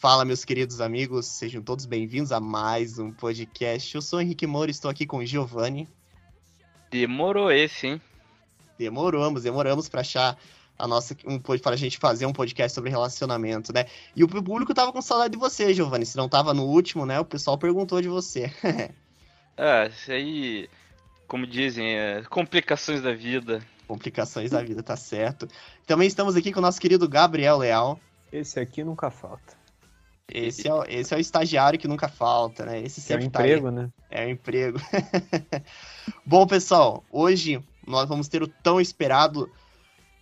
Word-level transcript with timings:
Fala, 0.00 0.24
meus 0.24 0.46
queridos 0.46 0.80
amigos, 0.80 1.26
sejam 1.26 1.60
todos 1.60 1.84
bem-vindos 1.84 2.32
a 2.32 2.40
mais 2.40 2.98
um 2.98 3.12
podcast. 3.12 3.94
Eu 3.94 4.00
sou 4.00 4.18
o 4.18 4.22
Henrique 4.22 4.46
Moura, 4.46 4.70
estou 4.70 4.90
aqui 4.90 5.04
com 5.04 5.18
o 5.18 5.26
Giovanni. 5.26 5.86
Demorou 6.90 7.52
esse, 7.52 7.86
hein? 7.86 8.00
Demoramos, 8.78 9.42
demoramos 9.42 9.90
para 9.90 10.00
achar 10.00 10.38
a 10.78 10.88
nossa 10.88 11.14
um 11.26 11.38
para 11.38 11.74
a 11.74 11.76
gente 11.76 11.98
fazer 11.98 12.24
um 12.24 12.32
podcast 12.32 12.74
sobre 12.74 12.88
relacionamento, 12.88 13.74
né? 13.74 13.84
E 14.16 14.24
o 14.24 14.28
público 14.28 14.72
tava 14.72 14.90
com 14.90 15.02
saudade 15.02 15.32
de 15.32 15.38
você, 15.38 15.74
Giovanni. 15.74 16.06
Se 16.06 16.16
não 16.16 16.30
tava 16.30 16.54
no 16.54 16.64
último, 16.64 17.04
né? 17.04 17.20
O 17.20 17.24
pessoal 17.26 17.58
perguntou 17.58 18.00
de 18.00 18.08
você. 18.08 18.50
ah, 19.54 19.84
isso 19.92 20.10
aí, 20.10 20.70
como 21.28 21.46
dizem, 21.46 21.98
é 21.98 22.22
complicações 22.22 23.02
da 23.02 23.12
vida. 23.12 23.62
Complicações 23.86 24.50
da 24.50 24.62
vida, 24.62 24.82
tá 24.82 24.96
certo. 24.96 25.46
Também 25.86 26.08
estamos 26.08 26.36
aqui 26.36 26.52
com 26.52 26.60
o 26.60 26.62
nosso 26.62 26.80
querido 26.80 27.06
Gabriel 27.06 27.58
Leal. 27.58 28.00
Esse 28.32 28.58
aqui 28.58 28.82
nunca 28.82 29.10
falta. 29.10 29.59
Esse 30.32 30.68
é, 30.68 30.72
esse 30.88 31.12
é 31.12 31.16
o 31.16 31.20
estagiário 31.20 31.78
que 31.78 31.88
nunca 31.88 32.08
falta, 32.08 32.64
né? 32.64 32.80
Esse 32.80 33.00
sempre 33.00 33.24
é 33.24 33.28
um 33.28 33.30
tá 33.30 33.40
emprego, 33.40 33.68
aí. 33.68 33.74
né? 33.74 33.90
É 34.10 34.26
um 34.26 34.30
emprego. 34.30 34.78
Bom, 36.24 36.46
pessoal, 36.46 37.04
hoje 37.10 37.62
nós 37.86 38.08
vamos 38.08 38.28
ter 38.28 38.42
o 38.42 38.48
tão 38.48 38.80
esperado 38.80 39.50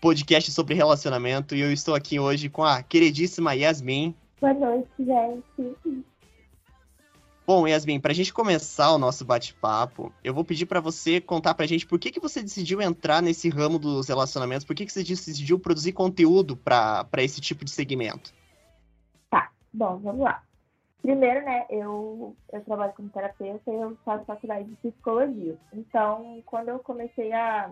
podcast 0.01 0.51
sobre 0.53 0.75
relacionamento 0.75 1.55
e 1.55 1.61
eu 1.61 1.73
estou 1.73 1.95
aqui 1.95 2.19
hoje 2.19 2.49
com 2.49 2.65
a 2.65 2.83
queridíssima 2.83 3.55
Yasmin. 3.55 4.15
Boa 4.41 4.55
noite, 4.55 4.89
gente. 4.99 6.05
Bom, 7.47 7.67
Yasmin, 7.67 7.99
para 7.99 8.13
a 8.13 8.15
gente 8.15 8.33
começar 8.33 8.93
o 8.93 8.99
nosso 8.99 9.25
bate-papo, 9.25 10.13
eu 10.23 10.35
vou 10.35 10.45
pedir 10.45 10.67
para 10.67 10.81
você 10.81 11.19
contar 11.19 11.55
para 11.55 11.65
a 11.65 11.69
gente 11.69 11.87
por 11.87 11.99
que, 11.99 12.11
que 12.11 12.21
você 12.21 12.43
decidiu 12.43 12.81
entrar 12.83 13.23
nesse 13.23 13.49
ramo 13.49 13.79
dos 13.79 14.07
relacionamentos, 14.07 14.67
por 14.67 14.77
que, 14.77 14.85
que 14.85 14.93
você 14.93 15.03
decidiu 15.03 15.59
produzir 15.59 15.93
conteúdo 15.93 16.57
para 16.57 17.09
esse 17.17 17.41
tipo 17.41 17.65
de 17.65 17.71
segmento. 17.71 18.35
Bom, 19.79 19.97
vamos 19.99 20.23
lá. 20.23 20.43
Primeiro, 21.01 21.45
né, 21.45 21.65
eu, 21.71 22.35
eu 22.53 22.65
trabalho 22.65 22.93
como 22.95 23.09
terapeuta 23.11 23.71
e 23.71 23.77
eu 23.77 23.97
faço 24.05 24.25
faculdade 24.25 24.65
de 24.65 24.75
psicologia. 24.75 25.57
Então, 25.73 26.43
quando 26.45 26.71
eu 26.71 26.81
comecei 26.81 27.33
a 27.33 27.71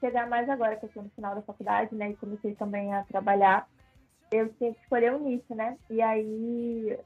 chegar 0.00 0.26
mais 0.26 0.48
agora, 0.48 0.76
que 0.76 0.86
eu 0.86 0.88
estou 0.88 1.02
no 1.02 1.10
final 1.10 1.34
da 1.34 1.42
faculdade, 1.42 1.94
né, 1.94 2.08
e 2.08 2.16
comecei 2.16 2.54
também 2.54 2.94
a 2.94 3.04
trabalhar, 3.04 3.68
eu 4.32 4.50
tinha 4.54 4.72
que 4.72 4.80
escolher 4.80 5.12
um 5.12 5.18
nicho, 5.18 5.54
né? 5.54 5.76
E 5.90 6.00
aí, 6.00 6.98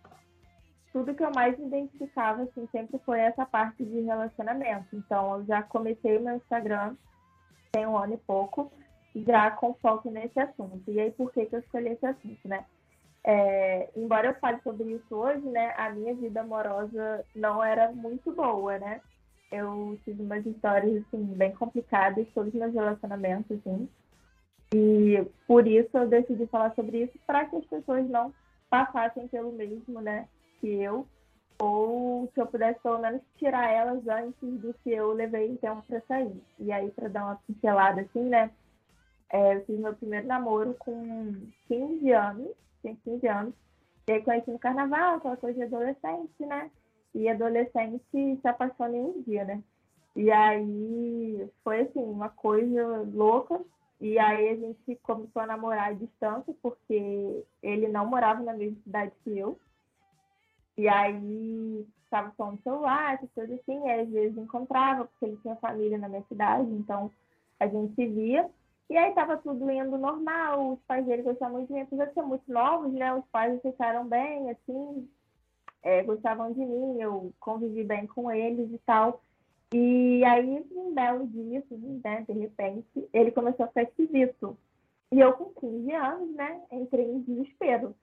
tudo 0.93 1.13
que 1.13 1.25
eu 1.25 1.33
mais 1.35 1.59
identificava, 1.59 2.45
assim, 2.45 2.69
sempre 2.71 3.01
foi 3.05 3.19
essa 3.19 3.45
parte 3.45 3.85
de 3.85 4.01
relacionamento. 4.03 4.95
Então, 4.95 5.39
eu 5.39 5.47
já 5.47 5.61
comecei 5.61 6.21
meu 6.21 6.37
Instagram 6.37 6.95
tem 7.73 7.85
um 7.85 7.99
ano 7.99 8.15
e 8.15 8.19
pouco, 8.19 8.73
já 9.13 9.51
com 9.51 9.75
foco 9.75 10.09
nesse 10.09 10.39
assunto. 10.39 10.89
E 10.89 11.01
aí, 11.01 11.11
por 11.11 11.33
que, 11.33 11.47
que 11.47 11.57
eu 11.57 11.59
escolhi 11.59 11.89
esse 11.89 12.07
assunto, 12.07 12.47
né? 12.47 12.65
É, 13.27 13.89
embora 13.97 14.29
eu 14.29 14.35
fale 14.35 14.61
sobre 14.63 14.85
isso 14.93 15.17
hoje, 15.17 15.41
né, 15.47 15.73
a 15.79 15.89
minha 15.91 16.15
vida 16.15 16.43
amorosa 16.43 17.25
não 17.35 17.65
era 17.65 17.91
muito 17.91 18.31
boa, 18.33 18.79
né? 18.79 19.01
Eu 19.51 19.99
tive 20.05 20.23
umas 20.23 20.45
histórias, 20.45 21.03
assim, 21.07 21.25
bem 21.25 21.53
complicadas, 21.53 22.27
todos 22.35 22.53
os 22.53 22.61
meus 22.61 22.75
relacionamentos, 22.75 23.57
assim. 23.59 23.89
E 24.75 25.25
por 25.47 25.67
isso 25.67 25.97
eu 25.97 26.07
decidi 26.07 26.47
falar 26.49 26.75
sobre 26.75 27.05
isso, 27.05 27.19
para 27.27 27.47
que 27.47 27.57
as 27.57 27.65
pessoas 27.65 28.07
não 28.11 28.35
passassem 28.69 29.27
pelo 29.29 29.53
mesmo, 29.53 30.01
né, 30.03 30.29
que 30.61 30.69
eu. 30.83 31.07
Ou 31.59 32.27
que 32.35 32.41
eu 32.41 32.47
pudesse, 32.47 32.81
pelo 32.81 32.99
menos, 32.99 33.23
tirar 33.39 33.71
elas 33.71 34.07
antes 34.09 34.61
do 34.61 34.75
que 34.83 34.91
eu 34.91 35.13
levei 35.13 35.51
um 35.51 35.57
tempo 35.57 35.83
para 35.87 36.01
sair. 36.09 36.43
E 36.59 36.73
aí, 36.73 36.91
para 36.91 37.09
dar 37.09 37.25
uma 37.25 37.41
pincelada, 37.47 38.03
assim, 38.03 38.25
né, 38.25 38.51
é, 39.31 39.57
eu 39.57 39.65
fiz 39.65 39.79
meu 39.79 39.95
primeiro 39.95 40.27
namoro 40.27 40.75
com 40.79 41.33
15 41.69 42.11
anos 42.13 42.65
tinha 42.85 42.97
15 43.05 43.27
anos. 43.27 43.55
E 44.07 44.13
aí 44.13 44.23
conheci 44.23 44.51
no 44.51 44.59
carnaval, 44.59 45.17
aquela 45.17 45.37
coisa 45.37 45.59
de 45.59 45.65
adolescente, 45.65 46.47
né? 46.47 46.71
E 47.15 47.29
adolescente 47.29 48.03
se 48.13 48.49
apaixona 48.49 48.97
em 48.97 49.03
um 49.03 49.23
dia, 49.23 49.45
né? 49.45 49.63
E 50.15 50.31
aí 50.31 51.49
foi 51.63 51.81
assim, 51.81 52.03
uma 52.03 52.29
coisa 52.29 53.09
louca. 53.13 53.61
E 54.01 54.19
aí 54.19 54.51
a 54.51 54.57
gente 54.57 54.97
começou 55.03 55.43
a 55.43 55.47
namorar 55.47 55.91
à 55.91 55.93
distância, 55.93 56.55
porque 56.61 57.45
ele 57.63 57.89
não 57.89 58.07
morava 58.07 58.43
na 58.43 58.53
mesma 58.53 58.77
cidade 58.85 59.13
que 59.23 59.39
eu. 59.39 59.59
E 60.77 60.89
aí 60.89 61.87
estava 62.05 62.33
só 62.37 62.51
no 62.51 62.59
celular, 62.63 63.19
coisas 63.35 63.59
assim, 63.61 63.87
e 63.87 63.91
às 63.91 64.09
vezes 64.09 64.37
encontrava, 64.37 65.07
porque 65.07 65.25
ele 65.25 65.39
tinha 65.39 65.57
família 65.57 65.97
na 65.97 66.09
minha 66.09 66.25
cidade, 66.29 66.71
então 66.73 67.11
a 67.59 67.67
gente 67.67 67.95
se 67.95 68.07
via. 68.07 68.49
E 68.91 68.97
aí 68.97 69.09
estava 69.09 69.37
tudo 69.39 69.71
indo 69.71 69.97
normal, 69.97 70.75
os 70.75 70.81
pais 70.83 71.07
dele 71.07 71.23
gostavam 71.23 71.55
muito 71.55 71.69
de 71.69 71.75
mim, 71.75 71.81
apesar 71.81 72.05
de 72.07 72.15
ser 72.15 72.23
muito 72.23 72.53
novos, 72.53 72.93
né? 72.93 73.15
Os 73.15 73.25
pais 73.27 73.61
ficaram 73.63 74.07
bem, 74.07 74.51
assim, 74.51 75.09
é, 75.83 76.03
gostavam 76.03 76.53
de 76.53 76.61
mim, 76.61 77.01
eu 77.01 77.33
convivi 77.41 77.83
bem 77.83 78.07
com 78.07 78.31
eles 78.31 78.71
e 78.71 78.79
tal. 78.79 79.23
E 79.73 80.23
aí, 80.25 80.65
um 80.73 80.95
belo 80.95 81.27
dia, 81.27 81.59
assim, 81.59 82.01
né, 82.05 82.25
de 82.29 82.33
repente, 82.33 83.09
ele 83.13 83.31
começou 83.33 83.65
a 83.65 83.69
ficar 83.69 83.83
esquisito. 83.83 84.57
E 85.11 85.19
eu, 85.19 85.33
com 85.33 85.47
15 85.61 85.93
anos, 85.93 86.35
né, 86.35 86.63
entrei 86.71 87.05
em 87.05 87.21
desespero. 87.23 87.95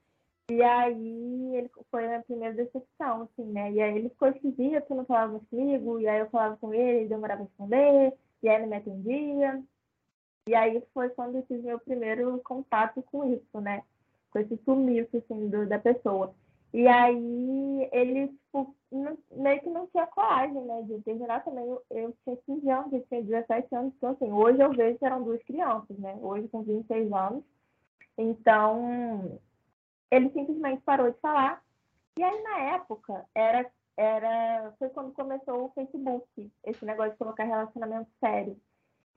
E 0.50 0.62
aí, 0.62 1.56
ele 1.56 1.72
foi 1.90 2.06
a 2.06 2.08
minha 2.08 2.24
primeira 2.24 2.54
decepção, 2.54 3.22
assim, 3.22 3.46
né? 3.52 3.72
E 3.72 3.82
aí, 3.82 3.98
ele 3.98 4.10
ficou 4.10 4.28
esquisito, 4.28 4.96
não 4.96 5.06
falava 5.06 5.40
comigo, 5.50 6.00
e 6.00 6.08
aí 6.08 6.20
eu 6.20 6.30
falava 6.30 6.58
com 6.58 6.74
ele, 6.74 7.00
ele 7.00 7.10
demorava 7.10 7.44
a 7.44 7.46
responder, 7.46 8.14
e 8.44 8.50
aí 8.50 8.56
ele 8.56 8.66
me 8.66 8.76
atendia. 8.76 9.64
E 10.48 10.56
aí 10.56 10.84
foi 10.94 11.10
quando 11.10 11.36
eu 11.36 11.44
tive 11.44 11.64
meu 11.64 11.80
primeiro 11.80 12.40
contato 12.44 13.02
com 13.04 13.24
isso, 13.34 13.62
né? 13.62 13.84
Com 14.32 14.40
esse 14.40 14.58
sumiço, 14.66 15.18
assim, 15.18 15.50
do, 15.50 15.68
da 15.68 15.78
pessoa. 15.78 16.34
E 16.74 16.88
aí 16.88 17.90
ele 17.92 18.28
tipo, 18.28 18.76
não, 18.92 19.18
meio 19.32 19.62
que 19.62 19.70
não 19.70 19.88
tinha 19.88 20.08
coragem, 20.08 20.62
né? 20.62 20.82
De 20.84 21.02
terminar 21.02 21.44
também. 21.44 21.66
Eu, 21.66 21.84
eu 21.92 22.16
tinha 22.24 22.38
15 22.38 22.70
anos, 22.70 22.94
eu 22.94 23.06
tinha 23.08 23.24
17 23.24 23.76
anos. 23.76 23.94
Então, 23.98 24.12
assim, 24.12 24.32
hoje 24.32 24.62
eu 24.62 24.72
vejo 24.72 24.98
que 24.98 25.06
eram 25.06 25.24
duas 25.24 25.42
crianças, 25.44 25.98
né? 26.00 26.18
Hoje 26.22 26.48
com 26.48 26.64
26 26.64 27.12
anos. 27.12 27.44
Então, 28.18 29.40
ele 30.10 30.30
simplesmente 30.32 30.82
parou 30.84 31.12
de 31.12 31.20
falar. 31.20 31.64
E 32.18 32.24
aí, 32.24 32.44
na 32.44 32.60
época, 32.76 33.26
era, 33.34 33.72
era, 33.98 34.74
foi 34.80 34.90
quando 34.90 35.14
começou 35.14 35.66
o 35.66 35.72
Facebook, 35.72 36.52
esse 36.66 36.86
negócio 36.86 37.12
de 37.14 37.18
colocar 37.18 37.44
relacionamento 37.44 38.10
sério. 38.20 38.58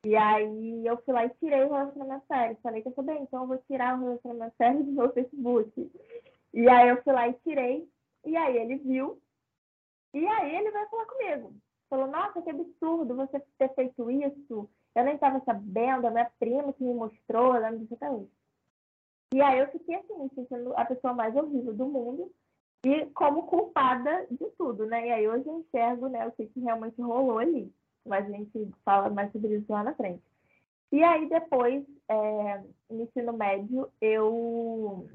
E 0.05 0.15
aí 0.15 0.87
eu 0.87 0.99
fui 0.99 1.15
lá 1.15 1.25
e 1.25 1.31
tirei 1.31 1.65
o 1.65 1.73
relacionamento 1.73 2.27
sério. 2.27 2.59
Falei 2.63 2.83
que 2.83 2.89
eu 2.89 2.95
sou 2.95 3.03
bem, 3.03 3.23
então 3.23 3.43
eu 3.43 3.49
vou 3.49 3.59
tirar 3.67 3.99
o 3.99 4.03
relacionamento 4.03 4.55
sério 4.59 4.85
do 4.85 4.93
meu 4.93 5.13
Facebook. 5.13 5.93
E 6.53 6.69
aí 6.69 6.89
eu 6.91 7.03
fui 7.03 7.13
lá 7.13 7.27
e 7.27 7.33
tirei. 7.35 7.89
E 8.25 8.37
aí 8.37 8.57
ele 8.57 8.77
viu. 8.77 9.19
E 10.13 10.27
aí 10.27 10.57
ele 10.57 10.71
vai 10.71 10.87
falar 10.89 11.07
comigo. 11.07 11.55
Falou, 11.89 12.07
nossa, 12.07 12.43
que 12.43 12.51
absurdo 12.51 13.17
você 13.17 13.41
ter 13.59 13.75
feito 13.75 14.11
isso. 14.11 14.69
Eu 14.95 15.05
nem 15.05 15.15
estava 15.15 15.41
sabendo, 15.41 16.07
a 16.07 16.11
minha 16.11 16.31
prima 16.39 16.73
que 16.73 16.85
me 16.85 16.95
mostrou, 16.95 17.55
ela 17.55 17.71
me 17.71 17.79
disse 17.79 17.95
até 17.95 18.11
hoje. 18.11 18.31
E 19.33 19.41
aí 19.41 19.59
eu 19.59 19.69
fiquei 19.69 19.97
assim, 19.97 20.29
sentindo 20.35 20.73
a 20.77 20.85
pessoa 20.85 21.15
mais 21.15 21.35
horrível 21.35 21.75
do 21.75 21.87
mundo 21.87 22.31
e 22.85 23.07
como 23.07 23.47
culpada 23.47 24.27
de 24.31 24.49
tudo, 24.57 24.87
né? 24.87 25.09
E 25.09 25.13
aí 25.13 25.29
hoje 25.29 25.49
eu 25.49 25.59
enxergo, 25.59 26.09
né, 26.09 26.27
o 26.27 26.33
que, 26.33 26.47
que 26.47 26.61
realmente 26.61 27.01
rolou 27.01 27.39
ali 27.39 27.73
mas 28.05 28.27
a 28.27 28.31
gente 28.31 28.71
fala 28.85 29.11
mais 29.11 29.31
sobre 29.33 29.57
isso 29.57 29.73
lá 29.73 29.83
na 29.83 29.95
frente. 29.95 30.23
E 30.93 31.03
aí, 31.03 31.29
depois, 31.29 31.85
é, 32.09 32.63
no 32.91 33.03
ensino 33.03 33.33
médio, 33.33 33.91
eu 34.01 35.09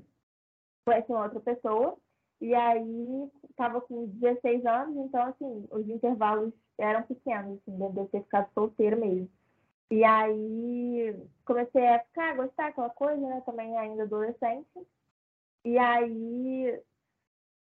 conheci 0.86 1.12
uma 1.12 1.24
outra 1.24 1.40
pessoa, 1.40 1.98
e 2.42 2.54
aí 2.54 3.30
estava 3.50 3.82
com 3.82 4.08
16 4.08 4.66
anos, 4.66 4.98
então, 4.98 5.24
assim, 5.24 5.68
os 5.72 5.88
intervalos 5.88 6.54
eram 6.78 7.04
pequenos, 7.04 7.60
assim, 7.60 7.78
de 7.78 8.00
eu 8.00 8.08
ter 8.08 8.24
ficado 8.24 8.50
solteira 8.54 8.96
mesmo. 8.96 9.30
E 9.92 10.04
aí 10.04 11.16
comecei 11.46 11.88
a 11.88 12.00
ficar, 12.00 12.32
a 12.32 12.36
gostar 12.36 12.68
aquela 12.68 12.90
coisa, 12.92 13.22
né? 13.22 13.42
Também 13.46 13.76
ainda 13.78 14.04
adolescente. 14.04 14.88
E 15.66 15.78
aí 15.78 16.80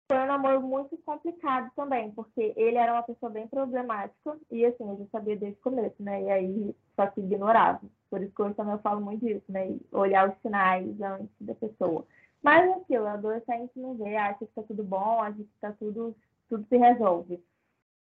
foi 0.09 0.19
um 0.19 0.27
namoro 0.27 0.61
muito 0.61 0.97
complicado 0.99 1.71
também, 1.75 2.11
porque 2.13 2.53
ele 2.57 2.77
era 2.77 2.93
uma 2.93 3.03
pessoa 3.03 3.31
bem 3.31 3.49
problemática 3.49 4.39
e 4.51 4.65
assim, 4.65 4.89
eu 4.89 4.99
já 4.99 5.07
sabia 5.07 5.37
desde 5.37 5.59
o 5.59 5.63
começo, 5.63 6.01
né? 6.01 6.23
E 6.23 6.31
aí 6.31 6.77
só 6.95 7.07
que 7.09 7.21
ignorava. 7.21 7.81
Por 8.09 8.23
isso 8.23 8.33
que 8.35 8.43
hoje 8.43 8.55
também 8.55 8.75
eu 8.75 8.79
falo 8.81 9.01
muito 9.01 9.27
disso, 9.27 9.45
né? 9.49 9.71
E 9.71 9.87
olhar 9.93 10.29
os 10.29 10.41
sinais 10.43 11.01
antes 11.01 11.29
da 11.41 11.55
pessoa. 11.55 12.07
Mas 12.43 12.71
aquilo, 12.77 13.07
adolescente 13.07 13.73
não 13.75 13.95
vê, 13.97 14.17
acha 14.17 14.47
que 14.47 14.53
tá 14.55 14.63
tudo 14.63 14.85
bom, 14.85 15.21
acha 15.21 15.39
que 15.39 15.49
tá 15.61 15.73
tudo, 15.73 16.15
tudo 16.49 16.65
se 16.69 16.77
resolve. 16.77 17.43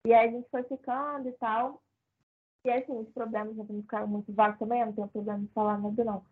E 0.06 0.13
aí 0.13 0.30
a 0.30 0.31
gente 0.31 0.50
foi 0.50 0.63
ficando 0.63 1.30
e 1.30 1.33
tal. 1.33 1.81
E 2.65 2.71
assim, 2.71 2.98
os 2.98 3.09
problemas 3.09 3.56
já 3.56 3.63
ficaram 3.63 4.07
muito 4.07 4.33
vagos 4.33 4.57
também, 4.57 4.80
eu 4.80 4.88
não 4.88 4.94
tenho 4.94 5.07
problema 5.07 5.39
de 5.39 5.48
falar 5.50 5.77
nada 5.77 6.03
não. 6.03 6.24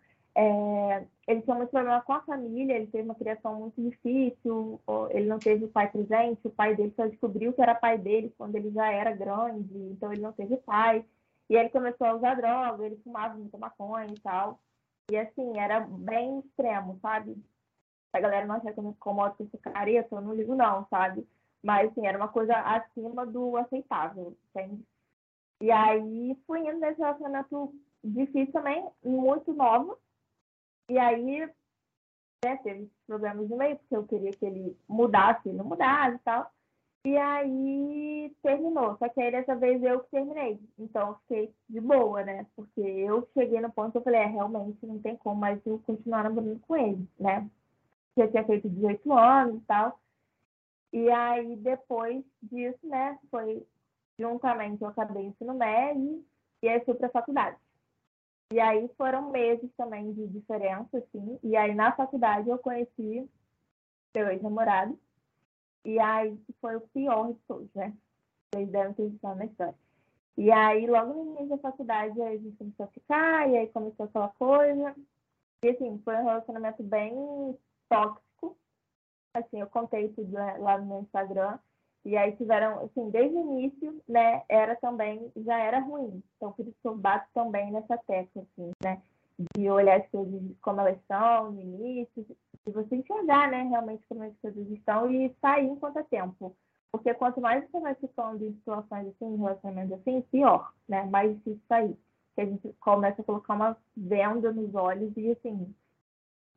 É, 0.41 1.05
ele 1.27 1.41
tinha 1.41 1.55
muito 1.55 1.69
problema 1.69 2.01
com 2.01 2.13
a 2.13 2.21
família, 2.21 2.75
ele 2.75 2.87
teve 2.87 3.03
uma 3.03 3.15
criação 3.15 3.55
muito 3.55 3.81
difícil, 3.81 4.79
ele 5.09 5.25
não 5.25 5.37
teve 5.37 5.65
o 5.65 5.69
pai 5.69 5.89
presente, 5.91 6.47
o 6.47 6.49
pai 6.49 6.75
dele 6.75 6.93
só 6.95 7.07
descobriu 7.07 7.51
que 7.51 7.61
era 7.61 7.75
pai 7.75 7.97
dele 7.97 8.33
quando 8.37 8.55
ele 8.55 8.71
já 8.71 8.89
era 8.89 9.11
grande, 9.11 9.77
então 9.91 10.13
ele 10.13 10.21
não 10.21 10.31
teve 10.31 10.55
pai. 10.57 11.05
E 11.49 11.55
ele 11.55 11.69
começou 11.69 12.07
a 12.07 12.13
usar 12.13 12.35
droga, 12.35 12.85
ele 12.85 12.95
fumava 13.03 13.35
muita 13.35 13.57
maconha 13.57 14.07
e 14.07 14.19
tal. 14.21 14.59
E 15.11 15.17
assim, 15.17 15.59
era 15.59 15.81
bem 15.81 16.39
extremo, 16.39 16.97
sabe? 17.01 17.35
a 18.13 18.19
galera 18.19 18.45
não 18.45 18.55
acha 18.55 18.71
que 18.73 18.79
eu 18.79 18.83
me 18.83 18.89
incomodo 18.89 19.35
com 19.35 19.43
esse 19.43 19.57
careta, 19.57 20.15
eu 20.15 20.21
não 20.21 20.33
ligo 20.33 20.55
não, 20.55 20.87
sabe? 20.89 21.27
Mas, 21.61 21.91
assim, 21.91 22.07
era 22.07 22.17
uma 22.17 22.27
coisa 22.27 22.55
acima 22.55 23.25
do 23.25 23.57
aceitável, 23.57 24.35
entende? 24.49 24.83
E 25.61 25.71
aí, 25.71 26.35
fui 26.47 26.59
indo 26.59 26.79
nesse 26.79 26.99
relacionamento 26.99 27.73
difícil 28.03 28.51
também, 28.53 28.87
muito 29.03 29.53
nova. 29.53 29.97
E 30.89 30.97
aí, 30.97 31.49
né, 32.43 32.57
teve 32.63 32.89
problemas 33.05 33.49
no 33.49 33.57
meio, 33.57 33.77
porque 33.77 33.95
eu 33.95 34.07
queria 34.07 34.31
que 34.31 34.45
ele 34.45 34.77
mudasse, 34.87 35.49
não 35.49 35.65
mudasse 35.65 36.15
e 36.15 36.19
tal. 36.19 36.51
E 37.05 37.15
aí 37.17 38.35
terminou. 38.41 38.97
Só 38.97 39.07
que 39.07 39.21
aí 39.21 39.31
dessa 39.31 39.55
vez 39.55 39.81
eu 39.83 40.01
que 40.01 40.11
terminei. 40.11 40.59
Então 40.77 41.15
fiquei 41.21 41.53
de 41.69 41.79
boa, 41.79 42.23
né? 42.23 42.45
Porque 42.55 42.81
eu 42.81 43.27
cheguei 43.33 43.61
no 43.61 43.71
ponto 43.71 43.91
que 43.91 43.97
eu 43.99 44.01
falei, 44.01 44.21
é, 44.21 44.25
realmente 44.25 44.85
não 44.85 44.99
tem 44.99 45.15
como 45.17 45.39
mais 45.39 45.65
eu 45.65 45.79
continuar 45.85 46.23
namorando 46.23 46.59
com 46.61 46.75
ele, 46.75 47.07
né? 47.19 47.49
Eu 48.17 48.29
tinha 48.29 48.43
feito 48.43 48.67
18 48.69 49.13
anos 49.13 49.61
e 49.61 49.65
tal. 49.65 49.99
E 50.91 51.09
aí 51.09 51.55
depois 51.57 52.23
disso, 52.41 52.85
né, 52.87 53.17
foi 53.31 53.65
juntamente 54.17 54.81
eu 54.81 54.89
acabei 54.89 55.25
o 55.25 55.27
ensino 55.27 55.53
médio 55.53 56.25
e 56.61 56.67
aí 56.67 56.83
fui 56.83 56.95
pra 56.95 57.09
faculdade. 57.09 57.57
E 58.51 58.59
aí 58.59 58.89
foram 58.97 59.29
meses 59.29 59.69
também 59.77 60.11
de 60.13 60.27
diferença, 60.27 60.97
assim. 60.97 61.39
E 61.43 61.55
aí 61.55 61.75
na 61.75 61.91
faculdade 61.91 62.49
eu 62.49 62.57
conheci 62.57 63.29
meu 64.15 64.29
ex-namorado. 64.29 64.97
E 65.85 65.99
aí 65.99 66.37
foi 66.59 66.75
o 66.75 66.81
pior 66.81 67.31
de 67.31 67.39
todos, 67.47 67.73
né? 67.73 67.93
Vocês 68.51 68.69
devem 68.69 68.93
ter 68.93 69.09
visto 69.09 69.23
na 69.23 69.45
história. 69.45 69.75
E 70.37 70.51
aí, 70.51 70.87
logo 70.87 71.13
no 71.13 71.31
início 71.31 71.49
da 71.49 71.57
faculdade, 71.57 72.21
a 72.21 72.31
gente 72.37 72.55
começou 72.55 72.85
a 72.85 72.89
ficar, 72.89 73.49
e 73.49 73.57
aí 73.57 73.67
começou 73.67 74.05
aquela 74.05 74.29
coisa. 74.29 74.95
E 75.61 75.69
assim, 75.69 75.99
foi 76.05 76.15
um 76.15 76.23
relacionamento 76.23 76.81
bem 76.81 77.57
tóxico. 77.89 78.57
Assim, 79.33 79.59
eu 79.59 79.67
contei 79.67 80.07
tudo 80.09 80.31
lá 80.31 80.77
no 80.77 80.85
meu 80.85 81.01
Instagram. 81.01 81.59
E 82.09 82.17
aí 82.17 82.35
tiveram, 82.37 82.79
assim, 82.79 83.07
desde 83.11 83.37
o 83.37 83.39
início, 83.39 84.01
né, 84.07 84.41
era 84.49 84.75
também, 84.77 85.31
já 85.45 85.59
era 85.59 85.79
ruim. 85.79 86.23
Então, 86.35 86.51
por 86.51 86.65
isso 86.65 86.75
que 86.81 86.87
eu 86.87 86.97
bato 86.97 87.27
também 87.35 87.71
nessa 87.71 87.99
tecla, 87.99 88.41
assim, 88.41 88.71
né? 88.83 88.99
De 89.55 89.69
olhar 89.69 89.99
as 89.99 90.09
coisas 90.09 90.41
como 90.59 90.81
elas 90.81 90.97
são 91.07 91.51
no 91.51 91.61
início, 91.61 92.25
de 92.65 92.73
você 92.73 92.95
enxergar, 92.95 93.51
né, 93.51 93.61
realmente 93.61 94.03
como 94.09 94.23
as 94.23 94.35
coisas 94.41 94.67
estão 94.71 95.11
e 95.11 95.31
sair 95.39 95.67
enquanto 95.67 95.99
é 95.99 96.03
tempo. 96.03 96.55
Porque 96.91 97.13
quanto 97.13 97.39
mais 97.39 97.63
você 97.69 97.79
vai 97.79 97.93
ficando 97.93 98.43
em 98.43 98.53
situações 98.53 99.07
assim, 99.09 99.31
em 99.31 99.37
relacionamentos 99.37 99.99
assim, 99.99 100.21
pior, 100.31 100.73
né? 100.87 101.05
Mais 101.05 101.31
difícil 101.35 101.61
sair. 101.69 101.95
Que 102.33 102.41
a 102.41 102.45
gente 102.45 102.73
começa 102.79 103.21
a 103.21 103.25
colocar 103.25 103.53
uma 103.53 103.77
venda 103.95 104.51
nos 104.51 104.73
olhos 104.73 105.15
e 105.15 105.29
assim. 105.29 105.75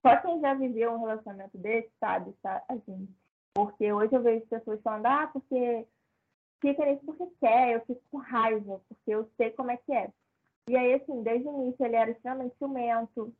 Só 0.01 0.17
quem 0.17 0.41
já 0.41 0.55
viveu 0.55 0.93
um 0.93 1.01
relacionamento 1.01 1.59
desse 1.59 1.91
sabe, 2.01 2.35
sabe? 2.43 2.65
Assim, 2.71 3.07
porque 3.55 3.93
hoje 3.93 4.15
eu 4.15 4.23
vejo 4.23 4.47
pessoas 4.47 4.81
falando, 4.83 5.07
ah, 5.07 5.29
porque 5.33 5.87
fica 6.61 6.87
nisso 6.87 7.05
porque 7.05 7.27
quer, 7.41 7.75
eu 7.75 7.81
fico 7.85 8.01
com 8.11 8.19
raiva, 8.19 8.81
porque 8.89 9.11
eu 9.11 9.29
sei 9.37 9.51
como 9.51 9.71
é 9.71 9.77
que 9.77 9.93
é. 9.93 10.11
E 10.69 10.77
aí, 10.77 10.95
assim, 10.95 11.23
desde 11.23 11.49
o 11.49 11.63
início 11.63 11.85
ele 11.85 11.97
era 11.97 12.11
extremamente 12.11 12.57
ciumento, 12.57 13.35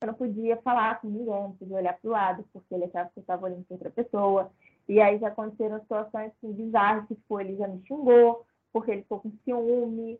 eu 0.00 0.06
não 0.06 0.14
podia 0.14 0.56
falar 0.58 1.00
com 1.00 1.08
ninguém, 1.08 1.26
não 1.26 1.52
podia 1.52 1.76
olhar 1.76 1.98
para 1.98 2.08
o 2.08 2.12
lado, 2.12 2.44
porque 2.52 2.74
ele 2.74 2.84
achava 2.84 3.10
que 3.10 3.18
eu 3.18 3.20
estava 3.22 3.46
olhando 3.46 3.64
para 3.64 3.74
outra 3.74 3.90
pessoa. 3.90 4.52
E 4.88 5.00
aí 5.00 5.18
já 5.18 5.28
aconteceram 5.28 5.80
situações 5.80 6.32
assim, 6.32 6.52
bizarras, 6.52 7.06
tipo, 7.08 7.40
ele 7.40 7.56
já 7.56 7.68
me 7.68 7.84
xingou, 7.86 8.44
porque 8.72 8.92
ele 8.92 9.02
ficou 9.02 9.20
com 9.20 9.32
ciúme. 9.44 10.18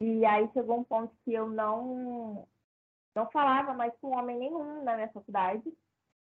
E 0.00 0.24
aí 0.24 0.48
chegou 0.52 0.78
um 0.78 0.84
ponto 0.84 1.14
que 1.24 1.32
eu 1.32 1.48
não, 1.48 2.46
não 3.14 3.30
falava 3.30 3.74
mais 3.74 3.92
com 4.00 4.16
homem 4.16 4.38
nenhum 4.38 4.82
na 4.82 4.94
minha 4.94 5.08
faculdade, 5.10 5.62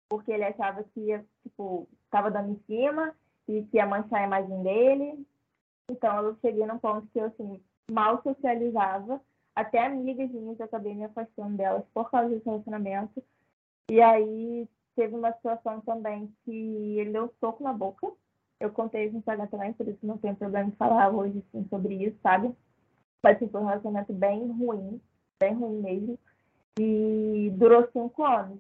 porque 0.10 0.32
ele 0.32 0.44
achava 0.44 0.84
que 0.84 1.00
ia, 1.00 1.26
tipo, 1.44 1.88
estava 2.06 2.32
dando 2.32 2.52
em 2.52 2.60
cima 2.66 3.14
e 3.48 3.64
que 3.66 3.78
ia 3.78 3.86
manchar 3.86 4.22
a 4.22 4.26
imagem 4.26 4.64
dele. 4.64 5.26
Então 5.90 6.26
eu 6.26 6.36
cheguei 6.42 6.66
num 6.66 6.80
ponto 6.80 7.08
que 7.14 7.20
eu, 7.20 7.26
assim, 7.26 7.62
mal 7.90 8.22
socializava 8.24 9.22
até 9.56 9.86
amigas 9.86 10.32
minhas, 10.32 10.60
eu 10.60 10.66
acabei 10.66 10.96
me 10.96 11.04
afastando 11.04 11.58
delas 11.58 11.84
por 11.94 12.10
causa 12.10 12.30
desse 12.30 12.46
relacionamento. 12.46 13.22
E 13.92 14.02
aí 14.02 14.68
teve 14.96 15.16
uma 15.16 15.34
situação 15.34 15.82
também 15.82 16.34
que 16.46 16.98
ele 16.98 17.12
deu 17.12 17.26
um 17.26 17.30
soco 17.40 17.64
na 17.64 17.74
boca. 17.74 18.12
Eu 18.60 18.72
contei 18.72 19.06
isso 19.06 19.14
no 19.14 19.20
Instagram 19.20 19.48
também, 19.48 19.74
por 19.74 19.88
isso 19.88 20.00
não 20.04 20.18
tem 20.18 20.36
problema 20.36 20.70
em 20.70 20.76
falar 20.76 21.10
hoje 21.10 21.44
assim, 21.48 21.68
sobre 21.70 21.96
isso, 21.96 22.18
sabe? 22.22 22.54
Mas 23.24 23.36
assim, 23.36 23.50
foi 23.50 23.62
um 23.62 23.66
relacionamento 23.66 24.14
bem 24.14 24.48
ruim, 24.48 25.02
bem 25.40 25.54
ruim 25.54 25.82
mesmo. 25.82 26.20
E 26.80 27.52
durou 27.58 27.88
cinco 27.92 28.24
anos. 28.24 28.60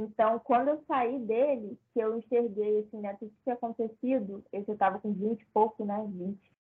Então, 0.00 0.40
quando 0.40 0.68
eu 0.68 0.84
saí 0.86 1.18
dele, 1.20 1.78
que 1.92 2.00
eu 2.00 2.18
enxerguei, 2.18 2.80
assim, 2.80 3.00
né, 3.00 3.14
tudo 3.14 3.30
que 3.30 3.42
tinha 3.44 3.54
acontecido, 3.54 4.44
eu 4.52 4.64
já 4.64 4.72
estava 4.72 4.98
com 4.98 5.12
20 5.12 5.40
e 5.40 5.46
pouco, 5.46 5.84
né, 5.84 6.04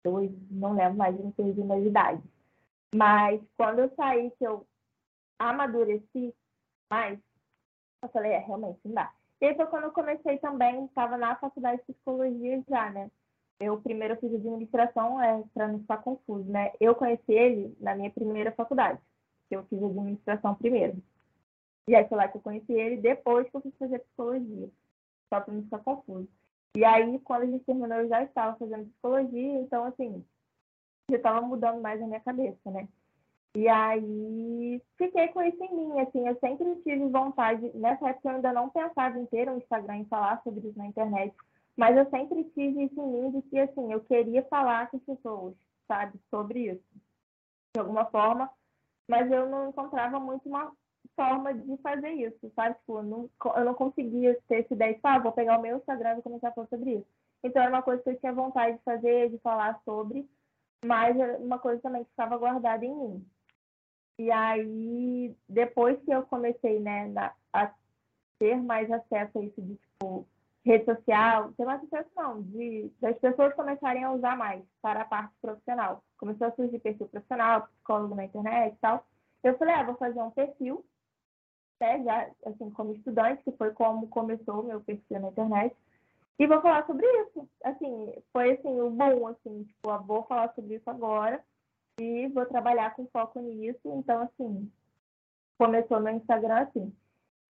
22, 0.04 0.32
não 0.52 0.74
lembro 0.74 0.98
mais, 0.98 1.20
não 1.20 1.32
perdi 1.32 1.64
mais 1.64 1.84
idade. 1.86 2.22
Mas 2.94 3.42
quando 3.58 3.80
eu 3.80 3.90
saí, 3.96 4.32
que 4.38 4.46
eu 4.46 4.66
amadureci 5.40 6.34
mais, 6.92 7.20
eu 8.04 8.10
falei, 8.10 8.34
é, 8.34 8.38
realmente 8.38 8.80
não 8.86 8.94
dá. 8.94 9.12
E 9.42 9.46
aí 9.46 9.56
foi 9.56 9.66
quando 9.68 9.86
eu 9.86 9.92
comecei 9.92 10.38
também, 10.38 10.86
estava 10.86 11.18
na 11.18 11.36
faculdade 11.36 11.82
de 11.82 11.94
psicologia 11.94 12.64
já, 12.68 12.90
né? 12.92 13.12
Eu 13.60 13.82
primeiro 13.82 14.16
fiz 14.18 14.34
administração, 14.34 15.22
é, 15.22 15.44
para 15.54 15.68
não 15.68 15.80
ficar 15.80 15.98
confuso, 15.98 16.50
né? 16.50 16.72
Eu 16.80 16.94
conheci 16.94 17.32
ele 17.32 17.76
na 17.80 17.96
minha 17.96 18.12
primeira 18.12 18.52
faculdade, 18.52 19.00
que 19.50 19.56
eu 19.56 19.64
fiz 19.66 19.82
administração 19.82 20.54
primeiro. 20.56 21.02
E 21.90 21.96
aí 21.96 22.08
foi 22.08 22.18
lá 22.18 22.28
que 22.28 22.38
eu 22.38 22.42
conheci 22.42 22.74
ele, 22.74 22.98
depois 22.98 23.50
que 23.50 23.56
eu 23.56 23.62
fui 23.62 23.72
fazer 23.80 24.00
psicologia, 24.00 24.70
só 25.34 25.40
para 25.40 25.54
não 25.54 25.64
ficar 25.64 25.80
confuso. 25.80 26.28
E 26.76 26.84
aí, 26.84 27.20
quando 27.20 27.44
a 27.44 27.46
gente 27.46 27.64
terminou, 27.64 27.98
eu 28.00 28.10
já 28.10 28.24
estava 28.24 28.58
fazendo 28.58 28.86
psicologia, 28.86 29.62
então, 29.62 29.86
assim, 29.86 30.24
já 31.10 31.18
estava 31.18 31.42
mudando 31.42 31.82
mais 31.82 32.02
a 32.02 32.06
minha 32.06 32.20
cabeça, 32.20 32.70
né? 32.70 32.88
E 33.56 33.68
aí 33.68 34.82
fiquei 34.98 35.30
com 35.30 35.42
isso 35.42 35.64
em 35.64 35.76
mim, 35.76 36.00
assim, 36.00 36.28
eu 36.28 36.38
sempre 36.40 36.76
tive 36.84 37.08
vontade, 37.08 37.72
nessa 37.74 38.10
época 38.10 38.30
eu 38.30 38.36
ainda 38.36 38.54
não 38.54 38.70
pensava 38.70 39.18
em 39.18 39.26
ter 39.26 39.50
um 39.50 39.58
Instagram 39.58 40.02
e 40.02 40.06
falar 40.06 40.42
sobre 40.44 40.68
isso 40.68 40.78
na 40.78 40.86
internet, 40.86 41.36
mas 41.76 41.98
eu 41.98 42.08
sempre 42.12 42.44
tive 42.44 42.84
isso 42.84 43.02
em 43.02 43.08
mim 43.08 43.32
de 43.32 43.42
que, 43.50 43.60
assim, 43.60 43.92
eu 43.92 44.02
queria 44.02 44.44
falar 44.44 44.92
com 44.92 44.98
as 44.98 45.04
pessoas, 45.04 45.56
sabe, 45.88 46.20
sobre 46.30 46.72
isso, 46.72 46.84
de 47.74 47.80
alguma 47.80 48.06
forma, 48.06 48.48
mas 49.10 49.32
eu 49.32 49.50
não 49.50 49.70
encontrava 49.70 50.20
muito 50.20 50.48
uma 50.48 50.72
forma 51.18 51.54
de 51.54 51.78
fazer 51.78 52.12
isso, 52.12 52.52
sabe, 52.56 52.76
tipo, 52.76 53.00
eu 53.00 53.04
não, 53.04 53.30
eu 53.56 53.66
não 53.66 53.74
conseguia 53.74 54.40
ter 54.48 54.60
essa 54.60 54.74
ideia 54.74 54.94
de, 54.94 55.00
ah, 55.04 55.18
vou 55.18 55.32
pegar 55.32 55.58
o 55.58 55.62
meu 55.62 55.78
Instagram 55.78 56.20
e 56.20 56.22
começar 56.22 56.50
a 56.50 56.52
falar 56.52 56.68
sobre 56.68 56.92
isso. 56.92 57.08
Então 57.44 57.62
era 57.62 57.72
uma 57.72 57.82
coisa 57.82 58.02
que 58.04 58.10
eu 58.12 58.20
tinha 58.20 58.32
vontade 58.32 58.78
de 58.78 58.84
fazer, 58.84 59.32
de 59.32 59.40
falar 59.40 59.82
sobre, 59.84 60.30
mas 60.86 61.18
uma 61.40 61.58
coisa 61.58 61.82
também 61.82 62.04
que 62.04 62.12
estava 62.12 62.38
guardada 62.38 62.86
em 62.86 62.96
mim. 62.96 63.26
E 64.20 64.32
aí, 64.32 65.36
depois 65.50 66.00
que 66.04 66.12
eu 66.12 66.24
comecei, 66.24 66.80
né, 66.80 67.12
a 67.52 67.74
ter 68.40 68.56
mais 68.62 68.90
acesso 68.92 69.40
a 69.40 69.42
isso 69.42 69.62
de, 69.62 69.76
tipo, 69.76 70.26
rede 70.64 70.86
social, 70.86 71.52
ter 71.54 71.66
mais 71.66 71.82
acesso 71.84 72.10
não, 72.16 72.42
de, 72.44 72.92
das 73.00 73.18
pessoas 73.20 73.54
começarem 73.56 74.04
a 74.04 74.12
usar 74.12 74.38
mais 74.38 74.64
para 74.82 75.02
a 75.02 75.06
parte 75.06 75.34
profissional. 75.42 76.04
Começou 76.18 76.48
a 76.48 76.52
surgir 76.52 76.80
perfil 76.80 77.08
profissional, 77.08 77.68
psicólogo 77.68 78.16
na 78.16 78.26
internet 78.26 78.74
e 78.74 78.78
tal. 78.80 79.06
Eu 79.44 79.58
falei, 79.58 79.76
ah, 79.76 79.84
vou 79.84 79.96
fazer 79.96 80.22
um 80.22 80.32
perfil, 80.32 80.84
né, 81.80 82.04
já, 82.04 82.30
assim, 82.46 82.70
como 82.72 82.94
estudante, 82.94 83.44
que 83.44 83.52
foi 83.52 83.72
como 83.72 84.08
começou 84.08 84.62
o 84.62 84.64
meu 84.64 84.82
perfil 84.82 85.20
na 85.20 85.30
internet. 85.30 85.76
E 86.40 86.46
vou 86.46 86.62
falar 86.62 86.86
sobre 86.86 87.06
isso. 87.24 87.48
Assim, 87.64 88.14
foi 88.32 88.52
assim, 88.52 88.80
o 88.80 88.90
bom, 88.90 89.28
assim, 89.28 89.64
tipo, 89.64 89.90
eu 89.90 90.04
vou 90.04 90.24
falar 90.24 90.54
sobre 90.54 90.76
isso 90.76 90.90
agora 90.90 91.44
e 92.00 92.28
vou 92.28 92.46
trabalhar 92.46 92.96
com 92.96 93.08
foco 93.08 93.40
nisso. 93.40 93.80
Então, 93.86 94.22
assim, 94.22 94.72
começou 95.58 96.00
no 96.00 96.10
Instagram 96.10 96.60
assim. 96.60 96.94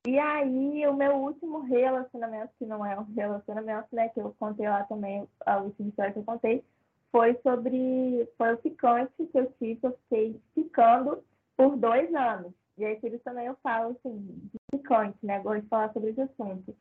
E 0.08 0.20
aí, 0.20 0.86
o 0.88 0.94
meu 0.94 1.15
último 1.15 1.62
relacionamento, 1.62 2.53
que 2.60 2.65
não 2.65 2.86
é 2.86 2.98
um 3.00 3.03
relacionamento, 3.15 3.88
né, 3.91 4.10
que 4.10 4.20
eu 4.20 4.36
contei 4.39 4.70
lá 4.70 4.84
também, 4.84 5.27
a 5.44 5.58
última 5.58 5.89
história 5.89 6.13
que 6.13 6.20
eu 6.20 6.24
contei, 6.24 6.63
foi 7.12 7.34
sobre. 7.41 8.29
Foi 8.38 8.53
o 8.53 8.58
ficante 8.60 9.25
que 9.25 9.39
eu 9.39 9.51
tive, 9.53 9.79
eu 9.82 9.98
fiquei 10.03 10.39
ficando 10.53 11.24
por 11.58 11.75
dois 11.75 12.13
anos. 12.13 12.53
E 12.77 12.86
aí, 12.86 12.96
por 12.98 13.12
isso 13.12 13.24
também 13.24 13.48
eu 13.48 13.55
falo, 13.63 13.91
assim, 13.91 14.17
de 14.53 14.60
ficante, 14.74 15.17
né? 15.24 15.39
Gosto 15.39 15.63
de 15.63 15.70
falar 15.70 15.94
sobre 15.94 16.12
esse 16.12 16.22
assunto. 16.22 16.75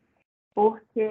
Porque 0.54 1.08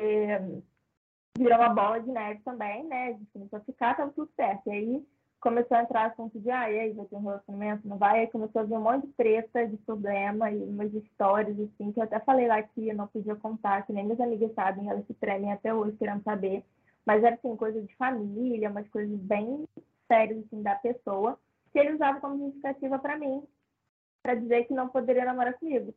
virou 1.38 1.58
uma 1.58 1.70
bola 1.70 2.00
de 2.00 2.12
neve 2.12 2.42
também, 2.44 2.84
né? 2.86 3.08
A 3.08 3.12
gente 3.12 3.32
começou 3.32 3.60
a 3.60 3.64
ficar, 3.64 3.96
tava 3.96 4.12
tudo 4.12 4.30
certo. 4.36 4.68
E 4.68 4.72
aí 4.72 5.08
começou 5.40 5.76
a 5.76 5.82
entrar 5.84 6.06
assunto 6.06 6.40
de, 6.40 6.50
ah, 6.50 6.72
e 6.72 6.80
aí, 6.80 6.94
vai 6.94 7.06
ter 7.06 7.16
um 7.18 7.22
relacionamento, 7.22 7.88
não 7.88 7.98
vai? 7.98 8.22
Aí 8.22 8.28
começou 8.28 8.62
a 8.62 8.66
vir 8.66 8.78
um 8.78 8.82
monte 8.82 9.08
de 9.08 9.14
treta, 9.14 9.68
de 9.68 9.76
problema 9.78 10.50
e 10.50 10.64
umas 10.64 10.94
histórias, 10.94 11.60
assim, 11.60 11.92
que 11.92 12.00
eu 12.00 12.04
até 12.04 12.18
falei 12.22 12.48
lá 12.48 12.62
que 12.64 12.88
eu 12.88 12.96
não 12.96 13.08
podia 13.08 13.36
contar, 13.36 13.86
que 13.86 13.92
nem 13.92 14.06
minhas 14.06 14.22
amigas 14.22 14.54
sabem, 14.54 14.90
elas 14.90 15.06
se 15.06 15.14
tremem 15.16 15.52
até 15.52 15.74
hoje 15.74 15.98
querendo 15.98 16.24
saber. 16.24 16.64
Mas 17.06 17.22
era, 17.24 17.36
assim, 17.36 17.56
coisa 17.58 17.82
de 17.82 17.94
família, 17.98 18.70
umas 18.70 18.88
coisas 18.88 19.20
bem 19.20 19.68
sérias, 20.08 20.46
assim, 20.46 20.62
da 20.62 20.76
pessoa, 20.76 21.38
que 21.74 21.80
ele 21.80 21.94
usava 21.94 22.22
como 22.22 22.38
justificativa 22.46 22.98
para 22.98 23.18
mim, 23.18 23.44
para 24.24 24.36
dizer 24.36 24.66
que 24.66 24.74
não 24.74 24.88
poderia 24.88 25.26
namorar 25.26 25.54
comigo. 25.56 25.94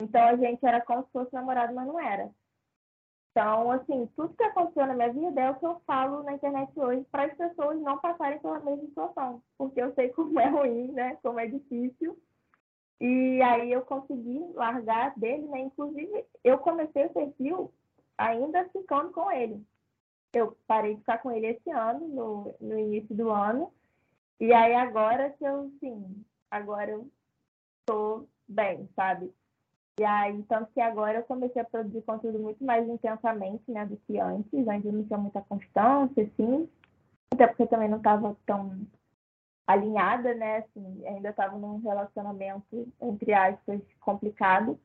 Então 0.00 0.20
a 0.20 0.36
gente 0.36 0.64
era 0.66 0.80
como 0.80 1.04
se 1.04 1.12
fosse 1.12 1.32
namorado, 1.32 1.72
mas 1.72 1.86
não 1.86 1.98
era. 1.98 2.30
Então, 3.30 3.70
assim, 3.70 4.08
tudo 4.16 4.34
que 4.34 4.42
aconteceu 4.42 4.84
na 4.84 4.94
minha 4.94 5.12
vida 5.12 5.40
é 5.40 5.50
o 5.50 5.54
que 5.54 5.64
eu 5.64 5.80
falo 5.86 6.24
na 6.24 6.32
internet 6.32 6.72
hoje 6.76 7.06
para 7.10 7.24
as 7.24 7.34
pessoas 7.34 7.80
não 7.80 7.96
passarem 7.98 8.40
pela 8.40 8.58
mesma 8.58 8.84
situação. 8.86 9.40
Porque 9.56 9.80
eu 9.80 9.94
sei 9.94 10.08
como 10.08 10.40
é 10.40 10.48
ruim, 10.48 10.90
né? 10.90 11.16
Como 11.22 11.38
é 11.38 11.46
difícil. 11.46 12.18
E 13.00 13.40
aí 13.42 13.70
eu 13.70 13.82
consegui 13.82 14.44
largar 14.54 15.16
dele, 15.16 15.46
né? 15.46 15.60
Inclusive, 15.60 16.24
eu 16.42 16.58
comecei 16.58 17.06
o 17.06 17.10
perfil 17.10 17.72
ainda 18.16 18.68
ficando 18.70 19.12
com 19.12 19.30
ele. 19.30 19.64
Eu 20.32 20.56
parei 20.66 20.94
de 20.94 21.00
ficar 21.00 21.18
com 21.18 21.30
ele 21.30 21.46
esse 21.46 21.70
ano, 21.70 22.08
no, 22.08 22.54
no 22.60 22.76
início 22.76 23.14
do 23.14 23.30
ano. 23.30 23.72
E 24.40 24.52
aí 24.52 24.74
agora 24.74 25.30
que 25.30 25.44
eu, 25.44 25.70
sim, 25.78 26.24
agora 26.50 26.90
eu 26.90 27.08
tô 27.88 28.26
bem, 28.46 28.86
sabe? 28.94 29.32
E 29.98 30.04
aí, 30.04 30.42
tanto 30.44 30.70
que 30.72 30.80
agora 30.80 31.18
eu 31.18 31.22
comecei 31.24 31.60
a 31.60 31.64
produzir 31.64 32.02
conteúdo 32.02 32.38
muito 32.38 32.62
mais 32.62 32.86
intensamente, 32.86 33.64
né, 33.68 33.86
do 33.86 33.96
que 33.96 34.20
antes. 34.20 34.52
Eu 34.52 34.92
não 34.92 35.04
tinha 35.04 35.18
muita 35.18 35.40
constância, 35.40 36.22
assim. 36.22 36.68
Até 37.32 37.46
porque 37.46 37.62
eu 37.62 37.66
também 37.66 37.88
não 37.88 37.96
estava 37.96 38.36
tão 38.46 38.86
alinhada, 39.66 40.34
né, 40.34 40.58
assim, 40.58 41.06
ainda 41.06 41.30
estava 41.30 41.58
num 41.58 41.78
relacionamento, 41.78 42.86
entre 43.00 43.32
aspas, 43.32 43.80
complicado. 44.00 44.78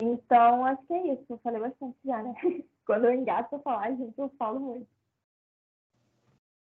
Então, 0.00 0.64
acho 0.64 0.82
que 0.86 0.94
é 0.94 1.12
isso. 1.14 1.24
Eu 1.28 1.38
falei 1.38 1.60
bastante 1.60 1.96
já, 2.04 2.22
né? 2.22 2.34
Quando 2.86 3.04
eu 3.04 3.12
engato 3.12 3.56
a 3.56 3.58
falar, 3.60 3.90
gente, 3.90 4.18
eu 4.18 4.30
falo 4.38 4.58
muito. 4.58 4.88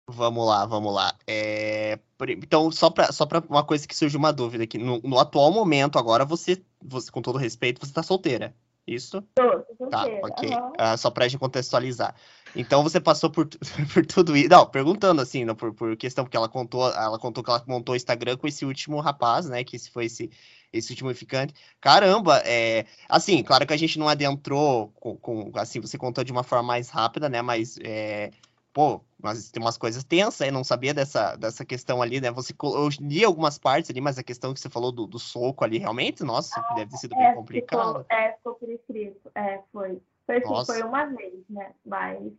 Vamos 0.10 0.48
lá, 0.48 0.66
vamos 0.66 0.94
lá. 0.94 1.14
É, 1.28 2.00
então, 2.30 2.72
só 2.72 2.90
para 2.90 3.12
só 3.12 3.26
pra 3.26 3.44
uma 3.50 3.64
coisa 3.64 3.86
que 3.86 3.96
surgiu 3.96 4.18
uma 4.18 4.32
dúvida 4.32 4.64
aqui. 4.64 4.78
No, 4.78 5.02
no, 5.04 5.20
atual 5.20 5.52
momento, 5.52 6.00
agora, 6.00 6.24
você, 6.24 6.64
você, 6.82 7.12
com 7.12 7.22
todo 7.22 7.38
respeito, 7.38 7.80
você 7.80 7.92
está 7.92 8.02
solteira. 8.02 8.56
Isso? 8.88 9.22
Tô, 9.36 9.44
tô 9.78 9.88
Tá, 9.88 10.04
solteira. 10.04 10.26
ok. 10.28 10.50
aham. 10.54 10.74
Ah, 10.78 10.96
só 10.96 11.12
pra 11.12 11.28
gente 11.28 11.38
contextualizar. 11.38 12.16
Então 12.56 12.84
você 12.84 13.02
passou 13.02 13.30
por, 13.30 13.50
por 13.94 14.06
tudo 14.06 14.38
isso. 14.38 14.48
Não, 14.48 14.66
perguntando 14.66 15.22
assim, 15.22 15.44
não, 15.44 15.54
por, 15.54 15.74
por 15.74 15.98
questão, 15.98 16.24
porque 16.24 16.38
ela 16.38 16.48
contou, 16.48 16.90
ela 16.90 17.20
contou 17.20 17.44
que 17.44 17.50
ela 17.50 17.62
montou 17.68 17.92
o 17.92 17.96
Instagram 17.98 18.38
com 18.38 18.48
esse 18.48 18.64
último 18.66 19.02
rapaz, 19.02 19.50
né? 19.50 19.62
Que 19.66 19.78
foi 19.90 20.06
esse, 20.06 20.32
esse 20.72 20.90
último 20.94 21.14
ficante. 21.14 21.54
Caramba, 21.82 22.42
é. 22.46 22.86
Assim, 23.10 23.44
claro 23.44 23.68
que 23.68 23.74
a 23.74 23.78
gente 23.78 24.00
não 24.00 24.08
adentrou 24.08 24.88
com, 24.96 25.18
com- 25.18 25.52
assim, 25.56 25.82
você 25.82 25.98
contou 25.98 26.24
de 26.24 26.32
uma 26.32 26.44
forma 26.44 26.64
mais 26.64 26.90
rápida, 26.90 27.28
né? 27.28 27.42
Mas 27.42 27.78
é, 27.84 28.32
pô, 28.78 29.02
mas 29.20 29.50
tem 29.50 29.60
umas 29.60 29.76
coisas 29.76 30.04
tensas, 30.04 30.40
aí 30.40 30.52
não 30.52 30.64
sabia 30.64 30.94
dessa, 30.94 31.36
dessa 31.36 31.66
questão 31.66 32.00
ali, 32.00 32.22
né? 32.22 32.30
Você, 32.30 32.54
eu 32.62 32.90
li 33.02 33.24
algumas 33.24 33.58
partes 33.58 33.90
ali, 33.90 34.00
mas 34.00 34.20
a 34.20 34.24
questão 34.24 34.54
que 34.54 34.60
você 34.60 34.70
falou 34.70 34.92
do, 34.92 35.08
do 35.08 35.18
soco 35.18 35.66
ali, 35.66 35.80
realmente, 35.80 36.24
nossa, 36.24 36.64
deve 36.76 36.92
ter 36.92 36.98
sido 36.98 37.16
bem 37.16 37.26
É, 37.26 37.34
complicado. 37.34 38.04
ficou, 38.04 38.06
é, 38.16 38.34
ficou 38.34 38.54
por 38.54 38.70
escrito. 38.70 39.32
É, 39.34 39.64
foi. 39.72 40.00
Foi 40.28 40.38
assim, 40.38 40.66
foi 40.68 40.84
uma 40.84 41.06
vez, 41.06 41.34
né? 41.50 41.74
Mas. 41.84 42.32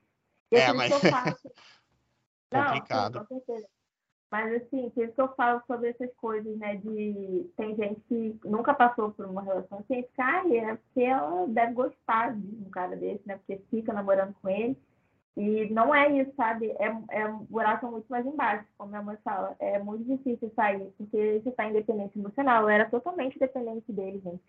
E 0.52 0.57
É, 0.57 0.73
mas- 0.73 0.92
isso 0.92 1.00
que 1.00 1.07
eu 1.07 1.11
falo. 1.11 1.37
Não, 2.52 2.62
sim, 2.62 2.68
Complicado. 2.68 3.18
com 3.18 3.26
certeza. 3.26 3.66
Mas 4.30 4.62
assim, 4.62 4.90
por 4.90 5.04
isso 5.04 5.14
que 5.14 5.21
eu 5.21 5.35
falo 5.35 5.61
sobre 5.66 5.88
essas 5.88 6.14
coisas, 6.14 6.57
né? 6.57 6.76
De 6.76 7.50
tem 7.57 7.75
gente 7.75 8.00
que 8.02 8.38
nunca 8.45 8.75
passou 8.75 9.11
por 9.11 9.26
uma 9.26 9.42
relação 9.42 9.78
assim, 9.78 10.04
fica, 10.04 10.23
ai, 10.23 10.57
é 10.59 10.76
porque 10.76 11.00
ela 11.00 11.49
deve 11.49 11.73
gostar 11.73 12.37
de 12.37 12.47
um 12.64 12.71
cara 12.71 12.95
desse, 12.95 13.26
né? 13.26 13.38
Porque 13.38 13.61
fica 13.71 13.92
namorando 13.92 14.35
com 14.40 14.49
ele. 14.49 14.78
E 15.38 15.71
não 15.71 15.95
é 15.95 16.11
isso, 16.11 16.33
sabe? 16.35 16.75
É, 16.80 17.21
é 17.21 17.26
um 17.28 17.45
buraco 17.45 17.87
muito 17.87 18.09
mais 18.09 18.26
embaixo, 18.26 18.66
como 18.76 18.90
minha 18.90 19.02
mãe 19.02 19.16
fala. 19.23 19.54
É 19.61 19.78
muito 19.78 20.04
difícil 20.04 20.50
sair, 20.57 20.92
porque 20.99 21.40
você 21.40 21.50
está 21.50 21.64
independente 21.64 22.18
emocional. 22.18 22.64
Eu 22.64 22.68
era 22.68 22.90
totalmente 22.90 23.38
dependente 23.38 23.92
dele, 23.92 24.18
gente. 24.18 24.42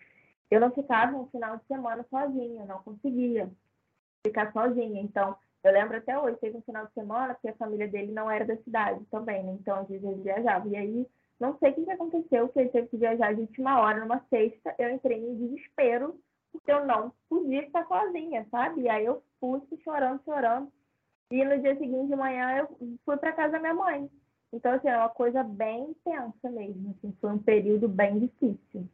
Eu 0.50 0.60
não 0.60 0.72
ficava 0.72 1.16
um 1.16 1.28
final 1.28 1.58
de 1.58 1.66
semana 1.68 2.04
sozinha, 2.10 2.66
não 2.66 2.82
conseguia 2.82 3.48
ficar 4.26 4.52
sozinha. 4.52 5.00
Então, 5.00 5.38
eu 5.64 5.72
lembro 5.72 5.96
até 5.96 6.18
hoje, 6.18 6.38
teve 6.38 6.58
um 6.58 6.64
final 6.64 6.88
de 6.88 6.94
semana 6.94 7.38
que 7.40 7.48
a 7.48 7.54
família 7.54 7.88
dele 7.88 8.12
não 8.12 8.32
era 8.32 8.44
da 8.44 8.58
cidade 8.58 9.06
também, 9.12 9.44
né? 9.44 9.52
Então, 9.62 9.82
às 9.82 9.88
vezes 9.88 10.04
ele 10.04 10.24
viajava. 10.24 10.68
E 10.70 10.76
aí, 10.76 11.08
não 11.40 11.56
sei 11.60 11.70
o 11.70 11.76
que 11.76 11.86
que 11.86 11.92
aconteceu, 11.92 12.50
que 12.50 12.60
ele 12.62 12.70
teve 12.70 12.88
que 12.88 12.98
viajar 12.98 13.36
de 13.36 13.42
última 13.42 13.80
hora, 13.80 14.00
numa 14.00 14.26
sexta. 14.28 14.74
Eu 14.80 14.90
entrei 14.90 15.20
em 15.20 15.36
desespero, 15.36 16.20
porque 16.52 16.72
eu 16.72 16.84
não 16.88 17.14
podia 17.30 17.62
ficar 17.62 17.86
sozinha, 17.86 18.48
sabe? 18.50 18.82
E 18.82 18.90
aí 18.90 19.06
eu 19.06 19.22
fui 19.40 19.62
chorando, 19.84 20.20
chorando. 20.24 20.79
E 21.32 21.46
no 21.46 21.62
dia 21.62 21.78
seguinte 21.78 22.10
de 22.10 22.16
manhã 22.16 22.58
eu 22.58 22.98
fui 23.06 23.18
para 23.18 23.34
casa 23.34 23.54
da 23.54 23.60
minha 23.60 23.74
mãe. 23.74 24.10
Então, 24.52 24.72
assim, 24.74 24.88
é 24.88 24.98
uma 24.98 25.10
coisa 25.10 25.44
bem 25.44 25.96
tensa 26.04 26.50
mesmo. 26.50 26.96
Assim, 26.98 27.16
foi 27.22 27.32
um 27.32 27.38
período 27.38 27.88
bem 27.88 28.20
difícil. 28.20 28.90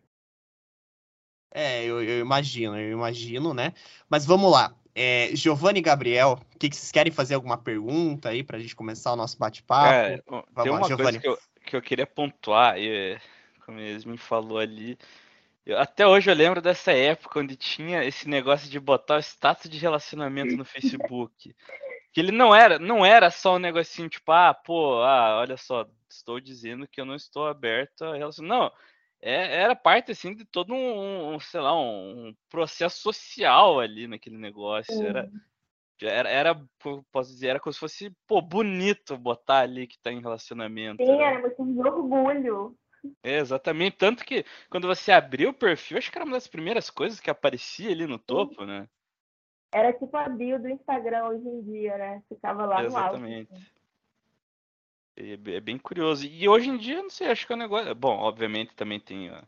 É, 1.51 1.85
eu, 1.85 2.03
eu 2.03 2.19
imagino, 2.19 2.77
eu 2.77 2.91
imagino, 2.91 3.53
né? 3.53 3.71
Mas 4.09 4.25
vamos 4.25 4.51
lá. 4.51 4.75
É, 4.93 5.29
Giovanni 5.33 5.79
e 5.79 5.81
Gabriel, 5.81 6.37
o 6.53 6.59
que, 6.59 6.69
que 6.69 6.75
vocês 6.75 6.91
querem 6.91 7.11
fazer 7.11 7.35
alguma 7.35 7.57
pergunta 7.57 8.29
aí 8.29 8.43
pra 8.43 8.59
gente 8.59 8.75
começar 8.75 9.13
o 9.13 9.15
nosso 9.15 9.37
bate-papo? 9.37 10.21
Ó, 10.27 10.41
tem 10.41 10.51
Vamos 10.51 10.71
lá, 10.71 10.77
uma 10.79 10.87
Giovanni. 10.87 10.97
coisa 10.97 11.19
que 11.19 11.27
eu, 11.27 11.39
que 11.65 11.75
eu 11.77 11.81
queria 11.81 12.05
pontuar, 12.05 12.77
e, 12.77 13.17
como 13.65 13.79
eles 13.79 14.03
me 14.03 14.17
falou 14.17 14.57
ali. 14.57 14.97
eu- 15.65 15.79
até 15.79 16.05
hoje 16.05 16.29
eu 16.29 16.35
lembro 16.35 16.61
dessa 16.61 16.91
época 16.91 17.39
onde 17.39 17.55
tinha 17.55 18.03
esse 18.03 18.27
negócio 18.27 18.69
de 18.69 18.79
botar 18.79 19.15
o 19.15 19.19
status 19.19 19.69
de 19.69 19.77
relacionamento 19.77 20.57
no 20.57 20.65
Facebook. 21.09 21.55
Que 22.15 22.21
ele 22.21 22.31
não 22.31 22.55
era, 22.55 22.79
não 22.79 23.05
era 23.05 23.29
só 23.29 23.57
um 23.57 23.59
negocinho 23.59 24.07
tipo, 24.07 24.31
ah, 24.31 24.53
pô, 24.53 25.01
ah, 25.03 25.37
olha 25.41 25.57
só, 25.57 25.85
estou 26.09 26.39
dizendo 26.39 26.87
que 26.87 27.01
eu 27.01 27.03
não 27.05 27.13
estou 27.13 27.45
aberto 27.45 28.05
a 28.05 28.15
relacionamento. 28.15 28.57
Não, 28.57 28.71
é- 29.21 29.63
era 29.63 29.75
parte 29.75 30.13
assim 30.13 30.33
de 30.33 30.45
todo 30.45 30.73
um, 30.73 31.33
um, 31.35 31.39
sei 31.41 31.59
lá, 31.59 31.77
um, 31.77 32.29
um 32.29 32.35
processo 32.49 33.01
social 33.01 33.81
ali 33.81 34.07
naquele 34.07 34.37
negócio. 34.37 35.05
Era, 35.05 35.29
era, 36.01 36.29
era, 36.29 36.61
posso 37.11 37.31
dizer, 37.31 37.47
era 37.47 37.59
como 37.59 37.73
se 37.73 37.79
fosse, 37.81 38.15
pô, 38.25 38.41
bonito 38.41 39.17
botar 39.17 39.59
ali 39.59 39.85
que 39.85 39.99
tá 39.99 40.09
em 40.09 40.21
relacionamento. 40.21 41.03
Sim, 41.03 41.11
era- 41.11 41.31
era 41.31 41.41
motivo 41.41 41.73
de 41.73 41.79
orgulho. 41.81 42.77
é, 43.25 43.39
exatamente. 43.39 43.97
Tanto 43.97 44.23
que 44.23 44.45
quando 44.69 44.87
você 44.87 45.11
abriu 45.11 45.49
o 45.49 45.53
perfil, 45.53 45.97
acho 45.97 46.09
que 46.09 46.17
era 46.17 46.23
uma 46.23 46.35
das 46.37 46.47
primeiras 46.47 46.89
coisas 46.89 47.19
que 47.19 47.29
aparecia 47.29 47.91
ali 47.91 48.07
no 48.07 48.17
topo, 48.17 48.63
né? 48.65 48.87
Era 49.75 49.91
tipo 49.91 50.15
a 50.15 50.29
bio 50.29 50.57
do 50.57 50.69
Instagram 50.69 51.25
hoje 51.27 51.45
em 51.45 51.61
dia, 51.63 51.97
né? 51.97 52.23
Ficava 52.29 52.65
lá 52.65 52.81
no 52.81 52.95
alto. 52.95 53.15
Exatamente. 53.17 53.53
assim. 53.53 53.65
É 55.17 55.35
be- 55.35 55.55
é 55.55 55.59
bem 55.59 55.77
curioso. 55.77 56.25
E 56.25 56.47
hoje 56.47 56.69
em 56.69 56.77
dia, 56.77 57.01
não 57.03 57.09
sei, 57.09 57.27
acho 57.27 57.45
que 57.45 57.51
é 57.51 57.55
um 57.57 57.59
negócio. 57.59 57.93
Bom, 57.93 58.17
obviamente 58.19 58.73
também 58.73 59.01
tem 59.01 59.29
ó, 59.31 59.41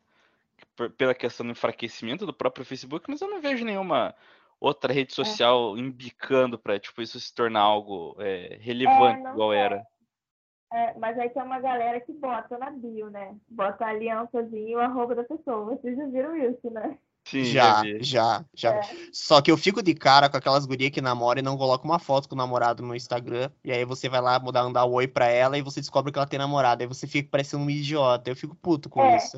pela 0.98 1.16
questão 1.16 1.46
do 1.46 1.54
enfraquecimento 1.54 2.26
do 2.26 2.34
próprio 2.34 2.66
Facebook, 2.66 3.06
mas 3.10 3.22
eu 3.22 3.30
não 3.30 3.40
vejo 3.40 3.64
nenhuma 3.64 4.14
outra 4.60 4.92
É. 4.92 4.96
rede 4.96 5.14
social 5.14 5.78
embicando 5.78 6.60
pra 6.60 6.78
tipo, 6.78 7.02
isso 7.02 7.18
se 7.22 7.34
tornar 7.34 7.62
algo 7.62 8.14
é, 8.20 8.58
relevante 8.60 9.22
não 9.24 9.32
igual 9.32 9.54
é. 9.54 9.60
era. 9.60 9.88
É, 10.74 10.94
mas 11.00 11.18
aí 11.18 11.30
tem 11.30 11.42
uma 11.42 11.62
galera 11.62 12.02
que 12.02 12.12
bota 12.12 12.58
na 12.58 12.70
bio, 12.70 13.10
né? 13.10 13.34
Bota 13.48 13.86
a 13.86 13.90
aliançazinha 13.92 14.72
e 14.72 14.76
o 14.76 14.80
arroba 14.82 15.16
da 15.16 15.24
pessoa. 15.24 15.64
Vocês 15.64 15.96
já 15.96 16.06
viram 16.08 16.36
isso, 16.36 16.70
né? 16.70 16.98
Sim, 17.30 17.44
Já, 17.44 17.82
vi. 17.82 18.02
já, 18.04 18.46
já. 18.54 18.74
É. 18.76 18.82
Só 19.12 19.42
que 19.42 19.52
eu 19.52 19.58
fico 19.58 19.84
de 19.84 19.94
cara 19.94 20.30
com 20.30 20.38
aquelas 20.38 20.66
gurias 20.66 20.92
que 20.92 21.02
namoram 21.02 21.40
e 21.40 21.44
não 21.44 21.58
colocam 21.58 21.90
uma 21.90 22.00
foto 22.00 22.30
com 22.30 22.36
o 22.36 22.38
namorado 22.38 22.82
no 22.82 22.96
Instagram. 22.96 23.50
E 23.64 23.72
aí 23.72 23.84
você 23.84 24.08
vai 24.08 24.22
lá 24.22 24.40
mudar, 24.40 24.64
mandar 24.64 24.86
um 24.86 24.94
oi 24.94 25.08
pra 25.08 25.28
ela 25.28 25.58
e 25.58 25.62
você 25.62 25.82
descobre 25.82 26.12
que 26.12 26.18
ela 26.18 26.28
tem 26.28 26.40
namorado. 26.40 26.82
Aí 26.84 26.88
você 26.88 27.06
fica 27.06 27.28
parecendo 27.30 27.64
um 27.64 27.70
idiota. 27.70 28.30
Eu 28.30 28.36
fico 28.36 28.56
puto 28.56 28.90
com 28.90 29.02
É. 29.04 29.18
isso. 29.18 29.38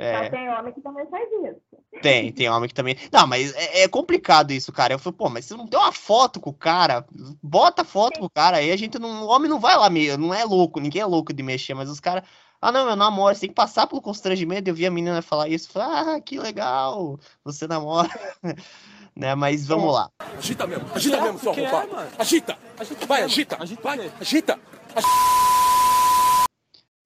Então 0.00 0.22
É, 0.22 0.30
tem 0.30 0.48
homem 0.48 0.72
que 0.72 0.80
também 0.80 1.06
faz 1.08 1.28
isso. 1.28 1.60
tem, 2.02 2.32
tem 2.32 2.48
homem 2.48 2.68
que 2.68 2.74
também. 2.74 2.96
Não, 3.12 3.26
mas 3.26 3.52
é, 3.54 3.82
é 3.82 3.88
complicado 3.88 4.52
isso, 4.52 4.72
cara. 4.72 4.94
Eu 4.94 4.98
falei, 4.98 5.16
pô, 5.16 5.28
mas 5.28 5.44
você 5.44 5.54
não 5.56 5.66
tem 5.66 5.78
uma 5.78 5.90
foto 5.92 6.40
com 6.40 6.50
o 6.50 6.54
cara, 6.54 7.04
bota 7.42 7.84
foto 7.84 8.20
com 8.20 8.26
o 8.26 8.30
cara. 8.30 8.58
Aí 8.58 8.70
a 8.70 8.76
gente 8.76 8.98
não. 8.98 9.24
O 9.24 9.28
homem 9.28 9.50
não 9.50 9.58
vai 9.60 9.76
lá 9.76 9.90
mesmo, 9.90 10.26
não 10.28 10.34
é 10.34 10.44
louco, 10.44 10.78
ninguém 10.80 11.02
é 11.02 11.06
louco 11.06 11.32
de 11.32 11.42
mexer, 11.42 11.74
mas 11.74 11.88
os 11.90 12.00
caras. 12.00 12.22
Ah, 12.60 12.72
não, 12.72 12.90
eu 12.90 12.96
namoro, 12.96 13.34
você 13.34 13.42
tem 13.42 13.48
que 13.50 13.54
passar 13.54 13.86
pelo 13.86 14.02
constrangimento. 14.02 14.68
Eu 14.68 14.74
vi 14.74 14.84
a 14.84 14.90
menina 14.90 15.22
falar 15.22 15.48
isso, 15.48 15.70
falei, 15.70 16.16
ah, 16.16 16.20
que 16.20 16.38
legal, 16.38 17.18
você 17.44 17.68
namora. 17.68 18.08
né, 19.14 19.34
mas 19.36 19.66
vamos 19.66 19.94
lá. 19.94 20.10
Agita 20.36 20.66
mesmo, 20.66 20.86
agita 20.92 21.20
mesmo 21.20 21.38
sua 21.38 21.52
roupa. 21.54 21.86
Agita! 22.18 22.58
Vai, 23.06 23.22
agita! 23.22 23.58
Vai, 23.82 24.12
agita! 24.20 24.58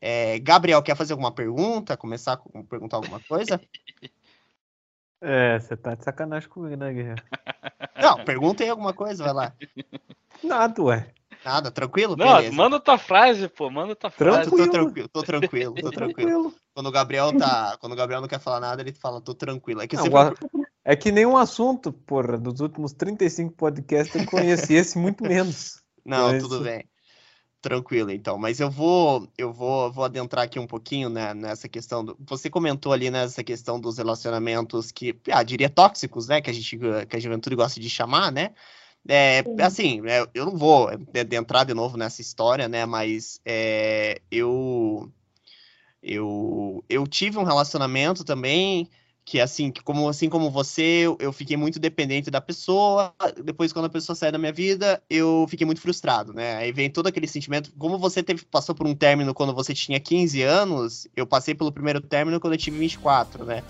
É, 0.01 0.39
Gabriel, 0.41 0.83
quer 0.83 0.97
fazer 0.97 1.13
alguma 1.13 1.31
pergunta? 1.31 1.97
Começar 1.97 2.33
a 2.33 2.63
perguntar 2.65 2.97
alguma 2.97 3.21
coisa? 3.21 3.61
É, 5.25 5.57
você 5.57 5.77
tá 5.77 5.95
de 5.95 6.03
sacanagem 6.03 6.49
comigo, 6.49 6.75
né, 6.75 6.93
Guerreiro? 6.93 7.23
Não, 7.95 8.25
pergunta 8.25 8.65
aí 8.65 8.69
alguma 8.69 8.93
coisa, 8.93 9.23
vai 9.23 9.33
lá. 9.33 9.53
Nada, 10.43 10.83
ué. 10.83 11.15
Nada, 11.45 11.71
tranquilo? 11.71 12.17
Não, 12.17 12.37
Beleza. 12.37 12.55
manda 12.55 12.79
tua 12.81 12.97
frase, 12.99 13.49
pô, 13.49 13.69
manda 13.71 13.97
tua 13.97 14.11
frase. 14.11 14.51
Tô, 14.51 14.57
tô 14.57 14.57
Tranquilo. 14.69 14.71
tranquilo, 14.73 15.09
tô 15.09 15.23
tranquilo, 15.23 15.75
tô 15.75 15.91
tranquilo. 15.91 16.55
Quando 16.75 16.87
o 16.87 16.93
Gabriel 16.93 17.37
tá, 17.37 17.77
quando 17.81 17.93
o 17.93 17.97
Gabriel 17.97 18.21
não 18.21 18.29
quer 18.29 18.41
falar 18.41 18.61
nada, 18.61 18.81
ele 18.83 18.93
fala, 18.93 19.21
tô 19.21 19.35
tranquilo. 19.35 19.81
É 19.83 19.87
que 19.87 19.97
Não, 19.97 20.05
sempre- 20.05 20.19
agora- 20.19 20.37
É 20.85 20.95
que 20.97 21.11
nenhum 21.13 21.37
assunto, 21.37 21.93
porra, 21.93 22.39
dos 22.39 22.61
últimos 22.61 22.93
35 22.93 23.53
podcasts 23.55 24.15
eu 24.15 24.27
conheci 24.27 24.75
esse 24.75 24.97
muito 24.99 25.23
menos. 25.25 25.81
Não, 26.05 26.29
Mas- 26.33 26.43
tudo 26.43 26.61
bem. 26.61 26.85
Tranquilo, 27.61 28.11
então. 28.11 28.37
Mas 28.37 28.59
eu 28.59 28.69
vou, 28.69 29.29
eu 29.39 29.53
vou, 29.53 29.93
vou 29.93 30.05
adentrar 30.05 30.45
aqui 30.45 30.59
um 30.59 30.67
pouquinho, 30.67 31.09
né, 31.09 31.33
nessa 31.33 31.69
questão 31.69 32.05
do. 32.05 32.17
Você 32.29 32.51
comentou 32.51 32.93
ali 32.93 33.09
nessa 33.09 33.45
questão 33.45 33.79
dos 33.79 33.99
relacionamentos 33.99 34.91
que, 34.91 35.17
ah, 35.31 35.45
diria 35.45 35.71
tóxicos, 35.71 36.27
né, 36.27 36.41
que 36.41 36.51
a 36.51 36.53
gente, 36.53 36.77
que 37.09 37.17
a 37.17 37.21
juventude 37.21 37.55
gosta 37.55 37.79
de 37.79 37.89
chamar, 37.89 38.33
né? 38.33 38.51
É, 39.09 39.43
Sim. 39.43 39.57
assim, 39.61 40.03
é, 40.07 40.27
eu 40.33 40.47
não 40.47 40.57
vou 40.57 40.91
é, 40.91 41.25
de- 41.25 41.37
entrar 41.37 41.65
de 41.65 41.75
novo 41.75 41.97
nessa 41.97 42.21
história, 42.21 42.69
né? 42.69 42.87
Mas 42.87 43.41
é, 43.45 44.21
eu, 44.31 45.11
eu, 46.03 46.85
eu 46.89 47.07
tive 47.07 47.39
um 47.39 47.45
relacionamento 47.45 48.25
também 48.25 48.89
que, 49.25 49.41
assim, 49.41 49.71
que 49.71 49.83
como, 49.83 50.09
assim 50.09 50.29
como 50.29 50.51
você, 50.51 51.05
eu, 51.19 51.33
fiquei 51.33 51.57
muito 51.57 51.79
dependente 51.79 52.31
da 52.31 52.41
pessoa. 52.41 53.15
Depois, 53.45 53.73
quando 53.73 53.85
a 53.87 53.89
pessoa 53.91 54.17
saiu 54.17 54.33
da 54.33 54.39
minha 54.39 54.53
vida, 54.53 55.03
eu 55.09 55.47
fiquei 55.49 55.65
muito 55.65 55.81
frustrado, 55.81 56.33
né? 56.33 56.57
Aí 56.57 56.73
vem 56.73 56.91
todo 56.91 57.07
aquele 57.07 57.29
sentimento. 57.29 57.73
Como 57.79 57.99
você 57.99 58.23
teve, 58.23 58.45
passou 58.47 58.75
por 58.75 58.87
um 58.87 58.95
término 58.95 59.33
quando 59.35 59.55
você 59.55 59.73
tinha 59.75 60.01
15 60.01 60.43
anos, 60.43 61.07
eu 61.17 61.27
passei 61.27 61.55
pelo 61.55 61.73
primeiro 61.73 62.01
término 62.01 62.41
quando 62.41 62.55
eu 62.55 62.59
tive 62.59 62.79
24, 62.79 63.45
né? 63.45 63.63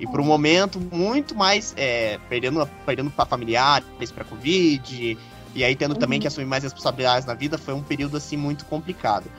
E 0.00 0.06
por 0.06 0.18
um 0.18 0.24
momento 0.24 0.80
muito 0.80 1.34
mais 1.34 1.74
é, 1.76 2.18
perdendo, 2.28 2.66
perdendo 2.86 3.10
para 3.10 3.26
familiares, 3.26 4.10
para 4.12 4.24
Covid, 4.24 5.18
e 5.54 5.62
aí 5.64 5.76
tendo 5.76 5.94
também 5.94 6.16
Uhum. 6.16 6.22
que 6.22 6.26
assumir 6.26 6.46
mais 6.46 6.62
responsabilidades 6.64 7.26
na 7.26 7.34
vida, 7.34 7.58
foi 7.58 7.74
um 7.74 7.82
período 7.82 8.16
assim 8.16 8.36
muito 8.36 8.64
complicado. 8.64 9.30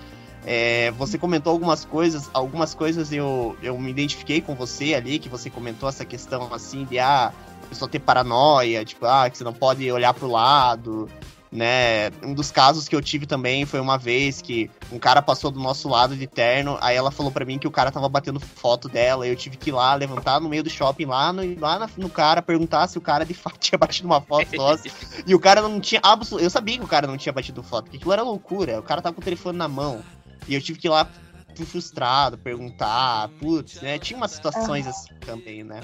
É, 0.45 0.91
você 0.91 1.17
comentou 1.17 1.51
algumas 1.51 1.83
coisas, 1.85 2.29
algumas 2.33 2.73
coisas 2.73 3.11
eu, 3.11 3.55
eu 3.61 3.77
me 3.77 3.91
identifiquei 3.91 4.41
com 4.41 4.55
você 4.55 4.93
ali, 4.93 5.19
que 5.19 5.29
você 5.29 5.49
comentou 5.49 5.89
essa 5.89 6.05
questão 6.05 6.53
assim 6.53 6.85
de 6.85 6.97
ah, 6.99 7.31
a 7.63 7.67
pessoa 7.67 7.89
ter 7.89 7.99
paranoia, 7.99 8.83
tipo, 8.85 9.05
ah, 9.05 9.29
que 9.29 9.37
você 9.37 9.43
não 9.43 9.53
pode 9.53 9.89
olhar 9.91 10.13
pro 10.13 10.27
lado, 10.27 11.07
né? 11.51 12.09
Um 12.23 12.33
dos 12.33 12.49
casos 12.49 12.87
que 12.87 12.95
eu 12.95 13.01
tive 13.01 13.25
também 13.25 13.65
foi 13.65 13.79
uma 13.81 13.97
vez 13.97 14.41
que 14.41 14.71
um 14.91 14.97
cara 14.97 15.21
passou 15.21 15.51
do 15.51 15.59
nosso 15.59 15.89
lado 15.89 16.15
de 16.15 16.25
terno, 16.25 16.77
aí 16.79 16.95
ela 16.95 17.11
falou 17.11 17.31
pra 17.31 17.43
mim 17.43 17.59
que 17.59 17.67
o 17.67 17.71
cara 17.71 17.91
tava 17.91 18.07
batendo 18.07 18.39
foto 18.39 18.87
dela, 18.87 19.27
e 19.27 19.29
eu 19.31 19.35
tive 19.35 19.57
que 19.57 19.69
ir 19.69 19.73
lá, 19.73 19.93
levantar 19.95 20.39
no 20.39 20.47
meio 20.47 20.63
do 20.63 20.69
shopping, 20.69 21.05
lá 21.05 21.33
no, 21.33 21.41
lá 21.59 21.77
na- 21.79 21.89
no 21.97 22.09
cara, 22.09 22.41
perguntar 22.41 22.87
se 22.87 22.97
o 22.97 23.01
cara 23.01 23.25
de 23.25 23.33
fato 23.35 23.59
tinha 23.59 23.77
batido 23.77 24.07
uma 24.07 24.21
foto 24.21 24.47
nossa. 24.55 24.83
e 25.27 25.35
o 25.35 25.39
cara 25.39 25.61
não 25.61 25.79
tinha 25.81 25.99
absolutamente. 26.03 26.45
Eu 26.45 26.49
sabia 26.49 26.77
que 26.77 26.85
o 26.85 26.87
cara 26.87 27.05
não 27.05 27.17
tinha 27.17 27.33
batido 27.33 27.61
foto, 27.61 27.83
porque 27.85 27.97
aquilo 27.97 28.13
era 28.13 28.23
loucura. 28.23 28.79
O 28.79 28.83
cara 28.83 29.01
tava 29.01 29.13
com 29.15 29.21
o 29.21 29.23
telefone 29.23 29.57
na 29.57 29.67
mão. 29.67 30.03
E 30.47 30.55
eu 30.55 30.61
tive 30.61 30.79
que 30.79 30.87
ir 30.87 30.89
lá 30.89 31.07
fui 31.53 31.65
frustrado, 31.65 32.37
perguntar, 32.37 33.27
putz, 33.39 33.81
né? 33.81 33.99
Tinha 33.99 34.15
umas 34.17 34.31
situações 34.31 34.87
assim 34.87 35.13
também, 35.25 35.63
né? 35.65 35.81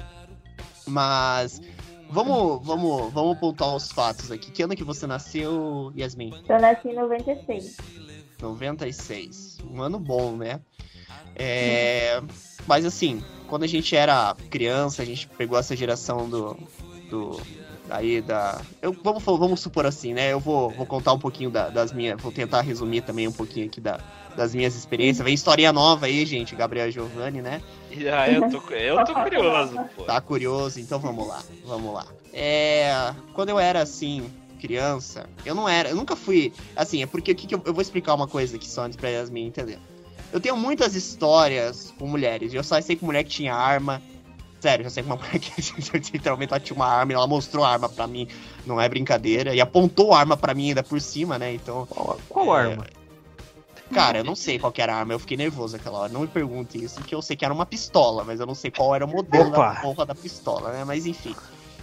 Mas. 0.86 1.60
Vamos, 2.10 2.66
vamos, 2.66 3.12
vamos 3.12 3.38
pontuar 3.38 3.76
os 3.76 3.92
fatos 3.92 4.30
aqui. 4.30 4.50
Que 4.50 4.62
ano 4.62 4.74
que 4.74 4.84
você 4.84 5.06
nasceu, 5.06 5.92
Yasmin? 5.96 6.32
Eu 6.48 6.60
nasci 6.60 6.88
em 6.88 6.94
96. 6.94 7.76
96. 8.40 9.58
Um 9.70 9.82
ano 9.82 9.98
bom, 9.98 10.36
né? 10.36 10.60
É, 11.34 12.20
mas 12.66 12.84
assim, 12.84 13.22
quando 13.46 13.64
a 13.64 13.66
gente 13.66 13.94
era 13.94 14.34
criança, 14.50 15.02
a 15.02 15.04
gente 15.04 15.28
pegou 15.28 15.58
essa 15.58 15.76
geração 15.76 16.28
do. 16.28 16.56
do 17.10 17.40
aí 17.90 18.20
da. 18.20 18.60
Eu, 18.82 18.92
vamos, 19.02 19.22
vamos 19.24 19.60
supor 19.60 19.86
assim, 19.86 20.12
né? 20.14 20.32
Eu 20.32 20.40
vou, 20.40 20.70
vou 20.70 20.86
contar 20.86 21.12
um 21.12 21.18
pouquinho 21.18 21.50
da- 21.50 21.68
das 21.68 21.92
minhas. 21.92 22.20
Vou 22.20 22.32
tentar 22.32 22.60
resumir 22.62 23.00
também 23.02 23.26
um 23.28 23.32
pouquinho 23.32 23.66
aqui 23.66 23.80
da, 23.80 23.98
das 24.36 24.54
minhas 24.54 24.74
experiências. 24.76 25.24
Vem 25.24 25.34
historinha 25.34 25.72
nova 25.72 26.06
aí, 26.06 26.24
gente. 26.26 26.54
Gabriel 26.54 26.90
Giovanni, 26.90 27.40
né? 27.42 27.60
Aí 28.20 28.34
eu 28.36 28.50
tô, 28.50 28.58
eu 28.74 29.04
tô 29.04 29.14
curioso, 29.14 29.78
pô. 29.96 30.04
Tá 30.04 30.20
curioso? 30.20 30.80
Então 30.80 30.98
vamos 30.98 31.26
lá, 31.26 31.42
vamos 31.64 31.92
lá. 31.94 32.06
É, 32.32 33.12
quando 33.34 33.48
eu 33.48 33.58
era 33.58 33.80
assim, 33.82 34.30
criança, 34.60 35.26
eu 35.44 35.54
não 35.54 35.68
era, 35.68 35.88
eu 35.88 35.96
nunca 35.96 36.14
fui, 36.14 36.52
assim, 36.76 37.02
é 37.02 37.06
porque 37.06 37.32
o 37.32 37.34
que 37.34 37.46
que 37.46 37.54
eu, 37.54 37.62
eu 37.64 37.72
vou 37.72 37.80
explicar 37.82 38.14
uma 38.14 38.28
coisa 38.28 38.56
aqui 38.56 38.68
só 38.68 38.82
antes 38.84 38.96
pra 38.96 39.08
Yasmin 39.08 39.46
entender. 39.46 39.78
Eu 40.32 40.38
tenho 40.40 40.56
muitas 40.56 40.94
histórias 40.94 41.92
com 41.98 42.06
mulheres, 42.06 42.52
eu 42.52 42.62
só 42.62 42.78
sei 42.80 42.96
com 42.96 43.06
mulher 43.06 43.24
que 43.24 43.30
tinha 43.30 43.54
arma. 43.54 44.02
Sério, 44.60 44.86
eu 44.86 44.90
sei 44.90 45.02
com 45.02 45.10
uma 45.10 45.16
mulher 45.16 45.38
que 45.38 45.52
literalmente 46.12 46.52
ela 46.52 46.60
tinha 46.60 46.74
uma 46.74 46.86
arma 46.86 47.12
e 47.12 47.14
ela 47.14 47.26
mostrou 47.26 47.64
a 47.64 47.70
arma 47.70 47.88
pra 47.88 48.06
mim, 48.06 48.26
não 48.66 48.80
é 48.80 48.88
brincadeira, 48.88 49.54
e 49.54 49.60
apontou 49.60 50.12
a 50.12 50.18
arma 50.18 50.36
pra 50.36 50.52
mim 50.52 50.68
ainda 50.68 50.82
por 50.82 51.00
cima, 51.00 51.38
né? 51.38 51.54
Então, 51.54 51.86
Qual, 51.86 52.18
qual 52.28 52.58
É, 52.58 52.70
arma? 52.72 52.86
Cara, 53.92 54.18
eu 54.18 54.24
não 54.24 54.34
sei 54.34 54.58
qual 54.58 54.70
que 54.70 54.82
era 54.82 54.94
a 54.94 54.98
arma, 54.98 55.14
eu 55.14 55.18
fiquei 55.18 55.36
nervoso 55.36 55.76
aquela 55.76 55.98
hora. 55.98 56.12
Não 56.12 56.20
me 56.20 56.26
pergunte 56.26 56.82
isso, 56.82 56.96
porque 56.96 57.14
eu 57.14 57.22
sei 57.22 57.36
que 57.36 57.44
era 57.44 57.54
uma 57.54 57.64
pistola, 57.64 58.22
mas 58.24 58.38
eu 58.38 58.46
não 58.46 58.54
sei 58.54 58.70
qual 58.70 58.94
era 58.94 59.04
o 59.04 59.08
modelo 59.08 59.48
Opa! 59.48 59.74
da 59.74 59.80
porra 59.80 60.06
da 60.06 60.14
pistola, 60.14 60.72
né? 60.72 60.84
Mas 60.84 61.06
enfim. 61.06 61.34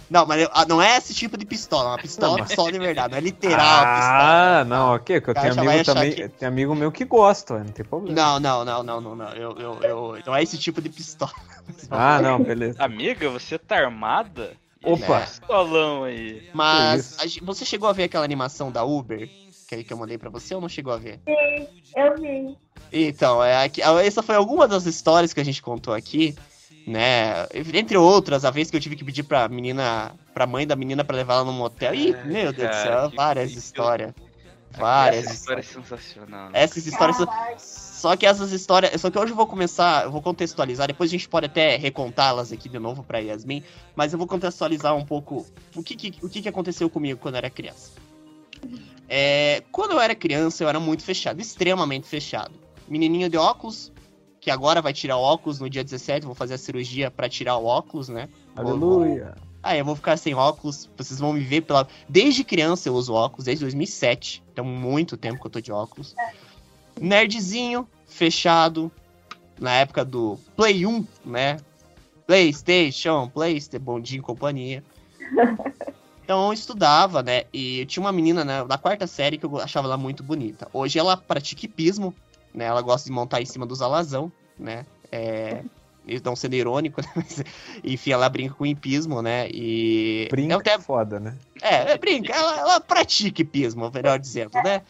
Não, 0.08 0.24
mas 0.24 0.42
eu- 0.42 0.50
ah, 0.52 0.64
não 0.66 0.80
é 0.80 0.96
esse 0.96 1.12
tipo 1.14 1.36
de 1.36 1.44
pistola, 1.44 1.84
é 1.84 1.92
uma 1.92 1.98
pistola, 1.98 2.32
Não, 2.32 2.38
mas- 2.38 2.48
pistola 2.48 2.70
de 2.72 2.78
verdade, 2.78 3.10
não 3.10 3.18
é 3.18 3.20
literal 3.20 3.58
a 3.66 3.94
pistola. 3.96 4.18
Ah, 4.60 4.64
não, 4.64 4.94
ok, 4.94 5.20
que 5.20 5.30
eu 5.30 5.34
tenho 5.34 5.52
amigo 5.60 5.84
também, 5.84 6.12
que- 6.12 6.28
tem 6.28 6.48
amigo 6.48 6.74
meu 6.74 6.92
que 6.92 7.04
gosta, 7.04 7.58
não 7.58 7.72
tem 7.72 7.84
problema. 7.84 8.14
Não, 8.14 8.38
não, 8.40 8.64
não, 8.64 8.82
não, 8.82 9.00
não, 9.00 9.16
não. 9.16 9.28
Eu, 9.32 9.58
eu, 9.58 9.82
eu, 9.82 10.18
não 10.24 10.34
é 10.36 10.42
esse 10.42 10.56
tipo 10.58 10.80
de 10.80 10.88
pistola. 10.88 11.32
Ah, 11.90 12.20
não, 12.22 12.38
beleza. 12.40 12.76
Amiga, 12.82 13.28
você 13.28 13.58
tá 13.58 13.76
armada? 13.76 14.52
Opa. 14.84 15.22
Esse 15.24 15.40
Pistolão 15.40 16.04
aí. 16.04 16.48
Mas 16.54 17.16
a 17.18 17.44
você 17.44 17.64
chegou 17.64 17.88
a 17.88 17.92
ver 17.92 18.04
aquela 18.04 18.24
animação 18.24 18.70
da 18.70 18.84
Uber 18.84 19.28
que, 19.68 19.82
que 19.82 19.92
eu 19.92 19.96
mandei 19.96 20.16
pra 20.16 20.30
você 20.30 20.54
ou 20.54 20.60
não 20.60 20.68
chegou 20.68 20.92
a 20.92 20.96
ver? 20.96 21.18
Eu 21.96 22.16
vi. 22.20 22.56
Então, 22.92 23.42
é, 23.42 23.64
aqui- 23.64 23.82
essa 23.82 24.22
foi 24.22 24.36
alguma 24.36 24.68
das 24.68 24.86
histórias 24.86 25.32
que 25.32 25.40
a 25.40 25.44
gente 25.44 25.60
contou 25.60 25.92
aqui, 25.92 26.36
né? 26.86 27.46
Entre 27.74 27.96
outras, 27.96 28.44
a 28.44 28.50
vez 28.50 28.70
que 28.70 28.76
eu 28.76 28.80
tive 28.80 28.96
que 28.96 29.04
pedir 29.04 29.22
pra 29.24 29.48
menina, 29.48 30.14
pra 30.32 30.46
mãe 30.46 30.66
da 30.66 30.76
menina 30.76 31.04
pra 31.04 31.16
levar 31.16 31.34
ela 31.34 31.44
num 31.44 31.52
motel. 31.52 31.94
Ih, 31.94 32.14
Ai, 32.14 32.24
meu 32.24 32.52
Deus 32.52 32.70
do 32.70 32.74
céu, 32.82 33.10
várias 33.14 33.52
histórias. 33.52 34.14
Várias 34.78 35.24
Essa 35.24 35.34
história 35.34 35.60
é 35.60 35.64
histórias. 35.64 35.88
sensacional. 35.88 36.50
né? 36.50 36.62
Essas 36.62 36.86
histórias. 36.86 37.16
Caralho. 37.16 37.56
Só 37.58 38.14
que 38.14 38.26
essas 38.26 38.52
histórias. 38.52 39.00
Só 39.00 39.10
que 39.10 39.18
hoje 39.18 39.32
eu 39.32 39.36
vou 39.36 39.46
começar. 39.46 40.04
Eu 40.04 40.10
vou 40.10 40.20
contextualizar. 40.20 40.86
Depois 40.86 41.08
a 41.08 41.12
gente 41.12 41.26
pode 41.28 41.46
até 41.46 41.76
recontá-las 41.76 42.52
aqui 42.52 42.68
de 42.68 42.78
novo 42.78 43.02
pra 43.02 43.18
Yasmin. 43.18 43.62
Mas 43.94 44.12
eu 44.12 44.18
vou 44.18 44.28
contextualizar 44.28 44.94
um 44.94 45.04
pouco 45.04 45.46
o 45.74 45.82
que, 45.82 45.96
que- 45.96 46.18
o 46.22 46.28
que, 46.28 46.42
que 46.42 46.48
aconteceu 46.48 46.90
comigo 46.90 47.18
quando 47.18 47.36
eu 47.36 47.38
era 47.38 47.48
criança. 47.48 47.92
É, 49.08 49.62
quando 49.72 49.92
eu 49.92 50.00
era 50.00 50.14
criança, 50.14 50.62
eu 50.64 50.68
era 50.68 50.80
muito 50.80 51.02
fechado, 51.04 51.40
extremamente 51.40 52.06
fechado. 52.06 52.52
Menininho 52.88 53.28
de 53.30 53.36
óculos, 53.36 53.92
que 54.46 54.50
agora 54.52 54.80
vai 54.80 54.92
tirar 54.92 55.16
o 55.16 55.20
óculos 55.22 55.58
no 55.58 55.68
dia 55.68 55.82
17, 55.82 56.24
vou 56.24 56.32
fazer 56.32 56.54
a 56.54 56.58
cirurgia 56.58 57.10
pra 57.10 57.28
tirar 57.28 57.56
o 57.56 57.64
óculos, 57.64 58.08
né? 58.08 58.28
Vou- 58.54 58.64
Aleluia. 58.68 59.34
ah, 59.60 59.76
eu 59.76 59.84
vou 59.84 59.96
ficar 59.96 60.16
sem 60.16 60.34
óculos. 60.36 60.88
Vocês 60.96 61.18
vão 61.18 61.32
me 61.32 61.40
ver 61.40 61.62
pela. 61.62 61.84
Desde 62.08 62.44
criança 62.44 62.88
eu 62.88 62.94
uso 62.94 63.12
óculos, 63.12 63.46
desde 63.46 63.64
2007. 63.64 64.44
Então, 64.52 64.64
muito 64.64 65.16
tempo 65.16 65.40
que 65.40 65.46
eu 65.48 65.50
tô 65.50 65.60
de 65.60 65.72
óculos. 65.72 66.14
Nerdzinho, 67.00 67.88
fechado. 68.06 68.88
Na 69.58 69.72
época 69.72 70.04
do 70.04 70.38
Play 70.54 70.86
1, 70.86 71.04
né? 71.24 71.56
PlayStation, 72.24 73.28
PlayStation, 73.28 73.82
Bondinho 73.84 74.20
e 74.20 74.22
companhia. 74.22 74.84
Então 76.22 76.48
eu 76.48 76.52
estudava, 76.52 77.22
né? 77.22 77.44
E 77.52 77.78
eu 77.78 77.86
tinha 77.86 78.02
uma 78.02 78.10
menina 78.10 78.44
né, 78.44 78.64
da 78.64 78.76
quarta 78.76 79.06
série 79.06 79.38
que 79.38 79.46
eu 79.46 79.58
achava 79.60 79.86
ela 79.86 79.96
muito 79.96 80.24
bonita. 80.24 80.66
Hoje 80.72 80.98
ela 80.98 81.16
pratica 81.16 81.66
hipismo, 81.66 82.12
né? 82.56 82.64
Ela 82.64 82.80
gosta 82.82 83.06
de 83.06 83.12
montar 83.12 83.40
em 83.40 83.46
cima 83.46 83.64
dos 83.66 83.80
alazão, 83.82 84.32
né? 84.58 84.84
É, 85.12 85.62
não 86.24 86.34
sendo 86.34 86.54
irônico, 86.54 87.00
né? 87.04 87.08
Mas, 87.14 87.42
enfim, 87.84 88.10
ela 88.12 88.28
brinca 88.28 88.54
com 88.54 88.64
hipismo, 88.66 89.20
né? 89.22 89.48
E. 89.50 90.26
Brinca 90.30 90.54
eu 90.54 90.58
até- 90.58 90.78
foda, 90.78 91.20
né? 91.20 91.36
é, 91.62 91.92
é 91.92 91.98
brinca, 91.98 92.32
ela, 92.32 92.58
ela 92.58 92.80
pratica 92.80 93.42
hipismo, 93.42 93.90
melhor 93.94 94.18
dizendo, 94.18 94.54
né? 94.64 94.82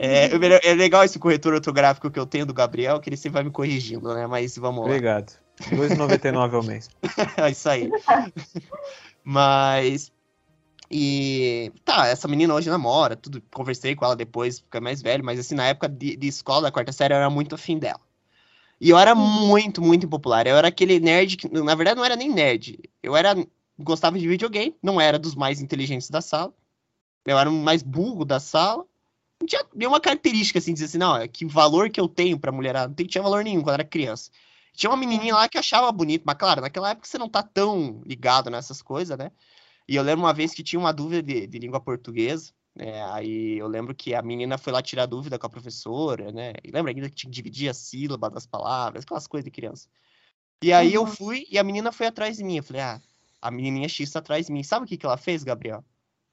É, 0.00 0.36
melhor- 0.38 0.60
é 0.62 0.74
legal 0.74 1.02
esse 1.04 1.18
corretor 1.18 1.54
ortográfico 1.54 2.08
que 2.10 2.18
eu 2.18 2.24
tenho 2.26 2.46
do 2.46 2.54
Gabriel, 2.54 3.00
que 3.00 3.08
ele 3.08 3.16
sempre 3.16 3.34
vai 3.34 3.42
me 3.42 3.50
corrigindo, 3.50 4.14
né? 4.14 4.26
Mas 4.28 4.56
vamos 4.56 4.80
lá. 4.80 4.86
Obrigado. 4.86 5.32
R$ 5.60 5.76
2,99 5.76 6.54
ao 6.54 6.62
mês. 6.62 6.88
É 7.36 7.50
isso 7.50 7.68
aí. 7.68 7.90
Mas. 9.24 10.12
E. 10.90 11.72
Tá, 11.84 12.06
essa 12.06 12.26
menina 12.28 12.54
hoje 12.54 12.70
namora, 12.70 13.16
tudo. 13.16 13.42
Conversei 13.52 13.94
com 13.94 14.04
ela 14.04 14.16
depois, 14.16 14.60
fica 14.60 14.80
mais 14.80 15.02
velho, 15.02 15.24
mas 15.24 15.38
assim, 15.38 15.54
na 15.54 15.66
época 15.66 15.88
de, 15.88 16.16
de 16.16 16.26
escola 16.28 16.62
da 16.62 16.72
quarta 16.72 16.92
série, 16.92 17.14
eu 17.14 17.18
era 17.18 17.30
muito 17.30 17.54
afim 17.54 17.78
dela. 17.78 18.00
E 18.80 18.90
eu 18.90 18.98
era 18.98 19.14
muito, 19.14 19.82
muito 19.82 20.06
impopular. 20.06 20.46
Eu 20.46 20.56
era 20.56 20.68
aquele 20.68 21.00
nerd 21.00 21.36
que, 21.36 21.48
na 21.48 21.74
verdade, 21.74 21.96
não 21.96 22.04
era 22.04 22.16
nem 22.16 22.30
nerd. 22.32 22.78
Eu 23.02 23.16
era. 23.16 23.34
Gostava 23.78 24.18
de 24.18 24.26
videogame, 24.26 24.74
não 24.82 25.00
era 25.00 25.18
dos 25.18 25.36
mais 25.36 25.60
inteligentes 25.60 26.10
da 26.10 26.20
sala. 26.20 26.52
Eu 27.24 27.38
era 27.38 27.48
o 27.48 27.52
mais 27.52 27.82
burro 27.82 28.24
da 28.24 28.40
sala. 28.40 28.84
Não 29.40 29.46
tinha 29.46 29.64
nenhuma 29.74 30.00
característica 30.00 30.58
assim, 30.58 30.72
dizer 30.72 30.86
assim, 30.86 30.98
não, 30.98 31.16
é 31.16 31.28
que 31.28 31.44
valor 31.44 31.88
que 31.90 32.00
eu 32.00 32.08
tenho 32.08 32.38
pra 32.38 32.50
mulherada. 32.50 32.92
Não 32.98 33.06
tinha 33.06 33.22
valor 33.22 33.44
nenhum 33.44 33.62
quando 33.62 33.74
era 33.74 33.84
criança. 33.84 34.30
Tinha 34.74 34.90
uma 34.90 34.96
menininha 34.96 35.34
lá 35.34 35.48
que 35.48 35.58
achava 35.58 35.90
bonito, 35.92 36.22
mas 36.24 36.36
claro, 36.36 36.60
naquela 36.60 36.90
época 36.90 37.06
você 37.06 37.18
não 37.18 37.28
tá 37.28 37.42
tão 37.42 38.00
ligado 38.04 38.50
nessas 38.50 38.82
coisas, 38.82 39.16
né? 39.16 39.30
E 39.88 39.96
eu 39.96 40.02
lembro 40.02 40.24
uma 40.26 40.34
vez 40.34 40.52
que 40.52 40.62
tinha 40.62 40.78
uma 40.78 40.92
dúvida 40.92 41.22
de, 41.22 41.46
de 41.46 41.58
língua 41.58 41.80
portuguesa, 41.80 42.52
né? 42.74 43.02
Aí 43.10 43.58
eu 43.58 43.66
lembro 43.66 43.94
que 43.94 44.14
a 44.14 44.20
menina 44.20 44.58
foi 44.58 44.72
lá 44.72 44.82
tirar 44.82 45.06
dúvida 45.06 45.38
com 45.38 45.46
a 45.46 45.50
professora, 45.50 46.30
né? 46.30 46.52
E 46.62 46.70
lembra 46.70 46.92
ainda 46.92 47.08
que 47.08 47.14
tinha 47.14 47.30
que 47.30 47.34
dividir 47.34 47.70
a 47.70 47.74
sílaba 47.74 48.28
das 48.28 48.46
palavras, 48.46 49.04
aquelas 49.04 49.26
coisas 49.26 49.44
de 49.44 49.50
criança. 49.50 49.88
E 50.62 50.72
aí 50.72 50.92
eu 50.92 51.02
Uhum. 51.02 51.06
fui 51.06 51.46
e 51.50 51.58
a 51.58 51.64
menina 51.64 51.90
foi 51.90 52.06
atrás 52.06 52.36
de 52.36 52.44
mim. 52.44 52.58
Eu 52.58 52.62
falei, 52.62 52.82
ah, 52.82 53.00
a 53.40 53.50
menininha 53.50 53.88
X 53.88 54.10
tá 54.10 54.18
atrás 54.18 54.46
de 54.46 54.52
mim. 54.52 54.62
Sabe 54.62 54.84
o 54.84 54.88
que, 54.88 54.98
que 54.98 55.06
ela 55.06 55.16
fez, 55.16 55.42
Gabriel? 55.42 55.82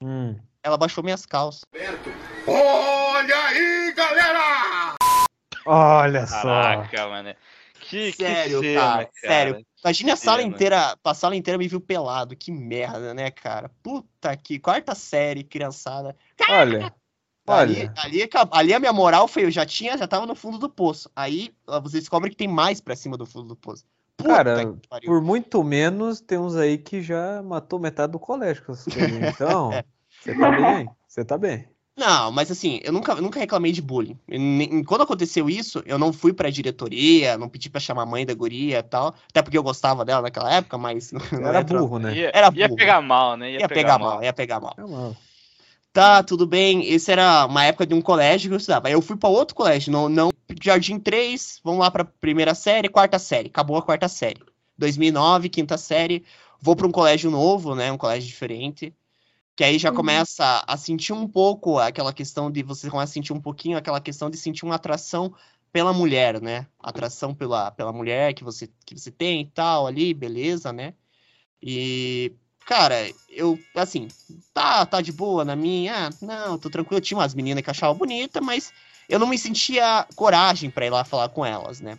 Hum. 0.02 0.38
Ela 0.62 0.76
baixou 0.76 1.02
minhas 1.02 1.24
calças. 1.24 1.62
Olha 2.46 3.36
aí, 3.46 3.92
galera! 3.94 4.94
Olha 5.64 6.26
só. 6.26 6.42
Caraca, 6.42 7.08
mano. 7.08 7.34
Que, 7.88 8.12
que 8.12 8.24
Sério, 8.24 8.60
cena, 8.60 8.80
cara, 8.80 9.10
sério. 9.14 9.66
Imagina 9.84 10.12
a 10.12 10.16
Que 10.16 10.22
sala 10.22 10.42
cena. 10.42 10.54
inteira, 10.54 10.98
a 11.04 11.14
sala 11.14 11.36
inteira 11.36 11.56
me 11.58 11.68
viu 11.68 11.80
pelado. 11.80 12.36
Que 12.36 12.50
merda, 12.50 13.14
né, 13.14 13.30
cara? 13.30 13.70
Puta 13.82 14.36
que. 14.36 14.58
Quarta 14.58 14.94
série, 14.94 15.44
criançada. 15.44 16.16
Olha, 16.48 16.92
Ali, 17.48 17.82
olha. 17.82 17.94
ali, 17.98 18.22
acab- 18.22 18.50
ali 18.52 18.74
a 18.74 18.80
minha 18.80 18.92
moral 18.92 19.28
foi, 19.28 19.44
eu 19.44 19.50
já 19.52 19.64
tinha, 19.64 19.96
já 19.96 20.08
tava 20.08 20.26
no 20.26 20.34
fundo 20.34 20.58
do 20.58 20.68
poço. 20.68 21.08
Aí 21.14 21.54
você 21.82 21.98
descobre 22.00 22.30
que 22.30 22.36
tem 22.36 22.48
mais 22.48 22.80
pra 22.80 22.96
cima 22.96 23.16
do 23.16 23.24
fundo 23.24 23.46
do 23.48 23.56
poço. 23.56 23.84
Puta 24.16 24.30
Cara, 24.30 24.74
que 25.00 25.06
por 25.06 25.20
muito 25.20 25.62
menos, 25.62 26.20
tem 26.20 26.38
uns 26.38 26.56
aí 26.56 26.76
que 26.78 27.00
já 27.02 27.42
matou 27.42 27.78
metade 27.78 28.12
do 28.12 28.18
colégio. 28.18 28.64
Então, 29.32 29.70
É. 29.72 29.84
você 30.24 30.34
tá 30.34 30.50
bem, 30.50 30.88
você 31.06 31.24
tá 31.24 31.38
bem. 31.38 31.68
Não, 31.96 32.30
mas 32.30 32.50
assim, 32.50 32.78
eu 32.84 32.92
nunca, 32.92 33.14
nunca 33.14 33.40
reclamei 33.40 33.72
de 33.72 33.80
bullying. 33.80 34.18
Eu 34.28 34.38
nem- 34.38 34.84
Quando 34.84 35.00
aconteceu 35.02 35.48
isso, 35.48 35.82
eu 35.86 35.98
não 35.98 36.12
fui 36.12 36.32
pra 36.32 36.50
diretoria, 36.50 37.38
não 37.38 37.48
pedi 37.48 37.70
pra 37.70 37.80
chamar 37.80 38.02
a 38.02 38.06
mãe 38.06 38.26
da 38.26 38.34
guria 38.34 38.80
e 38.80 38.82
tal. 38.82 39.14
Até 39.30 39.40
porque 39.40 39.56
eu 39.56 39.62
gostava 39.62 40.04
dela 40.04 40.20
naquela 40.22 40.52
época, 40.52 40.76
mas 40.76 41.10
Era 41.32 41.62
burro, 41.62 41.98
né? 41.98 42.14
Ia, 42.14 42.30
Era 42.34 42.52
ia 42.54 42.68
burro. 42.68 42.76
pegar 42.76 43.00
mal, 43.00 43.36
né? 43.38 43.52
Ia 43.52 43.66
pegar 43.66 43.98
mal, 43.98 44.22
ia 44.22 44.32
pegar 44.32 44.60
mal. 44.60 44.74
Mal. 44.76 45.16
Tá, 45.90 46.22
tudo 46.22 46.46
bem. 46.46 46.86
Esse 46.86 47.10
era 47.10 47.46
uma 47.46 47.64
época 47.64 47.86
de 47.86 47.94
um 47.94 48.02
colégio 48.02 48.50
que 48.50 48.54
eu 48.54 48.58
estudava. 48.58 48.88
Aí 48.88 48.92
eu 48.92 49.00
fui 49.00 49.16
pra 49.16 49.30
outro 49.30 49.54
colégio, 49.54 49.90
não, 49.90 50.06
não 50.10 50.30
Jardim 50.62 50.98
3, 50.98 51.60
vamos 51.64 51.80
lá 51.80 51.90
pra 51.90 52.04
primeira 52.04 52.54
série, 52.54 52.90
quarta 52.90 53.18
série. 53.18 53.48
Acabou 53.48 53.78
a 53.78 53.82
quarta 53.82 54.06
série. 54.06 54.40
2009, 54.76 55.48
quinta 55.48 55.78
série. 55.78 56.22
Vou 56.60 56.76
pra 56.76 56.86
um 56.86 56.92
colégio 56.92 57.30
novo, 57.30 57.74
né? 57.74 57.90
Um 57.90 57.96
colégio 57.96 58.28
diferente. 58.28 58.92
Que 59.56 59.64
aí 59.64 59.78
já 59.78 59.88
Uhum. 59.88 59.96
começa 59.96 60.62
a 60.66 60.76
sentir 60.76 61.14
um 61.14 61.26
pouco 61.26 61.78
aquela 61.78 62.12
questão 62.12 62.50
de 62.50 62.62
você 62.62 62.90
começa 62.90 63.10
a 63.10 63.14
sentir 63.14 63.32
um 63.32 63.40
pouquinho 63.40 63.78
aquela 63.78 64.00
questão 64.00 64.28
de 64.28 64.36
sentir 64.36 64.66
uma 64.66 64.74
atração 64.74 65.34
pela 65.72 65.92
mulher, 65.94 66.40
né? 66.42 66.66
Atração 66.78 67.34
pela, 67.34 67.70
pela 67.70 67.92
mulher 67.92 68.34
que 68.34 68.44
você, 68.44 68.68
que 68.84 68.96
você 68.96 69.10
tem 69.10 69.40
e 69.40 69.46
tal 69.46 69.86
ali, 69.86 70.12
beleza, 70.12 70.72
né? 70.72 70.92
E, 71.62 72.32
cara, 72.66 72.94
eu, 73.28 73.58
assim, 73.74 74.08
tá, 74.52 74.84
tá 74.84 75.00
de 75.00 75.10
boa 75.10 75.44
na 75.44 75.56
minha, 75.56 76.08
ah, 76.08 76.10
não, 76.20 76.58
tô 76.58 76.68
tranquilo, 76.68 77.00
tinha 77.00 77.18
umas 77.18 77.34
meninas 77.34 77.62
que 77.62 77.70
eu 77.70 77.72
achava 77.72 77.94
bonita, 77.94 78.40
mas 78.42 78.72
eu 79.08 79.18
não 79.18 79.26
me 79.26 79.38
sentia 79.38 80.06
coragem 80.14 80.70
pra 80.70 80.84
ir 80.86 80.90
lá 80.90 81.02
falar 81.02 81.30
com 81.30 81.44
elas, 81.46 81.80
né? 81.80 81.98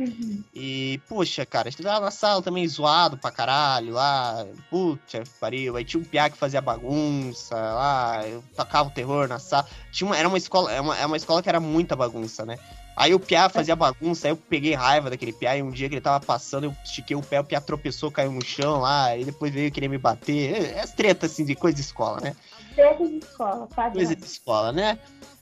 Uhum. 0.00 0.42
E, 0.54 0.98
poxa, 1.06 1.44
cara, 1.44 1.68
estudava 1.68 2.06
na 2.06 2.10
sala 2.10 2.40
também 2.40 2.66
zoado 2.66 3.18
pra 3.18 3.30
caralho 3.30 3.92
lá, 3.92 4.46
puta, 4.70 5.22
pariu, 5.38 5.76
aí 5.76 5.84
tinha 5.84 6.00
um 6.00 6.04
piá 6.04 6.30
que 6.30 6.38
fazia 6.38 6.62
bagunça 6.62 7.54
lá, 7.54 8.26
eu 8.26 8.42
tocava 8.56 8.88
o 8.88 8.92
terror 8.92 9.28
na 9.28 9.38
sala, 9.38 9.68
tinha 9.92 10.08
uma, 10.08 10.16
era 10.16 10.26
uma 10.26 10.38
escola, 10.38 10.72
é 10.72 10.80
uma, 10.80 10.96
é 10.96 11.04
uma 11.04 11.18
escola 11.18 11.42
que 11.42 11.50
era 11.50 11.60
muita 11.60 11.94
bagunça, 11.94 12.46
né? 12.46 12.56
Aí 12.96 13.14
o 13.14 13.20
piá 13.20 13.50
fazia 13.50 13.76
bagunça, 13.76 14.26
aí 14.26 14.32
eu 14.32 14.36
peguei 14.36 14.74
raiva 14.74 15.10
daquele 15.10 15.34
piá, 15.34 15.54
e 15.54 15.62
um 15.62 15.70
dia 15.70 15.86
que 15.86 15.96
ele 15.96 16.00
tava 16.00 16.24
passando, 16.24 16.64
eu 16.64 16.76
estiquei 16.82 17.14
o 17.14 17.22
pé, 17.22 17.38
o 17.40 17.44
piá 17.44 17.60
tropeçou, 17.60 18.10
caiu 18.10 18.32
no 18.32 18.42
chão 18.42 18.80
lá, 18.80 19.14
e 19.14 19.24
depois 19.24 19.52
veio 19.52 19.70
querer 19.70 19.88
me 19.88 19.98
bater, 19.98 20.54
é, 20.54 20.78
é 20.78 20.80
as 20.80 20.92
tretas, 20.92 21.32
assim, 21.32 21.44
de 21.44 21.54
coisa 21.54 21.76
de 21.76 21.82
escola, 21.82 22.20
né? 22.22 22.34
Treta 22.74 23.06
de 23.06 23.18
escola, 23.18 23.66
padrão. 23.66 23.92
coisa 23.92 24.16
de 24.16 24.24
escola, 24.24 24.72
né? 24.72 24.98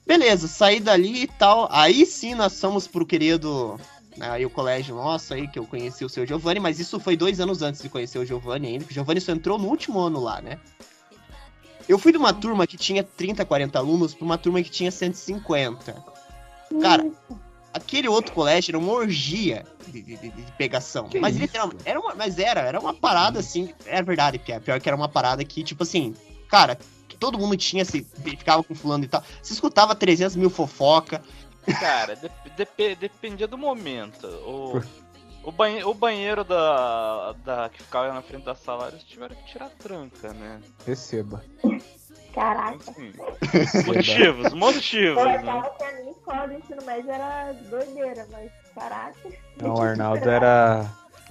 Beleza, 0.09 0.49
saí 0.49 0.81
dali 0.81 1.25
e 1.25 1.27
tal. 1.27 1.69
Aí 1.71 2.07
sim 2.07 2.35
nós 2.35 2.59
fomos 2.59 2.89
pro 2.89 3.05
querido. 3.05 3.79
Aí 4.21 4.45
o 4.45 4.51
colégio 4.51 4.95
nosso 4.97 5.33
aí, 5.35 5.47
que 5.49 5.59
eu 5.59 5.67
conheci 5.67 6.05
o 6.05 6.09
seu 6.09 6.27
Giovanni, 6.27 6.59
mas 6.61 6.79
isso 6.81 6.99
foi 6.99 7.17
dois 7.17 7.39
anos 7.41 7.63
antes 7.63 7.81
de 7.81 7.89
conhecer 7.89 8.19
o 8.19 8.25
Giovanni 8.27 8.69
ainda, 8.69 8.85
que 8.85 8.91
o 8.91 8.95
Giovanni 8.95 9.21
só 9.21 9.33
entrou 9.33 9.59
no 9.59 9.69
último 9.69 9.99
ano 10.01 10.21
lá, 10.21 10.41
né? 10.41 10.59
Eu 11.89 11.99
fui 11.99 12.13
de 12.13 12.19
uma 12.19 12.33
turma 12.35 12.67
que 12.67 12.77
tinha 12.77 13.03
30, 13.03 13.45
40 13.45 13.79
alunos 13.79 14.15
pra 14.15 14.25
uma 14.25 14.37
turma 14.37 14.63
que 14.63 14.71
tinha 14.71 14.91
150. 14.91 16.05
Cara, 16.83 17.11
aquele 17.73 18.09
outro 18.09 18.33
colégio 18.35 18.73
era 18.73 18.79
uma 18.79 18.93
orgia 18.93 19.65
de, 19.87 20.03
de- 20.03 20.17
de- 20.17 20.31
de 20.31 20.53
pegação. 20.53 21.09
Que 21.09 21.19
mas 21.19 21.35
isso? 21.35 21.43
literalmente, 21.45 21.83
era 21.87 21.99
uma, 21.99 22.15
mas 22.15 22.39
era, 22.39 22.61
era 22.61 22.79
uma 22.79 22.93
parada 22.93 23.41
assim, 23.41 23.73
é 23.87 24.03
verdade, 24.03 24.39
pior, 24.39 24.61
pior 24.61 24.81
que 24.81 24.89
era 24.89 24.97
uma 24.97 25.09
parada 25.09 25.43
que, 25.45 25.63
tipo 25.63 25.83
assim, 25.83 26.15
cara, 26.49 26.79
todo 27.19 27.39
mundo 27.39 27.57
tinha, 27.57 27.85
se 27.85 28.07
ficava 28.23 28.63
com 28.63 28.75
fulano 28.75 29.05
e 29.05 29.09
tal. 29.09 29.23
Você 29.43 29.55
escutava 29.55 29.95
300 29.95 30.37
mil 30.37 30.51
fofoca. 30.51 31.23
Cara, 31.75 32.17
dep- 32.17 32.51
dep- 32.57 32.97
dependia 32.99 33.47
do 33.47 33.59
momento. 33.59 34.27
O, 34.27 34.81
o, 35.45 35.53
banhe- 35.53 35.85
o 35.85 35.93
banheiro 35.95 36.45
da, 36.45 37.33
da 37.45 37.69
que 37.69 37.83
ficava 37.83 38.13
na 38.13 38.23
frente 38.23 38.45
da 38.45 38.55
sala, 38.55 38.89
eles 38.89 39.05
tiveram 39.05 39.35
que 39.37 39.45
tirar 39.45 39.67
a 39.67 39.71
tranca, 39.71 40.33
né? 40.33 40.61
Receba. 40.87 41.45
Caraca. 42.35 42.79
Assim, 42.91 43.13
motivos, 43.87 44.53
motivos, 44.53 45.19
Eu 45.23 45.29
né? 45.29 45.37
achava 45.39 45.71
que 45.71 45.85
a 45.85 45.93
minha 45.93 46.11
escola 46.13 46.47
do 46.47 46.55
ensino 46.55 46.83
médio 46.83 47.11
era 47.11 47.53
doideira, 47.53 48.27
mas 48.31 48.51
caraca. 48.75 49.15
Não, 49.61 49.75
o 49.75 49.83
Arnaldo 49.83 50.29
era. 50.29 50.87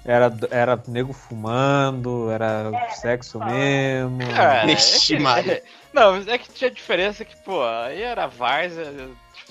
Era, 0.06 0.32
era 0.52 0.82
nego 0.88 1.12
fumando, 1.12 2.32
era 2.32 2.72
sexo 2.92 3.40
mesmo. 3.44 4.20
Cara, 4.34 4.64
é 4.64 4.66
Vixe, 4.68 5.18
que- 5.18 5.20
Maria. 5.22 5.62
Não, 5.92 6.14
mas 6.14 6.28
é 6.30 6.38
que 6.38 6.50
tinha 6.50 6.72
diferença 6.72 7.26
que, 7.26 7.36
pô, 7.38 7.62
aí 7.66 8.02
era 8.04 8.26
Várzea, 8.26 8.86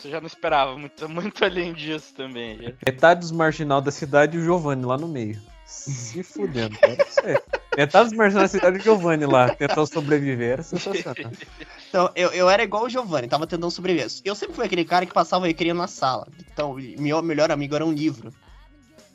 você 0.07 0.11
já 0.13 0.21
não 0.21 0.27
esperava 0.27 0.77
muito, 0.79 1.09
muito 1.11 1.45
além 1.45 1.73
disso 1.75 2.15
também. 2.15 2.57
já. 2.63 2.73
Metade 2.87 3.21
dos 3.21 3.33
marginal 3.33 3.81
da 3.81 3.91
cidade 3.91 4.37
e 4.37 4.41
o 4.41 4.45
Giovanni 4.45 4.85
lá 4.85 4.97
no 4.97 5.09
meio. 5.09 5.41
Se 5.65 6.23
fudendo, 6.23 6.77
pode 6.79 7.05
ser. 7.13 7.43
Metade 7.77 8.11
dos 8.11 8.17
marginal 8.17 8.45
da 8.45 8.49
cidade 8.49 8.77
e 8.77 8.81
o 8.81 8.83
Giovanni 8.83 9.27
lá, 9.27 9.51
tentando 9.51 9.87
sobreviver. 9.87 10.53
Era 10.53 10.63
sensacional. 10.63 11.33
Então, 11.89 12.11
eu, 12.15 12.31
eu 12.31 12.49
era 12.49 12.63
igual 12.63 12.85
o 12.85 12.89
Giovanni, 12.89 13.27
tava 13.29 13.47
tentando 13.47 13.71
sobreviver. 13.71 14.09
Eu 14.25 14.35
sempre 14.35 14.55
fui 14.55 14.65
aquele 14.65 14.85
cara 14.85 15.05
que 15.05 15.13
passava 15.13 15.47
recreio 15.47 15.75
na 15.75 15.87
sala. 15.89 16.29
Então, 16.53 16.75
meu 16.99 17.21
melhor 17.23 17.51
amigo 17.51 17.75
era 17.75 17.85
um 17.85 17.93
livro. 17.93 18.33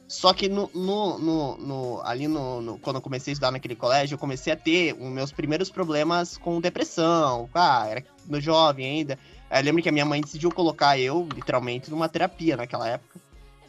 Só 0.08 0.34
que 0.34 0.50
no, 0.50 0.70
no, 0.76 1.18
no- 1.18 1.58
no- 1.58 2.02
ali 2.04 2.28
no, 2.28 2.62
no- 2.62 2.78
quando 2.80 2.98
eu 2.98 3.02
comecei 3.02 3.32
a 3.32 3.34
estudar 3.34 3.50
naquele 3.52 3.76
colégio, 3.78 4.16
eu 4.16 4.20
comecei 4.20 4.52
a 4.52 4.58
ter 4.58 4.94
os 4.94 5.10
meus 5.10 5.32
primeiros 5.32 5.70
problemas 5.70 6.38
com 6.38 6.60
depressão. 6.60 7.50
Ah, 7.54 7.88
era 7.88 8.04
no 8.28 8.42
jovem 8.42 8.86
ainda. 8.86 9.18
Eu 9.52 9.64
lembro 9.64 9.82
que 9.82 9.90
a 9.90 9.92
minha 9.92 10.06
mãe 10.06 10.22
decidiu 10.22 10.52
colocar 10.52 10.98
eu, 10.98 11.28
literalmente, 11.36 11.90
numa 11.92 12.08
terapia 12.08 12.56
naquela 12.56 12.88
época, 12.88 13.20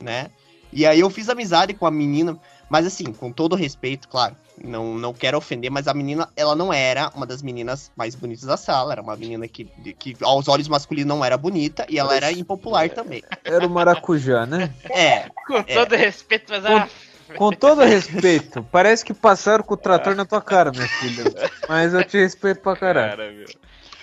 né? 0.00 0.30
E 0.72 0.86
aí 0.86 1.00
eu 1.00 1.10
fiz 1.10 1.28
amizade 1.28 1.74
com 1.74 1.86
a 1.86 1.90
menina, 1.90 2.38
mas 2.70 2.86
assim, 2.86 3.12
com 3.12 3.30
todo 3.30 3.54
respeito, 3.54 4.08
claro, 4.08 4.34
não, 4.62 4.94
não 4.96 5.12
quero 5.12 5.36
ofender, 5.36 5.70
mas 5.70 5.86
a 5.86 5.92
menina, 5.92 6.28
ela 6.34 6.56
não 6.56 6.72
era 6.72 7.10
uma 7.14 7.26
das 7.26 7.42
meninas 7.42 7.90
mais 7.94 8.14
bonitas 8.14 8.44
da 8.44 8.56
sala, 8.56 8.92
era 8.92 9.02
uma 9.02 9.16
menina 9.16 9.46
que, 9.46 9.64
que 9.98 10.16
aos 10.22 10.48
olhos 10.48 10.68
masculinos 10.68 11.08
não 11.08 11.22
era 11.24 11.36
bonita 11.36 11.84
e 11.90 11.98
ela 11.98 12.16
era 12.16 12.32
impopular 12.32 12.88
também. 12.88 13.22
Era 13.44 13.66
o 13.66 13.70
maracujá, 13.70 14.46
né? 14.46 14.72
É, 14.90 15.28
Com 15.46 15.62
todo 15.62 15.94
respeito, 15.96 16.46
mas 16.50 16.64
Com- 16.64 16.76
ah, 16.76 16.88
Com 17.36 17.52
todo 17.52 17.82
respeito, 17.82 18.62
parece 18.70 19.04
que 19.04 19.12
passaram 19.14 19.64
com 19.64 19.74
o 19.74 19.76
trator 19.76 20.14
na 20.14 20.24
tua 20.24 20.40
cara, 20.40 20.70
minha 20.72 20.86
filha. 20.86 21.24
Mas 21.68 21.92
eu 21.92 22.04
te 22.04 22.18
respeito 22.18 22.60
pra 22.60 22.76
caralho. 22.76 23.10
cara, 23.10 23.32
meu. 23.32 23.46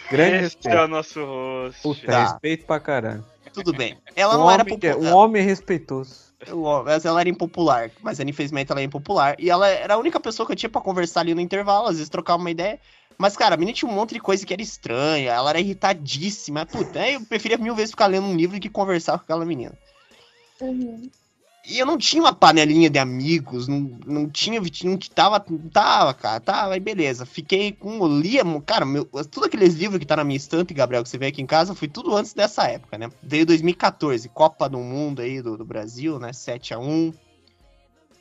Grande 0.10 0.36
Este 0.45 0.67
é 0.67 0.72
respeito. 0.72 0.78
o 0.78 0.88
nosso 0.88 1.24
rosto. 1.26 1.82
Puta, 1.82 2.06
Tá. 2.08 2.24
respeito 2.24 2.65
pra 2.65 2.80
caralho. 2.80 3.26
tudo 3.54 3.74
bem. 3.74 3.98
Ela 4.15 4.36
Um 4.36 4.39
não 4.41 4.52
era 4.52 4.63
que- 4.63 4.69
popular. 4.72 4.95
um 4.98 5.15
homem 5.15 5.43
respeitoso. 5.43 6.30
Mas 6.86 7.04
ela 7.04 7.19
era 7.19 7.28
impopular. 7.30 7.89
Mas 8.02 8.19
infelizmente 8.19 8.72
ela 8.72 8.80
é 8.80 8.84
impopular. 8.84 9.36
E 9.39 9.50
ela 9.50 9.67
era 9.67 9.95
a 9.95 9.98
única 9.98 10.19
pessoa 10.19 10.45
que 10.45 10.52
eu 10.54 10.56
tinha 10.56 10.69
pra 10.69 10.80
conversar 10.82 11.22
ali 11.22 11.34
no 11.34 11.41
intervalo, 11.41 11.88
às 11.88 11.95
vezes 11.95 12.10
trocar 12.10 12.36
uma 12.36 12.50
ideia. 12.52 12.80
Mas, 13.17 13.36
cara, 13.36 13.56
a 13.56 13.58
menina 13.58 13.76
tinha 13.76 13.91
um 13.91 13.93
monte 13.93 14.13
de 14.13 14.19
coisa 14.22 14.45
que 14.45 14.54
era 14.54 14.62
estranha. 14.62 15.32
Ela 15.34 15.50
era 15.50 15.60
irritadíssima. 15.60 16.65
Puta, 16.65 17.06
eu 17.10 17.22
preferia 17.26 17.58
mil 17.58 17.76
vezes 17.76 17.91
ficar 17.91 18.08
lendo 18.08 18.28
um 18.28 18.36
livro 18.36 18.58
do 18.58 18.62
que 18.62 18.69
conversar 18.69 19.17
com 19.17 19.24
aquela 19.24 19.43
menina. 19.45 19.74
Uhum. 20.62 21.10
E 21.65 21.78
eu 21.78 21.86
não 21.86 21.98
tinha 21.98 22.24
uma 22.24 22.34
panelinha 22.34 22.89
de 22.89 22.98
amigos, 22.98 23.67
não, 23.67 23.80
não 24.06 24.30
tinha, 24.30 24.62
não 24.84 24.98
tava, 24.98 25.45
tava, 25.72 26.13
cara, 26.13 26.39
tava, 26.39 26.74
aí 26.74 26.80
beleza. 26.80 27.26
Fiquei 27.26 27.72
com, 27.74 28.08
lia, 28.08 28.43
cara, 28.65 28.86
meu, 28.86 29.06
tudo 29.06 29.45
aqueles 29.45 29.76
livros 29.76 30.00
que 30.00 30.06
tá 30.06 30.15
na 30.15 30.24
minha 30.24 30.38
estante, 30.38 30.74
Gabriel, 30.74 31.04
que 31.04 31.10
você 31.10 31.17
vê 31.17 31.28
aqui 31.28 31.41
em 31.41 31.45
casa, 31.45 31.76
foi 31.76 31.88
tudo 31.88 32.15
antes 32.15 32.34
dessa 32.34 32.63
época, 32.63 32.98
né? 32.98 33.10
Veio 33.22 33.45
2014, 33.45 34.30
Copa 34.30 34.69
do 34.69 34.80
Mundo 34.80 35.22
aí 35.22 35.41
do, 35.41 35.58
do 35.58 35.65
Brasil, 35.65 36.17
né, 36.17 36.32
7 36.34 36.74
a 36.74 36.80
1 36.80 37.13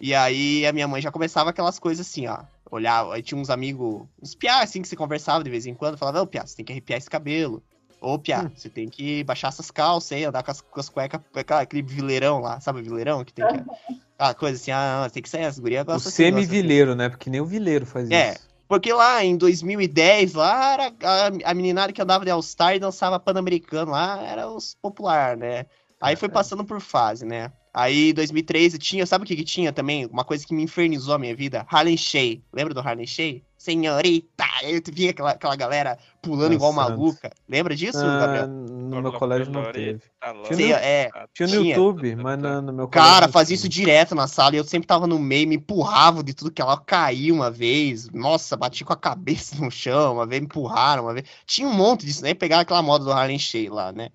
E 0.01 0.14
aí 0.14 0.66
a 0.66 0.72
minha 0.72 0.88
mãe 0.88 1.01
já 1.01 1.12
começava 1.12 1.51
aquelas 1.51 1.79
coisas 1.79 2.07
assim, 2.07 2.27
ó, 2.27 2.40
olhava, 2.70 3.14
aí 3.14 3.22
tinha 3.22 3.40
uns 3.40 3.51
amigos, 3.51 4.03
uns 4.20 4.35
piá, 4.35 4.62
assim, 4.62 4.83
que 4.83 4.88
você 4.88 4.96
conversava 4.96 5.44
de 5.44 5.51
vez 5.51 5.64
em 5.64 5.74
quando, 5.74 5.96
falava, 5.96 6.22
ô, 6.22 6.27
piá, 6.27 6.44
você 6.44 6.57
tem 6.57 6.64
que 6.64 6.72
arrepiar 6.72 6.98
esse 6.98 7.09
cabelo. 7.09 7.62
Ô, 8.01 8.19
Pia, 8.19 8.45
Hum. 8.45 8.51
você 8.55 8.69
tem 8.69 8.89
que 8.89 9.25
baixar 9.25 9.49
essas 9.49 9.71
calças 9.71 10.13
aí, 10.13 10.25
andar 10.25 10.43
com 10.43 10.51
as, 10.51 10.61
com 10.61 10.79
as 10.81 10.89
cuecas, 10.89 11.21
aquele 11.35 11.83
vileirão 11.83 12.41
lá, 12.41 12.61
sabe 12.61 12.81
o 12.81 12.85
vileirão? 12.85 13.25
Que 13.25 13.33
tem 13.33 13.47
que. 13.47 13.53
Aquela 14.19 14.35
coisa 14.35 14.57
assim, 14.61 14.73
ah, 14.73 15.09
tem 15.13 15.23
que 15.23 15.29
sair, 15.29 15.45
as 15.45 15.59
gurias 15.61 15.87
O 15.87 15.93
assim, 15.93 16.09
assim. 16.09 16.11
semi-vileiro, 16.11 16.97
né? 16.97 17.09
Porque 17.09 17.31
nem 17.31 17.41
o 17.41 17.47
vileiro 17.47 17.87
faz 17.87 18.11
É. 18.11 18.33
isso. 18.33 18.49
Porque 18.67 18.93
lá 18.93 19.25
em 19.25 19.37
2010, 19.37 20.35
lá 20.35 20.73
era 20.73 20.93
a, 21.03 21.51
a 21.51 21.55
meninada 21.55 21.93
que 21.93 22.03
andava 22.03 22.25
de 22.25 22.31
All-Star 22.31 22.75
e 22.75 22.81
dançava 22.81 23.19
pan-americano 23.21 23.93
lá, 23.93 24.21
era 24.23 24.49
os 24.49 24.75
popular, 24.83 25.37
né? 25.37 25.67
Aí 26.01 26.17
foi 26.17 26.29
É. 26.29 26.33
passando 26.33 26.65
por 26.65 26.81
fase, 26.81 27.25
né? 27.25 27.51
Aí 27.73 28.11
em 28.11 28.15
2013 28.15 28.77
tinha, 28.79 29.07
sabe 29.07 29.25
o 29.25 29.27
que 29.27 29.37
que 29.37 29.45
tinha 29.45 29.73
também? 29.73 30.05
Uma 30.07 30.25
coisa 30.25 30.45
que 30.45 30.53
me 30.55 30.63
infernizou 30.65 31.15
a 31.15 31.19
minha 31.19 31.35
vida? 31.35 31.65
Harlem 31.71 31.97
Shake. 31.97 32.43
Lembra 32.53 32.75
do 32.75 32.81
Harlem 32.81 33.07
Shake? 33.07 33.45
Senhorita! 33.59 34.44
Aí 34.62 34.81
tu 34.81 34.92
via 34.92 35.11
aquela, 35.11 35.33
aquela 35.33 35.57
galera 35.57 35.99
pulando 36.23 36.55
igual 36.55 36.73
Dançando. 36.73 36.90
maluca. 36.99 37.31
Lembra 37.49 37.75
disso, 37.75 37.99
Ah, 37.99 38.18
Gabriel? 38.21 38.47
no 38.49 39.03
meu 39.03 39.12
colégio 39.12 39.53
não 39.53 39.71
teve. 39.73 40.01
Tinha 40.44 40.57
Sim, 40.57 40.68
no- 40.68 40.75
é. 40.77 41.11
Tinha 41.35 41.47
no 41.49 41.53
Tinha. 41.62 41.75
YouTube, 41.77 42.16
mas 42.16 42.38
no, 42.38 42.62
no 42.62 42.73
meu 42.73 42.88
colégio 42.88 43.12
Cara, 43.12 43.29
fazia 43.29 43.55
isso 43.57 43.68
direto 43.68 44.14
na 44.14 44.29
sala 44.29 44.55
e 44.55 44.59
eu 44.59 44.64
sempre 44.64 44.87
tava 44.87 45.07
no 45.09 45.18
meio, 45.18 45.49
me 45.49 45.57
empurravam 45.57 46.23
de 46.23 46.33
tudo 46.35 46.51
que 46.53 46.62
ela 46.62 46.79
caía 46.79 47.35
uma 47.35 47.51
vez. 47.51 48.09
Nossa, 48.11 48.57
bati 48.57 48.85
com 48.85 48.92
a 48.92 48.97
cabeça 48.97 49.57
no 49.57 49.71
chão, 49.71 50.14
uma 50.14 50.25
vez 50.27 50.40
me 50.40 50.47
empurraram, 50.47 51.03
uma 51.05 51.14
vez. 51.14 51.27
Tinha 51.44 51.66
um 51.68 51.75
monte 51.75 52.07
disso, 52.07 52.23
né? 52.23 52.35
Pegar 52.35 52.61
aquela 52.61 52.81
moda 52.83 53.05
do 53.05 53.12
Harlem 53.12 53.38
Shake 53.38 53.68
lá, 53.71 53.90
né? 53.92 54.09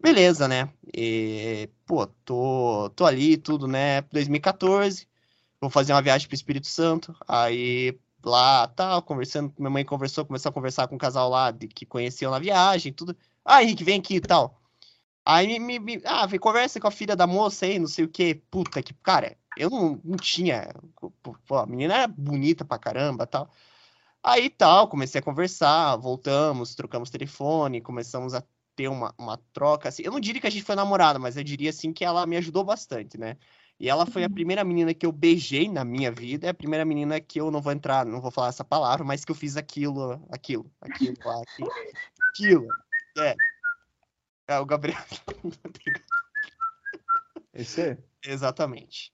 Beleza, 0.00 0.46
né? 0.46 0.68
E, 0.94 1.68
pô, 1.86 2.06
tô, 2.06 2.90
tô 2.94 3.04
ali, 3.04 3.36
tudo, 3.36 3.66
né? 3.66 4.02
2014, 4.12 5.08
vou 5.60 5.70
fazer 5.70 5.92
uma 5.92 6.02
viagem 6.02 6.28
pro 6.28 6.34
Espírito 6.36 6.66
Santo. 6.66 7.14
Aí 7.26 7.98
lá, 8.24 8.66
tal, 8.68 9.02
conversando, 9.02 9.52
minha 9.58 9.70
mãe 9.70 9.84
conversou, 9.84 10.24
começou 10.26 10.50
a 10.50 10.52
conversar 10.52 10.88
com 10.88 10.94
um 10.96 10.98
casal 10.98 11.28
lá 11.30 11.50
de, 11.50 11.68
que 11.68 11.86
conheciam 11.86 12.30
na 12.30 12.38
viagem, 12.38 12.92
tudo. 12.92 13.16
Ah, 13.44 13.62
Henrique, 13.62 13.84
vem 13.84 14.00
aqui 14.00 14.16
e 14.16 14.20
tal. 14.20 14.60
Aí 15.24 15.58
me, 15.58 15.78
me- 15.80 16.02
ah, 16.04 16.26
vem, 16.26 16.38
conversa 16.40 16.80
com 16.80 16.88
a 16.88 16.90
filha 16.90 17.16
da 17.16 17.26
moça 17.26 17.66
aí, 17.66 17.78
não 17.78 17.88
sei 17.88 18.04
o 18.04 18.08
quê. 18.08 18.42
Puta 18.50 18.82
que, 18.82 18.94
cara, 18.94 19.36
eu 19.56 19.70
não, 19.70 20.00
não 20.04 20.16
tinha. 20.18 20.72
Pô, 21.46 21.56
a 21.58 21.66
menina 21.66 21.94
era 21.94 22.08
bonita 22.08 22.64
pra 22.64 22.78
caramba 22.78 23.26
tal. 23.26 23.50
Aí 24.22 24.50
tal, 24.50 24.88
comecei 24.88 25.20
a 25.20 25.22
conversar, 25.24 25.96
voltamos, 25.96 26.74
trocamos 26.74 27.10
telefone, 27.10 27.80
começamos 27.80 28.34
a 28.34 28.42
ter 28.74 28.88
uma, 28.88 29.14
uma 29.18 29.36
troca. 29.52 29.88
Assim, 29.88 30.02
eu 30.04 30.12
não 30.12 30.20
diria 30.20 30.40
que 30.40 30.46
a 30.46 30.50
gente 30.50 30.64
foi 30.64 30.74
namorada, 30.74 31.18
mas 31.18 31.36
eu 31.36 31.44
diria 31.44 31.70
assim 31.70 31.92
que 31.92 32.04
ela 32.04 32.26
me 32.26 32.36
ajudou 32.36 32.64
bastante, 32.64 33.16
né? 33.18 33.36
E 33.78 33.90
ela 33.90 34.06
foi 34.06 34.24
a 34.24 34.30
primeira 34.30 34.64
menina 34.64 34.94
que 34.94 35.04
eu 35.04 35.12
beijei 35.12 35.68
na 35.68 35.84
minha 35.84 36.10
vida, 36.10 36.46
é 36.46 36.50
a 36.50 36.54
primeira 36.54 36.84
menina 36.84 37.20
que 37.20 37.38
eu 37.38 37.50
não 37.50 37.60
vou 37.60 37.72
entrar, 37.72 38.06
não 38.06 38.22
vou 38.22 38.30
falar 38.30 38.48
essa 38.48 38.64
palavra, 38.64 39.04
mas 39.04 39.24
que 39.24 39.30
eu 39.30 39.36
fiz 39.36 39.56
aquilo, 39.56 40.12
aquilo, 40.30 40.70
aquilo 40.80 41.14
aquilo, 41.42 41.70
aquilo. 42.30 42.74
É. 43.18 43.36
É, 44.48 44.58
o 44.58 44.64
Gabriel. 44.64 44.98
Esse 47.52 47.80
é. 47.82 47.98
Exatamente. 48.24 49.12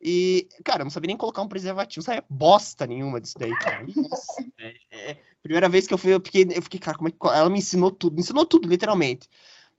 E, 0.00 0.48
cara, 0.64 0.80
eu 0.80 0.84
não 0.84 0.90
sabia 0.90 1.06
nem 1.06 1.16
colocar 1.16 1.42
um 1.42 1.48
preservativo, 1.48 2.04
sabia 2.04 2.24
bosta 2.28 2.86
nenhuma 2.86 3.20
disso 3.20 3.38
daí, 3.38 3.56
cara. 3.56 3.86
Nossa, 3.94 4.44
velho. 4.58 4.80
É, 4.90 5.16
primeira 5.42 5.68
vez 5.68 5.86
que 5.86 5.94
eu 5.94 5.98
fui, 5.98 6.12
eu 6.12 6.20
fiquei, 6.20 6.46
eu 6.52 6.62
fiquei, 6.62 6.80
cara, 6.80 6.96
como 6.98 7.08
é 7.08 7.12
que. 7.12 7.18
Ela 7.22 7.48
me 7.48 7.58
ensinou 7.58 7.90
tudo, 7.90 8.14
me 8.14 8.20
ensinou 8.20 8.44
tudo, 8.44 8.68
literalmente. 8.68 9.28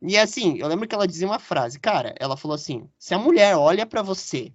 E 0.05 0.17
assim, 0.17 0.57
eu 0.57 0.67
lembro 0.67 0.87
que 0.87 0.93
ela 0.93 1.07
dizia 1.07 1.25
uma 1.27 1.39
frase, 1.39 1.79
cara, 1.79 2.13
ela 2.19 2.35
falou 2.35 2.55
assim: 2.55 2.89
se 2.99 3.13
a 3.13 3.19
mulher 3.19 3.55
olha 3.55 3.85
pra 3.85 4.01
você 4.01 4.53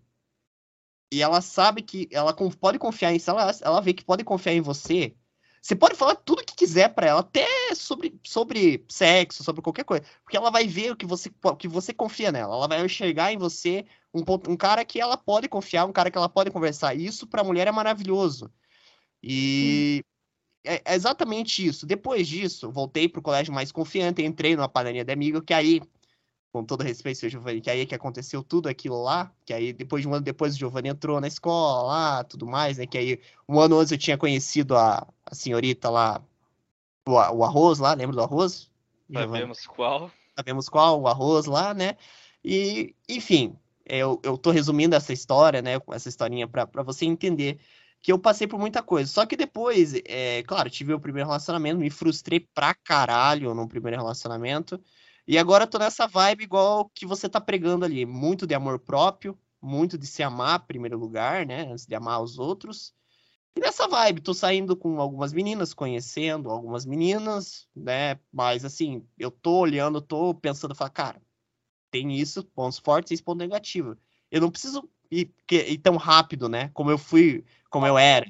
e 1.10 1.22
ela 1.22 1.40
sabe 1.40 1.82
que 1.82 2.06
ela 2.12 2.34
pode 2.34 2.78
confiar 2.78 3.14
em, 3.14 3.18
ela, 3.26 3.52
ela 3.62 3.80
vê 3.80 3.94
que 3.94 4.04
pode 4.04 4.22
confiar 4.24 4.52
em 4.52 4.60
você, 4.60 5.16
você 5.60 5.74
pode 5.74 5.94
falar 5.94 6.16
tudo 6.16 6.44
que 6.44 6.54
quiser 6.54 6.94
pra 6.94 7.06
ela, 7.06 7.20
até 7.20 7.46
sobre, 7.74 8.20
sobre 8.24 8.84
sexo, 8.88 9.42
sobre 9.42 9.62
qualquer 9.62 9.84
coisa, 9.84 10.04
porque 10.22 10.36
ela 10.36 10.50
vai 10.50 10.66
ver 10.66 10.92
o 10.92 10.96
que 10.96 11.06
você, 11.06 11.30
que 11.58 11.66
você 11.66 11.94
confia 11.94 12.30
nela, 12.30 12.54
ela 12.54 12.68
vai 12.68 12.84
enxergar 12.84 13.32
em 13.32 13.38
você 13.38 13.86
um, 14.12 14.20
um 14.48 14.56
cara 14.56 14.84
que 14.84 15.00
ela 15.00 15.16
pode 15.16 15.48
confiar, 15.48 15.86
um 15.86 15.92
cara 15.92 16.10
que 16.10 16.18
ela 16.18 16.28
pode 16.28 16.50
conversar. 16.50 16.94
Isso 16.94 17.26
pra 17.26 17.44
mulher 17.44 17.66
é 17.66 17.72
maravilhoso. 17.72 18.52
E 19.22 20.04
é 20.74 20.82
é 20.84 20.94
exatamente 20.94 21.66
isso. 21.66 21.86
Depois 21.86 22.28
disso, 22.28 22.70
voltei 22.70 23.08
pro 23.08 23.22
colégio 23.22 23.52
mais 23.52 23.72
confiante, 23.72 24.22
entrei 24.22 24.54
numa 24.54 24.68
padaria 24.68 25.04
de 25.04 25.12
amigo, 25.12 25.40
que 25.40 25.54
aí, 25.54 25.80
com 26.52 26.64
todo 26.64 26.82
respeito, 26.82 27.18
seu 27.18 27.30
Giovanni, 27.30 27.60
que 27.60 27.70
aí 27.70 27.80
é 27.80 27.86
que 27.86 27.94
aconteceu 27.94 28.42
tudo 28.42 28.68
aquilo 28.68 29.02
lá, 29.02 29.32
que 29.44 29.52
aí 29.52 29.72
depois 29.72 30.02
de 30.02 30.08
um 30.08 30.14
ano 30.14 30.24
depois 30.24 30.54
o 30.54 30.58
Giovanni 30.58 30.88
entrou 30.88 31.20
na 31.20 31.28
escola 31.28 31.82
lá, 31.82 32.24
tudo 32.24 32.46
mais, 32.46 32.78
né? 32.78 32.86
Que 32.86 32.98
aí 32.98 33.20
um 33.48 33.58
ano 33.58 33.78
antes 33.78 33.92
eu 33.92 33.98
tinha 33.98 34.18
conhecido 34.18 34.76
a, 34.76 35.06
a 35.24 35.34
senhorita 35.34 35.88
lá, 35.90 36.22
o, 37.06 37.12
o 37.12 37.44
arroz 37.44 37.78
lá, 37.78 37.94
lembra 37.94 38.16
do 38.16 38.22
arroz? 38.22 38.70
Sabemos 39.12 39.66
qual. 39.66 40.10
sabemos 40.36 40.68
qual, 40.68 41.00
o 41.00 41.08
arroz 41.08 41.46
lá, 41.46 41.72
né? 41.72 41.96
E, 42.44 42.94
enfim, 43.08 43.56
eu, 43.84 44.20
eu 44.22 44.36
tô 44.36 44.50
resumindo 44.50 44.94
essa 44.94 45.12
história, 45.12 45.62
né? 45.62 45.72
Essa 45.92 46.08
historinha 46.08 46.46
pra 46.46 46.82
você 46.82 47.06
entender 47.06 47.58
que 48.02 48.12
eu 48.12 48.18
passei 48.18 48.46
por 48.46 48.58
muita 48.58 48.82
coisa. 48.82 49.10
Só 49.10 49.26
que 49.26 49.36
depois, 49.36 49.94
é, 50.04 50.42
claro, 50.44 50.70
tive 50.70 50.92
o 50.94 51.00
primeiro 51.00 51.28
relacionamento, 51.28 51.80
me 51.80 51.90
frustrei 51.90 52.40
pra 52.40 52.74
caralho 52.74 53.54
no 53.54 53.68
primeiro 53.68 53.98
relacionamento. 53.98 54.80
E 55.26 55.36
agora 55.36 55.66
tô 55.66 55.78
nessa 55.78 56.06
vibe 56.06 56.44
igual 56.44 56.90
que 56.94 57.04
você 57.04 57.28
tá 57.28 57.40
pregando 57.40 57.84
ali. 57.84 58.06
Muito 58.06 58.46
de 58.46 58.54
amor 58.54 58.78
próprio, 58.78 59.38
muito 59.60 59.98
de 59.98 60.06
se 60.06 60.22
amar 60.22 60.60
em 60.60 60.66
primeiro 60.66 60.98
lugar, 60.98 61.44
né? 61.46 61.70
Antes 61.70 61.86
de 61.86 61.94
amar 61.94 62.22
os 62.22 62.38
outros. 62.38 62.94
E 63.56 63.60
nessa 63.60 63.88
vibe, 63.88 64.20
tô 64.20 64.32
saindo 64.32 64.76
com 64.76 65.00
algumas 65.00 65.32
meninas, 65.32 65.74
conhecendo 65.74 66.48
algumas 66.50 66.86
meninas, 66.86 67.68
né? 67.74 68.18
Mas 68.32 68.64
assim, 68.64 69.04
eu 69.18 69.30
tô 69.30 69.58
olhando, 69.58 70.00
tô 70.00 70.32
pensando, 70.32 70.74
falar, 70.74 70.90
cara, 70.90 71.22
tem 71.90 72.12
isso, 72.14 72.44
pontos 72.44 72.78
fortes 72.78 73.10
e 73.10 73.14
esse 73.14 73.22
ponto 73.22 73.38
negativo. 73.40 73.96
Eu 74.30 74.40
não 74.40 74.50
preciso 74.50 74.88
que- 75.46 75.56
ir 75.70 75.78
tão 75.78 75.96
rápido, 75.96 76.48
né? 76.48 76.70
Como 76.74 76.90
eu 76.90 76.98
fui, 76.98 77.44
como 77.70 77.86
eu 77.86 77.96
era. 77.96 78.26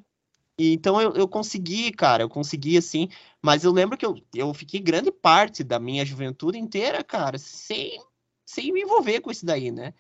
E, 0.59 0.73
então 0.73 1.01
eu, 1.01 1.13
eu 1.15 1.29
consegui, 1.29 1.93
cara, 1.93 2.23
eu 2.25 2.29
consegui 2.29 2.77
assim, 2.77 3.09
mas 3.41 3.63
eu 3.65 3.73
lembro 3.73 3.97
que 3.97 4.05
eu, 4.05 4.21
eu 4.35 4.53
fiquei 4.53 4.81
grande 4.81 5.13
parte 5.13 5.63
da 5.63 5.79
minha 5.79 6.05
juventude 6.05 6.59
inteira, 6.59 7.05
cara, 7.05 7.39
sem, 7.39 8.03
sem 8.45 8.73
me 8.73 8.83
envolver 8.83 9.21
com 9.21 9.31
isso 9.31 9.47
daí, 9.47 9.71
né? 9.71 9.95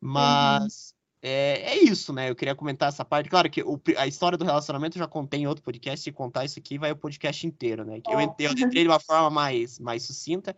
Mas 0.00 0.94
é, 1.22 1.72
é 1.72 1.84
isso, 1.84 2.12
né? 2.12 2.30
Eu 2.30 2.34
queria 2.34 2.54
comentar 2.54 2.88
essa 2.88 3.04
parte. 3.04 3.28
Claro 3.28 3.50
que 3.50 3.62
o 3.62 3.78
a 3.98 4.06
história 4.06 4.38
do 4.38 4.44
relacionamento 4.44 4.96
eu 4.96 5.00
já 5.00 5.06
contei 5.08 5.40
em 5.40 5.46
outro 5.46 5.62
podcast, 5.62 6.02
se 6.02 6.12
contar 6.12 6.46
isso 6.46 6.58
aqui 6.58 6.78
vai 6.78 6.92
o 6.92 6.96
podcast 6.96 7.46
inteiro, 7.46 7.84
né? 7.84 8.00
Eu, 8.08 8.18
entrei- 8.20 8.46
eu 8.48 8.52
entrei 8.52 8.82
de 8.84 8.88
uma 8.88 9.00
forma 9.00 9.28
mais, 9.28 9.78
mais 9.78 10.02
sucinta, 10.02 10.56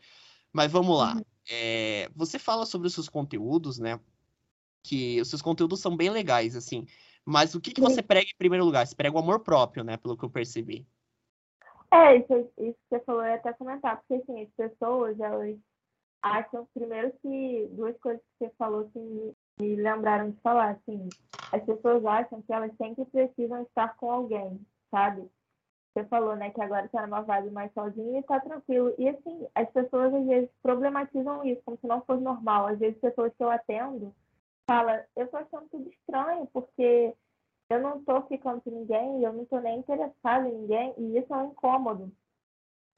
mas 0.52 0.70
vamos 0.70 0.96
lá. 0.96 1.20
É, 1.50 2.08
você 2.14 2.38
fala 2.38 2.64
sobre 2.64 2.86
os 2.86 2.94
seus 2.94 3.08
conteúdos, 3.08 3.78
né? 3.80 3.98
Que 4.82 5.20
os 5.20 5.28
seus 5.28 5.42
conteúdos 5.42 5.80
são 5.80 5.96
bem 5.96 6.10
legais, 6.10 6.56
assim. 6.56 6.86
Mas 7.24 7.54
o 7.54 7.60
que, 7.60 7.72
que 7.72 7.80
você 7.80 8.02
prega 8.02 8.26
em 8.26 8.36
primeiro 8.36 8.64
lugar? 8.64 8.86
Você 8.86 8.96
prega 8.96 9.14
o 9.14 9.20
amor 9.20 9.40
próprio, 9.40 9.84
né? 9.84 9.96
Pelo 9.96 10.16
que 10.16 10.24
eu 10.24 10.30
percebi. 10.30 10.86
É, 11.92 12.16
isso, 12.16 12.50
isso 12.58 12.78
que 12.88 12.88
você 12.88 13.00
falou, 13.00 13.22
eu 13.22 13.28
ia 13.28 13.34
até 13.34 13.52
comentar, 13.52 13.98
porque 13.98 14.14
assim, 14.14 14.42
as 14.42 14.48
pessoas, 14.56 15.20
elas 15.20 15.58
acham, 16.22 16.66
primeiro 16.72 17.12
que 17.20 17.68
duas 17.72 17.96
coisas 17.98 18.22
que 18.22 18.46
você 18.46 18.54
falou 18.56 18.88
que 18.90 18.98
me, 18.98 19.36
me 19.60 19.76
lembraram 19.76 20.30
de 20.30 20.40
falar, 20.40 20.70
assim, 20.70 21.08
as 21.52 21.62
pessoas 21.64 22.04
acham 22.06 22.40
que 22.40 22.52
elas 22.52 22.74
sempre 22.78 23.04
precisam 23.04 23.62
estar 23.62 23.94
com 23.96 24.10
alguém, 24.10 24.58
sabe? 24.90 25.28
Você 25.92 26.04
falou, 26.06 26.34
né, 26.34 26.48
que 26.48 26.62
agora 26.62 26.88
tá 26.88 27.06
numa 27.06 27.20
vibe 27.20 27.50
mais 27.50 27.70
sozinha 27.74 28.20
e 28.20 28.22
tá 28.22 28.40
tranquilo. 28.40 28.94
E 28.96 29.10
assim, 29.10 29.46
as 29.54 29.68
pessoas 29.70 30.14
às 30.14 30.26
vezes 30.26 30.48
problematizam 30.62 31.44
isso, 31.44 31.60
como 31.66 31.76
se 31.76 31.86
não 31.86 32.00
fosse 32.06 32.22
normal. 32.22 32.68
Às 32.68 32.78
vezes 32.78 32.98
pessoas 32.98 33.30
que 33.36 33.44
eu 33.44 33.50
atendo 33.50 34.14
falam, 34.66 35.00
eu 35.16 35.28
tô 35.28 35.36
achando 35.36 35.68
tudo 35.70 35.88
estranho, 35.88 36.46
porque 36.52 37.14
eu 37.70 37.80
não 37.80 38.02
tô 38.04 38.22
ficando 38.22 38.60
com 38.60 38.70
ninguém, 38.70 39.22
eu 39.22 39.32
não 39.32 39.44
tô 39.44 39.58
nem 39.60 39.78
interessada 39.78 40.48
em 40.48 40.52
ninguém, 40.52 40.94
e 40.98 41.18
isso 41.18 41.32
é 41.32 41.36
um 41.36 41.50
incômodo. 41.50 42.12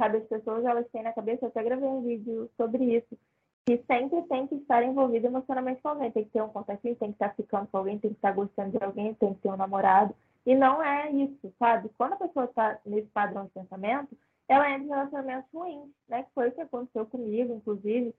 Sabe, 0.01 0.19
as 0.19 0.25
pessoas, 0.25 0.65
elas 0.65 0.89
têm 0.91 1.03
na 1.03 1.13
cabeça, 1.13 1.45
eu 1.45 1.49
até 1.49 1.63
gravei 1.63 1.89
um 1.89 2.03
vídeo 2.03 2.51
sobre 2.57 2.97
isso, 2.97 3.17
que 3.65 3.83
sempre 3.87 4.23
tem 4.23 4.47
que 4.47 4.57
estar 4.57 4.83
envolvido 4.83 5.27
emocionalmente 5.27 5.81
com 5.81 5.89
alguém, 5.89 6.11
tem 6.11 6.25
que 6.25 6.31
ter 6.31 6.43
um 6.43 6.49
contatinho, 6.49 6.97
tem 6.97 7.11
que 7.11 7.15
estar 7.15 7.35
ficando 7.35 7.69
com 7.69 7.79
alguém, 7.79 7.99
tem 7.99 8.11
que 8.11 8.17
estar 8.17 8.33
gostando 8.33 8.77
de 8.77 8.85
alguém, 8.85 9.15
tem 9.15 9.33
que 9.35 9.41
ter 9.41 9.49
um 9.49 9.57
namorado, 9.57 10.15
e 10.45 10.55
não 10.55 10.83
é 10.83 11.11
isso, 11.11 11.53
sabe? 11.59 11.89
Quando 11.97 12.15
a 12.15 12.17
pessoa 12.17 12.45
está 12.45 12.79
nesse 12.85 13.09
padrão 13.09 13.47
de 13.47 13.53
pensamento, 13.53 14.17
ela 14.47 14.71
entra 14.71 14.85
em 14.85 14.89
relacionamentos 14.89 15.51
ruins, 15.53 15.89
né? 16.09 16.23
Que 16.25 16.31
foi 16.35 16.49
o 16.49 16.53
que 16.53 16.61
aconteceu 16.61 17.07
comigo, 17.07 17.55
inclusive. 17.55 18.15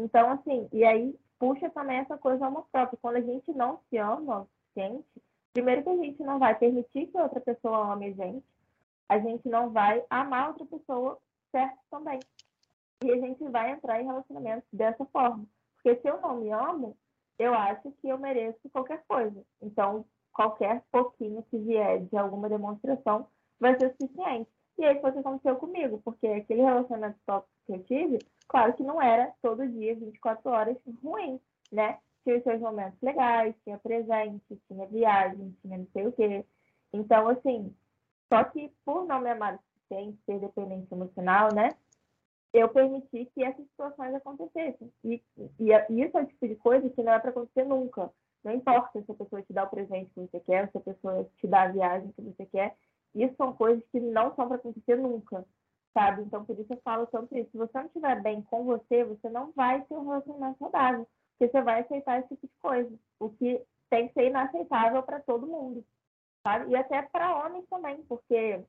Então, 0.00 0.30
assim, 0.30 0.68
e 0.72 0.84
aí 0.84 1.14
puxa 1.38 1.70
também 1.70 1.98
essa 1.98 2.16
coisa 2.18 2.50
próprio. 2.70 2.98
Quando 3.00 3.16
a 3.16 3.20
gente 3.20 3.52
não 3.52 3.80
se 3.88 3.96
ama, 3.96 4.46
gente, 4.76 5.06
primeiro 5.52 5.82
que 5.82 5.90
a 5.90 5.96
gente 5.96 6.22
não 6.22 6.38
vai 6.38 6.54
permitir 6.54 7.06
que 7.06 7.18
outra 7.18 7.40
pessoa 7.40 7.92
ame 7.92 8.06
a 8.06 8.12
gente, 8.12 8.44
a 9.08 9.18
gente 9.18 9.48
não 9.48 9.70
vai 9.70 10.04
amar 10.10 10.48
outra 10.48 10.66
pessoa 10.66 11.18
certo 11.50 11.78
também. 11.90 12.20
E 13.04 13.10
a 13.10 13.16
gente 13.16 13.42
vai 13.48 13.70
entrar 13.70 14.00
em 14.00 14.06
relacionamentos 14.06 14.68
dessa 14.72 15.04
forma. 15.06 15.46
Porque 15.76 16.00
se 16.00 16.08
eu 16.08 16.20
não 16.20 16.36
me 16.36 16.50
amo, 16.50 16.96
eu 17.38 17.54
acho 17.54 17.90
que 17.92 18.08
eu 18.08 18.18
mereço 18.18 18.58
qualquer 18.70 19.04
coisa. 19.06 19.42
Então, 19.62 20.04
qualquer 20.32 20.82
pouquinho 20.90 21.42
que 21.44 21.58
vier 21.58 22.00
de 22.00 22.16
alguma 22.16 22.48
demonstração 22.48 23.28
vai 23.58 23.78
ser 23.78 23.94
suficiente. 24.00 24.50
E 24.78 24.84
aí 24.84 25.00
foi 25.00 25.10
o 25.10 25.12
que 25.12 25.18
aconteceu 25.18 25.56
comigo, 25.56 26.00
porque 26.04 26.26
aquele 26.26 26.62
relacionamento 26.62 27.18
tóxico 27.26 27.52
que 27.66 27.72
eu 27.72 27.82
tive, 27.84 28.18
claro 28.48 28.72
que 28.74 28.82
não 28.82 29.00
era 29.00 29.32
todo 29.42 29.68
dia, 29.68 29.94
24 29.94 30.50
horas, 30.50 30.76
ruim, 31.02 31.40
né? 31.70 31.98
Tinha 32.24 32.38
os 32.38 32.42
seus 32.42 32.60
momentos 32.60 32.98
legais, 33.00 33.54
tinha 33.62 33.78
presente, 33.78 34.60
tinha 34.66 34.86
viagem, 34.86 35.56
tinha 35.62 35.78
não 35.78 35.86
sei 35.92 36.06
o 36.06 36.12
quê. 36.12 36.44
Então, 36.92 37.28
assim, 37.28 37.74
só 38.28 38.44
que 38.44 38.72
por 38.84 39.06
não 39.06 39.20
me 39.20 39.30
amar 39.30 39.54
o 39.54 39.58
suficiente, 39.58 40.18
ser 40.24 40.38
dependente 40.40 40.92
emocional, 40.92 41.54
né? 41.54 41.70
Eu 42.52 42.68
permiti 42.68 43.26
que 43.34 43.44
essas 43.44 43.64
situações 43.66 44.14
acontecessem. 44.14 44.92
E, 45.04 45.22
e, 45.58 45.70
e 45.90 46.02
isso 46.02 46.16
é 46.16 46.22
o 46.22 46.26
tipo 46.26 46.48
de 46.48 46.56
coisa 46.56 46.88
que 46.88 47.02
não 47.02 47.12
é 47.12 47.18
para 47.18 47.30
acontecer 47.30 47.64
nunca. 47.64 48.10
Não 48.42 48.52
importa 48.52 49.02
se 49.02 49.10
a 49.10 49.14
pessoa 49.14 49.42
te 49.42 49.52
dá 49.52 49.64
o 49.64 49.70
presente 49.70 50.10
que 50.10 50.20
você 50.20 50.40
quer, 50.40 50.70
se 50.70 50.78
a 50.78 50.80
pessoa 50.80 51.28
te 51.36 51.46
dá 51.46 51.62
a 51.62 51.68
viagem 51.68 52.12
que 52.12 52.22
você 52.22 52.46
quer. 52.46 52.76
Isso 53.14 53.34
são 53.36 53.52
coisas 53.52 53.84
que 53.90 54.00
não 54.00 54.34
são 54.34 54.46
para 54.46 54.56
acontecer 54.56 54.96
nunca, 54.96 55.44
sabe? 55.98 56.22
Então, 56.22 56.44
por 56.44 56.56
isso 56.58 56.72
eu 56.72 56.80
falo 56.84 57.06
tanto 57.08 57.36
isso. 57.36 57.50
Se 57.50 57.58
você 57.58 57.76
não 57.76 57.86
estiver 57.86 58.22
bem 58.22 58.40
com 58.42 58.64
você, 58.64 59.02
você 59.02 59.28
não 59.28 59.50
vai 59.50 59.82
ter 59.82 59.94
um 59.94 60.06
relacionamento 60.06 60.58
saudável. 60.58 61.08
Porque 61.36 61.50
você 61.50 61.62
vai 61.62 61.80
aceitar 61.80 62.20
esse 62.20 62.28
tipo 62.28 62.46
de 62.46 62.52
coisa. 62.62 62.98
O 63.18 63.30
que 63.30 63.60
tem 63.90 64.06
que 64.06 64.14
ser 64.14 64.28
inaceitável 64.28 65.02
para 65.02 65.18
todo 65.20 65.46
mundo, 65.46 65.84
sabe? 66.46 66.70
E 66.70 66.76
até 66.76 67.02
para 67.02 67.34
homens 67.34 67.66
também, 67.68 68.00
porque 68.02 68.62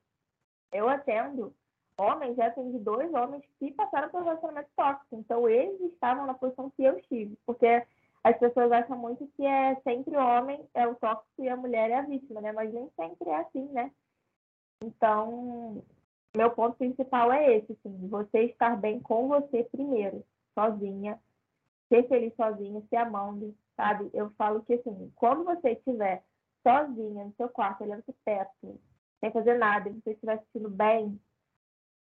eu 0.72 0.90
atendo 0.90 1.54
homens, 2.00 2.36
já 2.36 2.48
atendi 2.48 2.80
dois 2.80 3.14
homens 3.14 3.44
que 3.60 3.72
passaram 3.74 4.10
por 4.10 4.24
relacionamento 4.24 4.70
tóxico. 4.76 5.16
Então, 5.16 5.48
eles 5.48 5.80
estavam 5.82 6.26
na 6.26 6.34
posição 6.34 6.72
que 6.72 6.84
eu 6.84 6.98
estive. 6.98 7.38
Porque 7.46 7.86
as 8.24 8.38
pessoas 8.40 8.72
acham 8.72 8.98
muito 8.98 9.28
que 9.36 9.46
é 9.46 9.76
sempre 9.82 10.18
o 10.18 10.20
homem 10.20 10.68
é 10.74 10.88
o 10.88 10.96
tóxico 10.96 11.44
e 11.44 11.50
a 11.50 11.56
mulher 11.56 11.92
é 11.92 12.00
a 12.00 12.02
vítima, 12.02 12.42
né? 12.42 12.52
Mas 12.52 12.74
nem 12.74 12.90
sempre 12.96 13.30
é 13.30 13.36
assim, 13.36 13.68
né? 13.68 13.92
Então, 14.82 15.84
meu 16.36 16.52
ponto 16.52 16.78
principal 16.78 17.32
é 17.32 17.58
esse, 17.58 17.72
assim, 17.72 18.08
você 18.08 18.44
estar 18.44 18.78
bem 18.78 19.00
com 19.00 19.28
você 19.28 19.64
primeiro, 19.64 20.24
sozinha, 20.54 21.20
ser 21.88 22.08
feliz 22.08 22.34
sozinha, 22.36 22.84
se 22.88 22.96
amando, 22.96 23.56
sabe? 23.76 24.10
Eu 24.14 24.30
falo 24.32 24.62
que, 24.64 24.74
assim, 24.74 25.12
quando 25.16 25.44
você 25.44 25.72
estiver 25.72 26.24
sozinha 26.62 27.26
no 27.26 27.34
seu 27.36 27.50
quarto, 27.50 27.84
olhando 27.84 28.04
pro 28.04 28.16
teto, 28.24 28.80
sem 29.20 29.32
fazer 29.32 29.58
nada, 29.58 29.90
e 29.90 29.94
você 29.94 30.12
estiver 30.12 30.38
se 30.38 30.46
sentindo 30.54 30.70
bem, 30.70 31.20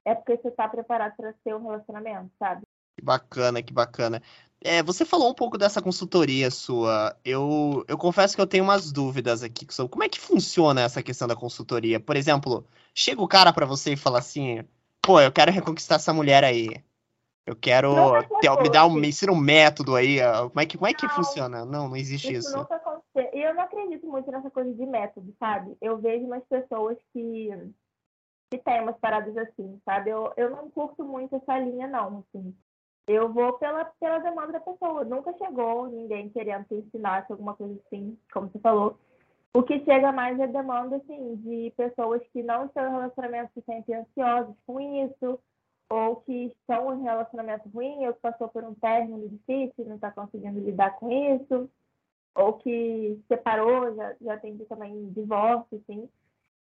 é 0.05 0.15
porque 0.15 0.37
você 0.37 0.49
está 0.49 0.69
preparado 0.69 1.17
para 1.17 1.35
ter 1.45 1.55
um 1.55 1.63
relacionamento, 1.63 2.31
sabe? 2.39 2.63
Que 2.97 3.05
bacana, 3.05 3.63
que 3.63 3.73
bacana. 3.73 4.23
É, 4.67 4.83
você 4.83 5.05
falou 5.05 5.31
um 5.31 5.35
pouco 5.35 5.59
dessa 5.59 5.83
consultoria 5.83 6.51
sua. 6.51 7.15
Eu, 7.23 7.85
eu 7.87 7.99
confesso 7.99 8.35
que 8.35 8.41
eu 8.41 8.47
tenho 8.47 8.65
umas 8.65 8.91
dúvidas 8.91 9.43
aqui 9.43 9.67
sobre 9.71 9.93
como 9.93 10.05
é 10.05 10.09
que 10.09 10.19
funciona 10.19 10.81
essa 10.81 11.03
questão 11.03 11.29
da 11.29 11.37
consultoria. 11.37 12.01
Por 12.01 12.17
exemplo, 12.17 12.67
chega 12.95 13.21
o 13.21 13.29
cara 13.29 13.53
para 13.53 13.67
você 13.67 13.93
e 13.93 13.97
fala 13.97 14.19
assim: 14.19 14.65
pô, 15.03 15.21
eu 15.21 15.31
quero 15.31 15.53
reconquistar 15.53 15.97
essa 15.97 16.15
mulher 16.15 16.43
aí. 16.43 16.83
Eu 17.45 17.55
quero 17.55 17.95
ter, 18.41 18.51
me 18.63 18.71
dar 18.71 18.87
um, 18.87 18.95
me 18.95 19.09
ensina 19.09 19.31
um 19.31 19.37
método 19.37 19.95
aí. 19.95 20.17
Como 20.49 20.61
é 20.61 20.65
que, 20.65 20.79
como 20.79 20.89
é 20.89 20.95
que 20.95 21.07
Não. 21.07 21.11
funciona? 21.11 21.65
Não, 21.67 21.89
não 21.91 21.97
existe 21.97 22.33
Isso 22.33 22.49
isso. 22.49 22.57
nunca 22.57 22.77
aconteceu. 22.77 23.31
E 23.35 23.43
eu 23.43 23.55
não 23.55 23.65
acredito 23.65 24.07
muito 24.07 24.31
nessa 24.31 24.51
coisa 24.51 24.73
de 24.73 24.87
método, 24.87 25.35
sabe? 25.39 25.77
Eu 25.79 25.99
vejo 25.99 26.25
umas 26.25 26.43
pessoas 26.45 26.97
que, 27.13 27.51
que 28.51 28.57
têm 28.57 28.81
umas 28.81 28.97
paradas 28.97 29.37
assim, 29.37 29.79
sabe? 29.85 30.09
Eu, 30.09 30.33
eu 30.39 30.49
não 30.49 30.71
curto 30.71 31.05
muito 31.05 31.37
essa 31.37 31.59
linha, 31.59 31.87
não, 31.87 32.25
assim. 32.27 32.57
Eu 33.07 33.33
vou 33.33 33.53
pela, 33.55 33.85
pela 33.85 34.19
demanda 34.19 34.53
da 34.53 34.61
pessoa. 34.61 35.05
Nunca 35.05 35.37
chegou 35.37 35.89
ninguém 35.89 36.31
querendo 36.31 36.65
que 36.65 36.75
eu 36.75 36.79
ensinasse 36.79 37.31
alguma 37.31 37.55
coisa 37.55 37.79
assim, 37.87 38.19
como 38.33 38.49
você 38.49 38.59
falou. 38.59 38.99
O 39.53 39.63
que 39.63 39.85
chega 39.85 40.11
mais 40.11 40.39
é 40.41 40.47
demanda, 40.49 40.97
assim, 40.97 41.37
de 41.37 41.73
pessoas 41.77 42.21
que 42.33 42.43
não 42.43 42.67
estão 42.67 42.89
em 42.89 42.93
relacionamento 42.93 43.53
se 43.55 43.63
sentem 43.63 43.95
ansiosas 43.95 44.57
com 44.67 44.81
isso, 44.81 45.39
ou 45.89 46.17
que 46.17 46.47
estão 46.47 46.99
em 46.99 47.03
relacionamento 47.03 47.69
ruim, 47.69 48.05
ou 48.07 48.15
que 48.15 48.21
passou 48.21 48.49
por 48.49 48.65
um 48.65 48.75
término 48.75 49.29
difícil 49.29 49.85
não 49.85 49.95
está 49.95 50.11
conseguindo 50.11 50.59
lidar 50.59 50.97
com 50.97 51.09
isso, 51.09 51.71
ou 52.35 52.55
que 52.55 53.23
separou, 53.29 53.95
já, 53.95 54.17
já 54.21 54.37
teve 54.39 54.65
também 54.65 55.13
divórcio, 55.13 55.79
assim, 55.79 56.09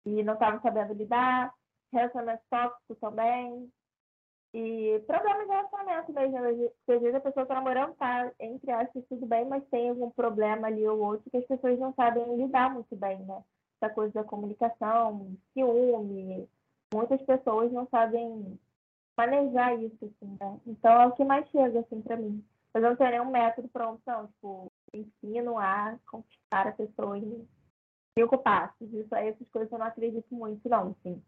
e 0.05 0.25
não 0.25 0.35
estava 0.35 0.61
sabendo 0.61 0.95
lidar, 0.95 1.55
relacionamento 1.93 2.43
tóxico 2.51 2.97
também, 2.97 3.71
e 4.53 5.03
problemas 5.07 5.47
de 5.47 5.53
relacionamento 5.53 6.13
mesmo, 6.13 6.39
porque 6.39 6.93
às 6.93 7.01
vezes 7.01 7.15
a 7.15 7.21
pessoa 7.21 7.43
está 7.45 7.55
namorando, 7.55 7.95
tá, 7.95 8.33
entre 8.41 8.71
aspas, 8.73 9.05
tudo 9.09 9.25
bem, 9.27 9.45
mas 9.45 9.65
tem 9.69 9.91
algum 9.91 10.11
problema 10.11 10.67
ali 10.67 10.87
ou 10.89 10.99
outro 10.99 11.31
que 11.31 11.37
as 11.37 11.47
pessoas 11.47 11.79
não 11.79 11.95
sabem 11.95 12.37
lidar 12.37 12.73
muito 12.73 12.97
bem, 12.97 13.19
né? 13.21 13.43
Essa 13.81 13.95
coisa 13.95 14.13
da 14.13 14.25
comunicação, 14.25 15.37
ciúme, 15.53 16.49
muitas 16.93 17.23
pessoas 17.23 17.73
não 17.73 17.87
sabem 17.89 18.59
manejar 19.17 19.81
isso, 19.81 20.05
assim, 20.05 20.37
né? 20.41 20.61
Então 20.67 20.93
é 21.01 21.07
o 21.07 21.13
que 21.13 21.25
mais 21.25 21.49
chega, 21.51 21.81
assim, 21.81 22.03
pra 22.03 22.17
mim. 22.17 22.45
Mas 22.73 22.83
eu 22.83 22.91
não 22.91 22.97
tenho 22.97 23.11
nenhum 23.11 23.31
método 23.31 23.69
pronto, 23.69 24.01
não. 24.07 24.27
Tipo, 24.29 24.73
ensino 24.95 25.59
a 25.59 25.97
conquistar 26.11 26.67
a 26.67 26.73
pessoa 26.73 27.19
em 27.19 27.47
cinco 28.19 28.39
passos. 28.39 28.93
Isso 28.93 29.15
aí, 29.15 29.29
essas 29.29 29.49
coisas 29.51 29.71
eu 29.73 29.79
não 29.79 29.87
acredito 29.87 30.35
muito, 30.35 30.69
não, 30.69 30.89
assim. 30.99 31.23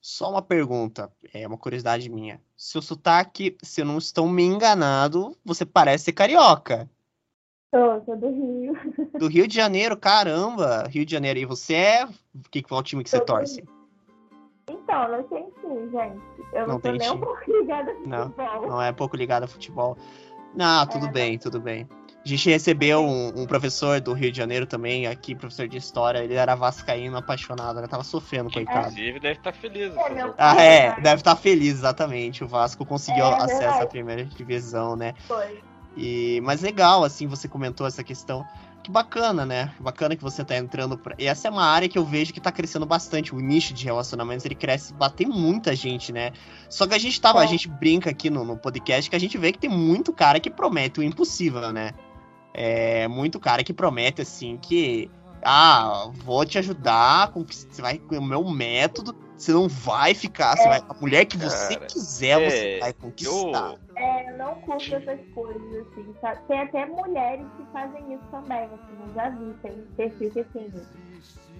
Só 0.00 0.30
uma 0.30 0.40
pergunta, 0.40 1.12
é 1.32 1.46
uma 1.46 1.58
curiosidade 1.58 2.08
minha. 2.08 2.40
Seu 2.56 2.80
sotaque, 2.80 3.56
se 3.62 3.82
eu 3.82 3.84
não 3.84 3.98
estou 3.98 4.26
me 4.28 4.42
enganado, 4.42 5.36
você 5.44 5.66
parece 5.66 6.04
ser 6.04 6.12
carioca. 6.12 6.88
Sou, 7.74 8.02
sou 8.04 8.16
do 8.16 8.28
Rio. 8.28 8.72
Do 9.18 9.28
Rio 9.28 9.46
de 9.46 9.54
Janeiro, 9.54 9.96
caramba! 9.96 10.88
Rio 10.88 11.04
de 11.04 11.12
Janeiro. 11.12 11.38
E 11.38 11.44
você 11.44 11.74
é. 11.74 12.08
Que, 12.50 12.62
qual 12.62 12.82
time 12.82 13.04
que 13.04 13.10
você 13.10 13.18
Sou 13.18 13.26
do 13.26 13.28
torce? 13.28 13.64
Então, 14.68 15.08
não 15.08 15.22
tem 15.24 15.44
sim, 15.60 15.90
gente. 15.90 16.20
Eu 16.52 16.60
não, 16.62 16.74
Não 16.74 16.80
tô 16.80 16.90
nem 16.92 17.00
um 17.00 17.12
time. 17.12 17.24
pouco 17.24 17.40
ligada 17.50 17.94
Não, 18.06 18.30
futebol. 18.30 18.68
Não 18.68 18.82
é 18.82 18.92
pouco 18.92 19.16
ligado 19.16 19.44
a 19.44 19.48
futebol. 19.48 19.96
Não, 20.54 20.86
tudo 20.86 21.06
É, 21.06 21.12
bem, 21.12 21.38
tudo 21.38 21.60
bem. 21.60 21.88
A 22.22 22.28
gente 22.28 22.50
recebeu 22.50 23.02
um, 23.02 23.42
um 23.42 23.46
professor 23.46 23.98
do 23.98 24.12
Rio 24.12 24.30
de 24.30 24.36
Janeiro 24.36 24.66
também, 24.66 25.06
aqui, 25.06 25.34
professor 25.34 25.66
de 25.66 25.78
história. 25.78 26.18
Ele 26.18 26.34
era 26.34 26.54
vascaíno 26.54 27.16
apaixonado, 27.16 27.80
né? 27.80 27.86
Tava 27.86 28.04
sofrendo, 28.04 28.50
coitado. 28.50 28.78
Inclusive, 28.88 29.20
deve 29.20 29.38
estar 29.38 29.52
feliz. 29.52 29.94
É, 29.96 30.34
Ah, 30.36 30.62
é, 30.62 31.00
deve 31.00 31.20
estar 31.22 31.34
feliz, 31.36 31.74
exatamente. 31.78 32.44
O 32.44 32.48
Vasco 32.48 32.84
conseguiu 32.84 33.24
É, 33.24 33.42
acesso 33.42 33.82
à 33.82 33.86
primeira 33.86 34.24
divisão, 34.24 34.96
né? 34.96 35.14
Foi. 35.26 35.60
E, 35.96 36.40
mas 36.42 36.60
legal, 36.60 37.04
assim, 37.04 37.26
você 37.26 37.48
comentou 37.48 37.86
essa 37.86 38.04
questão. 38.04 38.44
Que 38.82 38.90
bacana, 38.90 39.44
né? 39.44 39.72
Bacana 39.78 40.16
que 40.16 40.22
você 40.22 40.42
tá 40.42 40.56
entrando 40.56 40.96
pra... 40.96 41.14
E 41.18 41.26
essa 41.26 41.48
é 41.48 41.50
uma 41.50 41.64
área 41.64 41.86
que 41.88 41.98
eu 41.98 42.04
vejo 42.04 42.32
que 42.32 42.40
tá 42.40 42.50
crescendo 42.50 42.86
bastante. 42.86 43.34
O 43.34 43.38
nicho 43.40 43.74
de 43.74 43.84
relacionamentos, 43.84 44.44
ele 44.46 44.54
cresce, 44.54 44.94
tem 45.14 45.26
muita 45.26 45.74
gente, 45.76 46.12
né? 46.12 46.32
Só 46.68 46.86
que 46.86 46.94
a 46.94 46.98
gente 46.98 47.20
tava, 47.20 47.40
a 47.40 47.44
É. 47.44 47.46
gente 47.46 47.68
brinca 47.68 48.08
aqui 48.08 48.30
no, 48.30 48.42
no 48.44 48.56
podcast 48.56 49.10
que 49.10 49.16
a 49.16 49.20
gente 49.20 49.36
vê 49.36 49.52
que 49.52 49.58
tem 49.58 49.68
muito 49.68 50.12
cara 50.14 50.40
que 50.40 50.48
promete 50.48 51.00
o 51.00 51.02
impossível, 51.02 51.72
né? 51.72 51.92
É, 52.52 53.08
muito 53.08 53.38
cara 53.38 53.62
que 53.64 53.72
promete, 53.72 54.22
assim, 54.22 54.56
que... 54.56 55.10
Ah, 55.42 56.10
vou 56.16 56.44
te 56.44 56.58
ajudar, 56.58 57.22
a 57.22 57.28
conquistar, 57.28 57.72
você 57.72 57.80
vai 57.80 57.98
com 57.98 58.18
o 58.18 58.22
meu 58.22 58.44
método, 58.44 59.16
você 59.38 59.52
não 59.52 59.68
vai 59.68 60.12
ficar, 60.12 60.54
você 60.54 60.68
vai, 60.68 60.82
a 60.86 60.94
mulher 61.00 61.24
que 61.24 61.38
você 61.38 61.74
Cara, 61.76 61.86
quiser, 61.86 62.50
você 62.50 62.76
é, 62.76 62.78
vai 62.80 62.92
conquistar. 62.92 63.70
Eu, 63.70 63.78
É, 63.96 64.30
eu 64.30 64.36
não 64.36 64.54
curto 64.56 64.94
essas 64.94 65.20
coisas, 65.34 65.86
assim, 65.86 66.14
sabe? 66.20 66.40
Tem 66.46 66.60
até 66.60 66.84
mulheres 66.84 67.46
que 67.56 67.64
fazem 67.72 68.12
isso 68.12 68.22
também, 68.30 68.64
assim, 68.64 69.02
eu 69.06 69.14
já 69.14 69.30
vi, 69.30 69.54
tem 69.62 69.72
perfil 69.96 70.30
que, 70.30 70.40
assim, 70.40 70.70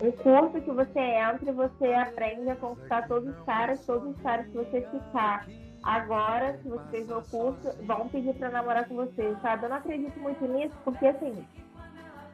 um 0.03 0.13
curso 0.13 0.61
que 0.61 0.71
você 0.71 0.99
entra 0.99 1.51
e 1.51 1.53
você 1.53 1.93
aprende 1.95 2.51
a 2.51 2.57
conquistar 2.57 3.07
todos 3.09 3.29
os 3.29 3.45
caras, 3.45 3.81
todos 3.87 4.11
os 4.11 4.23
caras 4.23 4.47
que 4.47 4.53
você 4.53 4.83
ficar. 4.91 5.47
Agora, 5.83 6.59
se 6.59 6.69
você 6.69 6.85
fez 6.91 7.11
o 7.11 7.23
curso, 7.23 7.73
vão 7.85 8.09
pedir 8.09 8.35
pra 8.35 8.51
namorar 8.51 8.87
com 8.87 8.97
você, 8.97 9.35
sabe? 9.41 9.65
Eu 9.65 9.71
não 9.71 9.77
acredito 9.79 10.19
muito 10.21 10.47
nisso, 10.47 10.75
porque, 10.85 11.07
assim, 11.07 11.47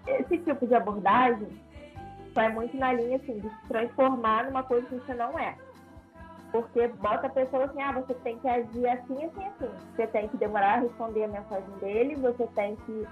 esse 0.06 0.38
tipo 0.38 0.66
de 0.66 0.74
abordagem 0.74 1.48
vai 2.34 2.52
muito 2.52 2.76
na 2.76 2.92
linha, 2.92 3.16
assim, 3.16 3.38
de 3.38 3.48
se 3.48 3.68
transformar 3.68 4.44
numa 4.44 4.62
coisa 4.62 4.86
que 4.86 4.94
você 4.96 5.14
não 5.14 5.38
é. 5.38 5.56
Porque 6.52 6.88
bota 6.88 7.26
a 7.26 7.30
pessoa 7.30 7.64
assim, 7.64 7.82
ah, 7.82 7.92
você 7.92 8.14
tem 8.14 8.38
que 8.38 8.48
agir 8.48 8.88
assim, 8.88 9.24
assim, 9.24 9.46
assim. 9.46 9.70
Você 9.94 10.06
tem 10.06 10.28
que 10.28 10.36
demorar 10.36 10.74
a 10.74 10.80
responder 10.80 11.24
a 11.24 11.28
mensagem 11.28 11.70
dele, 11.80 12.14
você 12.16 12.46
tem 12.48 12.76
que 12.76 13.06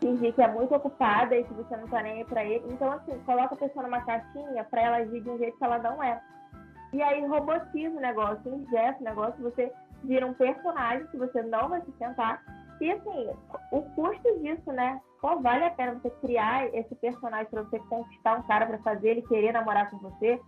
fingir 0.00 0.34
que 0.34 0.42
é 0.42 0.48
muito 0.48 0.74
ocupada 0.74 1.34
e 1.34 1.44
que 1.44 1.54
você 1.54 1.76
não 1.76 1.88
tá 1.88 2.02
nem 2.02 2.18
aí 2.18 2.24
pra 2.24 2.44
ele. 2.44 2.64
Então, 2.68 2.92
assim, 2.92 3.18
coloca 3.24 3.54
a 3.54 3.58
pessoa 3.58 3.84
numa 3.84 4.04
caixinha 4.04 4.64
pra 4.64 4.82
ela 4.82 4.96
agir 4.98 5.20
de 5.20 5.30
um 5.30 5.38
jeito 5.38 5.56
que 5.56 5.64
ela 5.64 5.78
não 5.78 6.02
é. 6.02 6.20
E 6.96 7.02
aí 7.02 7.26
robotiza 7.26 7.94
o 7.94 8.00
negócio, 8.00 8.54
ingessa 8.54 8.98
o 8.98 9.04
negócio, 9.04 9.42
você 9.42 9.70
vira 10.02 10.26
um 10.26 10.32
personagem 10.32 11.06
que 11.08 11.18
você 11.18 11.42
não 11.42 11.68
vai 11.68 11.82
sustentar. 11.82 12.42
E 12.80 12.90
assim, 12.90 13.28
o 13.70 13.82
custo 13.82 14.40
disso, 14.40 14.72
né? 14.72 14.98
Pô, 15.20 15.38
vale 15.40 15.64
a 15.64 15.70
pena 15.70 15.92
você 15.92 16.08
criar 16.22 16.74
esse 16.74 16.94
personagem 16.94 17.50
pra 17.50 17.64
você 17.64 17.78
conquistar 17.80 18.38
um 18.38 18.42
cara 18.44 18.64
pra 18.64 18.78
fazer 18.78 19.10
ele 19.10 19.22
querer 19.22 19.52
namorar 19.52 19.90
com 19.90 19.98
você, 19.98 20.40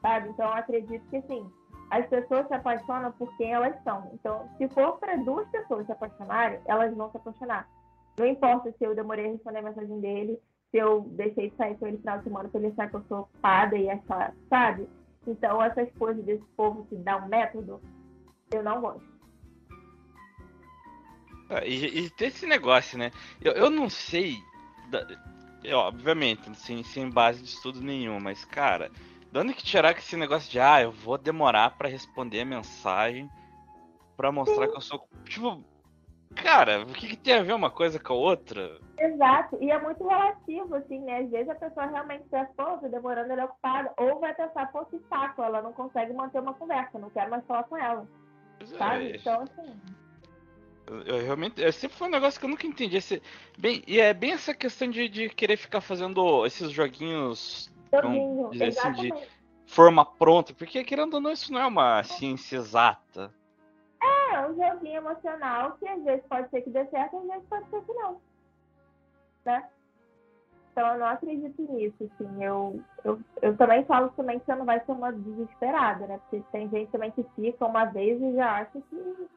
sabe? 0.00 0.28
Então 0.28 0.46
eu 0.46 0.54
acredito 0.54 1.04
que 1.10 1.16
assim, 1.16 1.50
as 1.90 2.06
pessoas 2.06 2.46
se 2.46 2.54
apaixonam 2.54 3.10
por 3.10 3.36
quem 3.36 3.52
elas 3.52 3.74
são. 3.82 4.08
Então, 4.14 4.48
se 4.58 4.68
for 4.68 4.98
para 4.98 5.16
duas 5.16 5.48
pessoas 5.48 5.86
se 5.86 5.92
apaixonarem, 5.92 6.60
elas 6.66 6.96
vão 6.96 7.10
se 7.10 7.16
apaixonar. 7.16 7.68
Não 8.16 8.26
importa 8.28 8.70
se 8.70 8.84
eu 8.84 8.94
demorei 8.94 9.26
a 9.26 9.32
responder 9.32 9.58
a 9.58 9.62
mensagem 9.62 10.00
dele, 10.00 10.40
se 10.70 10.76
eu 10.76 11.00
deixei 11.00 11.50
de 11.50 11.56
sair 11.56 11.76
com 11.76 11.88
ele 11.88 11.96
no 11.96 12.02
final 12.02 12.18
de 12.18 12.24
semana 12.24 12.48
pra 12.48 12.60
ele 12.60 12.68
achar 12.68 12.88
que 12.88 12.94
eu 12.94 13.02
sou 13.08 13.20
ocupada 13.22 13.76
e 13.76 13.90
achar, 13.90 14.32
sabe? 14.48 14.88
Então, 15.26 15.62
essas 15.62 15.88
coisas 15.98 16.24
desse 16.24 16.44
povo 16.56 16.86
que 16.86 16.96
dá 16.96 17.16
um 17.16 17.28
método, 17.28 17.80
eu 18.52 18.62
não 18.62 18.80
gosto. 18.80 19.02
Ah, 21.48 21.64
E, 21.64 22.04
e 22.04 22.10
tem 22.10 22.28
esse 22.28 22.46
negócio, 22.46 22.98
né? 22.98 23.10
Eu, 23.40 23.52
eu 23.52 23.70
não 23.70 23.88
sei. 23.88 24.36
da- 24.90 25.06
eu, 25.64 25.78
obviamente, 25.78 26.54
sem, 26.56 26.82
sem 26.84 27.10
base 27.10 27.42
de 27.42 27.48
estudo 27.48 27.80
nenhum, 27.80 28.20
mas, 28.20 28.44
cara, 28.44 28.90
de 29.32 29.38
onde 29.38 29.52
que 29.54 29.64
tirar 29.64 29.94
que 29.94 30.00
esse 30.00 30.16
negócio 30.16 30.50
de, 30.50 30.60
ah, 30.60 30.80
eu 30.82 30.92
vou 30.92 31.18
demorar 31.18 31.70
pra 31.76 31.88
responder 31.88 32.40
a 32.40 32.44
mensagem 32.44 33.28
pra 34.16 34.30
mostrar 34.30 34.68
que 34.68 34.76
eu 34.76 34.80
sou. 34.80 35.08
Tipo, 35.24 35.62
Cara, 36.34 36.82
o 36.82 36.86
que, 36.92 37.08
que 37.08 37.16
tem 37.16 37.34
a 37.34 37.42
ver 37.42 37.54
uma 37.54 37.70
coisa 37.70 37.98
com 37.98 38.12
a 38.12 38.16
outra? 38.16 38.78
Exato, 38.98 39.58
e 39.60 39.70
é 39.70 39.78
muito 39.80 40.06
relativo, 40.06 40.74
assim, 40.74 41.00
né? 41.00 41.20
Às 41.20 41.30
vezes 41.30 41.48
a 41.50 41.54
pessoa 41.54 41.86
realmente 41.86 42.24
pensa, 42.30 42.50
pô, 42.56 42.78
tô 42.78 42.88
demorando, 42.88 43.30
ela 43.30 43.42
é 43.42 43.44
ocupada, 43.44 43.92
ou 43.98 44.18
vai 44.20 44.34
pensar, 44.34 44.70
pô, 44.72 44.84
que 44.86 44.98
saco, 45.08 45.42
ela 45.42 45.60
não 45.60 45.72
consegue 45.72 46.12
manter 46.14 46.40
uma 46.40 46.54
conversa, 46.54 46.98
não 46.98 47.10
quero 47.10 47.30
mais 47.30 47.44
falar 47.46 47.64
com 47.64 47.76
ela, 47.76 48.06
Pois 48.58 48.70
sabe? 48.72 49.10
é, 49.10 49.16
Então, 49.16 49.42
assim, 49.42 49.80
eu, 50.86 51.02
eu 51.02 51.24
realmente. 51.24 51.62
é, 51.62 51.70
sempre 51.72 51.96
foi 51.96 52.08
um 52.08 52.12
negócio 52.12 52.38
que 52.40 52.46
eu 52.46 52.50
nunca 52.50 52.66
entendi. 52.66 52.96
Esse, 52.96 53.22
bem, 53.58 53.82
e 53.86 54.00
é 54.00 54.14
bem 54.14 54.32
essa 54.32 54.54
questão 54.54 54.88
de, 54.88 55.08
de 55.08 55.28
querer 55.28 55.56
ficar 55.56 55.80
fazendo 55.80 56.46
esses 56.46 56.70
joguinhos 56.70 57.70
joguinho, 57.92 58.50
assim, 58.66 58.92
de- 58.92 59.12
forma 59.66 60.04
pronta, 60.06 60.54
porque 60.54 60.84
querendo 60.84 61.14
ou 61.14 61.20
não, 61.20 61.32
isso 61.32 61.52
não 61.52 61.60
é 61.60 61.66
uma 61.66 62.02
ciência 62.04 62.56
exata. 62.56 63.34
É 64.32 64.48
um 64.48 64.54
joguinho 64.54 64.96
emocional 64.98 65.72
que 65.78 65.88
às 65.88 66.02
vezes 66.02 66.24
pode 66.26 66.48
ser 66.50 66.62
que 66.62 66.70
dê 66.70 66.84
certo, 66.86 67.16
às 67.18 67.26
vezes 67.26 67.48
pode 67.48 67.70
ser 67.70 67.82
que 67.84 67.92
não. 67.94 68.20
Né? 69.44 69.68
Então 70.72 70.92
eu 70.92 70.98
não 70.98 71.06
acredito 71.06 71.72
nisso, 71.72 71.96
assim. 72.04 72.44
Eu, 72.44 72.80
eu, 73.02 73.18
eu 73.40 73.56
também 73.56 73.82
falo 73.86 74.10
também 74.10 74.38
que 74.38 74.44
você 74.44 74.54
não 74.54 74.66
vai 74.66 74.78
ser 74.84 74.92
uma 74.92 75.10
desesperada, 75.10 76.06
né? 76.06 76.18
Porque 76.18 76.44
tem 76.52 76.68
gente 76.68 76.90
também 76.90 77.10
que 77.12 77.22
fica 77.34 77.64
uma 77.64 77.86
vez 77.86 78.20
e 78.20 78.34
já 78.34 78.56
acha 78.58 78.78
que, 78.90 79.28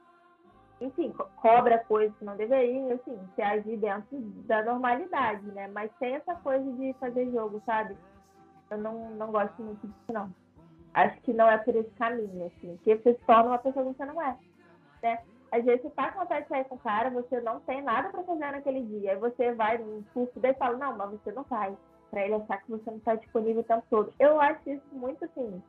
enfim, 0.81 1.11
co- 1.13 1.29
cobra 1.37 1.79
coisas 1.85 2.13
que 2.17 2.25
não 2.25 2.35
deveria, 2.35 2.93
assim, 2.95 3.17
se 3.35 3.41
agir 3.41 3.77
dentro 3.77 4.19
da 4.47 4.63
normalidade, 4.63 5.45
né? 5.51 5.69
Mas 5.69 5.89
tem 5.97 6.15
essa 6.15 6.35
coisa 6.35 6.69
de 6.73 6.93
fazer 6.99 7.31
jogo, 7.31 7.61
sabe? 7.65 7.95
Eu 8.69 8.77
não, 8.77 9.11
não 9.11 9.31
gosto 9.31 9.61
muito 9.61 9.87
disso, 9.87 10.11
não. 10.11 10.29
Acho 10.93 11.21
que 11.21 11.31
não 11.31 11.47
é 11.49 11.57
por 11.57 11.73
esse 11.73 11.91
caminho, 11.91 12.47
assim. 12.47 12.75
Porque 12.77 12.97
você 12.97 13.13
se 13.13 13.25
torna 13.25 13.51
uma 13.51 13.59
pessoa 13.59 13.85
que 13.85 13.97
você 13.97 14.05
não 14.05 14.21
é 14.21 14.35
né? 15.01 15.19
Às 15.51 15.65
vezes 15.65 15.81
você 15.81 15.89
tá 15.91 16.11
com 16.11 16.19
vontade 16.19 16.43
de 16.43 16.49
sair 16.49 16.65
com 16.65 16.75
o 16.75 16.79
cara, 16.79 17.09
você 17.09 17.41
não 17.41 17.59
tem 17.61 17.81
nada 17.81 18.09
pra 18.09 18.23
fazer 18.23 18.51
naquele 18.51 18.83
dia. 18.83 19.13
Aí 19.13 19.17
você 19.17 19.51
vai 19.53 19.77
num 19.77 20.03
curso 20.13 20.39
daí 20.39 20.51
e 20.51 20.55
fala, 20.55 20.77
não, 20.77 20.95
mas 20.95 21.11
você 21.11 21.31
não 21.31 21.43
vai. 21.43 21.75
Pra 22.11 22.25
ele 22.25 22.35
achar 22.35 22.57
que 22.57 22.71
você 22.71 22.89
não 22.89 22.99
tá 22.99 23.15
disponível 23.15 23.61
o 23.61 23.63
tempo 23.65 23.83
todo. 23.89 24.13
Eu 24.19 24.39
acho 24.39 24.69
isso 24.69 24.85
muito 24.91 25.25
assim. 25.25 25.61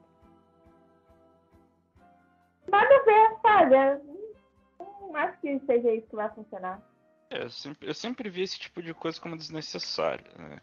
Nada 2.69 2.95
a 2.95 3.03
ver, 3.03 3.37
sabe? 3.43 3.75
Eu 3.75 4.05
não, 4.79 5.17
acho 5.17 5.41
que 5.41 5.61
seja 5.61 5.93
isso 5.93 6.07
que 6.09 6.17
vai 6.17 6.31
funcionar. 6.31 6.81
É, 7.31 7.43
eu, 7.43 7.51
sempre, 7.51 7.89
eu 7.89 7.95
sempre 7.95 8.29
vi 8.29 8.43
esse 8.43 8.59
tipo 8.59 8.83
de 8.83 8.93
coisa 8.93 9.21
como 9.21 9.37
desnecessária, 9.37 10.31
né? 10.37 10.61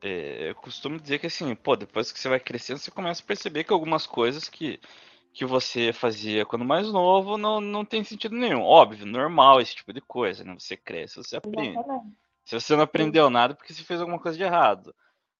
É, 0.00 0.50
eu 0.50 0.54
costumo 0.56 0.98
dizer 0.98 1.18
que 1.18 1.26
assim, 1.26 1.54
pô, 1.54 1.76
depois 1.76 2.10
que 2.10 2.18
você 2.18 2.28
vai 2.28 2.40
crescendo, 2.40 2.78
você 2.78 2.90
começa 2.90 3.22
a 3.22 3.26
perceber 3.26 3.64
que 3.64 3.72
algumas 3.72 4.06
coisas 4.06 4.48
que, 4.48 4.80
que 5.32 5.44
você 5.44 5.92
fazia 5.92 6.44
quando 6.44 6.64
mais 6.64 6.92
novo 6.92 7.38
não, 7.38 7.60
não 7.60 7.84
tem 7.84 8.04
sentido 8.04 8.36
nenhum. 8.36 8.62
Óbvio, 8.62 9.06
normal 9.06 9.60
esse 9.60 9.74
tipo 9.74 9.92
de 9.92 10.00
coisa, 10.00 10.44
né? 10.44 10.54
Você 10.58 10.76
cresce, 10.76 11.16
você 11.16 11.36
aprende. 11.36 11.78
Exatamente. 11.78 12.16
Se 12.44 12.60
você 12.60 12.76
não 12.76 12.82
aprendeu 12.82 13.30
nada, 13.30 13.52
é 13.52 13.56
porque 13.56 13.72
você 13.72 13.82
fez 13.82 14.00
alguma 14.00 14.18
coisa 14.18 14.36
de 14.36 14.44
errado. 14.44 14.94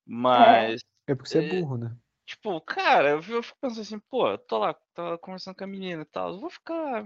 Mas, 0.06 0.82
É 1.06 1.14
porque 1.14 1.30
você 1.30 1.38
é 1.38 1.42
É. 1.42 1.60
burro, 1.60 1.76
né? 1.76 1.96
tipo, 2.24 2.60
cara, 2.62 3.10
eu, 3.10 3.22
fico 3.42 3.58
pensando 3.60 3.80
assim, 3.82 3.98
pô, 3.98 4.28
eu 4.28 4.38
tô 4.38 4.58
lá, 4.58 4.74
tô 4.94 5.18
conversando 5.18 5.54
com 5.54 5.64
a 5.64 5.66
menina 5.66 6.02
e 6.02 6.06
tal, 6.06 6.30
eu 6.30 6.38
vou 6.38 6.50
ficar. 6.50 7.04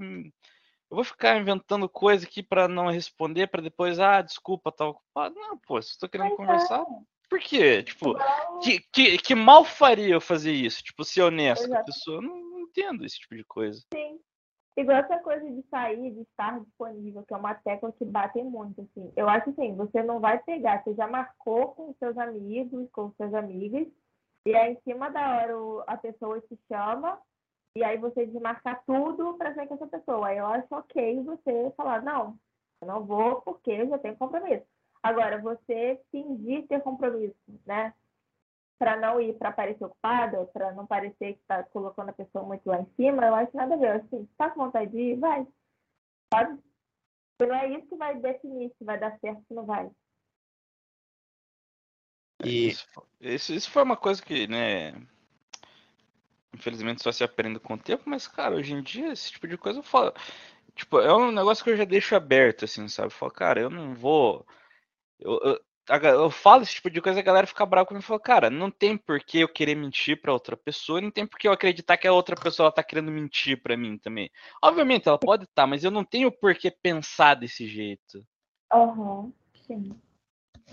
Eu 0.88 0.94
vou 0.94 1.02
ficar 1.02 1.36
inventando 1.36 1.88
coisa 1.88 2.24
aqui 2.24 2.44
pra 2.44 2.68
não 2.68 2.86
responder, 2.88 3.48
pra 3.48 3.60
depois, 3.60 3.98
ah, 3.98 4.22
desculpa, 4.22 4.70
tá 4.70 4.86
ocupado. 4.86 5.34
Não, 5.34 5.58
pô, 5.58 5.82
se 5.82 5.94
eu 5.94 5.98
tô 5.98 6.08
querendo 6.08 6.28
Mas 6.28 6.36
conversar, 6.36 6.84
por 7.28 7.40
quê? 7.40 7.82
Tipo, 7.82 8.14
que, 8.62 8.80
que, 8.92 9.18
que 9.18 9.34
mal 9.34 9.64
faria 9.64 10.14
eu 10.14 10.20
fazer 10.20 10.52
isso? 10.52 10.84
Tipo, 10.84 11.02
ser 11.02 11.22
honesto 11.22 11.68
com 11.68 11.74
a 11.74 11.82
pessoa. 11.82 12.22
Não 12.22 12.45
entendo 12.76 13.04
esse 13.04 13.18
tipo 13.18 13.34
de 13.34 13.44
coisa. 13.44 13.80
Sim. 13.92 14.20
Igual 14.76 14.98
essa 14.98 15.18
coisa 15.20 15.50
de 15.50 15.62
sair, 15.70 16.12
de 16.12 16.20
estar 16.20 16.60
disponível, 16.60 17.24
que 17.24 17.32
é 17.32 17.36
uma 17.36 17.54
tecla 17.54 17.90
que 17.92 18.04
batem 18.04 18.44
muito, 18.44 18.82
assim. 18.82 19.10
Eu 19.16 19.26
acho 19.26 19.48
assim, 19.48 19.74
você 19.74 20.02
não 20.02 20.20
vai 20.20 20.38
pegar, 20.42 20.84
você 20.84 20.94
já 20.94 21.06
marcou 21.06 21.68
com 21.68 21.94
seus 21.94 22.16
amigos, 22.18 22.86
com 22.92 23.10
suas 23.12 23.32
amigas, 23.32 23.88
e 24.46 24.54
aí 24.54 24.74
em 24.74 24.80
cima 24.82 25.08
da 25.08 25.36
hora 25.36 25.84
a 25.86 25.96
pessoa 25.96 26.40
te 26.42 26.58
chama, 26.70 27.18
e 27.74 27.82
aí 27.82 27.96
você 27.96 28.26
desmarcar 28.26 28.82
tudo 28.86 29.34
para 29.38 29.54
sair 29.54 29.66
com 29.66 29.74
essa 29.74 29.86
pessoa. 29.86 30.28
Aí 30.28 30.36
eu 30.36 30.46
acho 30.46 30.66
ok 30.70 31.22
você 31.22 31.72
falar, 31.74 32.02
não, 32.02 32.38
eu 32.82 32.88
não 32.88 33.04
vou 33.04 33.40
porque 33.40 33.70
eu 33.70 33.88
já 33.88 33.98
tenho 33.98 34.16
compromisso. 34.16 34.66
Agora, 35.02 35.40
você 35.40 36.00
fingir 36.10 36.66
ter 36.66 36.82
compromisso, 36.82 37.36
né? 37.64 37.94
Para 38.78 38.96
não 38.96 39.20
ir 39.20 39.34
para 39.38 39.52
parecer 39.52 39.84
ocupada, 39.84 40.44
para 40.46 40.72
não 40.72 40.86
parecer 40.86 41.34
que 41.34 41.40
está 41.40 41.62
colocando 41.64 42.10
a 42.10 42.12
pessoa 42.12 42.44
muito 42.44 42.66
lá 42.66 42.80
em 42.80 42.86
cima, 42.94 43.24
eu 43.24 43.34
acho 43.34 43.56
nada 43.56 43.74
a 43.74 43.78
ver. 43.78 43.92
Assim, 43.92 44.26
se 44.26 44.36
tá 44.36 44.50
com 44.50 44.64
vontade 44.64 44.90
de 44.90 44.98
ir, 44.98 45.18
vai. 45.18 45.46
Sabe? 46.32 46.60
Não 47.40 47.54
é 47.54 47.68
isso 47.70 47.88
que 47.88 47.96
vai 47.96 48.18
definir 48.18 48.72
se 48.76 48.84
vai 48.84 48.98
dar 48.98 49.18
certo 49.18 49.38
ou 49.38 49.44
se 49.48 49.54
não 49.54 49.64
vai. 49.64 49.90
E 52.44 52.68
Isso, 52.68 52.86
isso, 53.20 53.70
foi 53.70 53.82
uma 53.82 53.96
coisa 53.96 54.22
que, 54.22 54.46
né? 54.46 54.92
Infelizmente 56.52 57.02
só 57.02 57.12
se 57.12 57.24
aprende 57.24 57.58
com 57.58 57.74
o 57.74 57.78
tempo, 57.78 58.04
mas, 58.06 58.26
cara, 58.26 58.56
hoje 58.56 58.72
em 58.72 58.82
dia, 58.82 59.12
esse 59.12 59.30
tipo 59.32 59.46
de 59.48 59.56
coisa 59.56 59.78
eu 59.78 59.82
falo. 59.82 60.12
Tipo, 60.74 61.00
é 61.00 61.14
um 61.14 61.32
negócio 61.32 61.64
que 61.64 61.70
eu 61.70 61.76
já 61.76 61.84
deixo 61.84 62.14
aberto, 62.14 62.64
assim, 62.64 62.86
sabe? 62.88 63.08
Eu 63.08 63.10
falo, 63.10 63.32
cara, 63.32 63.60
eu 63.60 63.70
não 63.70 63.94
vou. 63.94 64.46
Eu, 65.18 65.40
eu, 65.42 65.60
eu 65.88 66.30
falo 66.30 66.62
esse 66.62 66.74
tipo 66.74 66.90
de 66.90 67.00
coisa 67.00 67.18
e 67.18 67.22
a 67.22 67.24
galera 67.24 67.46
fica 67.46 67.64
brava 67.64 67.86
comigo 67.86 68.02
e 68.04 68.06
fala, 68.06 68.20
cara, 68.20 68.50
não 68.50 68.70
tem 68.70 68.96
por 68.96 69.20
que 69.20 69.40
eu 69.40 69.48
querer 69.48 69.74
mentir 69.76 70.20
pra 70.20 70.32
outra 70.32 70.56
pessoa, 70.56 71.00
não 71.00 71.10
tem 71.10 71.26
por 71.26 71.38
que 71.38 71.46
eu 71.46 71.52
acreditar 71.52 71.96
que 71.96 72.08
a 72.08 72.12
outra 72.12 72.34
pessoa 72.36 72.66
ela 72.66 72.72
tá 72.72 72.82
querendo 72.82 73.10
mentir 73.10 73.62
pra 73.62 73.76
mim 73.76 73.96
também. 73.98 74.30
Obviamente, 74.62 75.08
ela 75.08 75.18
pode 75.18 75.44
estar, 75.44 75.66
mas 75.66 75.84
eu 75.84 75.90
não 75.90 76.04
tenho 76.04 76.30
por 76.32 76.54
que 76.54 76.70
pensar 76.70 77.34
desse 77.34 77.66
jeito. 77.68 78.24
Aham, 78.72 79.32
sim. 79.66 79.96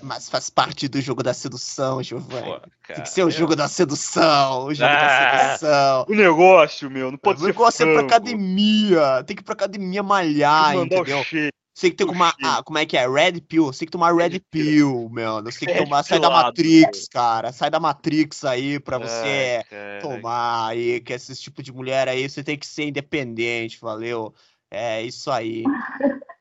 Mas 0.02 0.28
faz 0.30 0.50
parte 0.50 0.88
do 0.88 1.00
jogo 1.00 1.24
da 1.24 1.34
sedução, 1.34 2.02
Giovanni. 2.04 2.60
Pô, 2.60 2.60
Tem 2.88 3.04
que 3.04 3.10
ser 3.10 3.24
o 3.24 3.32
jogo 3.32 3.56
da 3.56 3.68
sedução, 3.68 4.66
o 4.66 4.74
jogo 4.74 4.90
Ah, 4.96 4.98
da 4.98 5.58
sedução. 5.58 6.06
O 6.10 6.16
negócio, 6.16 6.90
meu, 6.90 7.12
não 7.12 7.18
pode 7.18 7.40
o 7.40 7.42
ser 7.42 7.48
negócio 7.48 7.84
é 7.84 7.86
pra 7.86 7.94
franco. 8.02 8.08
academia. 8.16 9.24
Tem 9.24 9.36
que 9.36 9.42
ir 9.42 9.46
pra 9.46 9.54
academia 9.54 10.04
malhar, 10.04 10.76
o 10.76 10.84
entendeu? 10.84 11.24
cheiro. 11.24 11.54
Você 11.74 11.88
tem 11.88 11.92
que 11.92 11.98
ter 11.98 12.04
o 12.04 12.12
uma. 12.12 12.34
Ah, 12.44 12.62
como 12.64 12.78
é 12.78 12.86
que 12.86 12.96
é? 12.96 13.08
Red 13.08 13.42
Pill. 13.42 13.66
Você 13.66 13.80
tem 13.80 13.86
que 13.88 13.92
tomar 13.92 14.14
Red 14.14 14.30
Red 14.30 14.40
Pill, 14.52 15.10
meu. 15.10 15.42
Você 15.44 15.66
tem 15.66 15.76
que 15.76 15.84
tomar. 15.84 16.04
Sai 16.04 16.20
da 16.20 16.30
Matrix, 16.30 17.08
cara. 17.08 17.52
Sai 17.52 17.72
da 17.72 17.80
Matrix 17.80 18.46
aí 18.46 18.80
pra 18.80 19.00
você 19.00 19.64
cara. 19.68 20.02
tomar 20.02 20.68
aí. 20.68 21.02
Que 21.02 21.14
esse 21.14 21.36
tipo 21.36 21.64
de 21.64 21.74
mulher 21.74 22.08
aí, 22.08 22.30
você 22.30 22.44
tem 22.44 22.58
que 22.58 22.68
ser 22.68 22.84
independente, 22.86 23.82
valeu? 23.82 24.34
É 24.70 25.02
isso 25.02 25.32
aí. 25.32 25.64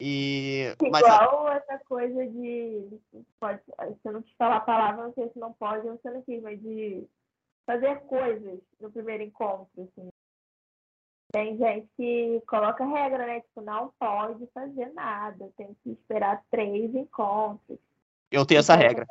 E. 0.00 0.76
Mas. 0.92 1.02
Igual 1.02 1.52
essa 1.52 1.78
coisa 1.88 2.26
de. 2.26 3.00
Pode, 3.40 3.60
se 3.64 3.98
eu 4.04 4.12
não 4.12 4.22
te 4.22 4.32
falar 4.36 4.58
a 4.58 4.60
palavra, 4.60 5.04
não 5.04 5.12
sei 5.12 5.28
se 5.28 5.38
não 5.38 5.52
pode 5.52 5.82
se 5.82 6.10
não 6.10 6.22
quis, 6.22 6.40
mas 6.40 6.60
de 6.60 7.04
fazer 7.66 7.96
coisas 8.02 8.60
no 8.80 8.92
primeiro 8.92 9.24
encontro, 9.24 9.68
assim. 9.76 10.08
Tem 11.30 11.56
gente 11.58 11.86
que 11.96 12.42
coloca 12.46 12.84
regra, 12.86 13.26
né? 13.26 13.40
Tipo, 13.40 13.60
não 13.60 13.92
pode 13.98 14.46
fazer 14.52 14.92
nada, 14.94 15.50
tem 15.56 15.76
que 15.84 15.90
esperar 15.90 16.42
três 16.50 16.94
encontros. 16.94 17.78
Eu 18.30 18.46
tenho 18.46 18.60
essa 18.60 18.74
regra. 18.74 19.06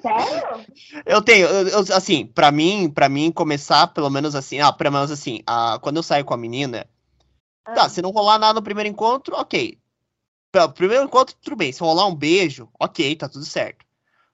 Sério? 0.00 0.66
Eu 1.06 1.22
tenho, 1.22 1.46
eu- 1.46 1.68
eu- 1.68 1.94
assim, 1.96 2.26
pra 2.26 2.50
mim, 2.50 2.90
para 2.90 3.08
mim 3.08 3.30
começar 3.30 3.86
pelo 3.88 4.10
menos 4.10 4.34
assim, 4.34 4.60
ah, 4.60 4.72
pelo 4.72 4.92
menos 4.92 5.10
assim, 5.10 5.42
ah, 5.46 5.78
quando 5.82 5.96
eu 5.96 6.02
saio 6.02 6.24
com 6.24 6.34
a 6.34 6.36
menina, 6.38 6.86
tá, 7.64 7.84
Ah, 7.84 7.88
se 7.88 8.02
não 8.02 8.10
rolar 8.10 8.38
nada 8.38 8.54
no 8.54 8.62
primeiro 8.62 8.88
encontro, 8.88 9.36
ok. 9.36 9.78
Pelo 10.50 10.72
primeiro 10.72 11.04
encontro, 11.04 11.36
tudo 11.40 11.56
bem. 11.56 11.72
Se 11.72 11.80
rolar 11.80 12.06
um 12.06 12.14
beijo, 12.14 12.68
ok, 12.78 13.16
tá 13.16 13.28
tudo 13.28 13.44
certo. 13.44 13.84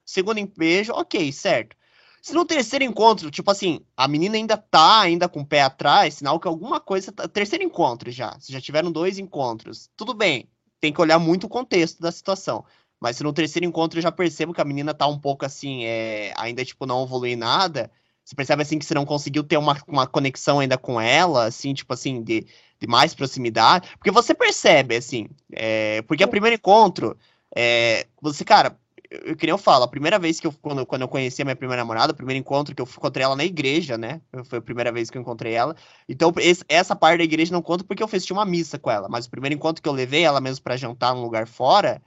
Segundo 0.05 0.45
beijo, 0.57 0.91
ok, 0.93 1.31
certo. 1.31 1.75
Se 2.21 2.33
no 2.33 2.45
terceiro 2.45 2.83
encontro, 2.83 3.31
tipo 3.31 3.49
assim, 3.49 3.79
a 3.95 4.07
menina 4.07 4.35
ainda 4.35 4.57
tá 4.57 5.01
ainda 5.01 5.29
com 5.29 5.41
o 5.41 5.45
pé 5.45 5.61
atrás, 5.61 6.15
sinal 6.15 6.39
que 6.39 6.47
alguma 6.47 6.79
coisa. 6.79 7.11
Tá... 7.11 7.27
Terceiro 7.27 7.63
encontro 7.63 8.11
já. 8.11 8.37
Se 8.39 8.51
já 8.51 8.59
tiveram 8.59 8.91
dois 8.91 9.17
encontros, 9.17 9.89
tudo 9.95 10.13
bem. 10.13 10.49
Tem 10.81 10.91
que 10.93 11.01
olhar 11.01 11.19
muito 11.19 11.45
o 11.45 11.49
contexto 11.49 12.01
da 12.01 12.11
situação. 12.11 12.65
Mas 12.99 13.17
se 13.17 13.23
no 13.23 13.33
terceiro 13.33 13.65
encontro 13.65 13.99
eu 13.99 14.03
já 14.03 14.11
percebo 14.11 14.53
que 14.53 14.61
a 14.61 14.65
menina 14.65 14.93
tá 14.93 15.07
um 15.07 15.17
pouco 15.17 15.45
assim, 15.45 15.85
é, 15.85 16.33
ainda, 16.35 16.65
tipo, 16.65 16.85
não 16.85 17.03
evolui 17.03 17.35
nada, 17.35 17.89
você 18.29 18.35
percebe 18.35 18.61
assim 18.61 18.77
que 18.77 18.85
você 18.85 18.93
não 18.93 19.05
conseguiu 19.05 19.43
ter 19.43 19.57
uma, 19.57 19.81
uma 19.87 20.05
conexão 20.05 20.59
ainda 20.59 20.77
com 20.77 21.01
ela, 21.01 21.45
assim, 21.45 21.73
tipo 21.73 21.91
assim, 21.93 22.21
de, 22.21 22.45
de 22.79 22.87
mais 22.87 23.15
proximidade. 23.15 23.89
Porque 23.97 24.11
você 24.11 24.35
percebe, 24.35 24.95
assim, 24.95 25.27
é, 25.51 26.01
porque 26.03 26.23
o 26.23 26.27
primeiro 26.27 26.55
encontro, 26.55 27.17
é, 27.55 28.05
você, 28.21 28.45
cara, 28.45 28.77
eu, 29.09 29.35
que 29.35 29.45
nem 29.45 29.51
eu 29.51 29.57
falo, 29.57 29.83
a 29.83 29.87
primeira 29.87 30.19
vez 30.19 30.39
que 30.39 30.47
eu, 30.47 30.53
quando, 30.53 30.85
quando 30.85 31.01
eu 31.03 31.07
conheci 31.07 31.41
a 31.41 31.45
minha 31.45 31.55
primeira 31.55 31.81
namorada, 31.81 32.13
o 32.13 32.15
primeiro 32.15 32.39
encontro 32.39 32.75
que 32.75 32.81
eu 32.81 32.85
encontrei 32.87 33.23
ela 33.23 33.35
na 33.35 33.43
igreja, 33.45 33.97
né? 33.97 34.21
Foi 34.45 34.59
a 34.59 34.61
primeira 34.61 34.91
vez 34.91 35.09
que 35.09 35.17
eu 35.17 35.21
encontrei 35.21 35.53
ela. 35.53 35.75
Então, 36.07 36.31
esse- 36.37 36.63
essa 36.69 36.95
parte 36.95 37.17
da 37.19 37.23
igreja 37.23 37.51
não 37.51 37.61
conta 37.61 37.83
porque 37.83 38.03
eu 38.03 38.07
fiz 38.07 38.29
uma 38.31 38.45
missa 38.45 38.77
com 38.79 38.91
ela. 38.91 39.07
Mas 39.09 39.25
o 39.25 39.29
primeiro 39.29 39.55
encontro 39.55 39.81
que 39.81 39.89
eu 39.89 39.93
levei 39.93 40.23
ela 40.23 40.39
mesmo 40.41 40.63
pra 40.63 40.77
jantar 40.77 41.15
num 41.15 41.21
lugar 41.21 41.47
fora, 41.47 42.01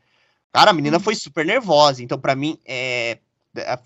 cara, 0.52 0.70
a 0.70 0.74
menina 0.74 1.00
foi 1.00 1.14
super 1.14 1.44
nervosa. 1.46 2.02
Então, 2.02 2.18
pra 2.18 2.34
mim, 2.36 2.58
é, 2.66 3.18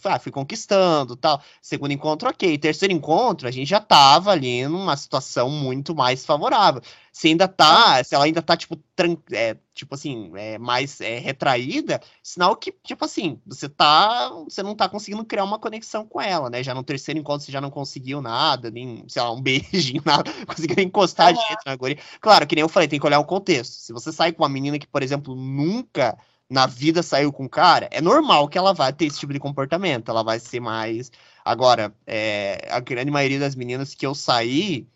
ah, 0.05 0.19
fui 0.19 0.31
conquistando 0.31 1.17
tal. 1.17 1.43
Segundo 1.61 1.93
encontro, 1.93 2.29
ok. 2.29 2.57
Terceiro 2.59 2.95
encontro, 2.95 3.49
a 3.49 3.51
gente 3.51 3.69
já 3.69 3.81
tava 3.81 4.31
ali 4.31 4.67
numa 4.69 4.97
situação 4.97 5.51
muito 5.51 5.95
mais 5.95 6.25
favorável. 6.25 6.81
Se 7.13 7.29
ainda 7.29 7.49
tá, 7.49 8.03
se 8.05 8.15
ela 8.15 8.25
ainda 8.25 8.43
tá, 8.43 8.57
tipo, 8.57 8.77
tran 8.95 9.17
é, 9.33 9.57
tipo 9.75 9.95
assim, 9.95 10.31
é, 10.37 10.59
mais 10.59 11.01
é, 11.01 11.19
retraída, 11.19 12.01
sinal 12.23 12.55
que, 12.57 12.73
tipo 12.85 13.05
assim, 13.05 13.41
você 13.47 13.69
tá. 13.69 14.31
Você 14.45 14.63
não 14.63 14.75
tá 14.75 14.89
conseguindo 14.89 15.25
criar 15.25 15.45
uma 15.45 15.59
conexão 15.59 16.07
com 16.07 16.21
ela, 16.21 16.51
né? 16.51 16.63
Já 16.63 16.75
no 16.75 16.83
terceiro 16.83 17.19
encontro 17.19 17.45
você 17.45 17.53
já 17.53 17.61
não 17.61 17.71
conseguiu 17.71 18.21
nada, 18.21 18.71
nem, 18.71 19.05
sei 19.09 19.23
lá, 19.23 19.33
um 19.33 19.41
beijinho, 19.43 20.03
nada, 20.05 20.31
conseguiu 20.47 20.83
encostar 20.85 21.33
uhum. 21.33 21.41
direito 21.41 21.63
na 21.67 21.77
guria. 21.77 21.99
Claro, 22.21 22.47
que 22.47 22.55
nem 22.55 22.63
eu 22.63 22.69
falei, 22.69 22.89
tem 22.89 23.01
que 23.01 23.07
olhar 23.07 23.19
o 23.19 23.25
contexto. 23.25 23.73
Se 23.73 23.93
você 23.93 24.13
sai 24.13 24.33
com 24.33 24.43
uma 24.43 24.49
menina 24.49 24.79
que, 24.79 24.87
por 24.87 25.03
exemplo, 25.03 25.35
nunca 25.35 26.17
na 26.49 26.67
vida 26.67 27.03
saiu 27.03 27.33
com 27.33 27.49
cara, 27.49 27.89
é 27.91 28.01
normal 28.01 28.49
que 28.49 28.57
ela 28.57 28.73
vai 28.73 28.93
ter 28.93 29.07
esse 29.07 29.19
tipo 29.19 29.33
de 29.33 29.41
comportamento. 29.41 30.11
Ela 30.11 30.23
vai 30.23 30.39
ser 30.39 30.61
mais. 30.61 31.11
Agora, 31.45 31.93
é, 32.07 32.69
a 32.71 32.81
grande 32.81 33.11
maioria 33.11 33.39
das 33.39 33.55
meninas 33.55 33.95
que 33.95 34.07
eu 34.07 34.15
saí 34.15 34.87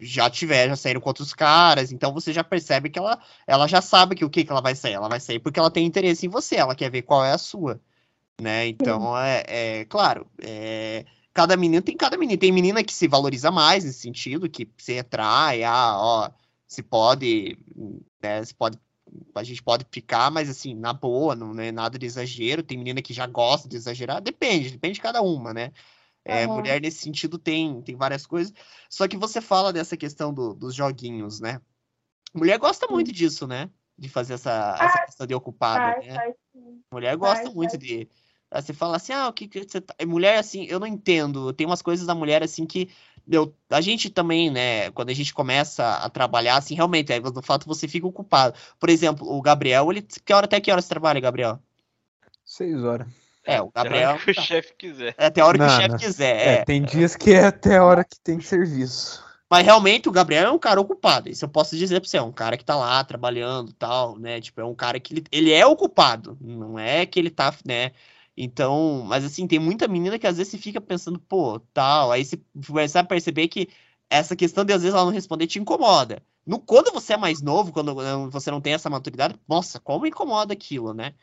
já 0.00 0.28
tiveram, 0.28 0.70
já 0.70 0.76
saíram 0.76 1.00
com 1.00 1.08
outros 1.08 1.32
caras, 1.32 1.92
então 1.92 2.12
você 2.12 2.32
já 2.32 2.42
percebe 2.42 2.90
que 2.90 2.98
ela, 2.98 3.20
ela 3.46 3.68
já 3.68 3.80
sabe 3.80 4.16
que 4.16 4.24
o 4.24 4.30
que, 4.30 4.44
que 4.44 4.50
ela 4.50 4.60
vai 4.60 4.74
sair. 4.74 4.94
Ela 4.94 5.08
vai 5.08 5.20
sair 5.20 5.38
porque 5.38 5.60
ela 5.60 5.70
tem 5.70 5.86
interesse 5.86 6.26
em 6.26 6.28
você, 6.28 6.56
ela 6.56 6.74
quer 6.74 6.90
ver 6.90 7.02
qual 7.02 7.24
é 7.24 7.32
a 7.32 7.38
sua. 7.38 7.80
Né? 8.40 8.66
Então, 8.68 9.16
é, 9.16 9.44
é 9.46 9.84
claro, 9.86 10.26
é, 10.42 11.06
cada 11.32 11.56
menino 11.56 11.82
tem 11.82 11.96
cada 11.96 12.16
menina. 12.18 12.38
Tem 12.38 12.52
menina 12.52 12.82
que 12.84 12.92
se 12.92 13.08
valoriza 13.08 13.50
mais 13.50 13.84
nesse 13.84 14.00
sentido, 14.00 14.50
que 14.50 14.68
se 14.76 14.98
atrai, 14.98 15.62
ah, 15.64 15.96
ó, 15.96 16.30
se 16.66 16.82
pode, 16.82 17.58
né, 18.22 18.44
se 18.44 18.54
pode 18.54 18.78
a 19.34 19.42
gente 19.42 19.62
pode 19.62 19.86
ficar, 19.90 20.30
mas 20.30 20.48
assim, 20.48 20.74
na 20.74 20.92
boa, 20.92 21.34
não 21.34 21.58
é 21.60 21.70
nada 21.70 21.98
de 21.98 22.06
exagero. 22.06 22.62
Tem 22.62 22.78
menina 22.78 23.02
que 23.02 23.12
já 23.12 23.26
gosta 23.26 23.68
de 23.68 23.76
exagerar, 23.76 24.20
depende, 24.20 24.70
depende 24.70 24.94
de 24.94 25.00
cada 25.00 25.22
uma, 25.22 25.52
né? 25.52 25.72
É, 26.24 26.46
uhum. 26.46 26.56
Mulher 26.56 26.80
nesse 26.80 26.98
sentido 26.98 27.38
tem, 27.38 27.80
tem 27.82 27.94
várias 27.94 28.26
coisas. 28.26 28.52
Só 28.90 29.06
que 29.06 29.16
você 29.16 29.40
fala 29.40 29.72
dessa 29.72 29.96
questão 29.96 30.34
do, 30.34 30.54
dos 30.54 30.74
joguinhos, 30.74 31.40
né? 31.40 31.60
Mulher 32.34 32.58
gosta 32.58 32.88
muito 32.88 33.12
disso, 33.12 33.46
né? 33.46 33.70
De 33.96 34.08
fazer 34.08 34.34
essa, 34.34 34.76
essa 34.78 34.98
ah, 34.98 35.06
questão 35.06 35.26
de 35.26 35.34
ocupada, 35.34 35.98
né? 36.04 36.34
Mulher 36.92 37.16
gosta 37.16 37.48
muito 37.50 37.78
de. 37.78 38.08
Você 38.52 38.72
fala 38.72 38.96
assim, 38.96 39.12
ah, 39.12 39.28
o 39.28 39.32
que, 39.32 39.48
que 39.48 39.62
você 39.62 39.80
tá. 39.80 39.94
Mulher, 40.04 40.38
assim, 40.38 40.64
eu 40.64 40.80
não 40.80 40.86
entendo. 40.86 41.52
Tem 41.52 41.66
umas 41.66 41.80
coisas 41.80 42.06
da 42.06 42.14
mulher, 42.14 42.42
assim, 42.42 42.66
que 42.66 42.90
eu, 43.30 43.54
a 43.70 43.80
gente 43.80 44.08
também, 44.08 44.50
né, 44.50 44.90
quando 44.92 45.10
a 45.10 45.14
gente 45.14 45.34
começa 45.34 45.96
a 45.96 46.08
trabalhar, 46.08 46.56
assim, 46.56 46.74
realmente, 46.74 47.12
aí, 47.12 47.20
no 47.20 47.42
fato 47.42 47.66
você 47.66 47.88
fica 47.88 48.06
ocupado. 48.06 48.56
Por 48.78 48.88
exemplo, 48.88 49.28
o 49.28 49.42
Gabriel, 49.42 49.90
ele, 49.90 50.02
que 50.02 50.32
hora, 50.32 50.46
até 50.46 50.60
que 50.60 50.70
hora 50.70 50.80
você 50.80 50.88
trabalha, 50.88 51.20
Gabriel? 51.20 51.58
Seis 52.44 52.82
horas. 52.82 53.08
É, 53.44 53.60
o 53.60 53.70
Gabriel. 53.70 53.94
Até 53.96 54.04
a 54.04 54.12
hora 54.14 54.24
que 54.24 54.30
o 54.30 54.42
chefe 54.42 54.74
quiser. 54.76 55.14
É 55.16 55.26
até 55.26 55.40
a 55.40 55.46
hora 55.46 55.58
que 55.58 55.64
não, 55.64 55.72
o 55.72 55.76
chefe 55.76 55.96
quiser. 55.98 56.36
É. 56.36 56.54
é. 56.54 56.64
tem 56.64 56.82
dias 56.82 57.14
que 57.16 57.32
é 57.32 57.46
até 57.46 57.76
a 57.76 57.84
hora 57.84 58.04
que 58.04 58.18
tem 58.20 58.40
serviço. 58.40 59.24
Mas 59.48 59.64
realmente 59.64 60.08
o 60.08 60.12
Gabriel 60.12 60.48
é 60.48 60.50
um 60.50 60.58
cara 60.58 60.80
ocupado. 60.80 61.28
Isso 61.28 61.44
eu 61.44 61.48
posso 61.48 61.76
dizer 61.76 62.00
pra 62.00 62.08
você. 62.08 62.16
É 62.16 62.22
um 62.22 62.32
cara 62.32 62.56
que 62.56 62.64
tá 62.64 62.74
lá 62.74 63.02
trabalhando 63.04 63.72
tal, 63.72 64.18
né? 64.18 64.40
Tipo, 64.40 64.60
é 64.60 64.64
um 64.64 64.74
cara 64.74 64.98
que 64.98 65.14
ele, 65.14 65.24
ele 65.30 65.52
é 65.52 65.64
ocupado. 65.64 66.36
Não 66.40 66.76
é 66.76 67.06
que 67.06 67.20
ele 67.20 67.30
tá, 67.30 67.54
né? 67.64 67.92
Então, 68.36 69.02
mas 69.06 69.24
assim, 69.24 69.46
tem 69.46 69.58
muita 69.58 69.88
menina 69.88 70.18
que 70.18 70.26
às 70.26 70.36
vezes 70.36 70.60
fica 70.60 70.80
pensando, 70.80 71.18
pô, 71.18 71.58
tal. 71.72 72.12
Aí 72.12 72.24
você 72.24 72.40
começa 72.66 73.00
a 73.00 73.04
perceber 73.04 73.48
que 73.48 73.68
essa 74.10 74.36
questão 74.36 74.64
de 74.64 74.72
às 74.72 74.82
vezes 74.82 74.94
ela 74.94 75.04
não 75.06 75.12
responder 75.12 75.46
te 75.46 75.58
incomoda. 75.58 76.22
No, 76.44 76.60
quando 76.60 76.92
você 76.92 77.14
é 77.14 77.16
mais 77.16 77.42
novo, 77.42 77.72
quando 77.72 77.94
você 78.30 78.50
não 78.50 78.60
tem 78.60 78.74
essa 78.74 78.90
maturidade, 78.90 79.38
nossa, 79.48 79.80
como 79.80 80.06
incomoda 80.06 80.52
aquilo, 80.52 80.94
né? 80.94 81.14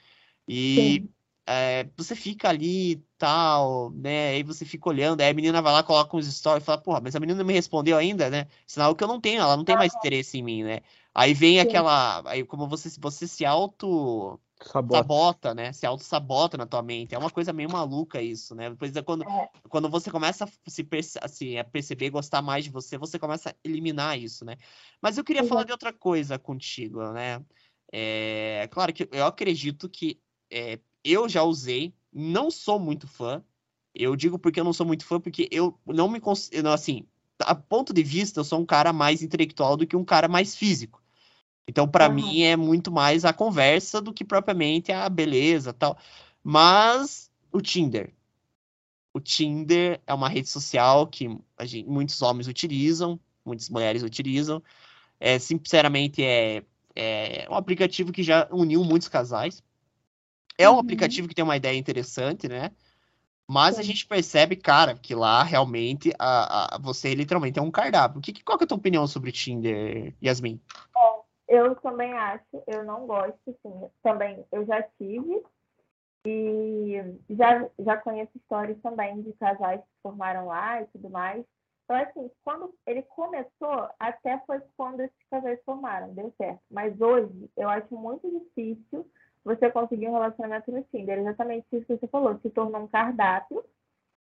E 0.47 1.05
é, 1.45 1.87
você 1.97 2.15
fica 2.15 2.49
ali 2.49 3.03
tal, 3.17 3.91
né? 3.91 4.29
Aí 4.29 4.43
você 4.43 4.65
fica 4.65 4.89
olhando, 4.89 5.21
aí 5.21 5.29
a 5.29 5.33
menina 5.33 5.61
vai 5.61 5.73
lá, 5.73 5.83
coloca 5.83 6.17
uns 6.17 6.27
stories 6.33 6.63
e 6.63 6.65
fala, 6.65 6.81
porra, 6.81 7.01
mas 7.01 7.15
a 7.15 7.19
menina 7.19 7.39
não 7.39 7.45
me 7.45 7.53
respondeu 7.53 7.97
ainda, 7.97 8.29
né? 8.29 8.47
Sinal 8.67 8.95
que 8.95 9.03
eu 9.03 9.07
não 9.07 9.19
tenho, 9.21 9.41
ela 9.41 9.57
não 9.57 9.63
tem 9.63 9.75
mais 9.77 9.93
interesse 9.95 10.37
em 10.37 10.43
mim, 10.43 10.63
né? 10.63 10.81
Aí 11.13 11.33
vem 11.33 11.55
Sim. 11.59 11.67
aquela. 11.67 12.21
Aí 12.25 12.43
como 12.43 12.67
você, 12.67 12.89
você 12.99 13.27
se 13.27 13.45
auto 13.45 14.39
sabota. 14.65 14.97
sabota, 14.97 15.53
né? 15.53 15.73
Se 15.73 15.85
auto-sabota 15.85 16.57
na 16.57 16.65
tua 16.65 16.81
mente. 16.81 17.13
É 17.13 17.17
uma 17.17 17.29
coisa 17.29 17.53
meio 17.53 17.71
maluca 17.71 18.21
isso, 18.21 18.55
né? 18.55 18.69
Depois 18.69 18.95
é 18.95 19.01
quando, 19.01 19.23
é. 19.23 19.49
quando 19.69 19.89
você 19.89 20.09
começa 20.09 20.45
a 20.45 20.69
se 20.69 20.83
perce 20.83 21.19
assim, 21.21 21.57
a 21.57 21.63
perceber, 21.63 22.09
gostar 22.09 22.41
mais 22.41 22.63
de 22.63 22.71
você, 22.71 22.97
você 22.97 23.19
começa 23.19 23.49
a 23.49 23.55
eliminar 23.63 24.19
isso, 24.19 24.45
né? 24.45 24.57
Mas 25.01 25.17
eu 25.17 25.23
queria 25.23 25.43
uhum. 25.43 25.47
falar 25.47 25.63
de 25.63 25.71
outra 25.71 25.91
coisa 25.91 26.39
contigo, 26.39 27.11
né? 27.11 27.43
É, 27.91 28.67
claro 28.71 28.91
que 28.93 29.07
eu 29.11 29.25
acredito 29.25 29.87
que 29.87 30.19
é, 30.51 30.79
eu 31.03 31.27
já 31.27 31.43
usei, 31.43 31.93
não 32.11 32.49
sou 32.49 32.79
muito 32.79 33.07
fã. 33.07 33.43
Eu 33.93 34.15
digo 34.15 34.39
porque 34.39 34.59
eu 34.59 34.63
não 34.63 34.73
sou 34.73 34.85
muito 34.85 35.05
fã, 35.05 35.19
porque 35.19 35.47
eu 35.51 35.77
não 35.85 36.09
me 36.09 36.19
considero, 36.19 36.69
assim, 36.69 37.05
a 37.39 37.53
ponto 37.53 37.93
de 37.93 38.01
vista, 38.01 38.39
eu 38.39 38.43
sou 38.43 38.59
um 38.59 38.65
cara 38.65 38.91
mais 38.93 39.21
intelectual 39.21 39.77
do 39.77 39.85
que 39.85 39.95
um 39.95 40.05
cara 40.05 40.27
mais 40.27 40.55
físico. 40.55 41.02
Então, 41.67 41.87
para 41.87 42.07
uhum. 42.07 42.15
mim, 42.15 42.43
é 42.43 42.55
muito 42.55 42.91
mais 42.91 43.23
a 43.23 43.31
conversa 43.31 44.01
do 44.01 44.13
que 44.13 44.25
propriamente 44.25 44.91
a 44.91 45.07
beleza 45.07 45.73
tal. 45.73 45.97
Mas 46.43 47.31
o 47.51 47.61
Tinder. 47.61 48.11
O 49.13 49.19
Tinder 49.19 50.01
é 50.05 50.13
uma 50.13 50.27
rede 50.27 50.49
social 50.49 51.07
que 51.07 51.29
gente, 51.61 51.87
muitos 51.87 52.21
homens 52.21 52.47
utilizam, 52.47 53.19
muitas 53.45 53.69
mulheres 53.69 54.03
utilizam. 54.03 54.61
É, 55.19 55.39
sinceramente, 55.39 56.23
é, 56.23 56.63
é 56.95 57.47
um 57.49 57.55
aplicativo 57.55 58.11
que 58.11 58.23
já 58.23 58.47
uniu 58.51 58.83
muitos 58.83 59.07
casais. 59.07 59.63
É 60.57 60.69
um 60.69 60.73
uhum. 60.73 60.79
aplicativo 60.79 61.27
que 61.27 61.35
tem 61.35 61.43
uma 61.43 61.57
ideia 61.57 61.77
interessante, 61.77 62.47
né? 62.47 62.71
Mas 63.47 63.75
Sim. 63.75 63.81
a 63.81 63.83
gente 63.83 64.05
percebe, 64.05 64.55
cara, 64.55 64.95
que 64.95 65.13
lá 65.13 65.43
realmente 65.43 66.13
a, 66.17 66.75
a, 66.75 66.77
você 66.79 67.13
literalmente 67.13 67.59
é 67.59 67.61
um 67.61 67.71
cardápio. 67.71 68.21
Que, 68.21 68.43
qual 68.43 68.57
que 68.57 68.63
é 68.63 68.65
a 68.65 68.67
tua 68.67 68.77
opinião 68.77 69.05
sobre 69.05 69.29
o 69.29 69.33
Tinder, 69.33 70.13
Yasmin? 70.23 70.59
Eu 71.53 71.75
também 71.75 72.11
acho, 72.13 72.63
eu 72.65 72.83
não 72.83 73.05
gosto, 73.05 73.37
sim. 73.45 73.89
Também 74.01 74.43
eu 74.51 74.65
já 74.65 74.81
tive 74.97 75.43
e 76.25 76.95
já, 77.29 77.69
já 77.77 77.95
conheço 77.95 78.35
histórias 78.35 78.81
também 78.81 79.21
de 79.21 79.31
casais 79.33 79.79
que 79.79 80.01
formaram 80.01 80.47
lá 80.47 80.81
e 80.81 80.87
tudo 80.87 81.11
mais. 81.11 81.45
Então, 81.83 81.95
assim, 81.95 82.31
quando 82.43 82.73
ele 82.87 83.03
começou, 83.03 83.87
até 83.99 84.39
foi 84.47 84.63
quando 84.75 85.01
esses 85.01 85.29
casais 85.29 85.59
formaram, 85.63 86.11
deu 86.15 86.33
certo. 86.37 86.59
Mas 86.71 86.99
hoje, 86.99 87.47
eu 87.55 87.69
acho 87.69 87.95
muito 87.95 88.27
difícil 88.31 89.07
você 89.43 89.69
conseguir 89.69 90.07
um 90.07 90.13
relacionamento 90.13 90.71
no 90.71 90.83
Tinder. 90.85 91.19
Exatamente 91.19 91.67
isso 91.71 91.85
que 91.85 91.97
você 91.97 92.07
falou, 92.07 92.35
se 92.39 92.49
tornou 92.49 92.81
um 92.81 92.87
cardápio 92.87 93.63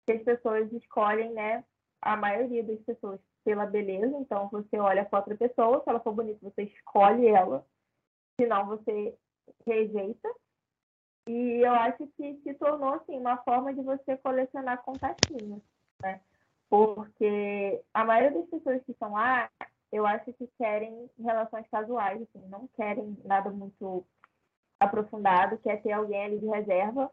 que 0.04 0.14
as 0.14 0.24
pessoas 0.24 0.72
escolhem, 0.74 1.32
né? 1.34 1.64
A 2.02 2.16
maioria 2.16 2.64
das 2.64 2.80
pessoas 2.82 3.20
pela 3.44 3.66
beleza, 3.66 4.16
então 4.18 4.50
você 4.50 4.78
olha 4.78 5.04
a 5.04 5.10
foto 5.10 5.30
da 5.30 5.36
pessoa, 5.36 5.82
se 5.84 5.90
ela 5.90 6.00
for 6.00 6.14
bonita, 6.14 6.40
você 6.42 6.64
escolhe 6.64 7.28
ela, 7.28 7.66
senão 8.40 8.66
você 8.68 9.18
rejeita. 9.66 10.30
E 11.28 11.66
eu 11.66 11.72
acho 11.72 12.08
que 12.18 12.40
se 12.44 12.54
tornou 12.56 12.94
assim 12.94 13.18
uma 13.18 13.38
forma 13.44 13.74
de 13.74 13.82
você 13.82 14.18
colecionar 14.18 14.82
contatinhos, 14.84 15.62
né? 16.02 16.22
Porque 16.70 17.84
a 17.94 18.06
maioria 18.06 18.40
das 18.40 18.50
pessoas 18.50 18.84
que 18.84 18.92
estão 18.92 19.14
lá, 19.14 19.50
eu 19.92 20.06
acho 20.06 20.32
que 20.34 20.48
querem 20.58 21.10
relações 21.18 21.68
casuais, 21.70 22.22
assim, 22.22 22.48
não 22.48 22.68
querem 22.76 23.18
nada 23.26 23.50
muito 23.50 24.06
aprofundado, 24.80 25.58
quer 25.60 25.82
ter 25.82 25.92
alguém 25.92 26.24
ali 26.24 26.40
de 26.40 26.48
reserva 26.48 27.12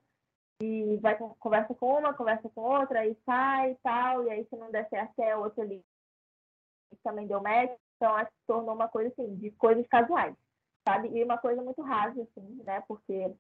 e 0.63 0.97
vai 0.99 1.17
conversa 1.17 1.75
com 1.75 1.99
uma, 1.99 2.15
conversa 2.15 2.49
com 2.49 2.61
outra, 2.63 3.01
aí 3.01 3.17
sai 3.25 3.73
e 3.73 3.77
tal, 3.77 4.25
e 4.25 4.31
aí 4.31 4.47
se 4.47 4.57
não 4.57 4.71
der 4.71 4.89
certo 4.89 5.21
é 5.21 5.37
outra 5.37 5.63
ali 5.63 5.85
também 7.03 7.27
deu 7.27 7.41
match, 7.41 7.77
então 7.97 8.15
acho 8.15 8.31
que 8.31 8.47
tornou 8.47 8.75
uma 8.75 8.89
coisa 8.89 9.11
assim, 9.11 9.35
de 9.37 9.51
coisas 9.53 9.87
casuais, 9.87 10.35
sabe? 10.87 11.09
E 11.09 11.23
uma 11.23 11.39
coisa 11.39 11.63
muito 11.63 11.81
rasa, 11.83 12.21
assim, 12.23 12.63
né? 12.65 12.83
Porque 12.89 13.33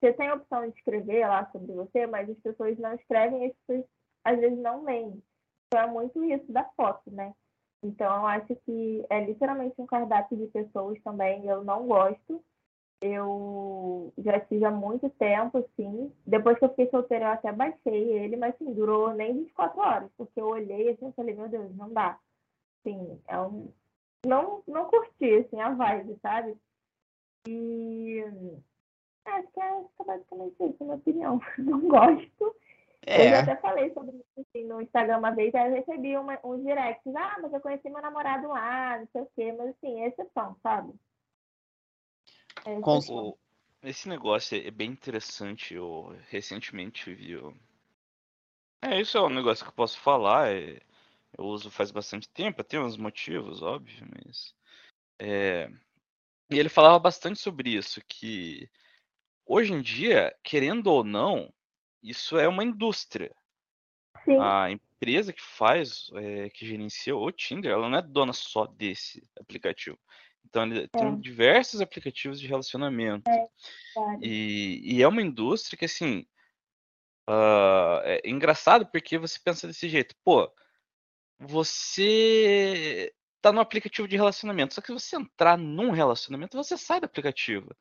você 0.00 0.12
tem 0.12 0.28
a 0.28 0.34
opção 0.34 0.68
de 0.68 0.76
escrever 0.76 1.26
lá 1.26 1.48
sobre 1.50 1.72
você, 1.72 2.06
mas 2.06 2.28
as 2.28 2.38
pessoas 2.38 2.78
não 2.78 2.94
escrevem 2.94 3.44
e 3.44 3.50
as 3.50 3.56
pessoas 3.66 3.86
às 4.24 4.38
vezes 4.38 4.58
não 4.58 4.84
leem. 4.84 5.22
Então 5.66 5.82
é 5.82 5.86
muito 5.86 6.22
isso 6.24 6.52
da 6.52 6.64
foto, 6.76 7.10
né? 7.10 7.34
Então 7.82 8.06
eu 8.14 8.26
acho 8.26 8.54
que 8.56 9.04
é 9.10 9.24
literalmente 9.24 9.74
um 9.78 9.86
cardápio 9.86 10.36
de 10.36 10.46
pessoas 10.48 11.00
também, 11.02 11.46
eu 11.46 11.64
não 11.64 11.86
gosto. 11.86 12.44
Eu 13.00 14.12
já 14.18 14.40
tive 14.40 14.64
há 14.64 14.70
muito 14.70 15.10
tempo, 15.10 15.58
assim. 15.58 16.12
Depois 16.26 16.58
que 16.58 16.64
eu 16.64 16.70
fiquei 16.70 16.88
solteira, 16.88 17.26
eu 17.26 17.30
até 17.32 17.52
baixei 17.52 18.12
ele, 18.12 18.36
mas 18.36 18.54
assim, 18.54 18.72
durou 18.72 19.12
nem 19.12 19.34
24 19.34 19.80
horas, 19.80 20.10
porque 20.16 20.40
eu 20.40 20.48
olhei 20.48 20.90
assim 20.90 21.08
e 21.08 21.12
falei, 21.12 21.34
meu 21.34 21.48
Deus, 21.48 21.74
não 21.76 21.92
dá 21.92 22.18
assim, 22.84 23.20
é 23.26 23.40
um... 23.40 23.68
não, 24.26 24.62
não 24.66 24.84
curti, 24.86 25.34
assim, 25.34 25.60
a 25.60 25.70
vibe, 25.70 26.18
sabe? 26.20 26.56
E 27.48 28.24
acho 29.24 29.48
que 29.48 29.60
é 29.60 30.04
basicamente 30.04 30.54
isso, 30.60 30.76
a 30.80 30.84
minha 30.84 30.96
opinião. 30.96 31.40
Não 31.58 31.80
gosto. 31.88 32.56
É. 33.06 33.26
Eu 33.26 33.30
já 33.30 33.40
até 33.40 33.56
falei 33.56 33.92
sobre 33.92 34.16
isso 34.16 34.24
assim, 34.40 34.64
no 34.66 34.80
Instagram 34.80 35.18
uma 35.18 35.30
vez, 35.30 35.54
aí 35.54 35.68
eu 35.68 35.74
recebi 35.74 36.16
uma, 36.16 36.38
um 36.42 36.62
direct, 36.62 37.02
ah, 37.14 37.38
mas 37.42 37.52
eu 37.52 37.60
conheci 37.60 37.90
meu 37.90 38.00
namorado 38.00 38.48
lá, 38.48 38.98
não 38.98 39.06
sei 39.12 39.20
o 39.20 39.28
quê, 39.36 39.52
mas 39.52 39.68
assim, 39.68 40.04
exceção, 40.04 40.56
sabe? 40.62 40.90
É 42.66 42.80
Com, 42.80 43.36
esse 43.82 44.08
negócio 44.08 44.56
é 44.58 44.70
bem 44.70 44.90
interessante. 44.90 45.74
Eu 45.74 46.16
recentemente 46.28 47.12
vi. 47.14 47.36
o- 47.36 47.54
É, 48.82 49.00
isso 49.00 49.16
é 49.16 49.22
um 49.22 49.28
negócio 49.30 49.64
que 49.64 49.70
eu 49.70 49.74
posso 49.74 49.98
falar. 49.98 50.52
é, 50.52 50.80
Eu 51.36 51.46
uso 51.46 51.70
faz 51.70 51.90
bastante 51.90 52.28
tempo, 52.28 52.62
tem 52.62 52.78
uns 52.78 52.96
motivos, 52.96 53.60
óbvio, 53.62 54.06
mas. 54.16 54.54
é, 55.20 55.68
E 56.50 56.58
ele 56.58 56.68
falava 56.68 56.98
bastante 56.98 57.40
sobre 57.40 57.70
isso, 57.70 58.00
que 58.08 58.68
hoje 59.46 59.72
em 59.72 59.82
dia, 59.82 60.34
querendo 60.44 60.88
ou 60.88 61.04
não, 61.04 61.52
isso 62.02 62.38
é 62.38 62.48
uma 62.48 62.64
indústria. 62.64 63.34
Sim, 64.24 64.38
A 64.38 64.70
empresa 64.70 65.32
que 65.32 65.42
faz, 65.42 66.08
é, 66.14 66.48
que 66.50 66.66
gerencia 66.66 67.14
o 67.16 67.30
Tinder, 67.32 67.72
ela 67.72 67.88
não 67.88 67.98
é 67.98 68.02
dona 68.02 68.32
só 68.32 68.66
desse 68.66 69.22
aplicativo. 69.38 69.98
Então, 70.46 70.64
ele 70.64 70.88
tem 70.88 71.12
É. 71.12 71.16
diversos 71.16 71.80
aplicativos 71.80 72.38
de 72.40 72.46
relacionamento. 72.46 73.30
claro. 73.92 74.18
E, 74.22 74.80
e 74.84 75.02
é 75.02 75.08
uma 75.08 75.22
indústria 75.22 75.76
que, 75.78 75.84
assim, 75.86 76.26
ah, 77.26 78.00
é 78.04 78.28
engraçado 78.28 78.86
porque 78.86 79.18
você 79.18 79.38
pensa 79.42 79.66
desse 79.66 79.88
jeito, 79.88 80.14
pô, 80.24 80.52
você 81.38 83.12
tá 83.40 83.52
no 83.52 83.60
aplicativo 83.60 84.08
de 84.08 84.16
relacionamento, 84.16 84.74
só 84.74 84.80
que 84.80 84.86
se 84.88 84.92
você 84.92 85.16
entrar 85.16 85.58
num 85.58 85.90
relacionamento, 85.90 86.56
você 86.56 86.78
sai 86.78 87.00
do 87.00 87.04
aplicativo. 87.04 87.74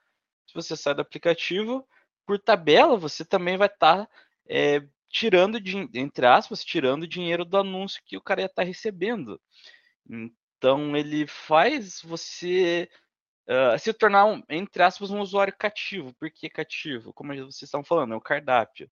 Se 0.47 0.53
você 0.53 0.75
sai 0.75 0.93
do 0.93 1.01
aplicativo, 1.01 1.87
por 2.25 2.39
tabela, 2.39 2.97
você 2.97 3.23
também 3.23 3.57
vai 3.57 3.67
estar 3.67 4.09
tirando, 5.09 5.59
din- 5.59 5.89
entre 5.93 6.25
aspas, 6.25 6.63
tirando 6.63 7.07
dinheiro 7.07 7.45
do 7.45 7.57
anúncio 7.57 8.01
que 8.05 8.17
o 8.17 8.21
cara 8.21 8.41
ia 8.41 8.47
estar 8.47 8.63
recebendo. 8.63 9.39
Então 10.63 10.95
ele 10.95 11.27
faz 11.27 12.01
você 12.01 12.89
ah, 13.45 13.77
se 13.77 13.91
tornar, 13.91 14.23
um, 14.23 14.41
entre 14.49 14.81
aspas, 14.81 15.11
um 15.11 15.19
usuário 15.19 15.53
cativo. 15.57 16.13
Por 16.13 16.31
que 16.31 16.49
cativo? 16.49 17.11
Como 17.11 17.35
vocês 17.35 17.63
estão 17.63 17.83
falando, 17.83 18.13
é 18.13 18.15
o 18.15 18.21
cardápio. 18.21 18.89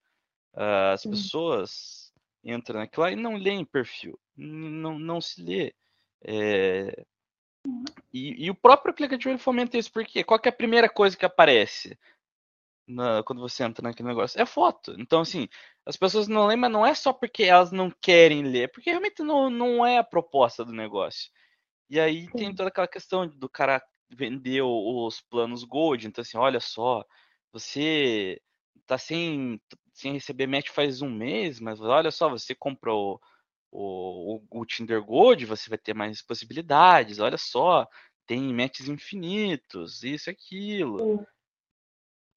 Ah, 0.54 0.92
as 0.92 1.04
Sim. 1.04 1.12
pessoas 1.12 2.14
entram 2.44 2.82
naquilo 2.82 3.04
lá 3.04 3.12
e 3.14 3.16
não 3.16 3.38
leem 3.38 3.64
perfil, 3.64 4.20
não, 4.36 5.00
não 5.00 5.22
se 5.22 5.42
lê. 5.42 5.74
É, 6.26 7.06
E, 8.14 8.46
e 8.46 8.52
o 8.52 8.56
próprio 8.56 8.92
aplicativo 8.92 9.30
ele 9.30 9.38
fomenta 9.38 9.78
isso, 9.78 9.94
porque 9.94 10.26
qual 10.26 10.38
que 10.42 10.50
é 10.50 10.52
a 10.52 10.56
primeira 10.56 10.90
coisa 10.90 11.16
que 11.16 11.26
aparece 11.26 11.98
na- 12.86 13.24
quando 13.24 13.40
você 13.40 13.64
entra 13.64 13.82
naquele 13.82 14.10
negócio? 14.10 14.42
É 14.42 14.46
foto. 14.46 14.94
Então, 15.00 15.22
assim, 15.22 15.48
as 15.86 15.96
pessoas 15.96 16.28
não 16.28 16.48
leem, 16.48 16.60
mas 16.60 16.70
não 16.72 16.86
é 16.86 16.94
só 16.94 17.14
porque 17.14 17.44
elas 17.44 17.72
não 17.72 17.90
querem 17.90 18.44
ler, 18.44 18.70
porque 18.74 18.90
realmente 18.90 19.24
não, 19.24 19.50
não 19.50 19.86
é 19.86 19.98
a 20.00 20.04
proposta 20.04 20.66
do 20.66 20.74
negócio. 20.74 21.32
E 21.92 22.00
aí 22.00 22.32
tem 22.32 22.48
Sim. 22.48 22.56
toda 22.56 22.70
aquela 22.70 22.88
questão 22.88 23.28
do 23.28 23.50
cara 23.50 23.84
vender 24.10 24.62
os 24.62 25.20
planos 25.20 25.66
Gold. 25.66 26.08
Então, 26.08 26.22
assim, 26.22 26.38
olha 26.38 26.62
só, 26.62 27.04
você 27.52 28.42
tá 28.88 28.98
sem, 28.98 29.62
sem 29.94 30.14
receber 30.14 30.48
match 30.48 30.70
faz 30.70 31.02
um 31.02 31.10
mês, 31.10 31.60
mas 31.60 31.82
olha 31.82 32.10
só, 32.10 32.30
você 32.30 32.56
comprou 32.56 33.20
o, 33.70 34.38
o, 34.50 34.62
o 34.62 34.66
Tinder 34.66 35.04
Gold, 35.04 35.46
você 35.46 35.70
vai 35.70 35.78
ter 35.78 35.94
mais 35.94 36.22
possibilidades. 36.22 37.20
Olha 37.20 37.38
só, 37.38 37.86
tem 38.26 38.54
matches 38.54 38.88
infinitos, 38.88 40.02
isso 40.02 40.30
e 40.30 40.32
aquilo. 40.32 40.98
Sim. 41.00 41.26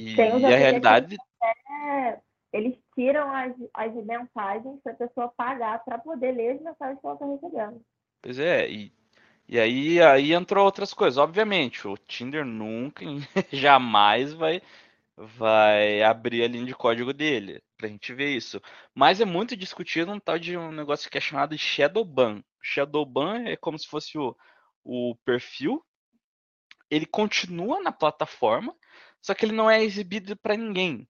E, 0.00 0.16
Tem 0.16 0.40
e 0.40 0.52
a 0.52 0.56
realidade, 0.56 1.16
É, 1.40 2.20
eles 2.52 2.76
tiram 2.92 3.32
as, 3.32 3.54
as 3.72 3.94
mensagens 4.04 4.80
para 4.82 4.94
a 4.94 4.96
pessoa 4.96 5.28
pagar 5.28 5.84
para 5.84 5.96
poder 5.98 6.32
ler 6.32 6.56
as 6.56 6.60
mensagens 6.60 7.00
que 7.00 7.06
ela 7.06 7.14
está 7.14 7.26
recebendo. 7.26 7.80
pois 8.20 8.38
é, 8.40 8.68
e, 8.68 8.92
e 9.48 9.58
aí, 9.58 10.00
aí 10.02 10.32
entrou 10.32 10.64
outras 10.64 10.94
coisas. 10.94 11.18
Obviamente, 11.18 11.86
o 11.86 11.96
Tinder 11.96 12.44
nunca, 12.44 13.04
jamais 13.52 14.32
vai 14.32 14.62
vai 15.16 16.02
abrir 16.02 16.42
a 16.42 16.48
linha 16.48 16.66
de 16.66 16.74
código 16.74 17.12
dele, 17.12 17.62
pra 17.76 17.88
gente 17.88 18.12
ver 18.12 18.34
isso. 18.34 18.60
Mas 18.94 19.20
é 19.20 19.24
muito 19.24 19.56
discutido 19.56 20.10
um 20.12 20.18
tal 20.18 20.38
de 20.38 20.56
um 20.56 20.72
negócio 20.72 21.08
que 21.10 21.18
é 21.18 21.20
chamado 21.20 21.50
de 21.50 21.58
Shadowban. 21.58 22.42
Shadowban 22.60 23.44
é 23.46 23.56
como 23.56 23.78
se 23.78 23.86
fosse 23.86 24.18
o, 24.18 24.36
o 24.82 25.14
perfil, 25.24 25.84
ele 26.90 27.06
continua 27.06 27.80
na 27.80 27.92
plataforma, 27.92 28.74
só 29.20 29.34
que 29.34 29.44
ele 29.44 29.52
não 29.52 29.70
é 29.70 29.82
exibido 29.82 30.36
pra 30.36 30.56
ninguém. 30.56 31.08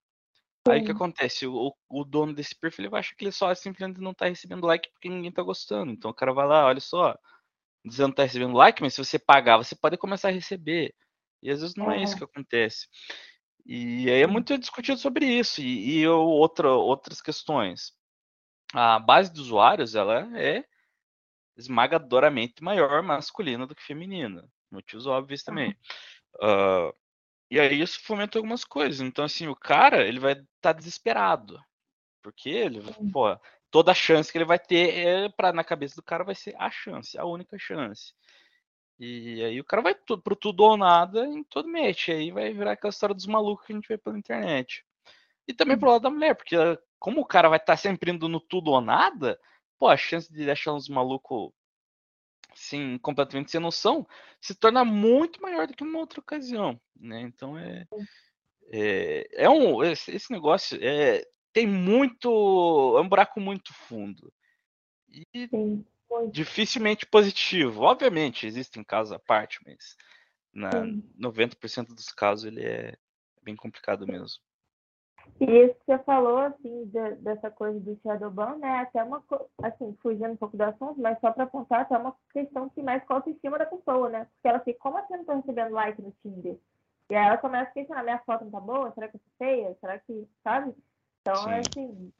Aí 0.66 0.80
o 0.80 0.84
que 0.84 0.92
acontece? 0.92 1.46
O, 1.46 1.74
o 1.88 2.04
dono 2.04 2.32
desse 2.32 2.54
perfil 2.54 2.86
ele 2.86 2.96
acha 2.96 3.14
que 3.14 3.24
ele 3.24 3.32
só 3.32 3.54
simplesmente 3.54 4.00
não 4.00 4.14
tá 4.14 4.26
recebendo 4.26 4.66
like 4.66 4.90
porque 4.92 5.10
ninguém 5.10 5.30
tá 5.30 5.42
gostando. 5.42 5.92
Então 5.92 6.10
o 6.10 6.14
cara 6.14 6.32
vai 6.32 6.46
lá, 6.46 6.64
olha 6.64 6.80
só, 6.80 7.18
dizendo 7.84 8.10
que 8.10 8.16
tá 8.16 8.22
recebendo 8.22 8.54
like, 8.54 8.80
mas 8.82 8.94
se 8.94 9.04
você 9.04 9.18
pagar, 9.18 9.56
você 9.56 9.74
pode 9.74 9.96
começar 9.98 10.28
a 10.28 10.32
receber. 10.32 10.94
E 11.42 11.50
às 11.50 11.60
vezes 11.60 11.76
não 11.76 11.90
é 11.90 12.02
isso 12.02 12.14
É. 12.14 12.18
que 12.18 12.24
acontece. 12.24 12.86
E 13.66 14.10
aí 14.10 14.22
é 14.22 14.26
muito 14.26 14.56
discutido 14.58 14.98
sobre 14.98 15.26
isso. 15.26 15.60
E, 15.60 16.00
e 16.00 16.08
outra, 16.08 16.70
outras 16.70 17.20
questões. 17.20 17.92
A 18.72 18.98
base 18.98 19.32
de 19.32 19.40
usuários 19.40 19.94
ela 19.94 20.26
é 20.38 20.64
esmagadoramente 21.56 22.62
maior 22.62 23.02
masculina 23.02 23.66
do 23.66 23.74
que 23.74 23.82
feminina. 23.82 24.48
Motivos 24.70 25.06
óbvios 25.06 25.42
também. 25.42 25.76
Ah, 26.40 26.92
e 27.50 27.60
aí 27.60 27.80
isso 27.80 28.00
fomenta 28.02 28.38
algumas 28.38 28.64
coisas. 28.64 29.00
Então, 29.00 29.24
assim, 29.24 29.46
o 29.46 29.54
cara, 29.54 30.06
ele 30.06 30.18
vai 30.18 30.32
estar 30.32 30.72
desesperado. 30.72 31.58
Porque 32.22 32.48
ele, 32.48 32.80
pô, 33.12 33.38
toda 33.74 33.90
a 33.90 33.94
chance 33.94 34.30
que 34.30 34.38
ele 34.38 34.44
vai 34.44 34.56
ter 34.56 34.96
é 34.96 35.28
pra, 35.28 35.52
na 35.52 35.64
cabeça 35.64 35.96
do 35.96 36.02
cara 36.02 36.22
vai 36.22 36.36
ser 36.36 36.54
a 36.60 36.70
chance, 36.70 37.18
a 37.18 37.24
única 37.24 37.58
chance. 37.58 38.14
E 39.00 39.42
aí 39.42 39.58
o 39.58 39.64
cara 39.64 39.82
vai 39.82 39.96
tu, 39.96 40.16
pro 40.16 40.36
tudo 40.36 40.62
ou 40.62 40.76
nada 40.76 41.26
em 41.26 41.42
todo 41.42 41.68
match. 41.68 42.06
E 42.06 42.12
aí 42.12 42.30
vai 42.30 42.52
virar 42.52 42.70
aquela 42.74 42.92
história 42.92 43.12
dos 43.12 43.26
malucos 43.26 43.66
que 43.66 43.72
a 43.72 43.74
gente 43.74 43.88
vê 43.88 43.98
pela 43.98 44.16
internet. 44.16 44.86
E 45.48 45.52
também 45.52 45.76
pro 45.76 45.90
lado 45.90 46.02
da 46.02 46.10
mulher, 46.10 46.36
porque 46.36 46.54
ela- 46.54 46.80
como 47.00 47.20
o 47.20 47.26
cara 47.26 47.48
vai 47.48 47.58
estar 47.58 47.76
sempre 47.76 48.12
indo 48.12 48.28
no 48.28 48.38
tudo 48.38 48.70
ou 48.70 48.80
nada, 48.80 49.40
pô, 49.76 49.88
a 49.88 49.96
chance 49.96 50.32
de 50.32 50.44
deixar 50.46 50.72
uns 50.72 50.88
malucos 50.88 51.50
assim, 52.52 52.96
completamente 52.98 53.50
sem 53.50 53.60
noção, 53.60 54.06
se 54.40 54.54
torna 54.54 54.84
muito 54.84 55.42
maior 55.42 55.66
do 55.66 55.74
que 55.74 55.82
uma 55.82 55.98
outra 55.98 56.20
ocasião, 56.20 56.80
né? 56.94 57.22
Então 57.22 57.58
é 57.58 57.84
é, 58.70 59.44
é 59.46 59.50
um 59.50 59.82
esse, 59.82 60.12
esse 60.12 60.30
negócio 60.30 60.78
é 60.80 61.24
tem 61.54 61.66
muito 61.66 62.28
é 62.98 63.00
um 63.00 63.08
buraco 63.08 63.40
muito 63.40 63.72
fundo 63.72 64.30
e 65.08 65.48
Sim, 65.48 65.86
dificilmente 66.32 67.06
positivo. 67.06 67.82
Obviamente 67.82 68.46
existem 68.46 68.82
casos 68.82 69.12
à 69.12 69.18
parte, 69.18 69.60
mas 69.64 69.96
na 70.52 70.84
Sim. 70.84 71.02
90% 71.16 71.94
dos 71.94 72.10
casos 72.10 72.44
ele 72.44 72.64
é 72.64 72.96
bem 73.42 73.54
complicado 73.54 74.06
mesmo. 74.06 74.42
E 75.40 75.44
isso 75.44 75.74
que 75.74 75.84
você 75.86 75.98
falou, 76.04 76.38
assim, 76.38 76.86
de- 76.86 77.14
dessa 77.16 77.50
coisa 77.50 77.78
do 77.80 77.98
Shadowban, 78.02 78.56
né? 78.58 78.80
Até 78.80 79.02
uma 79.02 79.22
assim, 79.62 79.96
fugindo 80.02 80.30
um 80.30 80.36
pouco 80.36 80.56
do 80.56 80.62
assunto, 80.62 81.00
mas 81.00 81.18
só 81.20 81.32
para 81.32 81.44
apontar, 81.44 81.82
até 81.82 81.96
uma 81.96 82.16
questão 82.32 82.68
que 82.68 82.82
mexe 82.82 83.06
com 83.06 83.14
a 83.14 83.16
autoestima 83.16 83.58
da 83.58 83.66
pessoa, 83.66 84.08
né? 84.08 84.24
Porque 84.24 84.48
ela 84.48 84.60
fica, 84.60 84.78
como 84.80 84.98
assim 84.98 85.14
eu 85.14 85.18
não 85.18 85.24
tô 85.24 85.34
recebendo 85.34 85.72
like 85.72 86.00
no 86.00 86.12
Tinder? 86.22 86.56
E 87.10 87.14
aí 87.14 87.26
ela 87.26 87.38
começa 87.38 87.70
a 87.70 87.72
questionar, 87.72 88.02
minha 88.02 88.18
foto 88.20 88.44
não 88.44 88.50
tá 88.50 88.60
boa? 88.60 88.92
Será 88.92 89.08
que 89.08 89.16
eu 89.16 89.20
sou 89.20 89.32
feia? 89.38 89.76
Será 89.80 89.98
que, 89.98 90.28
sabe? 90.42 90.74
Então, 91.26 91.44
Sim. 91.44 91.50
é 91.50 91.58
assim, 91.60 92.12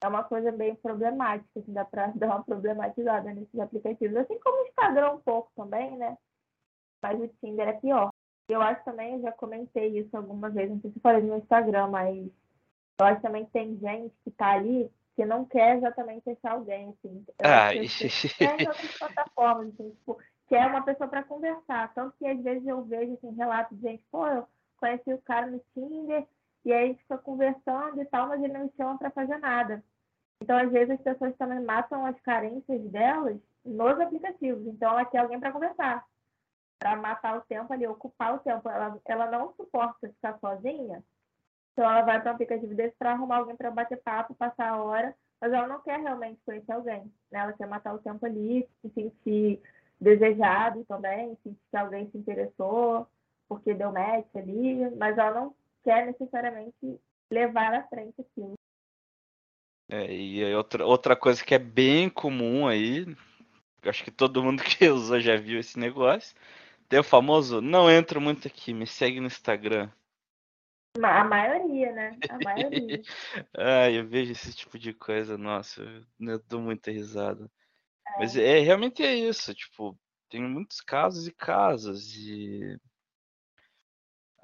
é 0.00 0.08
uma 0.08 0.22
coisa 0.22 0.52
bem 0.52 0.74
problemática, 0.76 1.48
assim, 1.58 1.72
dá 1.72 1.84
pra 1.84 2.06
dar 2.14 2.26
uma 2.28 2.44
problematizada 2.44 3.34
nesses 3.34 3.58
aplicativos. 3.58 4.16
Assim 4.16 4.38
como 4.38 4.62
o 4.62 4.66
Instagram 4.68 5.12
um 5.12 5.20
pouco 5.20 5.50
também, 5.56 5.96
né? 5.96 6.16
Mas 7.02 7.20
o 7.20 7.28
Tinder 7.40 7.68
é 7.68 7.72
pior. 7.72 8.10
Eu 8.48 8.62
acho 8.62 8.84
também, 8.84 9.14
eu 9.14 9.22
já 9.22 9.32
comentei 9.32 9.98
isso 9.98 10.16
algumas 10.16 10.54
vezes, 10.54 10.70
não 10.70 10.80
sei 10.80 10.92
se 10.92 11.00
falei 11.00 11.22
no 11.22 11.38
Instagram, 11.38 11.88
mas 11.88 12.26
eu 13.00 13.06
acho 13.06 13.20
também 13.22 13.44
que 13.46 13.52
tem 13.52 13.76
gente 13.78 14.14
que 14.24 14.30
tá 14.30 14.52
ali 14.52 14.90
que 15.14 15.24
não 15.26 15.44
quer 15.44 15.76
exatamente 15.76 16.30
achar 16.30 16.52
alguém, 16.52 16.88
assim. 16.88 17.24
Ah, 17.42 17.68
assim, 17.68 18.06
é 18.44 18.62
em 18.62 18.66
outras 18.66 18.98
plataformas, 18.98 19.68
assim, 19.74 19.90
tipo, 19.90 20.18
que 20.48 20.54
é 20.54 20.66
uma 20.66 20.82
pessoa 20.82 21.08
para 21.08 21.22
conversar. 21.22 21.92
Tanto 21.94 22.16
que 22.16 22.26
às 22.26 22.40
vezes 22.42 22.66
eu 22.66 22.82
vejo 22.84 23.14
assim, 23.14 23.34
relatos 23.34 23.76
de 23.76 23.82
gente, 23.82 24.04
pô, 24.10 24.26
eu 24.26 24.46
conheci 24.78 25.12
o 25.12 25.22
cara 25.22 25.46
no 25.46 25.60
Tinder 25.74 26.26
e 26.64 26.72
aí 26.72 26.84
a 26.84 26.86
gente 26.88 27.02
fica 27.02 27.18
conversando 27.18 28.00
e 28.00 28.04
tal, 28.06 28.28
mas 28.28 28.42
ele 28.42 28.52
não 28.52 28.70
chama 28.76 28.98
para 28.98 29.10
fazer 29.10 29.38
nada. 29.38 29.82
Então, 30.40 30.56
às 30.56 30.70
vezes, 30.70 30.90
as 30.90 31.00
pessoas 31.00 31.36
também 31.36 31.60
matam 31.60 32.04
as 32.04 32.18
carências 32.20 32.82
delas 32.90 33.38
nos 33.64 34.00
aplicativos. 34.00 34.66
Então, 34.66 34.90
ela 34.90 35.04
quer 35.04 35.18
alguém 35.18 35.38
para 35.38 35.52
conversar, 35.52 36.04
para 36.78 36.96
matar 36.96 37.38
o 37.38 37.42
tempo 37.42 37.72
ali, 37.72 37.86
ocupar 37.86 38.34
o 38.34 38.38
tempo. 38.40 38.68
Ela, 38.68 38.98
ela 39.04 39.30
não 39.30 39.54
suporta 39.54 40.08
ficar 40.08 40.38
sozinha, 40.38 41.02
então 41.72 41.84
ela 41.84 42.02
vai 42.02 42.20
para 42.20 42.30
um 42.30 42.34
aplicativo 42.34 42.74
desse 42.74 42.96
para 42.96 43.12
arrumar 43.12 43.38
alguém 43.38 43.56
para 43.56 43.70
bater 43.70 44.00
papo, 44.02 44.34
passar 44.34 44.68
a 44.68 44.82
hora, 44.82 45.14
mas 45.40 45.52
ela 45.52 45.66
não 45.66 45.80
quer 45.80 45.98
realmente 46.00 46.40
conhecer 46.44 46.72
alguém. 46.72 47.02
Né? 47.30 47.40
Ela 47.40 47.52
quer 47.52 47.66
matar 47.66 47.94
o 47.94 47.98
tempo 47.98 48.24
ali, 48.26 48.68
se 48.80 48.90
sentir 48.90 49.62
desejado 50.00 50.84
também, 50.84 51.36
sentir 51.42 51.58
que 51.70 51.76
alguém 51.76 52.10
se 52.10 52.18
interessou, 52.18 53.06
porque 53.48 53.72
deu 53.74 53.92
match 53.92 54.28
ali, 54.34 54.90
mas 54.96 55.16
ela 55.16 55.40
não 55.40 55.54
quer 55.82 56.06
necessariamente 56.06 57.00
levar 57.30 57.74
à 57.74 57.82
frente 57.88 58.20
aquilo. 58.20 58.54
É, 59.90 60.12
e 60.12 60.54
outra, 60.54 60.86
outra 60.86 61.16
coisa 61.16 61.44
que 61.44 61.54
é 61.54 61.58
bem 61.58 62.08
comum 62.08 62.66
aí, 62.66 63.04
acho 63.84 64.04
que 64.04 64.10
todo 64.10 64.42
mundo 64.42 64.62
que 64.64 64.88
usou 64.88 65.20
já 65.20 65.36
viu 65.36 65.58
esse 65.58 65.78
negócio, 65.78 66.34
tem 66.88 66.98
o 66.98 67.04
famoso 67.04 67.60
não 67.60 67.90
entro 67.90 68.20
muito 68.20 68.48
aqui, 68.48 68.72
me 68.72 68.86
segue 68.86 69.20
no 69.20 69.26
Instagram. 69.26 69.90
A 71.02 71.24
maioria, 71.24 71.92
né? 71.92 72.18
A 72.28 72.38
maioria. 72.38 73.02
Ah, 73.56 73.90
eu 73.90 74.06
vejo 74.06 74.32
esse 74.32 74.54
tipo 74.54 74.78
de 74.78 74.92
coisa, 74.92 75.38
nossa, 75.38 75.82
eu, 75.82 76.04
eu 76.20 76.38
dou 76.48 76.60
muita 76.60 76.90
risada. 76.90 77.50
Mas 78.18 78.36
é 78.36 78.58
realmente 78.58 79.02
é 79.02 79.14
isso, 79.14 79.54
tipo, 79.54 79.98
tem 80.28 80.42
muitos 80.42 80.80
casos 80.80 81.26
e 81.26 81.32
casos 81.32 82.14
e 82.14 82.78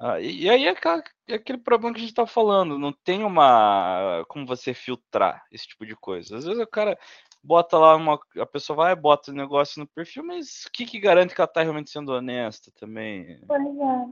Ah, 0.00 0.20
e, 0.20 0.48
aí 0.48 0.66
é 0.66 0.70
aquela- 0.70 1.02
é 1.26 1.34
aquele 1.34 1.58
problema 1.58 1.92
que 1.92 2.00
a 2.00 2.04
gente 2.04 2.14
tá 2.14 2.24
falando, 2.24 2.78
não 2.78 2.92
tem 2.92 3.24
uma 3.24 4.24
como 4.28 4.46
você 4.46 4.72
filtrar 4.72 5.44
esse 5.50 5.66
tipo 5.66 5.84
de 5.84 5.96
coisa. 5.96 6.36
Às 6.36 6.44
vezes 6.44 6.62
o 6.62 6.66
cara 6.68 6.96
bota 7.42 7.76
lá 7.76 7.96
uma 7.96 8.18
a 8.36 8.46
pessoa 8.46 8.76
vai 8.76 8.94
bota 8.94 9.32
o 9.32 9.34
negócio 9.34 9.80
no 9.80 9.88
perfil, 9.88 10.22
mas 10.24 10.64
o 10.66 10.70
que 10.72 10.86
que 10.86 11.00
garante 11.00 11.34
que 11.34 11.40
ela 11.40 11.48
tá 11.48 11.62
realmente 11.62 11.90
sendo 11.90 12.12
honesta 12.12 12.70
também? 12.78 13.40
Pois 13.48 13.60
é. 13.60 14.06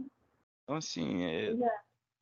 Então 0.65 0.77
assim, 0.77 1.23
é, 1.23 1.53
é. 1.53 1.81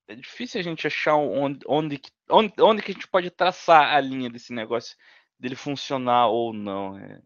é 0.09 0.15
difícil 0.15 0.61
a 0.61 0.62
gente 0.62 0.87
achar 0.87 1.17
onde, 1.17 1.61
onde, 1.67 1.97
que- 1.99 2.11
onde, 2.31 2.53
onde 2.61 2.83
que 2.83 2.91
a 2.91 2.95
gente 2.95 3.09
pode 3.09 3.31
traçar 3.31 3.95
a 3.95 4.01
linha 4.01 4.29
desse 4.29 4.53
negócio 4.53 4.95
dele 5.41 5.57
funcionar 5.57 6.29
ou 6.29 6.53
não. 6.53 6.99
É. 6.99 7.19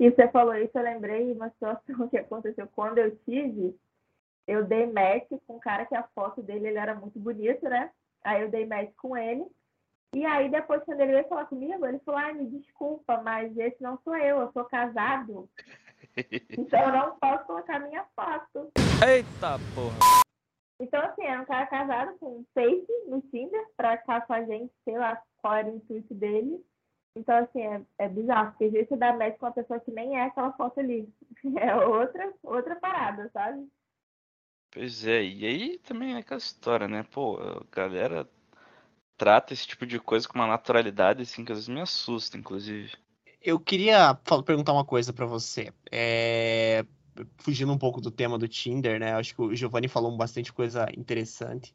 E 0.00 0.10
você 0.10 0.28
falou 0.28 0.54
isso, 0.56 0.76
eu 0.76 0.82
lembrei 0.82 1.24
de 1.24 1.32
uma 1.32 1.48
situação 1.50 1.84
que 2.10 2.18
aconteceu 2.18 2.66
quando 2.74 2.98
eu 2.98 3.16
tive. 3.18 3.78
Eu 4.46 4.64
dei 4.64 4.86
match 4.86 5.28
com 5.46 5.56
um 5.56 5.60
cara 5.60 5.84
que 5.86 5.94
a 5.94 6.04
foto 6.14 6.42
dele 6.42 6.68
ele 6.68 6.78
era 6.78 6.94
muito 6.94 7.18
bonito, 7.18 7.68
né? 7.68 7.90
Aí 8.24 8.42
eu 8.42 8.50
dei 8.50 8.66
match 8.66 8.92
com 8.96 9.16
ele. 9.16 9.44
E 10.14 10.24
aí 10.24 10.48
depois, 10.48 10.82
quando 10.84 11.00
ele 11.00 11.12
veio 11.12 11.28
falar 11.28 11.46
comigo, 11.46 11.84
ele 11.84 11.98
falou, 12.00 12.20
ai, 12.20 12.32
me 12.32 12.46
desculpa, 12.46 13.20
mas 13.22 13.56
esse 13.58 13.82
não 13.82 13.98
sou 14.04 14.16
eu, 14.16 14.40
eu 14.40 14.52
sou 14.52 14.64
casado. 14.64 15.48
Então 16.58 16.80
eu 16.80 16.92
não 16.92 17.16
posso 17.18 17.44
colocar 17.44 17.78
minha 17.78 18.02
foto. 18.16 18.72
Eita 19.06 19.58
porra. 19.74 20.24
Então, 20.80 21.02
assim, 21.02 21.24
era 21.24 21.42
um 21.42 21.44
cara 21.44 21.66
casado 21.66 22.18
com 22.18 22.38
um 22.38 22.44
fake 22.54 22.90
no 23.06 23.20
Tinder 23.22 23.66
pra 23.76 23.98
ficar 23.98 24.26
com 24.26 24.32
a 24.32 24.42
gente, 24.42 24.72
sei 24.84 24.96
lá 24.96 25.20
qual 25.38 25.54
era 25.54 25.68
o 25.68 25.76
intuito 25.76 26.14
dele. 26.14 26.64
Então, 27.16 27.36
assim, 27.36 27.62
é, 27.62 27.82
é 27.98 28.08
bizarro, 28.08 28.50
porque 28.50 28.66
às 28.66 28.72
vezes 28.72 28.88
você 28.88 28.96
dá 28.96 29.12
match 29.12 29.38
com 29.38 29.46
uma 29.46 29.52
pessoa 29.52 29.80
que 29.80 29.90
nem 29.90 30.18
é 30.18 30.24
aquela 30.24 30.52
foto 30.52 30.80
ali. 30.80 31.08
É 31.60 31.74
outra, 31.76 32.32
outra 32.42 32.76
parada, 32.76 33.30
sabe? 33.32 33.66
Pois 34.76 35.06
é, 35.06 35.24
e 35.24 35.46
aí 35.46 35.78
também 35.78 36.12
é 36.12 36.18
aquela 36.18 36.36
história, 36.36 36.86
né? 36.86 37.02
Pô, 37.02 37.38
a 37.38 37.64
galera 37.74 38.28
trata 39.16 39.54
esse 39.54 39.66
tipo 39.66 39.86
de 39.86 39.98
coisa 39.98 40.28
com 40.28 40.38
uma 40.38 40.46
naturalidade 40.46 41.22
assim 41.22 41.46
que 41.46 41.50
às 41.50 41.56
vezes 41.56 41.74
me 41.74 41.80
assusta, 41.80 42.36
inclusive. 42.36 42.92
Eu 43.40 43.58
queria 43.58 44.14
perguntar 44.44 44.74
uma 44.74 44.84
coisa 44.84 45.14
pra 45.14 45.24
você. 45.24 45.72
É, 45.90 46.84
Fugindo 47.38 47.72
um 47.72 47.78
pouco 47.78 48.02
do 48.02 48.10
tema 48.10 48.36
do 48.36 48.46
Tinder, 48.46 49.00
né? 49.00 49.14
Acho 49.14 49.34
que 49.34 49.40
o 49.40 49.54
Giovanni 49.54 49.88
falou 49.88 50.14
bastante 50.14 50.52
coisa 50.52 50.86
interessante. 50.94 51.74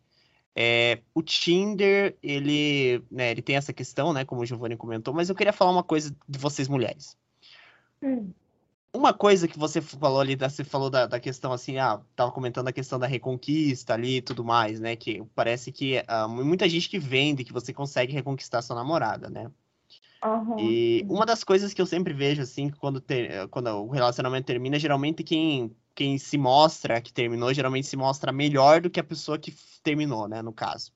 É, 0.56 1.00
o 1.12 1.24
Tinder, 1.24 2.16
ele, 2.22 3.04
né, 3.10 3.32
ele 3.32 3.42
tem 3.42 3.56
essa 3.56 3.74
questão, 3.74 4.14
né? 4.14 4.26
Como 4.26 4.42
o 4.42 4.46
Giovanni 4.46 4.78
comentou, 4.78 5.12
mas 5.12 5.28
eu 5.28 5.36
queria 5.36 5.54
falar 5.54 5.72
uma 5.72 5.84
coisa 5.84 6.16
de 6.30 6.38
vocês 6.38 6.68
mulheres. 6.68 7.18
Hum. 8.04 8.32
Uma 8.94 9.14
coisa 9.14 9.48
que 9.48 9.58
você 9.58 9.82
falou 9.82 10.20
ali, 10.20 10.36
você 10.36 10.64
falou 10.66 10.90
da, 10.90 11.06
da 11.08 11.20
questão 11.20 11.54
assim, 11.54 11.78
ah, 11.78 12.02
tava 12.16 12.32
comentando 12.32 12.68
a 12.68 12.74
questão 12.74 13.00
da 13.00 13.08
reconquista 13.08 13.94
ali 13.94 14.18
e 14.18 14.22
tudo 14.22 14.44
mais, 14.44 14.80
né? 14.82 14.96
Que 14.98 15.24
parece 15.34 15.72
que 15.72 16.04
ah, 16.08 16.28
muita 16.28 16.68
gente 16.68 16.90
que 16.90 17.00
vende 17.00 17.44
que 17.46 17.54
você 17.54 17.74
consegue 17.74 18.12
reconquistar 18.14 18.62
sua 18.62 18.76
namorada, 18.76 19.30
né? 19.30 19.50
Aham. 20.22 20.58
E 20.60 21.06
uma 21.10 21.26
das 21.26 21.44
coisas 21.44 21.74
que 21.74 21.82
eu 21.82 21.86
sempre 21.86 22.14
vejo, 22.14 22.42
assim, 22.42 22.70
que 22.70 22.78
quando, 22.78 23.00
ter- 23.02 23.48
quando 23.48 23.68
o 23.68 23.90
relacionamento 23.90 24.46
termina, 24.48 24.78
geralmente 24.78 25.24
quem, 25.24 25.76
quem 25.96 26.18
se 26.18 26.38
mostra 26.38 27.02
que 27.02 27.14
terminou, 27.14 27.54
geralmente 27.54 27.88
se 27.88 27.96
mostra 27.98 28.32
melhor 28.32 28.82
do 28.82 28.90
que 28.90 29.00
a 29.00 29.04
pessoa 29.04 29.40
que 29.40 29.54
terminou, 29.82 30.28
né, 30.28 30.42
no 30.42 30.54
caso. 30.54 30.92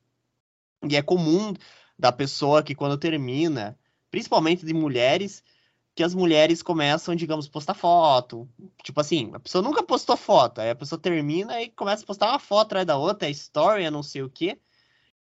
E 0.88 0.96
é 0.96 1.02
comum 1.02 1.54
da 1.98 2.12
pessoa 2.12 2.64
que 2.64 2.76
quando 2.76 2.98
termina, 2.98 3.78
principalmente 4.12 4.66
de 4.66 4.74
mulheres, 4.74 5.44
que 5.96 6.04
as 6.04 6.14
mulheres 6.14 6.62
começam, 6.62 7.16
digamos, 7.16 7.48
postar 7.48 7.74
foto. 7.74 8.50
Tipo 8.84 9.00
assim, 9.02 9.32
a 9.34 9.40
pessoa 9.40 9.62
nunca 9.64 9.82
postou 9.84 10.18
foto, 10.18 10.60
aí 10.62 10.70
a 10.70 10.76
pessoa 10.76 11.00
termina 11.00 11.62
e 11.62 11.70
começa 11.72 12.04
a 12.04 12.08
postar 12.08 12.30
uma 12.32 12.40
foto 12.40 12.68
atrás 12.68 12.86
da 12.88 12.98
outra, 12.98 13.28
é 13.28 13.32
story, 13.32 13.90
não 13.90 14.04
sei 14.04 14.22
o 14.24 14.30
quê. 14.30 14.60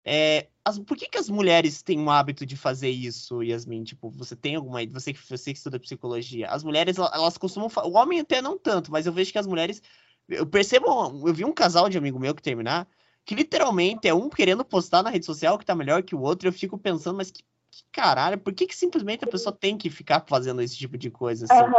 É, 0.03 0.47
as- 0.65 0.79
por 0.79 0.97
que, 0.97 1.07
que 1.07 1.17
as 1.17 1.29
mulheres 1.29 1.81
têm 1.81 1.99
o 2.03 2.09
hábito 2.09 2.45
de 2.45 2.55
fazer 2.57 2.89
isso, 2.89 3.43
Yasmin? 3.43 3.83
Tipo, 3.83 4.09
você 4.09 4.35
tem 4.35 4.55
alguma. 4.55 4.85
Você, 4.87 5.13
que- 5.13 5.19
você 5.29 5.51
que 5.53 5.57
estuda 5.57 5.79
psicologia. 5.79 6.47
As 6.49 6.63
mulheres, 6.63 6.97
ela- 6.97 7.11
elas 7.13 7.37
costumam. 7.37 7.69
O 7.85 7.97
homem 7.97 8.19
até 8.19 8.41
não 8.41 8.57
tanto, 8.57 8.91
mas 8.91 9.05
eu 9.05 9.13
vejo 9.13 9.31
que 9.31 9.37
as 9.37 9.47
mulheres. 9.47 9.81
Eu 10.27 10.45
percebo. 10.47 10.87
Eu 11.27 11.33
vi 11.33 11.45
um 11.45 11.53
casal 11.53 11.89
de 11.89 11.97
amigo 11.97 12.19
meu 12.19 12.33
que 12.35 12.41
terminar, 12.41 12.87
que 13.25 13.35
literalmente 13.35 14.07
é 14.07 14.13
um 14.13 14.29
querendo 14.29 14.63
postar 14.65 15.03
na 15.03 15.09
rede 15.09 15.25
social 15.25 15.57
que 15.57 15.65
tá 15.65 15.75
melhor 15.75 16.01
que 16.03 16.15
o 16.15 16.21
outro. 16.21 16.47
Eu 16.47 16.53
fico 16.53 16.77
pensando, 16.77 17.17
mas 17.17 17.31
que, 17.31 17.43
que 17.71 17.83
caralho, 17.91 18.37
por 18.37 18.53
que, 18.53 18.67
que 18.67 18.75
simplesmente 18.75 19.23
a 19.23 19.27
pessoa 19.27 19.55
tem 19.55 19.77
que 19.77 19.89
ficar 19.89 20.23
fazendo 20.27 20.61
esse 20.61 20.77
tipo 20.77 20.97
de 20.97 21.09
coisa 21.09 21.45
assim? 21.45 21.75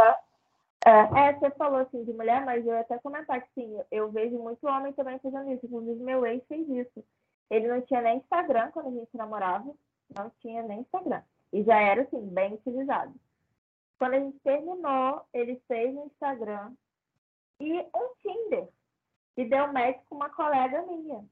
É, 0.83 1.27
é, 1.27 1.33
você 1.33 1.51
falou 1.51 1.79
assim 1.79 2.03
de 2.03 2.11
mulher, 2.11 2.43
mas 2.43 2.65
eu 2.65 2.73
ia 2.73 2.81
até 2.81 2.97
comentar 2.97 3.39
que 3.41 3.49
sim, 3.53 3.79
eu 3.91 4.11
vejo 4.11 4.37
muito 4.39 4.65
homem 4.67 4.91
também 4.93 5.19
fazendo 5.19 5.51
isso. 5.51 5.65
Inclusive, 5.65 6.03
meu 6.03 6.25
ex 6.25 6.43
fez 6.47 6.67
isso. 6.67 7.03
Ele 7.49 7.67
não 7.67 7.81
tinha 7.81 8.01
nem 8.01 8.17
Instagram 8.17 8.71
quando 8.71 8.87
a 8.87 8.99
gente 8.99 9.15
namorava, 9.15 9.71
não 10.15 10.31
tinha 10.41 10.63
nem 10.63 10.79
Instagram. 10.79 11.21
E 11.53 11.63
já 11.63 11.79
era, 11.79 12.01
assim, 12.01 12.21
bem 12.29 12.53
utilizado. 12.53 13.13
Quando 13.99 14.13
a 14.13 14.19
gente 14.19 14.39
terminou, 14.39 15.21
ele 15.33 15.61
fez 15.67 15.95
um 15.95 16.05
Instagram 16.07 16.71
e 17.59 17.79
um 17.79 18.15
Tinder. 18.21 18.67
E 19.37 19.45
deu 19.45 19.71
match 19.71 19.99
com 20.09 20.15
uma 20.15 20.29
colega 20.29 20.81
minha. 20.83 21.23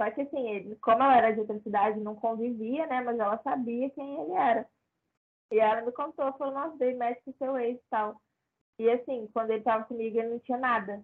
Só 0.00 0.10
que, 0.10 0.22
assim, 0.22 0.48
ele, 0.50 0.76
como 0.76 1.02
ela 1.02 1.16
era 1.16 1.32
de 1.32 1.40
outra 1.40 1.58
cidade, 1.60 2.00
não 2.00 2.14
convivia, 2.14 2.86
né? 2.86 3.00
Mas 3.00 3.18
ela 3.18 3.38
sabia 3.38 3.90
quem 3.90 4.20
ele 4.20 4.32
era. 4.32 4.68
E 5.50 5.58
ela 5.58 5.82
me 5.82 5.92
contou, 5.92 6.32
falou, 6.34 6.54
nossa, 6.54 6.76
dei 6.76 6.94
match 6.96 7.18
com 7.24 7.32
seu 7.32 7.56
ex 7.58 7.78
e 7.78 7.84
tal. 7.88 8.20
E 8.78 8.90
assim, 8.90 9.28
quando 9.32 9.50
ele 9.50 9.62
tava 9.62 9.84
comigo, 9.84 10.18
ele 10.18 10.28
não 10.28 10.38
tinha 10.40 10.58
nada. 10.58 11.02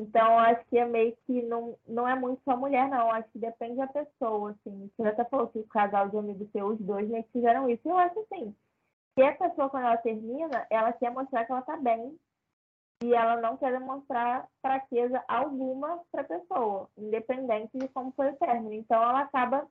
Então, 0.00 0.38
acho 0.38 0.64
que 0.66 0.78
é 0.78 0.86
meio 0.86 1.16
que 1.26 1.42
não, 1.42 1.76
não 1.86 2.08
é 2.08 2.14
muito 2.14 2.40
só 2.42 2.56
mulher, 2.56 2.88
não. 2.88 3.10
Acho 3.10 3.28
que 3.30 3.38
depende 3.38 3.76
da 3.76 3.86
pessoa, 3.86 4.52
assim. 4.52 4.90
Você 4.96 5.08
até 5.08 5.24
falou 5.24 5.48
que 5.48 5.58
o 5.58 5.66
casal 5.66 6.08
de 6.08 6.16
amigos 6.16 6.50
seus, 6.52 6.80
os 6.80 6.86
dois, 6.86 7.06
que 7.08 7.32
fizeram 7.32 7.68
isso. 7.68 7.86
Eu 7.86 7.98
acho 7.98 8.18
assim, 8.20 8.54
que 9.14 9.22
a 9.22 9.34
pessoa, 9.34 9.68
quando 9.68 9.84
ela 9.84 9.96
termina, 9.98 10.66
ela 10.70 10.92
quer 10.92 11.10
mostrar 11.10 11.44
que 11.44 11.52
ela 11.52 11.62
tá 11.62 11.76
bem. 11.76 12.18
E 13.02 13.14
ela 13.14 13.40
não 13.40 13.56
quer 13.56 13.72
demonstrar 13.72 14.46
fraqueza 14.60 15.22
alguma 15.26 16.02
pra 16.12 16.24
pessoa, 16.24 16.88
independente 16.98 17.78
de 17.78 17.88
como 17.88 18.12
foi 18.12 18.30
o 18.30 18.36
término. 18.36 18.74
Então, 18.74 19.02
ela 19.02 19.20
acaba 19.20 19.66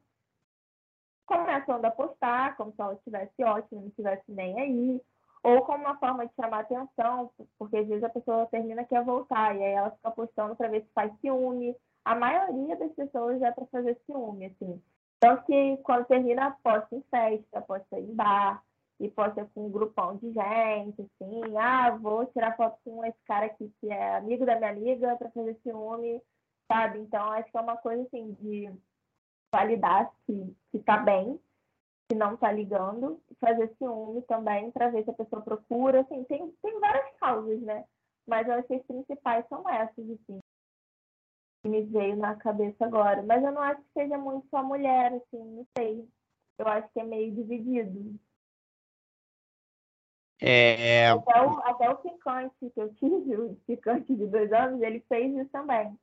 começando 1.25 1.85
a 1.85 1.91
postar 1.91 2.57
como 2.57 2.71
se 2.73 2.81
ela 2.81 2.93
estivesse 2.95 3.43
ótima, 3.43 3.81
não 3.81 3.87
estivesse 3.89 4.31
nem 4.31 4.59
aí 4.59 5.01
ou 5.43 5.61
como 5.61 5.85
uma 5.85 5.97
forma 5.97 6.27
de 6.27 6.33
chamar 6.35 6.61
atenção, 6.61 7.31
porque 7.57 7.77
às 7.77 7.87
vezes 7.87 8.03
a 8.03 8.09
pessoa 8.09 8.45
termina 8.47 8.83
quer 8.83 9.03
voltar 9.03 9.55
e 9.55 9.63
aí 9.63 9.73
ela 9.73 9.91
fica 9.91 10.11
postando 10.11 10.55
para 10.55 10.67
ver 10.67 10.81
se 10.81 10.89
faz 10.93 11.11
ciúme. 11.21 11.75
A 12.03 12.15
maioria 12.15 12.75
das 12.75 12.91
pessoas 12.93 13.41
é 13.41 13.51
para 13.51 13.65
fazer 13.67 13.97
ciúme, 14.05 14.47
assim. 14.47 14.81
Então 15.17 15.37
que 15.43 15.77
quando 15.83 16.05
termina 16.05 16.57
posta 16.63 16.95
em 16.95 17.01
festa, 17.09 17.61
posta 17.61 17.99
em 17.99 18.13
bar 18.13 18.63
e 18.99 19.09
posta 19.09 19.49
com 19.53 19.67
um 19.67 19.71
grupão 19.71 20.17
de 20.17 20.31
gente, 20.31 21.01
assim, 21.01 21.57
ah, 21.57 21.91
vou 21.97 22.25
tirar 22.27 22.55
foto 22.57 22.77
com 22.83 23.05
esse 23.05 23.19
cara 23.25 23.45
aqui 23.45 23.71
que 23.79 23.89
é 23.89 24.17
amigo 24.17 24.45
da 24.45 24.57
minha 24.57 24.71
amiga 24.71 25.15
para 25.15 25.31
fazer 25.31 25.57
ciúme, 25.63 26.21
sabe? 26.71 26.99
Então 26.99 27.31
acho 27.31 27.49
que 27.49 27.57
é 27.57 27.61
uma 27.61 27.77
coisa 27.77 28.03
assim 28.03 28.33
de 28.41 28.71
validar 29.53 30.11
que, 30.25 30.55
que 30.71 30.79
tá 30.79 30.97
bem 30.97 31.39
que 32.09 32.15
não 32.15 32.35
tá 32.35 32.51
ligando, 32.51 33.21
fazer 33.39 33.71
ciúme 33.77 34.23
também 34.23 34.71
para 34.71 34.89
ver 34.89 35.03
se 35.03 35.11
a 35.11 35.13
pessoa 35.13 35.43
procura, 35.43 36.01
assim, 36.01 36.23
tem, 36.23 36.51
tem 36.63 36.79
várias 36.79 37.15
causas, 37.17 37.61
né? 37.61 37.85
Mas 38.27 38.47
eu 38.47 38.55
acho 38.55 38.67
que 38.67 38.73
as 38.73 38.85
principais 38.85 39.47
são 39.47 39.67
essas, 39.69 40.09
assim, 40.09 40.39
que 41.61 41.69
me 41.69 41.83
veio 41.83 42.15
na 42.15 42.35
cabeça 42.35 42.83
agora. 42.83 43.21
Mas 43.21 43.43
eu 43.43 43.51
não 43.51 43.61
acho 43.61 43.81
que 43.83 43.91
seja 43.93 44.17
muito 44.17 44.47
só 44.49 44.63
mulher, 44.63 45.13
assim, 45.13 45.37
não 45.37 45.67
sei. 45.77 46.07
Eu 46.57 46.67
acho 46.67 46.91
que 46.91 46.99
é 46.99 47.03
meio 47.03 47.31
dividido. 47.31 48.19
É, 50.41 51.09
Até 51.09 51.41
o, 51.41 51.59
até 51.65 51.89
o 51.89 51.97
picante 51.97 52.55
que 52.73 52.79
eu 52.79 52.93
tive, 52.95 53.35
o 53.35 53.55
picante 53.67 54.15
de 54.15 54.25
dois 54.27 54.51
anos, 54.53 54.81
ele 54.81 55.03
fez 55.09 55.35
isso 55.35 55.49
também. 55.49 55.97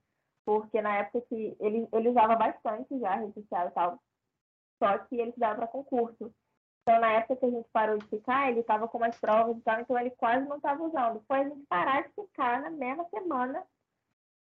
Porque 0.45 0.81
na 0.81 0.99
época 0.99 1.23
que 1.29 1.57
ele, 1.59 1.89
ele 1.93 2.09
usava 2.11 2.37
bastante 2.37 2.99
já 3.01 3.13
a 3.13 3.17
rede 3.17 3.35
social 3.35 3.69
e 3.69 3.71
tal, 3.71 3.99
só 4.79 4.99
que 4.99 5.17
ele 5.17 5.31
estudava 5.31 5.57
para 5.57 5.67
concurso. 5.67 6.33
Então, 6.83 7.01
na 7.01 7.13
época 7.15 7.37
que 7.37 7.47
a 7.47 7.51
gente 7.51 7.69
parou 7.73 7.99
de 7.99 8.07
ficar, 8.07 8.49
ele 8.49 8.61
estava 8.61 8.87
com 8.87 8.99
umas 8.99 9.19
provas 9.19 9.57
e 9.57 9.61
tal, 9.63 9.81
então 9.81 9.99
ele 9.99 10.11
quase 10.11 10.47
não 10.47 10.57
estava 10.57 10.85
usando. 10.85 11.21
Foi 11.27 11.41
a 11.41 11.49
gente 11.49 11.67
parar 11.67 12.03
de 12.03 12.13
ficar 12.15 12.61
na 12.63 12.71
mesma 12.71 13.05
semana, 13.09 13.65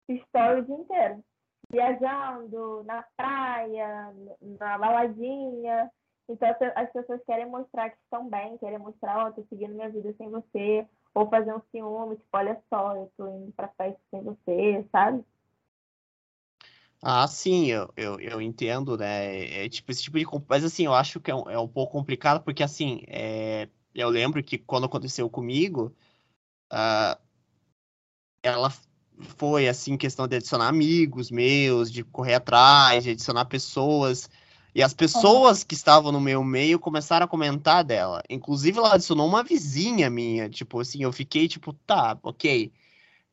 story 0.09 0.61
o 0.61 0.65
dia 0.65 0.75
inteiro. 0.75 1.23
Viajando, 1.69 2.83
na 2.85 3.03
praia, 3.15 4.13
na 4.41 4.77
baladinha. 4.77 5.91
Então, 6.29 6.49
as- 6.49 6.61
as 6.75 6.91
pessoas 6.93 7.21
querem 7.25 7.45
mostrar 7.49 7.89
que 7.89 7.97
estão 8.03 8.29
bem, 8.29 8.57
querem 8.57 8.79
mostrar, 8.79 9.27
ó, 9.27 9.31
tô 9.31 9.43
seguindo 9.49 9.73
minha 9.75 9.89
vida 9.89 10.13
sem 10.17 10.29
você. 10.29 10.87
Ou 11.13 11.29
fazer 11.29 11.53
um 11.55 11.61
ciúme, 11.71 12.15
tipo, 12.17 12.27
olha 12.37 12.61
só, 12.69 12.95
eu 12.95 13.11
tô 13.17 13.27
indo 13.27 13.51
pra 13.53 13.67
festa 13.69 13.99
sem 14.11 14.23
você, 14.23 14.85
sabe? 14.91 15.23
Ah, 17.01 17.27
sim, 17.27 17.65
eu, 17.67 17.91
eu, 17.97 18.19
eu 18.19 18.41
entendo, 18.41 18.97
né? 18.97 19.35
É, 19.35 19.65
é 19.65 19.69
tipo 19.69 19.91
esse 19.91 20.03
tipo 20.03 20.17
de. 20.17 20.25
Mas 20.47 20.63
assim, 20.63 20.85
eu 20.85 20.93
acho 20.93 21.19
que 21.19 21.29
é 21.31 21.35
um, 21.35 21.49
é 21.49 21.59
um 21.59 21.67
pouco 21.67 21.91
complicado, 21.93 22.41
porque 22.43 22.63
assim, 22.63 23.03
é, 23.07 23.67
eu 23.93 24.09
lembro 24.09 24.41
que 24.43 24.57
quando 24.57 24.85
aconteceu 24.85 25.29
comigo, 25.29 25.93
ah, 26.71 27.19
ela 28.41 28.71
foi 29.37 29.67
assim, 29.67 29.97
questão 29.97 30.27
de 30.27 30.35
adicionar 30.37 30.67
amigos 30.67 31.29
meus, 31.31 31.91
de 31.91 32.03
correr 32.03 32.35
atrás, 32.35 33.03
de 33.03 33.11
adicionar 33.11 33.45
pessoas. 33.45 34.29
E 34.75 34.81
as 34.81 34.93
pessoas 34.93 35.63
que 35.63 35.75
estavam 35.75 36.11
no 36.11 36.19
meu 36.19 36.43
meio 36.43 36.79
começaram 36.79 37.25
a 37.25 37.29
comentar 37.29 37.83
dela. 37.83 38.23
Inclusive, 38.29 38.77
ela 38.79 38.95
adicionou 38.95 39.27
uma 39.27 39.43
vizinha 39.43 40.09
minha. 40.09 40.49
Tipo 40.49 40.79
assim, 40.79 41.03
eu 41.03 41.11
fiquei 41.11 41.47
tipo, 41.47 41.73
tá, 41.73 42.17
ok. 42.23 42.71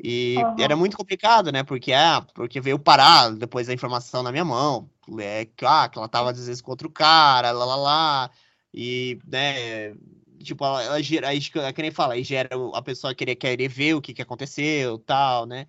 E 0.03 0.37
Aham. 0.43 0.55
era 0.59 0.77
muito 0.77 0.97
complicado, 0.97 1.53
né? 1.53 1.63
Porque, 1.65 1.93
ah, 1.93 2.23
porque 2.35 2.61
veio 2.61 2.79
parar 2.79 3.31
depois 3.35 3.69
a 3.69 3.75
informação 3.75 4.23
na 4.23 4.33
minha 4.33 4.45
mão. 4.45 4.91
É, 5.19 5.45
que, 5.47 5.65
ah, 5.67 5.89
que 5.89 5.99
ela 5.99 6.09
tava 6.09 6.31
às 6.31 6.39
vezes 6.47 6.63
com 6.63 6.71
outro 6.71 6.91
cara, 6.91 7.51
lá, 7.53 7.65
lá, 7.65 7.77
lá. 7.77 8.31
E, 8.73 9.19
né, 9.27 9.95
tipo, 10.43 10.65
ela, 10.65 10.83
ela 10.83 11.03
gera, 11.03 11.29
aí, 11.29 11.41
é 11.57 11.73
que 11.73 11.83
nem 11.83 11.91
fala, 11.91 12.15
aí 12.15 12.23
gera 12.25 12.49
a 12.75 12.83
pessoa 12.83 13.15
querer, 13.15 13.37
querer 13.37 13.69
ver 13.69 13.95
o 13.95 14.01
que 14.03 14.15
que 14.15 14.23
aconteceu, 14.23 14.99
tal, 14.99 15.47
né? 15.47 15.67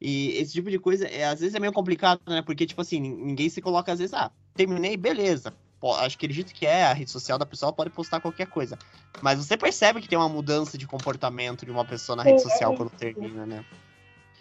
E 0.00 0.30
esse 0.38 0.52
tipo 0.52 0.70
de 0.70 0.78
coisa, 0.78 1.06
é, 1.08 1.24
às 1.26 1.40
vezes 1.40 1.54
é 1.54 1.60
meio 1.60 1.72
complicado, 1.72 2.20
né? 2.28 2.42
Porque, 2.42 2.66
tipo 2.66 2.80
assim, 2.80 3.00
nin- 3.00 3.16
ninguém 3.16 3.48
se 3.50 3.60
coloca, 3.60 3.92
às 3.92 3.98
vezes, 3.98 4.14
ah, 4.14 4.30
terminei, 4.58 4.96
beleza. 4.96 5.54
Pô, 5.80 5.94
acho 5.94 6.18
que 6.18 6.26
acredito 6.26 6.52
que 6.52 6.66
é, 6.66 6.84
a 6.84 6.92
rede 6.92 7.10
social 7.10 7.38
da 7.38 7.46
pessoa 7.46 7.72
pode 7.72 7.90
postar 7.90 8.20
qualquer 8.20 8.48
coisa. 8.48 8.76
Mas 9.22 9.38
você 9.38 9.56
percebe 9.56 10.00
que 10.00 10.08
tem 10.08 10.18
uma 10.18 10.28
mudança 10.28 10.76
de 10.76 10.86
comportamento 10.86 11.64
de 11.64 11.70
uma 11.70 11.84
pessoa 11.84 12.16
na 12.16 12.24
rede 12.24 12.40
Sim, 12.40 12.48
é 12.48 12.50
social 12.50 12.72
isso. 12.72 12.76
quando 12.82 12.90
termina, 12.90 13.46
né? 13.46 13.64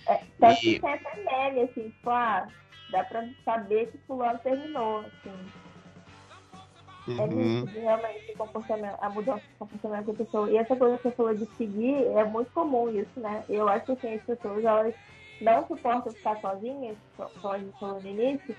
É, 0.07 0.15
tanto 0.39 0.65
E- 0.65 0.73
que 0.75 0.79
tem 0.79 0.93
até 0.93 1.15
meme, 1.17 1.61
assim, 1.61 1.89
tipo, 1.89 2.09
ah, 2.09 2.49
dá 2.89 3.03
pra 3.03 3.27
saber 3.45 3.91
que 3.91 3.99
fulano 4.07 4.39
terminou, 4.39 5.05
assim. 5.05 5.51
É 7.07 7.11
Uhum. 7.11 7.27
nítido, 7.61 7.79
realmente, 7.79 8.31
o 8.33 8.37
comportamento, 8.37 8.97
a 8.99 9.09
mudança 9.09 9.39
de 9.39 9.57
comportamento 9.59 10.07
da 10.07 10.13
pessoa. 10.25 10.51
E 10.51 10.57
essa 10.57 10.75
coisa 10.75 10.97
que 10.97 11.03
você 11.03 11.11
falou 11.15 11.35
de 11.35 11.45
seguir, 11.55 12.05
é 12.07 12.23
muito 12.25 12.51
comum 12.51 12.89
isso, 12.89 13.19
né? 13.19 13.45
Eu 13.47 13.67
acho 13.69 13.85
que 13.85 13.91
assim, 13.93 14.13
as 14.15 14.23
pessoas, 14.23 14.65
elas 14.65 14.93
não 15.39 15.65
suportam 15.67 16.13
ficar 16.13 16.41
sozinhas, 16.41 16.97
co- 17.15 17.31
como 17.41 17.53
a 17.53 17.59
gente 17.59 17.77
falou 17.79 18.01
no 18.01 18.07
início, 18.07 18.57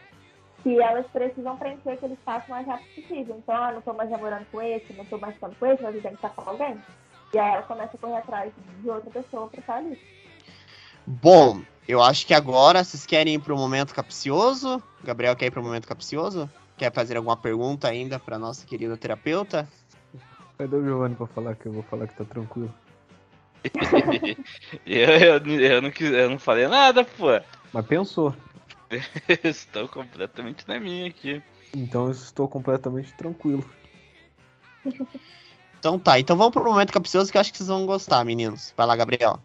que 0.62 0.80
elas 0.80 1.06
precisam 1.08 1.56
preencher 1.56 1.90
aquele 1.90 2.14
espaço 2.14 2.46
o 2.48 2.50
mais 2.50 2.66
rápido 2.66 2.94
possível. 2.94 3.36
Então, 3.38 3.54
ah, 3.54 3.72
não 3.72 3.80
tô 3.80 3.92
mais 3.92 4.10
namorando 4.10 4.46
com 4.50 4.60
esse, 4.60 4.92
não 4.92 5.04
tô 5.04 5.18
mais 5.18 5.34
ficando 5.34 5.56
com 5.56 5.66
esse, 5.66 5.82
mas 5.82 5.94
eu 5.94 6.02
tenho 6.02 6.16
que 6.16 6.26
estar 6.26 6.30
com 6.30 6.50
alguém. 6.50 6.76
E 7.32 7.38
aí 7.38 7.54
ela 7.54 7.62
começa 7.62 7.96
a 7.96 7.98
correr 7.98 8.16
atrás 8.16 8.52
de 8.80 8.90
outra 8.90 9.10
pessoa 9.10 9.48
pra 9.48 9.60
estar 9.60 9.76
ali. 9.76 9.98
Bom, 11.06 11.62
eu 11.86 12.02
acho 12.02 12.26
que 12.26 12.34
agora 12.34 12.82
vocês 12.82 13.06
querem 13.06 13.34
ir 13.34 13.38
pro 13.38 13.56
momento 13.56 13.94
capcioso. 13.94 14.82
Gabriel 15.02 15.36
quer 15.36 15.46
ir 15.46 15.50
pro 15.50 15.62
momento 15.62 15.86
capcioso? 15.86 16.50
Quer 16.76 16.92
fazer 16.92 17.16
alguma 17.16 17.36
pergunta 17.36 17.88
ainda 17.88 18.18
pra 18.18 18.38
nossa 18.38 18.66
querida 18.66 18.96
terapeuta? 18.96 19.68
Cadê 20.58 20.76
o 20.76 20.84
Giovanni 20.84 21.14
pra 21.14 21.26
falar 21.28 21.54
que 21.54 21.66
eu 21.66 21.72
vou 21.72 21.82
falar 21.84 22.06
que 22.06 22.14
tá 22.14 22.24
tranquilo? 22.24 22.72
eu, 24.86 25.08
eu, 25.08 25.60
eu, 25.60 25.82
não 25.82 25.90
quis, 25.90 26.10
eu 26.10 26.30
não 26.30 26.38
falei 26.38 26.68
nada, 26.68 27.04
pô. 27.04 27.26
Mas 27.72 27.86
pensou. 27.86 28.34
Estou 29.44 29.88
completamente 29.88 30.66
na 30.66 30.80
minha 30.80 31.08
aqui. 31.08 31.42
Então 31.74 32.06
eu 32.06 32.12
estou 32.12 32.48
completamente 32.48 33.12
tranquilo. 33.14 33.68
Então 35.78 35.96
tá, 35.96 36.18
então 36.18 36.36
vamos 36.36 36.52
pro 36.52 36.64
momento 36.64 36.92
capcioso 36.92 37.30
que 37.30 37.36
eu 37.36 37.40
acho 37.40 37.52
que 37.52 37.58
vocês 37.58 37.68
vão 37.68 37.86
gostar, 37.86 38.24
meninos. 38.24 38.74
Vai 38.76 38.84
lá, 38.84 38.96
Gabriel. 38.96 39.38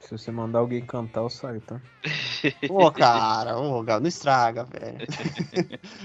Se 0.00 0.10
você 0.10 0.32
mandar 0.32 0.58
alguém 0.58 0.84
cantar, 0.84 1.20
eu 1.20 1.30
saio, 1.30 1.60
tá? 1.60 1.80
Ô, 2.68 2.90
cara, 2.90 3.56
ô, 3.56 3.84
não 3.84 4.06
estraga, 4.08 4.64
velho. 4.64 4.98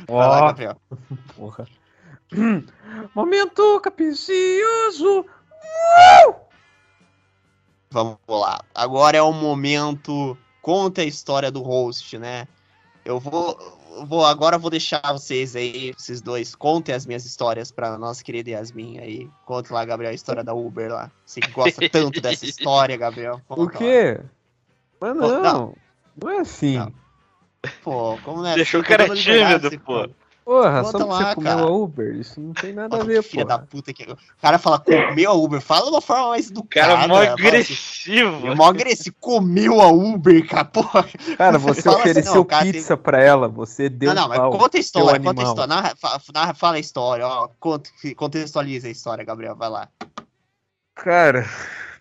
Vai 0.08 0.28
lá, 0.28 0.42
Ó, 0.42 0.46
Gabriel. 0.46 0.82
porra. 1.36 1.68
Momento 3.16 3.80
capicioso! 3.82 5.26
Vamos 7.90 8.18
lá. 8.28 8.64
Agora 8.74 9.18
é 9.18 9.22
o 9.22 9.32
momento. 9.32 10.38
Conta 10.62 11.02
a 11.02 11.06
história 11.06 11.52
do 11.52 11.62
host, 11.62 12.18
né? 12.18 12.48
Eu 13.06 13.20
vou. 13.20 13.58
vou 14.06 14.26
agora 14.26 14.56
eu 14.56 14.60
vou 14.60 14.70
deixar 14.72 15.02
vocês 15.12 15.56
aí, 15.56 15.94
vocês 15.98 16.22
dois, 16.22 16.56
contem 16.56 16.96
as 16.96 17.06
minhas 17.06 17.26
histórias 17.26 17.72
pra 17.72 17.98
nossa 17.98 18.24
querida 18.24 18.52
Yasmin 18.52 19.00
aí. 19.00 19.30
Conte 19.46 19.72
lá, 19.74 19.84
Gabriel, 19.84 20.12
a 20.12 20.16
história 20.16 20.44
da 20.44 20.54
Uber 20.54 20.92
lá. 20.92 21.12
Você 21.26 21.42
que 21.42 21.52
gosta 21.52 21.82
tanto 21.90 22.22
dessa 22.22 22.46
história, 22.46 22.96
Gabriel. 22.98 23.42
O 23.50 23.56
Conta 23.56 23.74
lá. 23.74 23.80
quê? 23.80 24.20
Mas 25.00 25.18
Pô, 25.18 25.28
não, 25.28 25.42
não. 25.44 25.76
não, 26.22 26.30
é 26.30 26.40
assim. 26.40 26.78
Não. 26.78 26.94
Pô, 27.84 28.18
como 28.24 28.42
não 28.42 28.50
é? 28.50 28.56
Deixou 28.56 28.82
Você 28.82 28.86
o 28.86 28.88
cara 28.88 29.08
conta 29.08 29.20
tímido, 29.22 29.80
pô. 29.80 29.94
conta. 30.02 30.23
Porra, 30.46 30.84
Conta 30.84 30.92
só 30.92 31.06
porque 31.06 31.24
lá, 31.24 31.30
você 31.30 31.36
comeu 31.36 31.56
cara. 31.56 31.62
a 31.66 31.70
Uber? 31.72 32.16
Isso 32.16 32.42
não 32.42 32.54
tem 32.54 32.74
nada 32.74 32.98
a 32.98 33.04
ver, 33.04 33.24
filha 33.24 33.46
da 33.46 33.60
puta 33.60 33.94
que. 33.94 34.04
O 34.04 34.18
cara 34.42 34.60
fala, 34.60 34.78
comeu 34.78 35.32
a 35.32 35.34
Uber. 35.34 35.62
Fala 35.62 35.86
de 35.86 35.92
uma 35.92 36.02
forma 36.02 36.30
mais 36.30 36.52
educada. 36.52 36.96
Cara, 36.96 37.08
mó 37.08 37.18
assim, 37.18 37.28
agressivo. 37.32 38.48
É 38.48 38.56
mó 38.56 38.66
agressivo. 38.68 39.16
Comeu 39.22 39.82
a 39.82 39.88
Uber, 39.88 40.46
cara. 40.48 40.66
Porra. 40.66 41.06
Cara, 41.38 41.58
você 41.58 41.82
Fala 41.84 41.96
assim, 41.98 42.10
ofereceu 42.10 42.36
não, 42.36 42.46
cara, 42.46 42.66
pizza 42.66 42.98
pra 42.98 43.24
ela, 43.24 43.48
você 43.48 43.88
deu 43.88 44.14
não, 44.14 44.24
não, 44.24 44.30
mas 44.30 44.40
conta 44.40 44.78
a 44.78 44.80
história, 44.80 45.20
conta 45.20 45.42
a 45.42 45.46
história. 45.46 45.68
Narra, 45.68 45.94
fa- 45.96 46.22
narra- 46.34 46.54
fala 46.54 46.76
a 46.76 46.80
história, 46.80 47.26
ó. 47.26 47.48
Conta, 47.60 47.90
contextualiza 48.18 48.88
a 48.90 48.92
história, 48.92 49.24
Gabriel. 49.24 49.56
Vai 49.56 49.70
lá. 49.70 49.88
Cara, 50.96 51.50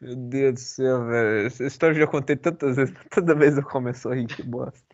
meu 0.00 0.16
Deus 0.16 0.54
do 0.54 0.60
céu, 0.60 1.04
velho. 1.06 1.46
Essa 1.46 1.64
história 1.64 1.94
eu 1.94 2.00
já 2.00 2.06
contei 2.06 2.36
tantas 2.36 2.76
vezes, 2.76 2.94
toda 3.10 3.34
vez 3.34 3.56
eu 3.56 3.62
começo 3.62 4.08
a 4.08 4.14
rir, 4.14 4.26
que 4.26 4.42
bosta. 4.42 4.91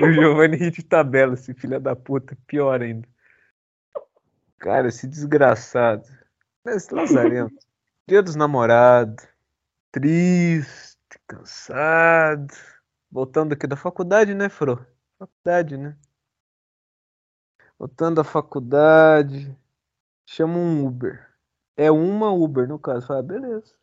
E 0.00 0.04
o 0.04 0.12
Giovanni 0.12 0.70
de 0.70 0.82
tabela, 0.82 1.34
esse 1.34 1.54
filho 1.54 1.80
da 1.80 1.94
puta, 1.94 2.36
pior 2.46 2.80
ainda. 2.82 3.08
Cara, 4.58 4.88
esse 4.88 5.06
desgraçado. 5.06 6.04
Esse 6.66 6.92
lazarento. 6.92 7.56
Dia 8.06 8.22
dos 8.22 8.34
namorados. 8.34 9.26
Triste, 9.92 10.98
cansado. 11.26 12.54
Voltando 13.10 13.52
aqui 13.52 13.66
da 13.66 13.76
faculdade, 13.76 14.34
né, 14.34 14.48
Fro? 14.48 14.84
Faculdade, 15.18 15.76
né? 15.76 15.96
Voltando 17.78 18.16
da 18.16 18.24
faculdade. 18.24 19.56
Chama 20.26 20.58
um 20.58 20.86
Uber. 20.86 21.26
É 21.76 21.90
uma 21.90 22.32
Uber, 22.32 22.68
no 22.68 22.78
caso. 22.78 23.06
Fala, 23.06 23.22
beleza. 23.22 23.74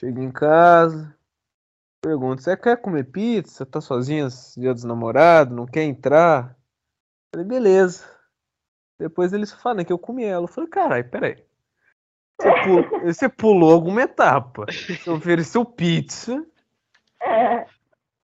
Chega 0.00 0.20
em 0.20 0.32
casa. 0.32 1.14
Pergunta, 2.06 2.40
você 2.40 2.56
quer 2.56 2.80
comer 2.80 3.02
pizza? 3.10 3.66
Tá 3.66 3.80
sozinha 3.80 4.28
dia 4.56 4.72
dos 4.72 4.84
namorados? 4.84 5.52
Não 5.52 5.66
quer 5.66 5.82
entrar? 5.82 6.56
Falei, 7.34 7.44
beleza. 7.44 8.08
Depois 8.96 9.32
eles 9.32 9.52
falam 9.52 9.84
que 9.84 9.92
eu 9.92 9.98
comi 9.98 10.22
ela. 10.22 10.44
Eu 10.44 10.48
falei, 10.48 10.70
caralho, 10.70 11.10
peraí. 11.10 11.44
Você 12.40 12.52
pulou, 12.62 13.00
você 13.00 13.28
pulou 13.28 13.72
alguma 13.72 14.02
etapa. 14.02 14.66
Você 14.70 15.10
ofereceu 15.10 15.64
pizza 15.64 16.46
É, 17.20 17.66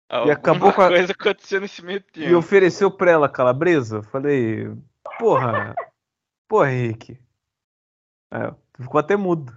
Alguma 0.08 0.34
acabou 0.34 0.72
com 0.72 0.80
a- 0.80 0.88
coisa 0.88 1.10
aconteceu 1.12 1.60
nesse 1.60 1.84
meio 1.84 1.98
e 1.98 2.02
tempo. 2.02 2.36
ofereceu 2.36 2.92
pra 2.92 3.10
ela 3.10 3.28
calabresa. 3.28 3.96
Eu 3.96 4.02
Falei, 4.04 4.72
porra. 5.18 5.74
Porra, 6.46 6.70
Henrique. 6.72 7.18
Aí, 8.30 8.52
ficou 8.80 9.00
até 9.00 9.16
mudo. 9.16 9.52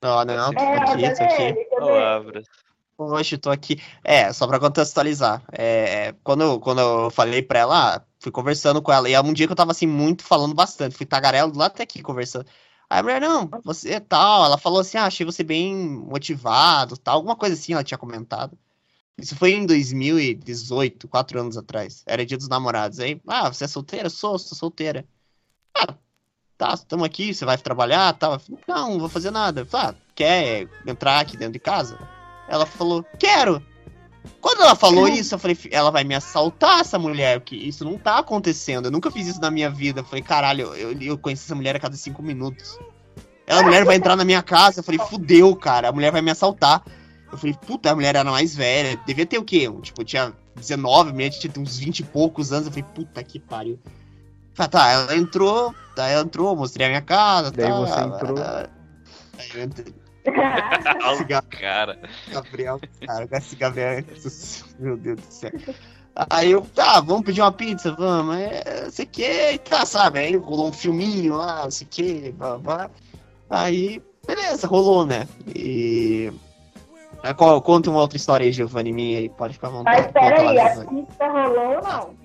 Não, 0.00 0.24
não, 0.24 0.54
tô 0.54 0.60
é, 0.60 0.76
aqui, 0.76 0.84
tô 0.84 0.92
cadê 0.92 1.06
aqui. 1.06 1.18
Cadê 1.18 1.42
ele? 1.42 1.64
Palavras. 1.64 2.46
Hoje 3.02 3.38
tô 3.38 3.50
aqui. 3.50 3.80
É, 4.04 4.30
só 4.30 4.46
pra 4.46 4.60
contextualizar. 4.60 5.42
É, 5.52 6.14
quando, 6.22 6.60
quando 6.60 6.80
eu 6.80 7.10
falei 7.10 7.40
pra 7.42 7.60
ela, 7.60 7.96
ah, 7.96 8.02
fui 8.18 8.30
conversando 8.30 8.82
com 8.82 8.92
ela. 8.92 9.08
E 9.08 9.14
é 9.14 9.20
um 9.22 9.32
dia 9.32 9.46
que 9.46 9.52
eu 9.52 9.56
tava 9.56 9.70
assim, 9.70 9.86
muito 9.86 10.22
falando 10.22 10.54
bastante. 10.54 10.94
Fui 10.96 11.06
tagarelo 11.06 11.56
lá 11.56 11.66
até 11.66 11.82
aqui 11.84 12.02
conversando. 12.02 12.44
Aí 12.90 13.00
a 13.00 13.02
mulher, 13.02 13.20
não, 13.20 13.48
você 13.64 14.00
tal. 14.00 14.44
Ela 14.44 14.58
falou 14.58 14.80
assim, 14.80 14.98
ah, 14.98 15.06
achei 15.06 15.24
você 15.24 15.42
bem 15.42 15.74
motivado, 15.74 16.96
tal. 16.98 17.16
Alguma 17.16 17.36
coisa 17.36 17.54
assim 17.54 17.72
ela 17.72 17.84
tinha 17.84 17.96
comentado. 17.96 18.58
Isso 19.18 19.36
foi 19.36 19.52
em 19.52 19.66
2018, 19.66 21.08
quatro 21.08 21.40
anos 21.40 21.56
atrás. 21.56 22.02
Era 22.06 22.26
dia 22.26 22.36
dos 22.38 22.48
namorados. 22.48 23.00
Aí, 23.00 23.20
ah, 23.26 23.52
você 23.52 23.64
é 23.64 23.68
solteira? 23.68 24.10
Sou, 24.10 24.38
sou 24.38 24.56
solteira. 24.58 25.06
Ah, 25.74 25.94
tá, 26.58 26.74
estamos 26.74 27.06
aqui, 27.06 27.34
você 27.34 27.44
vai 27.44 27.58
trabalhar? 27.58 28.12
Tal. 28.14 28.40
Não, 28.68 28.92
não 28.92 29.00
vou 29.00 29.08
fazer 29.08 29.30
nada. 29.30 29.66
Ah, 29.72 29.94
quer 30.14 30.68
entrar 30.86 31.20
aqui 31.20 31.36
dentro 31.36 31.54
de 31.54 31.60
casa? 31.60 32.19
Ela 32.50 32.66
falou, 32.66 33.04
quero. 33.18 33.62
Quando 34.40 34.62
ela 34.62 34.74
falou 34.74 35.06
isso, 35.08 35.34
eu 35.34 35.38
falei, 35.38 35.54
"Fi- 35.54 35.70
ela 35.72 35.90
vai 35.90 36.04
me 36.04 36.14
assaltar, 36.14 36.80
essa 36.80 36.98
mulher, 36.98 37.40
porque 37.40 37.56
isso 37.56 37.84
não 37.84 37.96
tá 37.96 38.18
acontecendo. 38.18 38.86
Eu 38.86 38.90
nunca 38.90 39.10
fiz 39.10 39.26
isso 39.28 39.40
na 39.40 39.50
minha 39.50 39.70
vida. 39.70 40.00
Eu 40.00 40.04
falei, 40.04 40.22
caralho, 40.22 40.74
eu, 40.74 40.92
eu 41.00 41.16
conheci 41.16 41.44
essa 41.44 41.54
mulher 41.54 41.76
a 41.76 41.80
cada 41.80 41.96
cinco 41.96 42.22
minutos. 42.22 42.76
Ela, 43.46 43.60
a 43.60 43.62
mulher 43.62 43.84
vai 43.84 43.96
entrar 43.96 44.16
na 44.16 44.24
minha 44.24 44.42
casa. 44.42 44.80
Eu 44.80 44.84
falei, 44.84 44.98
fudeu, 45.00 45.54
cara, 45.56 45.88
a 45.88 45.92
mulher 45.92 46.10
vai 46.12 46.20
me 46.20 46.30
assaltar. 46.30 46.82
Eu 47.32 47.38
falei, 47.38 47.56
puta, 47.66 47.90
a 47.90 47.94
mulher 47.94 48.14
era 48.16 48.28
mais 48.30 48.54
velha. 48.54 48.98
Devia 49.06 49.24
ter 49.24 49.38
o 49.38 49.44
quê? 49.44 49.70
Tipo, 49.82 50.04
tinha 50.04 50.32
19, 50.56 51.10
a 51.10 51.12
mulher 51.12 51.30
tinha 51.30 51.52
uns 51.58 51.78
20 51.78 52.00
e 52.00 52.04
poucos 52.04 52.52
anos. 52.52 52.66
Eu 52.66 52.72
falei, 52.72 52.86
puta 52.94 53.22
que 53.22 53.38
pariu. 53.38 53.78
Falei, 54.52 54.70
tá, 54.70 54.88
ela 54.90 55.16
entrou, 55.16 55.72
tá, 55.94 56.08
ela 56.08 56.22
entrou, 56.24 56.54
mostrei 56.56 56.86
a 56.86 56.90
minha 56.90 57.00
casa. 57.02 57.50
Daí 57.52 57.66
tá, 57.70 57.76
você 57.78 58.00
entrou. 58.00 58.38
Aí 59.38 59.50
eu 59.54 59.68
o 60.26 61.42
cara. 61.58 61.98
Gabriel, 62.30 62.80
cara, 63.06 63.28
esse 63.32 63.56
Gabriel, 63.56 64.04
meu 64.78 64.96
Deus 64.96 65.20
do 65.20 65.32
céu. 65.32 65.50
Aí 66.28 66.50
eu, 66.50 66.62
tá, 66.62 67.00
vamos 67.00 67.24
pedir 67.24 67.40
uma 67.40 67.52
pizza, 67.52 67.92
vamos. 67.92 68.36
É, 68.36 68.90
sei 68.90 69.06
que, 69.06 69.58
tá, 69.58 69.86
sabe? 69.86 70.18
Aí 70.18 70.36
rolou 70.36 70.68
um 70.68 70.72
filminho 70.72 71.36
lá, 71.36 71.64
não 71.64 71.70
sei 71.70 71.86
que, 71.88 72.32
blá, 72.32 72.58
blá. 72.58 72.90
Aí, 73.48 74.02
beleza, 74.26 74.66
rolou, 74.66 75.06
né? 75.06 75.26
E. 75.54 76.32
Aí, 77.22 77.34
qual- 77.34 77.60
Conta 77.62 77.90
uma 77.90 78.00
outra 78.00 78.16
história 78.16 78.44
aí, 78.44 78.52
Giovanni, 78.52 78.92
minha 78.92 79.18
aí, 79.18 79.28
pode 79.28 79.54
ficar 79.54 79.68
à 79.68 79.70
vontade. 79.70 80.02
Mas 80.02 80.12
pera 80.12 80.36
Conta 80.36 80.50
aí, 80.50 80.56
lá, 80.56 80.64
a 80.64 80.84
pizza 80.86 81.28
rolou 81.28 81.76
ou 81.76 81.82
não? 81.82 82.19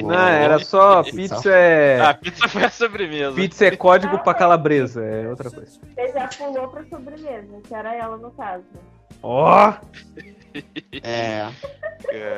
Não, 0.00 0.14
era 0.28 0.58
só 0.60 1.02
Pizza. 1.02 1.34
pizza 1.36 1.50
é. 1.54 2.00
Ah, 2.00 2.14
pizza 2.14 2.48
foi 2.48 2.64
a 2.64 2.70
sobremesa. 2.70 3.32
Pizza 3.34 3.66
é 3.66 3.76
código 3.76 4.18
pra 4.20 4.32
calabresa, 4.34 5.04
é 5.04 5.28
outra 5.28 5.50
coisa. 5.50 5.78
Você 5.94 6.12
já 6.12 6.28
pulou 6.28 6.68
pra 6.68 6.84
sobremesa, 6.84 7.60
que 7.66 7.74
era 7.74 7.94
ela 7.94 8.16
no 8.16 8.30
caso. 8.30 8.64
Ó! 9.22 9.72
É. 11.02 11.48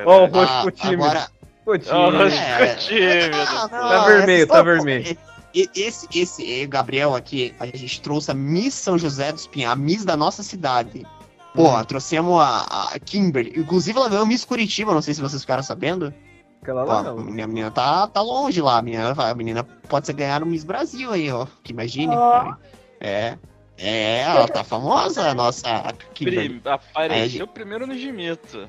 Ó, 0.06 0.22
o 0.22 0.26
rosto 0.26 0.70
ficou 0.76 0.92
agora, 0.92 1.26
Ficou 1.58 1.74
Ó, 1.74 1.74
o 1.74 1.78
tímido. 1.78 2.24
rosto 2.24 2.38
É. 2.38 2.66
ficou 2.66 2.76
tímido. 2.76 3.36
Não, 3.36 3.68
Tá 3.68 4.04
vermelho, 4.06 4.46
tá 4.46 4.62
vermelho. 4.62 5.18
E- 5.54 5.70
Esse, 5.74 6.08
esse 6.14 6.66
Gabriel 6.66 7.14
aqui, 7.14 7.54
a 7.60 7.66
gente 7.66 8.00
trouxe 8.00 8.30
a 8.30 8.34
Miss 8.34 8.74
São 8.74 8.98
José 8.98 9.32
dos 9.32 9.46
Pinhais, 9.46 9.72
a 9.72 9.76
Miss 9.76 10.04
da 10.04 10.16
nossa 10.16 10.42
cidade. 10.42 11.06
Porra, 11.54 11.80
Hum. 11.82 11.84
trouxemos 11.84 12.40
a, 12.40 12.90
a 12.94 12.98
Kimber. 12.98 13.52
Inclusive, 13.56 13.96
ela 13.98 14.08
ganhou 14.08 14.26
Miss 14.26 14.44
Curitiba, 14.44 14.92
não 14.92 15.00
sei 15.02 15.14
se 15.14 15.20
vocês 15.20 15.42
ficaram 15.42 15.62
sabendo. 15.62 16.12
Aquela 16.64 16.82
lá 16.82 17.00
a 17.00 17.02
não. 17.02 17.16
menina, 17.18 17.44
a 17.44 17.46
menina 17.46 17.70
tá, 17.70 18.06
tá 18.06 18.22
longe 18.22 18.60
lá. 18.62 18.78
A 18.78 18.82
menina, 18.82 19.12
vai- 19.12 19.30
a 19.30 19.34
menina 19.34 19.62
pode 19.88 20.06
ser 20.06 20.14
ganhar 20.14 20.42
o 20.42 20.46
Miss 20.46 20.64
Brasil 20.64 21.12
aí, 21.12 21.30
ó. 21.30 21.46
Que 21.62 21.72
imagine. 21.72 22.14
Ó. 22.16 22.54
É. 22.98 23.36
É, 23.76 24.20
ela 24.22 24.48
tá 24.48 24.64
famosa, 24.64 25.28
a 25.30 25.34
nossa 25.34 25.68
Kimber. 26.14 26.34
Prim- 26.34 26.62
Apareceu 26.64 27.46
primeiro 27.46 27.86
no 27.86 27.94
Gimito. 27.94 28.66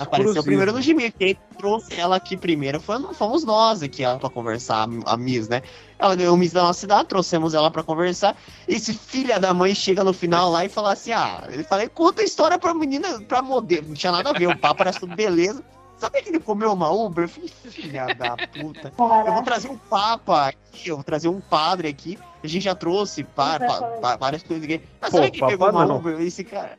Apareceu 0.00 0.42
primeiro 0.42 0.72
no 0.72 0.80
Gmail. 0.82 1.12
Quem 1.18 1.38
trouxe 1.56 1.98
ela 1.98 2.16
aqui 2.16 2.36
primeiro 2.36 2.78
foi, 2.80 3.00
fomos 3.14 3.44
nós 3.44 3.82
aqui 3.82 4.02
ela 4.04 4.18
pra 4.18 4.28
conversar, 4.28 4.86
a 5.06 5.16
Miss, 5.16 5.48
né? 5.48 5.62
Ela 5.98 6.14
ganhou 6.14 6.34
o 6.34 6.36
Miss 6.36 6.52
da 6.52 6.62
nossa 6.62 6.80
cidade, 6.80 7.08
trouxemos 7.08 7.54
ela 7.54 7.70
pra 7.70 7.82
conversar. 7.82 8.36
Esse 8.66 8.92
filha 8.92 9.38
da 9.38 9.54
mãe 9.54 9.74
chega 9.74 10.02
no 10.04 10.12
final 10.12 10.50
lá 10.50 10.64
e 10.64 10.68
fala 10.68 10.92
assim: 10.92 11.12
ah, 11.12 11.44
ele 11.50 11.62
falei, 11.64 11.88
conta 11.88 12.20
a 12.20 12.24
história 12.24 12.58
pra 12.58 12.74
menina, 12.74 13.20
pra 13.22 13.40
modelo. 13.40 13.88
Não 13.88 13.94
tinha 13.94 14.12
nada 14.12 14.28
a 14.30 14.32
ver, 14.34 14.48
o 14.48 14.58
papo 14.58 14.82
era 14.82 14.92
tudo 14.92 15.14
beleza. 15.14 15.62
Sabe 15.98 16.22
que 16.22 16.28
ele 16.28 16.38
comeu 16.40 16.72
uma 16.72 16.90
Uber? 16.90 17.24
Eu 17.24 17.28
falei, 17.28 17.48
filha 17.70 18.06
da 18.14 18.36
puta. 18.36 18.92
Eu 19.26 19.32
vou 19.34 19.42
trazer 19.42 19.68
um 19.68 19.76
papa 19.76 20.48
aqui, 20.48 20.88
eu 20.88 20.96
vou 20.96 21.04
trazer 21.04 21.28
um 21.28 21.40
padre 21.40 21.88
aqui. 21.88 22.18
A 22.42 22.46
gente 22.46 22.62
já 22.62 22.74
trouxe 22.74 23.24
pa- 23.24 23.58
pa- 23.58 23.82
pa- 24.00 24.16
várias 24.16 24.42
coisas 24.42 24.64
aqui. 24.64 24.80
Mas 25.00 25.10
Pô, 25.10 25.16
sabe 25.18 25.30
quem 25.32 25.40
papa 25.40 25.50
pegou 25.52 25.70
uma 25.70 25.86
não. 25.86 25.96
Uber? 25.96 26.20
Esse 26.20 26.44
cara. 26.44 26.78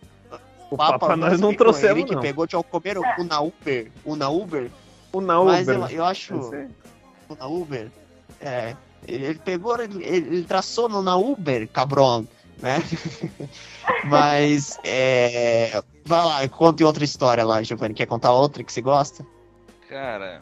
O 0.72 0.78
Papa 0.78 1.16
nós 1.18 1.40
não 1.42 1.50
Ele 1.50 1.58
trouxemos, 1.58 2.06
que 2.06 2.14
não. 2.14 2.22
pegou, 2.22 2.46
tinha 2.46 2.62
comer 2.62 2.96
o 3.00 3.24
na 3.24 3.42
Uber. 3.42 3.92
O 4.06 4.16
na 4.16 4.30
Uber. 4.30 4.70
O 5.12 5.20
na 5.20 5.44
Mas 5.44 5.68
Uber. 5.68 5.76
eu, 5.92 5.98
eu 5.98 6.06
acho. 6.06 6.34
Eu 6.36 6.44
sei. 6.44 6.68
O 7.28 7.36
na 7.36 7.48
Uber. 7.48 7.92
É. 8.40 8.76
Ele, 9.08 9.26
ele 9.26 9.40
pegou, 9.40 9.82
ele, 9.82 10.04
ele 10.06 10.44
traçou 10.44 10.88
no 10.88 11.02
na 11.02 11.18
Uber, 11.18 11.68
cabrão. 11.70 12.28
Né? 12.60 12.84
Mas. 14.06 14.78
É. 14.84 15.82
Vai 16.10 16.26
lá, 16.26 16.50
conte 16.50 16.84
outra 16.84 17.04
história 17.04 17.46
lá, 17.46 17.62
Giovanni. 17.62 17.94
Quer 17.94 18.08
contar 18.08 18.32
outra 18.32 18.64
que 18.64 18.74
você 18.74 18.82
gosta? 18.82 19.24
Cara. 19.88 20.42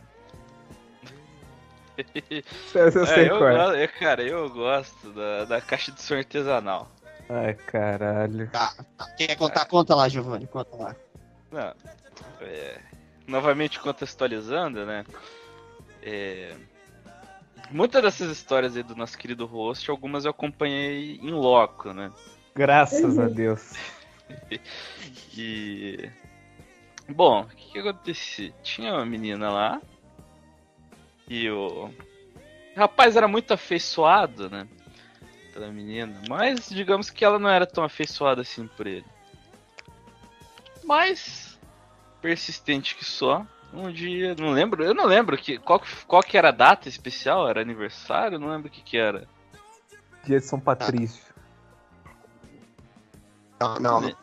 Eu, 2.74 2.90
eu 2.90 3.04
É, 3.04 3.06
sei 3.06 3.30
eu 3.30 3.38
qual 3.38 3.50
é. 3.50 3.58
gosto- 3.58 3.76
eu- 3.76 3.90
cara, 4.00 4.24
eu 4.24 4.50
gosto 4.50 5.12
da, 5.12 5.44
da 5.44 5.60
caixa 5.60 5.92
de 5.92 6.02
som 6.02 6.16
artesanal. 6.16 6.90
Ai, 7.30 7.54
caralho. 7.54 8.50
Tá. 8.50 8.74
Quer 9.18 9.36
contar? 9.36 9.66
Conta 9.66 9.94
lá, 9.94 10.08
Giovanni. 10.08 10.48
Conta 10.48 10.74
lá. 10.78 10.96
Não, 11.52 11.74
é, 12.40 12.80
novamente 13.28 13.78
contextualizando, 13.82 14.86
né? 14.86 15.04
É, 16.02 16.56
muitas 17.70 18.02
dessas 18.02 18.32
histórias 18.32 18.78
aí 18.78 18.84
do 18.84 18.96
nosso 18.96 19.18
querido 19.18 19.46
host, 19.46 19.92
algumas 19.92 20.24
eu 20.24 20.32
acompanhei 20.32 21.18
em 21.22 21.32
loco, 21.32 21.92
né? 21.92 22.10
Graças 22.56 23.20
a 23.20 23.28
Deus. 23.28 23.74
E. 25.38 26.10
Bom, 27.10 27.42
o 27.42 27.48
que, 27.48 27.72
que 27.74 27.80
acontecia? 27.80 28.54
Tinha 28.64 28.94
uma 28.94 29.06
menina 29.06 29.50
lá. 29.50 29.82
E 31.30 31.50
o. 31.50 31.86
o 31.86 31.94
rapaz 32.76 33.16
era 33.16 33.28
muito 33.28 33.54
afeiçoado, 33.54 34.50
né? 34.50 34.68
Pela 35.54 35.68
menina. 35.72 36.22
Mas 36.28 36.70
digamos 36.70 37.10
que 37.10 37.24
ela 37.24 37.40
não 37.40 37.50
era 37.50 37.66
tão 37.66 37.84
afeiçoada 37.84 38.42
assim 38.42 38.68
por 38.68 38.88
ele. 38.88 39.06
Mas. 40.84 41.58
Persistente 42.22 42.96
que 42.96 43.06
só. 43.06 43.46
Um 43.74 43.92
dia. 43.92 44.36
Não 44.36 44.50
lembro. 44.50 44.84
Eu 44.84 44.94
não 44.94 45.06
lembro 45.06 45.38
que, 45.38 45.58
qual, 45.60 45.80
que- 45.80 46.06
qual 46.06 46.24
que 46.24 46.38
era 46.38 46.50
a 46.50 46.54
data 46.54 46.90
especial. 46.90 47.48
Era 47.48 47.62
aniversário? 47.62 48.40
Não 48.40 48.50
lembro 48.50 48.68
o 48.68 48.72
que, 48.72 48.82
que 48.82 48.98
era. 48.98 49.28
Dia 50.26 50.40
de 50.40 50.46
São 50.46 50.60
Patrício. 50.60 51.27
Não, 53.60 53.80
não, 53.80 54.18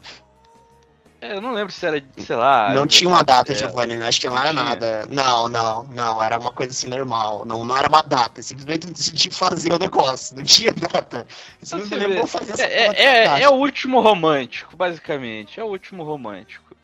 É, 1.21 1.33
eu 1.35 1.41
não 1.41 1.53
lembro 1.53 1.73
se 1.73 1.85
era, 1.87 2.03
sei 2.19 2.37
lá. 2.37 2.75
não 2.75 2.87
tinha 2.87 3.09
uma 3.09 3.23
data, 3.25 3.55
dela. 3.55 3.55
Giovanni. 3.55 3.95
Acho 4.03 4.21
que 4.21 4.29
não 4.29 4.39
era 4.39 4.53
Tinha. 4.53 4.65
nada. 4.65 5.07
Não, 5.11 5.49
não, 5.49 5.85
não. 5.85 6.23
Era 6.23 6.39
uma 6.39 6.53
coisa 6.53 6.73
assim 6.73 6.89
normal. 6.89 7.45
Não, 7.47 7.65
não 7.65 7.77
era 7.77 7.89
uma 7.89 8.03
data. 8.03 8.43
Simplesmente 8.43 8.87
que 9.13 9.31
fazer 9.31 9.73
o 9.73 9.79
negócio. 9.79 10.37
Não 10.37 10.45
tinha 10.45 10.73
data. 10.75 11.27
Você 11.61 11.79
Simplesmente 11.81 12.15
vou 12.15 12.27
fazer 12.27 12.53
essa 12.53 12.63
É, 12.63 12.87
é, 12.95 13.25
é, 13.27 13.43
é 13.43 13.49
o 13.49 13.55
último 13.55 14.01
romântico, 14.01 14.77
basicamente. 14.77 15.59
É 15.59 15.65
o 15.65 15.69
último 15.69 16.05
romântico. 16.05 16.75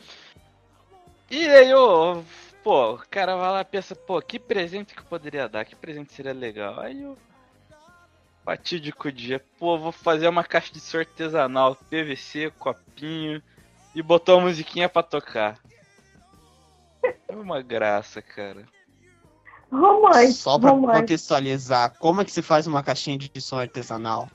E 1.31 1.47
aí, 1.49 1.73
ô, 1.75 2.23
pô, 2.63 2.95
o 2.95 2.99
cara 3.11 3.37
vai 3.37 3.51
lá 3.53 3.61
e 3.61 3.65
pensa, 3.65 3.95
pô, 3.95 4.21
que 4.23 4.39
presente 4.39 4.95
que 4.95 5.01
eu 5.01 5.05
poderia 5.05 5.49
dar? 5.49 5.65
Que 5.65 5.77
presente 5.77 6.13
seria 6.13 6.33
legal? 6.33 6.81
Aí 6.81 7.05
o 7.05 7.17
fatídico 8.51 9.13
dia, 9.13 9.41
pô, 9.61 9.79
vou 9.79 9.93
fazer 9.93 10.27
uma 10.27 10.43
caixa 10.43 10.73
de 10.73 10.81
som 10.81 10.99
artesanal, 10.99 11.77
PVC, 11.89 12.51
copinho, 12.59 13.41
e 13.95 14.03
botar 14.03 14.35
uma 14.35 14.49
musiquinha 14.49 14.89
pra 14.89 15.05
tocar. 15.05 15.61
É 17.29 17.37
uma 17.37 17.63
graça, 17.63 18.21
cara. 18.21 18.67
romântico, 19.71 20.33
Só 20.33 20.59
pra 20.59 20.71
romântico. 20.71 21.01
contextualizar, 21.01 21.97
como 22.01 22.23
é 22.23 22.25
que 22.25 22.33
se 22.33 22.43
faz 22.43 22.67
uma 22.67 22.83
caixinha 22.83 23.17
de 23.17 23.41
som 23.41 23.57
artesanal? 23.57 24.29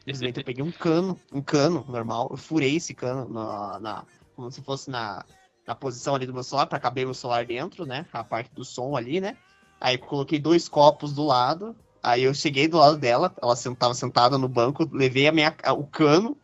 Simplesmente 0.00 0.38
eu 0.40 0.44
peguei 0.44 0.64
um 0.64 0.72
cano, 0.72 1.16
um 1.32 1.40
cano 1.40 1.86
normal, 1.88 2.26
eu 2.32 2.36
furei 2.36 2.74
esse 2.74 2.92
cano 2.92 3.28
na, 3.32 3.78
na- 3.78 4.04
como 4.34 4.50
se 4.50 4.60
fosse 4.62 4.90
na, 4.90 5.24
na 5.64 5.76
posição 5.76 6.16
ali 6.16 6.26
do 6.26 6.34
meu 6.34 6.42
celular, 6.42 6.66
pra 6.66 6.80
caber 6.80 7.04
meu 7.04 7.14
celular 7.14 7.46
dentro, 7.46 7.86
né? 7.86 8.04
A 8.12 8.24
parte 8.24 8.52
do 8.52 8.64
som 8.64 8.96
ali, 8.96 9.20
né? 9.20 9.36
Aí 9.80 9.96
coloquei 9.96 10.40
dois 10.40 10.68
copos 10.68 11.12
do 11.12 11.24
lado, 11.24 11.76
aí 12.02 12.24
eu 12.24 12.34
cheguei 12.34 12.68
do 12.68 12.78
lado 12.78 12.96
dela, 12.96 13.32
ela 13.42 13.56
sentava 13.56 13.94
sentada 13.94 14.38
no 14.38 14.48
banco, 14.48 14.88
levei 14.92 15.26
a 15.28 15.32
minha, 15.32 15.54
o 15.76 15.84
cano, 15.84 16.36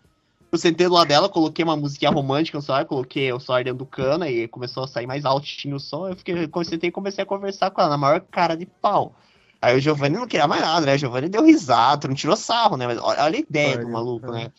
eu 0.50 0.59
sentei 0.59 0.86
do 0.86 0.94
lado 0.94 1.09
dela, 1.09 1.28
coloquei 1.28 1.64
uma 1.64 1.76
musiquinha 1.76 2.11
romântica 2.11 2.57
no 2.57 2.62
celular, 2.62 2.84
coloquei 2.84 3.32
o 3.32 3.40
celular 3.40 3.64
dentro 3.64 3.78
do 3.78 3.86
cano, 3.86 4.24
e 4.24 4.48
começou 4.48 4.84
a 4.84 4.88
sair 4.88 5.07
mais 5.07 5.24
altinho 5.24 5.76
o 5.76 5.80
som, 5.80 6.09
eu 6.09 6.16
fiquei, 6.16 6.34
eu 6.34 6.64
sentei 6.64 6.88
e 6.88 6.92
comecei 6.92 7.22
a 7.22 7.26
conversar 7.26 7.70
com 7.70 7.80
ela, 7.80 7.90
na 7.90 7.98
maior 7.98 8.20
cara 8.20 8.57
de 8.57 8.66
pau. 8.66 9.14
Aí 9.61 9.76
o 9.76 9.80
Giovanni 9.80 10.16
não 10.16 10.26
queria 10.26 10.46
mais 10.46 10.61
nada, 10.61 10.84
né? 10.86 10.94
O 10.94 10.98
Giovanni 10.98 11.28
deu 11.28 11.44
risada, 11.44 12.07
não 12.07 12.14
tirou 12.14 12.36
sarro, 12.36 12.76
né? 12.76 12.86
Mas 12.86 12.98
olha, 12.98 13.22
olha 13.22 13.36
a 13.36 13.40
ideia 13.40 13.76
do 13.78 13.84
Olha, 13.84 13.92
maluco, 13.92 14.26
cara. 14.26 14.38
né? 14.38 14.52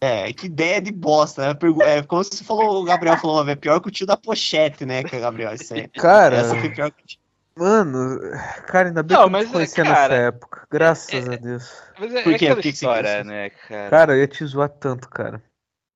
É, 0.00 0.32
que 0.32 0.46
ideia 0.46 0.80
de 0.80 0.90
bosta, 0.90 1.48
né? 1.48 1.54
Pergu- 1.54 1.82
É, 1.82 2.02
como 2.02 2.24
você 2.24 2.42
falou, 2.42 2.80
o 2.80 2.84
Gabriel 2.84 3.16
falou 3.18 3.36
uma 3.36 3.44
vez, 3.44 3.58
pior 3.58 3.78
que 3.80 3.88
o 3.88 3.90
tio 3.90 4.06
da 4.06 4.16
pochete, 4.16 4.84
né, 4.84 5.04
que 5.04 5.14
é 5.14 5.20
Gabriel? 5.20 5.54
Isso 5.54 5.72
aí. 5.72 5.86
Cara, 5.88 6.38
Essa 6.38 6.56
foi 6.56 6.70
pior 6.70 6.90
que 6.90 7.02
o 7.02 7.06
tio. 7.06 7.20
Mano, 7.58 8.20
cara, 8.66 8.88
ainda 8.88 9.02
bem 9.02 9.16
Não, 9.16 9.28
que 9.28 9.36
eu 9.36 9.44
te 9.44 9.52
conhecia 9.52 9.84
cara, 9.84 10.00
nessa 10.00 10.14
época. 10.14 10.66
Graças 10.70 11.28
a 11.28 11.36
Deus. 11.36 11.82
Mas 11.98 12.14
é, 12.14 12.22
Por 12.22 12.32
é 12.34 12.38
quê? 12.38 12.44
aquela 12.46 12.54
Por 12.56 12.62
que 12.62 12.70
que 12.72 12.78
você 12.78 12.84
história, 12.86 13.16
quis? 13.18 13.26
né, 13.26 13.50
cara? 13.50 13.90
Cara, 13.90 14.12
eu 14.14 14.18
ia 14.20 14.28
te 14.28 14.44
zoar 14.44 14.68
tanto, 14.68 15.08
cara. 15.08 15.42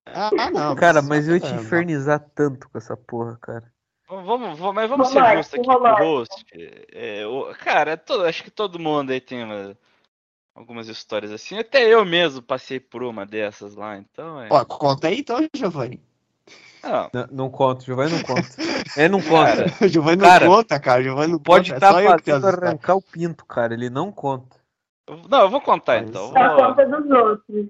Ah, 0.05 0.29
ah, 0.37 0.51
não. 0.51 0.75
Cara, 0.75 1.01
mas 1.01 1.27
eu 1.27 1.35
ia 1.35 1.39
te 1.39 1.53
infernizar 1.53 2.19
tanto 2.35 2.69
com 2.69 2.77
essa 2.77 2.95
porra, 2.97 3.37
cara. 3.41 3.71
Vamos, 4.07 4.59
vamos, 4.59 4.75
mas 4.75 4.89
vamos 4.89 5.07
ser 5.07 5.23
justos 5.37 5.53
aqui 5.53 5.63
pro 5.63 5.73
romântico. 5.73 6.03
host. 6.03 6.45
É, 6.91 7.25
o- 7.25 7.55
cara, 7.55 7.91
é 7.91 7.95
todo- 7.95 8.25
acho 8.25 8.43
que 8.43 8.51
todo 8.51 8.77
mundo 8.77 9.11
aí 9.11 9.19
tem 9.21 9.43
uma- 9.43 9.75
algumas 10.53 10.87
histórias 10.87 11.31
assim. 11.31 11.57
Até 11.57 11.87
eu 11.87 12.05
mesmo 12.05 12.41
passei 12.41 12.79
por 12.79 13.01
uma 13.01 13.25
dessas 13.25 13.75
lá, 13.75 13.97
então 13.97 14.39
é. 14.41 14.49
Ó, 14.51 14.63
conta 14.65 15.07
aí 15.07 15.19
então, 15.19 15.39
Giovanni. 15.55 16.03
Não, 16.83 17.09
Não, 17.13 17.27
não 17.31 17.49
conta, 17.49 17.81
Giovanni 17.85 18.11
não 18.11 18.23
conta. 18.23 18.47
É, 18.95 19.09
não 19.09 19.19
conta. 19.21 19.67
Giovanni 19.89 20.17
não 20.17 20.27
Cara, 20.27 20.45
conta, 20.45 20.79
cara. 20.79 21.01
Giovanni 21.01 21.31
não 21.33 21.39
Pode 21.39 21.71
conta. 21.73 21.85
estar 21.87 22.03
é 22.03 22.07
eu 22.07 22.15
que 22.17 22.23
tenho 22.23 22.39
fazendo 22.41 22.63
arrancar 22.65 22.95
o 22.95 23.01
pinto, 23.01 23.43
cara. 23.45 23.73
Ele 23.73 23.89
não 23.89 24.11
conta. 24.11 24.59
eu- 25.07 25.17
não, 25.27 25.41
eu 25.41 25.49
vou 25.49 25.61
contar 25.61 25.99
Mas- 26.01 26.09
então. 26.09 26.31
Dá 26.33 26.49
Vou, 26.55 26.57
conta 26.67 26.85
dos 26.85 27.09
outros. 27.11 27.67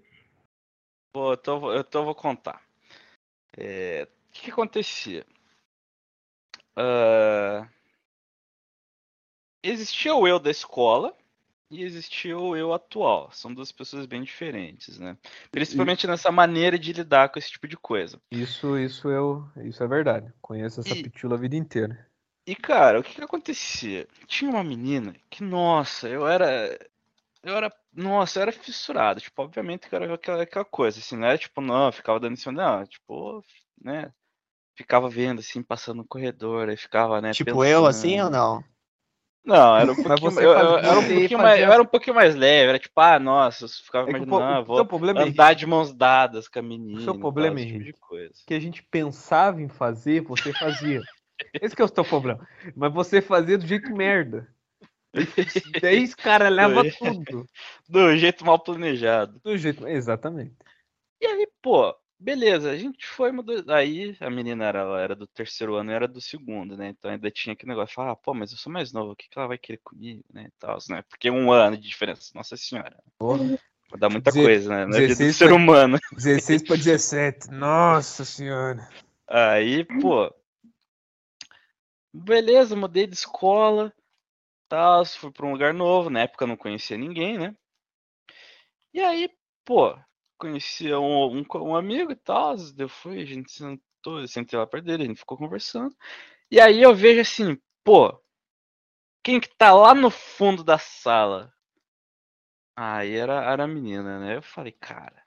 vou, 1.15 1.33
então, 1.33 1.59
vou- 1.61 1.77
então 1.77 2.01
eu 2.01 2.05
vou 2.05 2.15
contar. 2.15 2.61
É, 3.57 4.03
O 4.29 4.31
que, 4.33 4.41
que 4.45 4.51
acontecia? 4.51 5.25
Ah, 6.75 7.67
existia 9.63 10.13
o 10.15 10.27
eu 10.27 10.39
da 10.39 10.49
escola 10.51 11.15
e 11.73 11.83
existia 11.83 12.37
o 12.37 12.55
eu 12.55 12.73
atual. 12.73 13.31
São 13.31 13.53
duas 13.53 13.71
pessoas 13.71 14.05
bem 14.05 14.23
diferentes, 14.23 14.97
né? 14.99 15.17
Principalmente 15.51 16.07
nessa 16.07 16.31
maneira 16.31 16.77
de 16.77 16.93
lidar 16.93 17.29
com 17.29 17.39
esse 17.39 17.51
tipo 17.51 17.67
de 17.67 17.77
coisa. 17.77 18.19
Isso, 18.31 18.77
isso 18.77 19.09
eu, 19.09 19.45
isso 19.63 19.83
é 19.83 19.87
verdade. 19.87 20.31
Conheço 20.41 20.79
essa 20.81 20.93
E- 20.93 21.03
pitula 21.03 21.35
a 21.35 21.39
vida 21.39 21.55
inteira. 21.55 22.07
E, 22.45 22.55
cara, 22.55 22.99
o 22.99 23.03
que 23.03 23.15
que 23.15 23.23
acontecia? 23.23 24.07
Tinha 24.27 24.51
uma 24.51 24.63
menina 24.63 25.15
que, 25.29 25.43
nossa, 25.43 26.09
eu 26.09 26.27
era. 26.27 26.77
Eu 27.43 27.55
era. 27.55 27.73
Nossa, 27.93 28.39
eu 28.39 28.43
era 28.43 28.51
fissurado. 28.51 29.21
Tipo, 29.21 29.43
obviamente 29.43 29.87
que 29.87 29.95
era 29.95 30.13
aquela, 30.13 30.43
aquela 30.43 30.65
coisa, 30.65 30.99
assim, 30.99 31.15
não 31.15 31.27
era 31.27 31.37
tipo, 31.37 31.61
não, 31.61 31.85
eu 31.87 31.91
ficava 31.93 32.19
dando 32.19 32.33
em 32.33 32.35
cima, 32.35 32.51
não, 32.53 32.85
tipo, 32.85 33.43
né? 33.81 34.11
Ficava 34.75 35.09
vendo, 35.09 35.39
assim, 35.39 35.63
passando 35.63 35.97
no 35.97 36.07
corredor, 36.07 36.69
aí 36.69 36.77
ficava, 36.77 37.21
né? 37.21 37.31
Tipo 37.31 37.63
eu, 37.63 37.85
assim, 37.85 38.17
pensando. 38.17 38.25
ou 38.25 38.29
não? 38.29 38.63
Não, 39.45 39.77
era 39.77 39.91
um 39.91 39.95
pouquinho, 39.95 40.39
eu, 40.39 40.51
eu- 40.51 40.77
era 40.77 40.99
um 40.99 41.03
pouquinho 41.03 41.39
mais, 41.39 41.59
eu 41.61 41.71
era 41.71 41.81
um 41.81 41.85
pouquinho 41.85 42.15
mais 42.15 42.35
leve, 42.35 42.69
era 42.69 42.79
tipo, 42.79 42.99
ah, 43.01 43.19
nossa, 43.19 43.65
eu 43.65 43.69
ficava 43.69 44.09
É 44.09 44.13
que 44.13 44.19
o 44.21 44.25
imaginando, 44.25 44.43
ah, 44.43 44.61
o 44.61 44.63
vou 44.65 44.85
problema 44.85 45.19
é 45.19 45.23
andar 45.23 45.53
de 45.53 45.65
mãos 45.65 45.93
dadas 45.93 46.47
com 46.47 46.59
a 46.59 46.61
menina. 46.61 47.01
e 47.01 47.05
tal, 47.05 47.17
problema, 47.19 47.57
esse 47.57 47.65
tipo 47.65 47.77
Henrique, 47.79 47.93
de 47.93 47.99
coisa. 47.99 48.33
que 48.47 48.53
a 48.53 48.59
gente 48.59 48.83
pensava 48.83 49.61
em 49.61 49.67
fazer, 49.67 50.21
você 50.21 50.53
fazia. 50.53 51.03
Esse 51.61 51.75
que 51.75 51.81
é 51.81 51.85
o 51.85 51.93
seu 51.93 52.05
problema. 52.05 52.47
Mas 52.75 52.93
você 52.93 53.21
fazia 53.21 53.57
do 53.57 53.67
jeito 53.67 53.93
merda. 53.95 54.47
Daí 55.81 56.03
os 56.03 56.15
caras 56.15 56.51
levam 56.51 56.83
tudo. 56.97 57.45
Do 57.87 58.15
jeito 58.15 58.45
mal 58.45 58.57
planejado. 58.59 59.39
Do 59.43 59.57
jeito. 59.57 59.87
Exatamente. 59.87 60.55
E 61.21 61.25
aí, 61.25 61.47
pô, 61.61 61.95
beleza, 62.23 62.71
a 62.71 62.77
gente 62.77 63.05
foi 63.05 63.31
mudou. 63.31 63.63
Aí 63.67 64.15
a 64.19 64.29
menina 64.29 64.65
era, 64.65 64.79
ela 64.79 65.01
era 65.01 65.15
do 65.15 65.27
terceiro 65.27 65.75
ano 65.75 65.91
e 65.91 65.93
era 65.93 66.07
do 66.07 66.21
segundo, 66.21 66.77
né? 66.77 66.89
Então 66.89 67.11
ainda 67.11 67.29
tinha 67.29 67.53
aquele 67.53 67.69
negócio, 67.71 67.93
falar, 67.93 68.11
ah, 68.11 68.15
pô, 68.15 68.33
mas 68.33 68.51
eu 68.51 68.57
sou 68.57 68.71
mais 68.71 68.93
novo, 68.93 69.11
o 69.11 69.15
que, 69.15 69.27
que 69.29 69.37
ela 69.37 69.47
vai 69.47 69.57
querer 69.57 69.79
comigo, 69.83 70.23
né? 70.33 70.49
Tal, 70.59 70.77
né? 70.89 71.03
Porque 71.09 71.29
um 71.29 71.51
ano 71.51 71.77
de 71.77 71.87
diferença, 71.87 72.31
nossa 72.33 72.55
senhora. 72.55 72.97
Porra. 73.17 73.59
Dá 73.97 74.09
muita 74.09 74.31
Deze- 74.31 74.43
coisa, 74.43 74.69
né? 74.69 74.85
Na 74.85 74.97
vida 74.97 75.13
do 75.13 75.17
16 75.17 75.35
ser 75.35 75.45
pra- 75.47 75.55
humano. 75.55 75.97
16 76.17 76.63
pra 76.63 76.75
17. 76.75 77.51
Nossa 77.51 78.25
senhora. 78.25 78.89
Aí, 79.27 79.83
pô. 79.85 80.33
Beleza, 82.13 82.75
mudei 82.75 83.05
de 83.05 83.13
escola. 83.15 83.93
Tal, 84.69 85.05
fui 85.05 85.31
pra 85.31 85.45
um 85.45 85.51
lugar 85.51 85.73
novo. 85.73 86.09
Na 86.09 86.21
época 86.21 86.43
eu 86.43 86.47
não 86.47 86.57
conhecia 86.57 86.97
ninguém, 86.97 87.37
né? 87.37 87.55
E 88.93 88.99
aí, 89.01 89.29
pô, 89.65 89.95
conhecia 90.37 90.99
um, 90.99 91.39
um, 91.39 91.45
um 91.55 91.75
amigo 91.75 92.11
e 92.11 92.15
tal. 92.15 92.55
Eu 92.77 92.89
fui, 92.89 93.21
a 93.21 93.25
gente 93.25 93.51
sentou, 93.51 94.19
eu 94.19 94.27
sentei 94.27 94.57
lá 94.57 94.67
perto 94.67 94.85
dele, 94.85 95.03
a 95.03 95.07
gente 95.07 95.19
ficou 95.19 95.37
conversando. 95.37 95.95
E 96.51 96.59
aí 96.59 96.81
eu 96.81 96.93
vejo 96.95 97.21
assim, 97.21 97.57
pô, 97.83 98.21
quem 99.23 99.39
que 99.39 99.49
tá 99.49 99.73
lá 99.73 99.93
no 99.93 100.09
fundo 100.09 100.63
da 100.63 100.77
sala? 100.77 101.51
Aí 102.75 103.15
era, 103.15 103.43
era 103.43 103.63
a 103.63 103.67
menina, 103.67 104.19
né? 104.19 104.37
Eu 104.37 104.41
falei, 104.41 104.71
cara, 104.71 105.23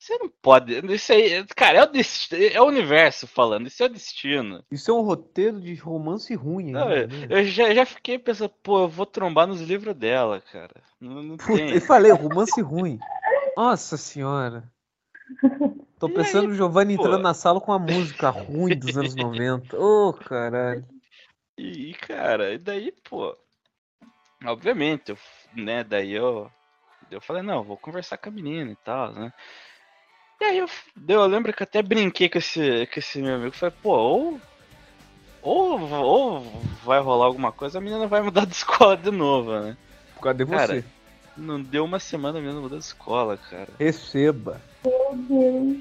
você 0.00 0.16
não 0.16 0.30
pode. 0.30 0.72
Isso 0.94 1.12
aí, 1.12 1.44
cara, 1.54 1.78
é 1.78 1.82
o, 1.82 1.86
destino, 1.86 2.42
é 2.42 2.60
o 2.60 2.64
universo 2.64 3.26
falando, 3.26 3.66
isso 3.66 3.82
é 3.82 3.86
o 3.86 3.90
destino. 3.90 4.64
Isso 4.70 4.90
é 4.90 4.94
um 4.94 5.02
roteiro 5.02 5.60
de 5.60 5.74
romance 5.74 6.34
ruim. 6.34 6.70
Não, 6.70 6.88
né? 6.88 7.06
Eu 7.28 7.44
já, 7.44 7.74
já 7.74 7.84
fiquei 7.84 8.18
pensando, 8.18 8.48
pô, 8.62 8.84
eu 8.84 8.88
vou 8.88 9.04
trombar 9.04 9.46
nos 9.46 9.60
livros 9.60 9.94
dela, 9.94 10.40
cara. 10.40 10.82
Não, 10.98 11.22
não 11.22 11.36
Puta, 11.36 11.54
tem. 11.54 11.74
eu 11.74 11.80
falei, 11.82 12.10
romance 12.12 12.58
ruim. 12.62 12.98
Nossa 13.56 13.96
senhora. 13.96 14.70
Tô 15.98 16.08
pensando 16.10 16.48
no 16.48 16.54
Giovanni 16.54 16.96
pô? 16.96 17.02
entrando 17.02 17.22
na 17.22 17.34
sala 17.34 17.60
com 17.60 17.72
a 17.72 17.78
música 17.78 18.30
ruim 18.30 18.78
dos 18.78 18.96
anos 18.96 19.14
90. 19.14 19.78
Ô, 19.78 20.12
caralho. 20.12 20.84
E, 21.56 21.92
cara, 21.94 22.54
e 22.54 22.58
daí, 22.58 22.92
pô. 23.08 23.36
Obviamente, 24.44 25.10
eu, 25.10 25.18
né, 25.54 25.84
daí 25.84 26.12
eu. 26.12 26.50
Eu 27.10 27.20
falei, 27.20 27.42
não, 27.42 27.62
vou 27.62 27.76
conversar 27.76 28.16
com 28.16 28.28
a 28.28 28.32
menina 28.32 28.70
e 28.70 28.76
tal, 28.76 29.12
né? 29.12 29.32
E 30.40 30.44
aí 30.44 30.58
eu, 30.58 30.68
eu 31.08 31.26
lembro 31.26 31.52
que 31.52 31.62
até 31.62 31.82
brinquei 31.82 32.28
com 32.28 32.38
esse, 32.38 32.86
com 32.86 32.98
esse 32.98 33.20
meu 33.20 33.34
amigo. 33.34 33.54
Falei, 33.54 33.74
pô, 33.82 33.90
ou, 33.90 34.40
ou. 35.42 35.80
Ou 36.02 36.40
vai 36.84 37.00
rolar 37.00 37.26
alguma 37.26 37.52
coisa, 37.52 37.78
a 37.78 37.80
menina 37.80 38.06
vai 38.06 38.22
mudar 38.22 38.46
de 38.46 38.54
escola 38.54 38.96
de 38.96 39.10
novo, 39.10 39.58
né? 39.58 39.76
Por 40.14 40.22
causa 40.22 40.38
de 40.38 40.44
você. 40.44 40.82
Cara, 40.82 40.84
Não 41.36 41.60
deu 41.60 41.84
uma 41.84 41.98
semana 41.98 42.38
a 42.38 42.42
menina 42.42 42.60
mudou 42.60 42.78
de 42.78 42.84
escola, 42.84 43.36
cara. 43.36 43.68
Receba. 43.78 44.60
Meu 44.84 45.16
Deus. 45.28 45.78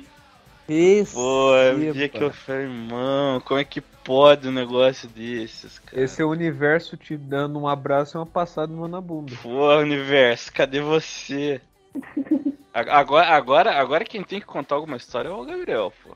Receba. 0.68 1.14
Pô, 1.14 1.56
é 1.56 1.74
o 1.74 1.94
dia 1.94 2.10
que 2.10 2.24
eu 2.24 2.32
falei, 2.32 2.64
irmão, 2.64 3.42
como 3.42 3.60
é 3.60 3.64
que 3.64 3.82
pode 3.82 4.48
um 4.48 4.52
negócio 4.52 5.10
desses, 5.10 5.80
cara? 5.80 6.02
Esse 6.02 6.22
é 6.22 6.26
o 6.26 6.30
universo 6.30 6.96
te 6.96 7.18
dando 7.18 7.60
um 7.60 7.68
abraço 7.68 8.16
e 8.16 8.20
uma 8.20 8.26
passada 8.26 8.72
numa 8.72 8.88
na 8.88 9.02
bunda. 9.02 9.34
Pô, 9.42 9.76
universo, 9.78 10.52
cadê 10.54 10.80
você? 10.80 11.62
Agora, 12.72 13.28
agora, 13.28 13.72
agora 13.80 14.06
quem 14.06 14.24
tem 14.24 14.40
que 14.40 14.46
contar 14.46 14.76
alguma 14.76 14.96
história 14.96 15.28
é 15.28 15.32
o 15.32 15.44
Gabriel, 15.44 15.92
pô. 16.04 16.16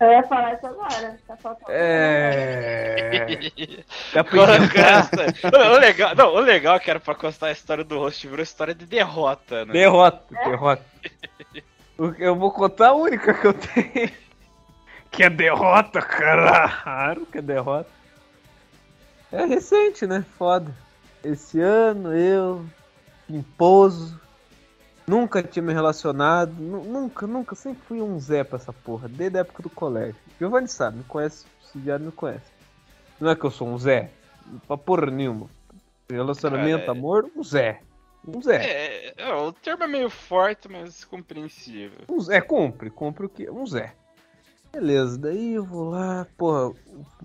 Eu 0.00 0.10
ia 0.10 0.22
falar 0.22 0.54
isso 0.54 0.66
agora. 0.66 1.18
Tá 1.26 1.36
faltando. 1.36 1.70
É. 1.70 3.36
Dá 4.14 4.24
pra 4.24 4.32
Qual 4.32 4.48
é 4.48 4.52
a 4.52 4.56
inventar. 4.56 5.00
história? 5.04 5.70
o, 5.70 5.78
legal, 5.78 6.14
não, 6.16 6.34
o 6.34 6.40
legal 6.40 6.76
é 6.76 6.78
que 6.80 6.90
era 6.90 6.98
pra 6.98 7.14
contar 7.14 7.48
a 7.48 7.52
história 7.52 7.84
do 7.84 7.98
host 7.98 8.26
virou 8.26 8.42
história 8.42 8.74
de 8.74 8.86
derrota, 8.86 9.66
né? 9.66 9.72
Derrota, 9.74 10.24
derrota. 10.44 10.84
O 11.98 12.12
que 12.12 12.22
Eu 12.22 12.34
vou 12.34 12.50
contar 12.50 12.88
a 12.88 12.94
única 12.94 13.34
que 13.34 13.46
eu 13.46 13.52
tenho. 13.54 14.10
Que 15.10 15.24
é 15.24 15.28
derrota, 15.28 16.00
caralho. 16.00 17.26
Que 17.26 17.38
é 17.38 17.42
derrota. 17.42 17.90
É 19.32 19.44
recente, 19.44 20.06
né? 20.06 20.24
Foda. 20.38 20.72
Esse 21.24 21.60
ano 21.60 22.16
eu, 22.16 22.64
pimposo, 23.26 24.20
nunca 25.10 25.42
tinha 25.42 25.62
me 25.62 25.72
relacionado. 25.72 26.52
nu- 26.52 26.84
Nunca, 26.84 27.26
nunca. 27.26 27.54
Sempre 27.54 27.82
fui 27.86 28.00
um 28.00 28.18
Zé 28.20 28.44
pra 28.44 28.56
essa 28.56 28.72
porra. 28.72 29.08
Desde 29.08 29.38
a 29.38 29.40
época 29.40 29.62
do 29.62 29.70
colégio. 29.70 30.16
Giovanni 30.38 30.68
sabe, 30.68 30.98
me 30.98 31.04
conhece. 31.04 31.46
Esse 31.64 31.78
viado 31.78 32.02
me 32.02 32.12
conhece. 32.12 32.50
Não 33.20 33.30
é 33.30 33.36
que 33.36 33.44
eu 33.44 33.50
sou 33.50 33.68
um 33.68 33.78
Zé. 33.78 34.10
Pra 34.66 34.76
porra 34.76 35.06
nenhuma. 35.10 35.46
Relacionamento, 36.08 36.80
Cara, 36.80 36.92
é- 36.92 36.98
amor, 36.98 37.30
um 37.36 37.42
Zé. 37.44 37.80
Um 38.26 38.42
Zé. 38.42 38.56
É, 38.64 39.14
é, 39.16 39.34
o 39.34 39.52
termo 39.52 39.84
é 39.84 39.86
meio 39.86 40.10
forte, 40.10 40.68
mas 40.68 41.04
compreensível. 41.04 42.00
Um 42.08 42.20
Zé, 42.20 42.40
compre, 42.40 42.90
compre 42.90 43.26
o 43.26 43.28
quê? 43.28 43.48
Um 43.50 43.66
Zé. 43.66 43.94
Beleza, 44.72 45.18
daí 45.18 45.54
eu 45.54 45.64
vou 45.64 45.90
lá, 45.90 46.26
porra, 46.36 46.72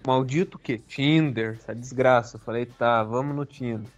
maldito 0.06 0.58
o 0.58 0.60
quê? 0.60 0.80
Tinder, 0.80 1.56
essa 1.60 1.76
desgraça. 1.76 2.38
Eu 2.38 2.42
falei, 2.42 2.66
tá, 2.66 3.04
vamos 3.04 3.36
no 3.36 3.46
Tinder. 3.46 3.90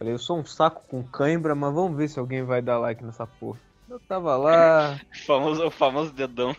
Falei, 0.00 0.14
eu 0.14 0.18
sou 0.18 0.38
um 0.38 0.44
saco 0.46 0.82
com 0.88 1.02
cãibra, 1.02 1.54
mas 1.54 1.74
vamos 1.74 1.94
ver 1.94 2.08
se 2.08 2.18
alguém 2.18 2.42
vai 2.42 2.62
dar 2.62 2.78
like 2.78 3.04
nessa 3.04 3.26
porra. 3.26 3.60
Eu 3.86 4.00
tava 4.00 4.34
lá, 4.34 4.98
O 5.12 5.18
famoso, 5.26 5.66
o 5.66 5.70
famoso 5.70 6.10
dedão. 6.14 6.56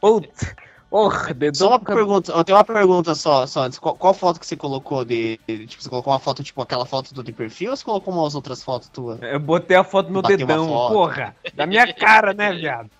puta, 0.00 0.56
porra, 0.90 1.32
dedão 1.32 1.54
Só 1.54 1.68
uma 1.68 1.78
pergunta, 1.78 2.32
eu 2.32 2.44
tenho 2.44 2.58
uma 2.58 2.64
pergunta 2.64 3.14
só, 3.14 3.46
só 3.46 3.62
antes. 3.62 3.78
Qual, 3.78 3.94
qual 3.94 4.12
foto 4.12 4.40
que 4.40 4.46
você 4.46 4.56
colocou 4.56 5.04
de. 5.04 5.38
de- 5.48 5.66
Tipo, 5.66 5.82
você 5.82 5.88
colocou 5.88 6.12
uma 6.12 6.18
foto, 6.18 6.42
tipo, 6.42 6.60
aquela 6.60 6.84
foto 6.84 7.14
do 7.14 7.22
de 7.22 7.32
perfil 7.32 7.70
ou 7.70 7.76
você 7.76 7.84
colocou 7.84 8.12
umas 8.12 8.34
outras 8.34 8.62
fotos 8.62 8.88
tuas? 8.88 9.20
Eu 9.22 9.38
botei 9.38 9.76
a 9.76 9.84
foto 9.84 10.06
no 10.08 10.14
meu 10.14 10.22
dedão, 10.22 10.66
porra, 10.66 11.36
da 11.54 11.66
minha 11.66 11.92
cara, 11.94 12.34
né, 12.34 12.52
viado? 12.52 12.90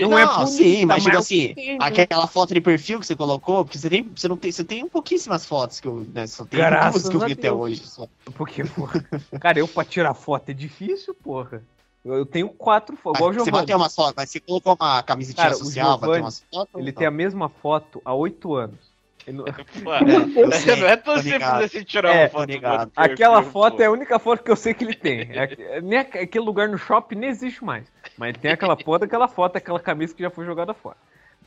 Não, 0.00 0.10
Não, 0.10 0.18
é 0.18 0.26
bonita, 0.26 0.46
sim, 0.46 0.86
mas 0.86 1.02
tipo 1.02 1.16
assim, 1.16 1.54
aquela 1.80 2.26
foto 2.26 2.54
de 2.54 2.60
perfil 2.60 3.00
que 3.00 3.06
você 3.06 3.16
colocou, 3.16 3.64
porque 3.64 3.78
você 3.78 3.90
tem, 3.90 4.02
você 4.02 4.28
não 4.28 4.36
tem, 4.36 4.52
você 4.52 4.64
tem 4.64 4.88
pouquíssimas 4.88 5.44
fotos 5.44 5.80
que 5.80 5.88
eu, 5.88 6.06
né, 6.14 6.26
só 6.26 6.44
tem 6.44 6.60
Graças 6.60 7.02
duas 7.02 7.10
que 7.10 7.16
eu 7.16 7.26
vi 7.26 7.32
até 7.32 7.52
hoje. 7.52 7.82
Só. 7.86 8.06
Porque, 8.34 8.64
porra, 8.64 9.04
cara, 9.40 9.58
eu 9.58 9.66
pra 9.66 9.84
tirar 9.84 10.14
foto 10.14 10.50
é 10.50 10.52
difícil, 10.52 11.14
porra. 11.14 11.62
Eu 12.04 12.26
tenho 12.26 12.48
quatro 12.50 12.96
fotos, 12.96 13.18
igual 13.18 13.30
o 13.30 13.34
Mas 13.34 13.42
você 13.42 13.44
Giovanni. 13.46 13.62
bateu 13.66 13.76
umas 13.78 13.94
fotos, 13.94 14.14
mas 14.16 14.30
você 14.30 14.40
colocou 14.40 14.76
uma 14.78 15.02
camisetinha 15.02 15.44
Cara, 15.44 15.54
social, 15.56 15.86
bateu 15.92 16.00
Giovanni, 16.06 16.22
umas 16.24 16.44
fotos? 16.52 16.74
Ele 16.80 16.92
Não. 16.92 16.98
tem 16.98 17.06
a 17.06 17.10
mesma 17.10 17.48
foto 17.48 18.02
há 18.04 18.12
oito 18.14 18.54
anos. 18.54 18.78
Não- 19.26 19.44
sei, 20.52 20.76
não 20.76 20.86
é 20.86 20.96
tão 20.98 21.16
simples 21.16 21.42
assim 21.42 21.82
tirar 21.82 22.14
É, 22.14 22.20
uma 22.24 22.28
foto 22.28 22.46
tô 22.46 22.52
ligado. 22.52 22.92
Aquela 22.94 23.42
pô. 23.42 23.50
foto 23.50 23.80
é 23.80 23.86
a 23.86 23.90
única 23.90 24.18
foto 24.18 24.42
que 24.44 24.50
eu 24.50 24.56
sei 24.56 24.74
que 24.74 24.84
ele 24.84 24.94
tem. 24.94 25.20
É, 25.32 25.80
nem 25.80 25.98
aque- 26.00 26.18
aquele 26.18 26.44
lugar 26.44 26.68
no 26.68 26.76
shopping 26.76 27.14
nem 27.14 27.30
existe 27.30 27.64
mais. 27.64 27.86
Mas 28.18 28.36
tem 28.36 28.50
aquela 28.52 28.76
foto, 28.76 29.04
aquela 29.04 29.26
foto, 29.26 29.56
aquela 29.56 29.80
camisa 29.80 30.14
que 30.14 30.22
já 30.22 30.28
foi 30.28 30.44
jogada 30.44 30.74
fora. 30.74 30.96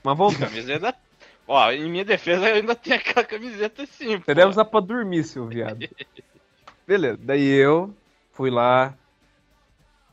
Mas 0.04 0.18
vamos. 0.18 0.38
Camisa 0.38 0.74
ainda. 0.74 0.96
Ó, 1.48 1.72
em 1.72 1.88
minha 1.90 2.04
defesa 2.04 2.50
eu 2.50 2.56
ainda 2.56 2.74
tenho 2.76 2.96
aquela 2.96 3.24
camiseta 3.24 3.84
assim. 3.84 4.18
Você 4.18 4.34
deve 4.34 4.50
usar 4.50 4.66
pra 4.66 4.80
dormir, 4.80 5.24
seu 5.24 5.46
viado. 5.46 5.88
Beleza, 6.88 7.20
daí 7.22 7.46
eu 7.48 7.94
fui 8.34 8.50
lá. 8.50 8.94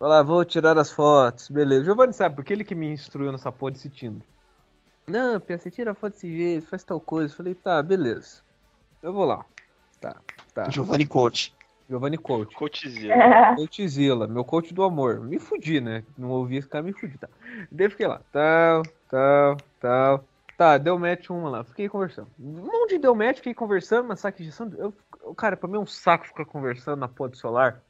Falei, 0.04 0.18
ah, 0.18 0.22
vou 0.22 0.44
tirar 0.44 0.76
as 0.76 0.92
fotos. 0.92 1.48
Beleza. 1.48 1.86
Giovanni 1.86 2.12
sabe, 2.12 2.36
porque 2.36 2.52
ele 2.52 2.62
que 2.62 2.74
me 2.74 2.92
instruiu 2.92 3.32
nessa 3.32 3.50
porra 3.50 3.72
desse 3.72 3.88
Tinder. 3.88 4.20
Não, 5.06 5.40
Pia, 5.40 5.56
você 5.56 5.70
tira 5.70 5.92
a 5.92 5.94
foto 5.94 6.12
desse 6.12 6.30
jeito, 6.30 6.66
faz 6.66 6.84
tal 6.84 7.00
coisa. 7.00 7.32
Eu 7.32 7.36
Falei, 7.38 7.54
tá, 7.54 7.82
beleza. 7.82 8.42
Eu 9.02 9.14
vou 9.14 9.24
lá. 9.24 9.42
Tá, 10.02 10.16
tá. 10.52 10.68
Giovanni 10.68 11.06
Coach. 11.06 11.54
Giovanni 11.88 12.18
Coach. 12.18 12.54
Coachzilla. 12.54 13.14
Coachzilla, 13.56 14.26
meu 14.26 14.44
coach 14.44 14.74
do 14.74 14.82
amor. 14.82 15.20
Me 15.20 15.38
fudi, 15.38 15.80
né? 15.80 16.04
Não 16.18 16.28
ouvi 16.28 16.58
esse 16.58 16.68
cara, 16.68 16.84
me 16.84 16.92
fudi, 16.92 17.16
tá? 17.16 17.28
Daí 17.72 17.88
fiquei 17.88 18.06
lá, 18.06 18.20
tal, 18.30 18.82
tal, 19.08 19.56
tal. 19.80 20.24
Tá, 20.58 20.76
deu 20.76 20.98
match 20.98 21.30
uma 21.30 21.48
lá, 21.48 21.64
fiquei 21.64 21.88
conversando. 21.88 22.28
Um 22.38 22.66
monte 22.66 22.90
de 22.90 22.98
deu 22.98 23.14
match, 23.14 23.36
fiquei 23.36 23.54
conversando, 23.54 24.06
mas 24.06 24.20
saque 24.20 24.46
de 24.46 24.52
eu- 24.76 24.92
cara, 25.34 25.56
pra 25.56 25.66
mim 25.66 25.76
é 25.76 25.80
um 25.80 25.86
saco 25.86 26.26
ficar 26.26 26.44
conversando 26.44 26.98
na 26.98 27.08
porra 27.08 27.30
do 27.30 27.38
celular. 27.38 27.82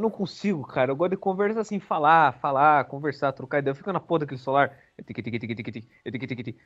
Eu 0.00 0.04
não 0.04 0.10
consigo, 0.10 0.66
cara. 0.66 0.90
Eu 0.90 0.96
gosto 0.96 1.10
de 1.10 1.18
conversar 1.18 1.60
assim, 1.60 1.78
falar, 1.78 2.32
falar, 2.40 2.86
conversar, 2.86 3.32
trocar 3.32 3.58
ideia. 3.58 3.72
Eu 3.72 3.76
fico 3.76 3.92
na 3.92 4.00
porra 4.00 4.20
daquele 4.20 4.40
celular. 4.40 4.74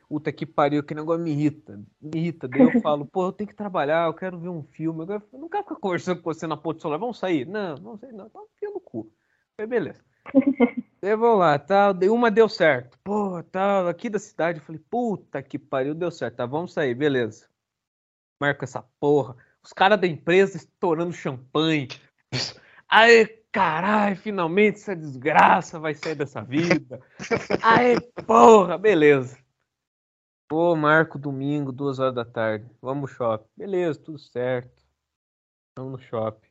Puta 0.09 0.31
que 0.31 0.47
pariu, 0.47 0.85
que 0.85 0.95
negócio 0.95 1.21
me 1.21 1.33
irrita. 1.33 1.83
Me 2.01 2.13
irrita. 2.15 2.47
Daí 2.47 2.61
eu 2.61 2.71
falo, 2.81 3.05
pô, 3.05 3.27
eu 3.27 3.33
tenho 3.33 3.49
que 3.49 3.57
trabalhar, 3.57 4.07
eu 4.07 4.15
quero 4.15 4.39
ver 4.39 4.51
um 4.51 4.63
filme. 4.63 5.05
Eu 5.05 5.21
não 5.33 5.49
quero 5.49 5.65
ficar 5.65 5.75
conversando 5.75 6.23
com 6.23 6.33
você 6.33 6.47
na 6.47 6.57
porra 6.57 6.77
do 6.77 6.81
celular. 6.83 6.99
Vamos 6.99 7.19
sair? 7.19 7.45
Não, 7.45 7.75
não 7.75 7.99
sei, 7.99 8.13
não. 8.13 8.31
Tá 8.31 8.39
um 8.39 8.73
no 8.73 8.81
cu. 8.81 9.11
Falei, 9.57 9.69
beleza. 9.69 10.05
Daí 11.03 11.17
vamos 11.17 11.41
lá, 11.41 11.59
tal. 11.59 11.93
Tá, 11.93 12.07
uma 12.13 12.31
deu 12.31 12.49
certo. 12.49 12.97
Pô, 13.03 13.43
tal, 13.43 13.85
tá, 13.85 13.91
aqui 13.91 14.09
da 14.09 14.21
cidade. 14.21 14.61
Eu 14.61 14.65
falei, 14.65 14.81
puta 14.89 15.43
que 15.43 15.59
pariu, 15.59 15.93
deu 15.93 16.13
certo. 16.13 16.37
Tá, 16.37 16.47
vamos 16.47 16.73
sair, 16.73 16.95
beleza. 16.95 17.49
Marco 18.41 18.63
essa 18.63 18.81
porra. 19.01 19.35
Os 19.61 19.73
caras 19.73 20.01
da 20.01 20.07
empresa 20.07 20.57
estourando 20.57 21.13
champanhe. 21.13 21.89
Aí, 22.97 23.27
caralho, 23.51 24.17
finalmente 24.17 24.77
essa 24.77 24.95
desgraça 24.95 25.81
vai 25.81 25.95
sair 25.95 26.15
dessa 26.15 26.41
vida. 26.41 27.01
Aí, 27.61 28.01
porra, 28.25 28.79
beleza. 28.79 29.37
Pô, 30.49 30.77
marco 30.77 31.19
domingo, 31.19 31.73
duas 31.73 31.99
horas 31.99 32.15
da 32.15 32.25
tarde. 32.25 32.71
Vamos 32.81 33.11
no 33.11 33.17
shopping. 33.17 33.49
Beleza, 33.57 33.99
tudo 33.99 34.17
certo. 34.21 34.81
Vamos 35.77 35.93
no 35.95 35.99
shopping. 35.99 36.47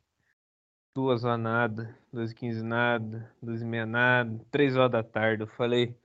Duas 0.93 1.23
horas 1.23 1.39
nada, 1.39 1.97
duas 2.11 2.31
e 2.31 2.35
quinze 2.35 2.61
nada, 2.61 3.33
duas 3.41 3.61
e 3.61 3.65
meia 3.65 3.85
nada, 3.85 4.45
três 4.51 4.75
horas 4.75 4.91
da 4.91 5.01
tarde. 5.01 5.43
Eu 5.43 5.47
falei, 5.47 5.97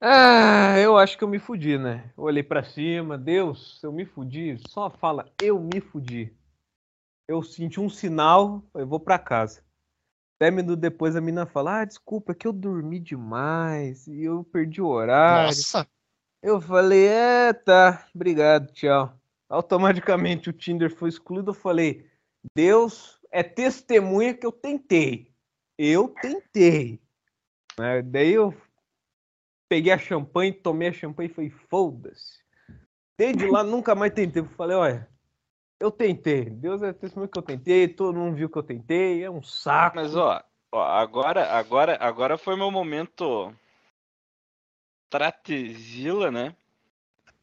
ah, 0.00 0.76
eu 0.80 0.98
acho 0.98 1.16
que 1.16 1.22
eu 1.22 1.28
me 1.28 1.38
fudi, 1.38 1.78
né? 1.78 2.10
Olhei 2.16 2.42
para 2.42 2.64
cima, 2.64 3.16
Deus, 3.16 3.80
eu 3.84 3.92
me 3.92 4.04
fudi. 4.04 4.58
Só 4.66 4.90
fala, 4.90 5.30
eu 5.40 5.60
me 5.60 5.80
fudi. 5.80 6.36
Eu 7.26 7.42
senti 7.42 7.80
um 7.80 7.88
sinal, 7.88 8.62
eu 8.74 8.86
vou 8.86 9.00
para 9.00 9.18
casa. 9.18 9.62
Dez 10.40 10.52
minutos 10.52 10.80
depois 10.80 11.16
a 11.16 11.20
mina 11.20 11.46
fala: 11.46 11.80
Ah, 11.80 11.84
desculpa, 11.84 12.32
é 12.32 12.34
que 12.34 12.46
eu 12.46 12.52
dormi 12.52 12.98
demais 12.98 14.06
e 14.06 14.24
eu 14.24 14.44
perdi 14.44 14.82
o 14.82 14.88
horário. 14.88 15.46
Nossa! 15.46 15.88
Eu 16.42 16.60
falei: 16.60 17.06
É, 17.06 17.52
tá, 17.52 18.06
obrigado, 18.14 18.70
tchau. 18.72 19.18
Automaticamente 19.48 20.50
o 20.50 20.52
Tinder 20.52 20.94
foi 20.94 21.08
excluído. 21.08 21.50
Eu 21.50 21.54
falei: 21.54 22.06
Deus 22.54 23.18
é 23.30 23.42
testemunha 23.42 24.34
que 24.34 24.44
eu 24.44 24.52
tentei. 24.52 25.32
Eu 25.78 26.08
tentei. 26.08 27.00
Né? 27.78 28.02
Daí 28.02 28.32
eu 28.32 28.54
peguei 29.68 29.92
a 29.92 29.98
champanhe, 29.98 30.52
tomei 30.52 30.88
a 30.88 30.92
champanhe 30.92 31.30
e 31.30 31.32
falei: 31.32 31.50
Foda-se. 31.50 32.42
Desde 33.16 33.46
lá 33.46 33.62
nunca 33.62 33.94
mais 33.94 34.12
tentei. 34.12 34.42
Eu 34.42 34.48
falei: 34.48 34.76
Olha, 34.76 35.08
eu 35.80 35.90
tentei. 35.90 36.44
Deus 36.44 36.82
é 36.82 36.92
testemunho 36.92 37.30
que 37.30 37.38
eu 37.38 37.42
tentei, 37.42 37.88
todo 37.88 38.18
mundo 38.18 38.36
viu 38.36 38.48
que 38.48 38.58
eu 38.58 38.62
tentei, 38.62 39.22
é 39.22 39.30
um 39.30 39.42
saco. 39.42 39.96
Mas 39.96 40.16
ó, 40.16 40.42
ó 40.72 40.82
agora, 40.82 41.52
agora, 41.52 41.96
agora 42.00 42.38
foi 42.38 42.56
meu 42.56 42.70
momento 42.70 43.54
Stratezila, 45.14 46.30
né? 46.30 46.56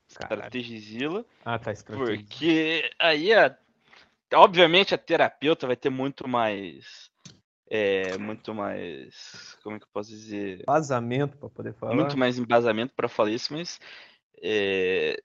Strategizila. 0.10 1.26
Ah, 1.45 1.58
tá, 1.58 1.72
Porque 1.88 2.91
aí, 2.99 3.34
a, 3.34 3.58
obviamente, 4.34 4.94
a 4.94 4.98
terapeuta 4.98 5.68
vai 5.68 5.78
ter 5.78 5.90
muito 5.90 6.28
mais. 6.28 7.10
É, 7.70 8.18
muito 8.18 8.53
mais. 8.53 9.58
Como 9.64 9.78
é 9.78 9.80
que 9.80 9.86
eu 9.86 9.90
posso 9.94 10.10
dizer? 10.10 10.62
Embasamento 10.62 11.38
para 11.38 11.49
poder 11.49 11.74
falar. 11.74 11.95
Muito 11.95 12.18
mais 12.18 12.38
embasamento 12.38 12.94
para 12.94 13.08
falar 13.08 13.32
isso, 13.32 13.53
mas. 13.53 13.80
É, 14.44 15.22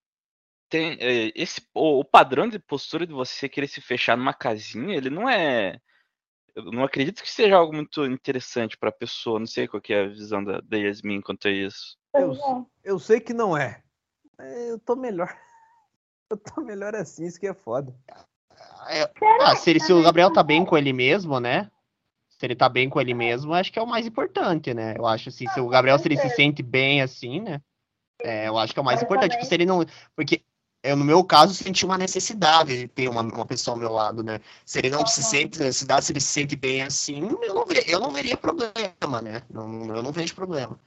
tem 0.69 0.97
é, 1.01 1.33
esse 1.35 1.61
o, 1.75 2.01
o, 2.01 2.05
padrão 2.05 2.49
de 2.49 2.59
postura 2.59 3.07
de 3.07 3.13
você 3.13 3.49
querer 3.49 3.69
se 3.69 3.81
fechar 3.81 4.17
numa 4.17 4.35
casinha, 4.35 4.97
ele 4.97 5.11
não 5.11 5.29
é 5.29 5.81
eu 6.57 6.73
não 6.73 6.85
acredito 6.85 7.23
que 7.23 7.31
seja 7.31 7.57
algo 7.57 7.75
muito 7.75 8.05
interessante 8.07 8.79
para 8.79 8.89
a 8.89 8.93
pessoa. 8.93 9.39
Não 9.39 9.47
sei 9.47 9.69
qual 9.69 9.83
é 9.91 10.01
a 10.01 10.09
visão 10.09 10.43
da, 10.43 10.59
da 10.63 10.79
Yasmin 10.79 11.21
quanto 11.21 11.47
a 11.49 11.51
isso. 11.51 11.99
Eu, 12.15 12.67
eu 12.83 12.99
sei 12.99 13.21
que 13.21 13.35
não 13.35 13.55
é. 13.55 13.83
Eu 14.39 14.79
tô 14.79 14.97
melhor. 14.97 15.37
Eu 16.29 16.37
tô 16.37 16.61
melhor 16.61 16.93
assim, 16.97 17.25
isso 17.25 17.39
que 17.39 17.47
é 17.47 17.55
foda. 17.55 17.95
É, 18.89 19.09
ah, 19.43 19.55
se, 19.55 19.71
ele, 19.71 19.79
se 19.79 19.93
o 19.93 20.03
Gabriel 20.03 20.33
tá 20.33 20.43
bem 20.43 20.65
com 20.65 20.77
ele 20.77 20.93
mesmo, 20.93 21.39
né? 21.39 21.71
Se 22.31 22.45
ele 22.45 22.57
tá 22.57 22.69
bem 22.69 22.91
com 22.91 23.01
ele 23.01 23.15
mesmo, 23.15 23.55
acho 23.55 23.73
que 23.73 23.79
é 23.79 23.83
o 23.83 23.87
mais 23.87 24.09
importante, 24.09 24.75
né? 24.75 24.97
Eu 24.99 25.07
acho 25.07 25.29
assim, 25.29 25.47
se 25.47 25.61
o 25.61 25.69
Gabriel 25.69 25.97
se 26.01 26.09
ele 26.09 26.17
se 26.17 26.29
sente 26.31 26.65
bem 26.65 27.01
assim, 27.01 27.41
né? 27.43 27.63
É, 28.21 28.49
eu 28.49 28.59
acho 28.59 28.73
que 28.73 28.79
é 28.81 28.83
o 28.83 28.85
mais 28.85 29.01
importante. 29.01 29.33
Tipo, 29.33 29.45
se 29.45 29.55
ele 29.55 29.67
não. 29.67 29.85
Porque 30.17 30.43
eu, 30.87 30.97
no 30.97 31.05
meu 31.05 31.25
caso, 31.25 31.55
senti 31.55 31.85
uma 31.85 31.99
necessidade 31.99 32.77
de 32.77 32.89
ter 32.89 33.09
uma, 33.09 33.23
uma 33.23 33.47
pessoa 33.47 33.75
ao 33.75 33.81
meu 33.81 33.93
lado, 33.93 34.23
né? 34.23 34.41
Se 34.65 34.79
ele 34.79 34.91
não 34.91 35.07
se 35.07 35.23
sente 35.23 35.59
necessidade, 35.59 36.05
se 36.05 36.13
ele 36.13 36.21
se 36.21 36.29
sente 36.29 36.57
bem 36.57 36.83
assim, 36.83 37.29
eu 37.43 37.55
não, 37.55 37.65
ver, 37.67 37.89
eu 37.89 38.01
não 38.01 38.11
veria 38.11 38.37
problema, 38.37 39.23
né? 39.23 39.43
Não, 39.51 39.95
eu 39.95 40.03
não 40.03 40.13
vejo 40.13 40.35
problema. 40.35 40.79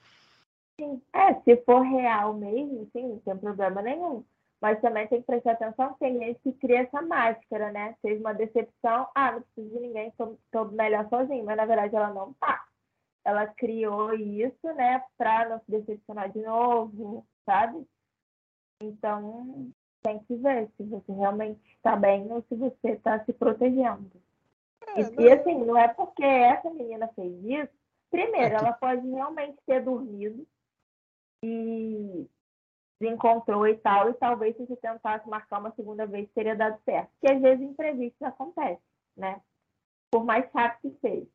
Sim. 0.80 1.02
É, 1.14 1.34
se 1.42 1.58
for 1.64 1.82
real 1.82 2.34
mesmo, 2.34 2.90
sim, 2.94 3.08
não 3.08 3.20
tem 3.20 3.38
problema 3.38 3.82
nenhum. 3.82 4.24
Mas 4.62 4.82
também 4.82 5.08
tem 5.08 5.22
que 5.22 5.28
prestar 5.28 5.54
atenção 5.54 5.94
que 5.94 6.00
tem 6.00 6.20
gente 6.20 6.40
que 6.42 6.54
cria 6.54 6.82
essa 6.82 7.02
máscara, 7.02 7.72
né? 7.72 7.96
Fez 8.02 8.20
uma 8.20 8.34
decepção, 8.34 9.08
ah, 9.16 9.34
não 9.34 9.42
preciso 9.42 9.70
de 9.74 9.80
ninguém, 9.80 10.12
tô, 10.18 10.38
tô 10.52 10.66
melhor 10.66 11.08
sozinho. 11.10 11.46
Mas 11.46 11.58
na 11.58 11.66
verdade 11.66 11.96
ela 11.96 12.14
não 12.14 12.34
tá. 12.34 12.66
Ela 13.24 13.48
criou 13.48 14.14
isso, 14.14 14.74
né, 14.76 15.04
pra 15.18 15.48
não 15.48 15.60
se 15.60 15.70
decepcionar 15.70 16.32
de 16.32 16.42
novo, 16.42 17.26
sabe? 17.46 17.86
Então, 18.82 19.72
tem 20.02 20.20
que 20.20 20.36
ver 20.36 20.70
se 20.78 20.84
você 20.84 21.12
realmente 21.12 21.60
está 21.76 21.96
bem 21.96 22.32
ou 22.32 22.42
se 22.44 22.56
você 22.56 22.92
está 22.92 23.24
se 23.24 23.34
protegendo. 23.34 24.10
É, 24.96 25.02
e, 25.02 25.22
e, 25.22 25.32
assim, 25.32 25.64
não 25.66 25.78
é 25.78 25.88
porque 25.88 26.24
essa 26.24 26.70
menina 26.70 27.08
fez 27.10 27.34
isso. 27.44 27.74
Primeiro, 28.10 28.56
é 28.56 28.58
ela 28.58 28.74
pode 28.74 29.08
realmente 29.08 29.58
ter 29.66 29.84
dormido 29.84 30.48
e 31.44 32.28
se 32.98 33.08
encontrou 33.08 33.66
e 33.68 33.78
tal, 33.78 34.10
e 34.10 34.14
talvez 34.14 34.56
se 34.56 34.66
você 34.66 34.76
tentasse 34.76 35.28
marcar 35.30 35.60
uma 35.60 35.72
segunda 35.72 36.06
vez 36.06 36.30
teria 36.32 36.56
dado 36.56 36.80
certo. 36.84 37.10
Porque 37.20 37.34
às 37.34 37.42
vezes 37.42 37.64
imprevistos 37.64 38.22
acontecem, 38.22 38.80
né? 39.16 39.42
Por 40.12 40.26
mais 40.26 40.50
rápido 40.52 40.92
que 40.94 41.00
seja. 41.00 41.28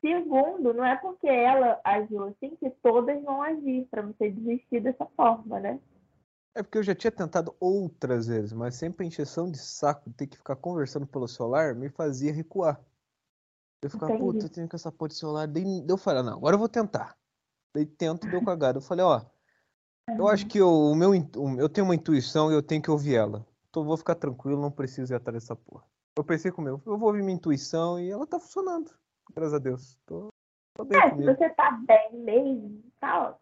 Segundo, 0.00 0.72
não 0.74 0.84
é 0.84 0.94
porque 0.96 1.26
ela 1.26 1.80
agiu 1.82 2.24
assim 2.24 2.54
que 2.56 2.70
todas 2.82 3.20
vão 3.24 3.42
agir 3.42 3.86
para 3.90 4.02
você 4.02 4.30
desistir 4.30 4.80
dessa 4.80 5.06
forma, 5.06 5.58
né? 5.58 5.80
É 6.56 6.62
porque 6.62 6.78
eu 6.78 6.82
já 6.82 6.94
tinha 6.94 7.10
tentado 7.10 7.54
outras 7.60 8.28
vezes, 8.28 8.50
mas 8.50 8.76
sempre 8.76 9.04
a 9.04 9.06
encheção 9.06 9.50
de 9.50 9.58
saco 9.58 10.08
de 10.08 10.16
ter 10.16 10.26
que 10.26 10.38
ficar 10.38 10.56
conversando 10.56 11.06
pelo 11.06 11.28
celular 11.28 11.74
me 11.74 11.90
fazia 11.90 12.32
recuar. 12.32 12.80
Eu 13.82 13.90
ficava, 13.90 14.16
puta, 14.16 14.46
eu 14.46 14.48
tenho 14.48 14.66
que 14.66 14.74
essa 14.74 14.90
porra 14.90 15.10
de 15.10 15.16
celular. 15.16 15.46
Daí 15.46 15.84
eu 15.86 15.98
falei, 15.98 16.22
não, 16.22 16.32
agora 16.32 16.54
eu 16.54 16.58
vou 16.58 16.68
tentar. 16.68 17.14
Daí 17.74 17.84
tento 17.84 18.26
e 18.26 18.30
deu 18.30 18.42
cagada. 18.42 18.78
Eu 18.78 18.82
falei, 18.82 19.04
ó, 19.04 19.20
eu 20.16 20.26
acho 20.28 20.46
que 20.46 20.56
eu, 20.56 20.70
o 20.70 20.94
meu, 20.94 21.12
eu 21.58 21.68
tenho 21.68 21.86
uma 21.86 21.94
intuição 21.94 22.50
e 22.50 22.54
eu 22.54 22.62
tenho 22.62 22.80
que 22.80 22.90
ouvir 22.90 23.16
ela. 23.16 23.46
Então 23.68 23.82
eu 23.82 23.86
vou 23.86 23.96
ficar 23.98 24.14
tranquilo, 24.14 24.58
não 24.58 24.70
preciso 24.70 25.12
ir 25.12 25.16
atrás 25.16 25.42
dessa 25.42 25.54
porra. 25.54 25.84
Eu 26.16 26.24
pensei 26.24 26.50
comigo, 26.50 26.80
eu 26.86 26.96
vou 26.96 27.08
ouvir 27.08 27.22
minha 27.22 27.36
intuição 27.36 28.00
e 28.00 28.10
ela 28.10 28.26
tá 28.26 28.40
funcionando. 28.40 28.90
Graças 29.34 29.52
a 29.52 29.58
Deus. 29.58 29.98
Tô, 30.06 30.28
tô 30.74 30.86
bem 30.86 30.98
é, 30.98 31.10
comigo. 31.10 31.30
se 31.30 31.36
você 31.36 31.50
tá 31.50 31.78
bem 31.86 32.14
mesmo, 32.14 32.82
tá 32.98 33.24
ótimo. 33.24 33.40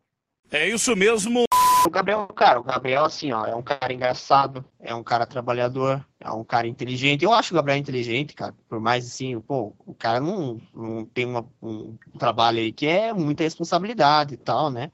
É 0.51 0.69
isso 0.69 0.97
mesmo. 0.97 1.45
O 1.87 1.91
Gabriel, 1.91 2.27
cara, 2.29 2.59
o 2.59 2.65
Gabriel, 2.65 3.05
assim, 3.05 3.31
ó, 3.33 3.45
é 3.45 3.55
um 3.55 3.63
cara 3.63 3.93
engraçado, 3.93 4.65
é 4.81 4.95
um 4.95 5.03
cara 5.03 5.27
trabalhador, 5.27 6.05
é 6.19 6.31
um 6.31 6.43
cara 6.43 6.67
inteligente. 6.67 7.25
Eu 7.25 7.33
acho 7.33 7.53
o 7.53 7.57
Gabriel 7.57 7.79
inteligente, 7.79 8.35
cara. 8.35 8.55
Por 8.69 8.81
mais 8.81 9.07
assim, 9.07 9.39
pô, 9.41 9.75
o 9.85 9.95
cara 9.95 10.19
não, 10.19 10.59
não 10.75 11.05
tem 11.05 11.27
uma, 11.27 11.47
um 11.63 11.97
trabalho 12.19 12.59
aí 12.59 12.73
que 12.73 12.87
é 12.87 13.13
muita 13.13 13.43
responsabilidade 13.43 14.35
e 14.35 14.37
tal, 14.39 14.71
né? 14.71 14.91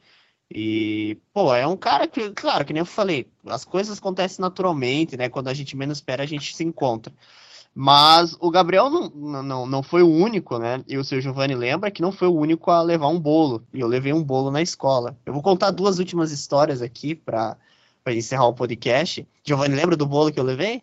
E, 0.52 1.16
pô, 1.32 1.54
é 1.54 1.64
um 1.64 1.76
cara 1.76 2.08
que, 2.08 2.30
claro, 2.32 2.64
que 2.64 2.72
nem 2.72 2.80
eu 2.80 2.86
falei, 2.86 3.30
as 3.46 3.64
coisas 3.64 3.98
acontecem 3.98 4.42
naturalmente, 4.42 5.16
né? 5.16 5.28
Quando 5.28 5.46
a 5.46 5.54
gente 5.54 5.76
menos 5.76 5.98
espera, 5.98 6.24
a 6.24 6.26
gente 6.26 6.56
se 6.56 6.64
encontra. 6.64 7.14
Mas 7.74 8.36
o 8.40 8.50
Gabriel 8.50 8.90
não, 8.90 9.08
não, 9.42 9.66
não 9.66 9.82
foi 9.82 10.02
o 10.02 10.10
único, 10.10 10.58
né? 10.58 10.82
E 10.88 10.98
o 10.98 11.04
seu 11.04 11.20
Giovanni 11.20 11.54
lembra 11.54 11.90
que 11.90 12.02
não 12.02 12.10
foi 12.10 12.28
o 12.28 12.34
único 12.34 12.70
a 12.70 12.82
levar 12.82 13.08
um 13.08 13.18
bolo. 13.18 13.64
E 13.72 13.80
eu 13.80 13.86
levei 13.86 14.12
um 14.12 14.22
bolo 14.22 14.50
na 14.50 14.60
escola. 14.60 15.16
Eu 15.24 15.32
vou 15.32 15.42
contar 15.42 15.70
duas 15.70 15.98
últimas 15.98 16.32
histórias 16.32 16.82
aqui 16.82 17.14
para 17.14 17.56
encerrar 18.08 18.46
o 18.46 18.54
podcast. 18.54 19.26
Giovanni, 19.44 19.76
lembra 19.76 19.96
do 19.96 20.06
bolo 20.06 20.32
que 20.32 20.40
eu 20.40 20.44
levei? 20.44 20.82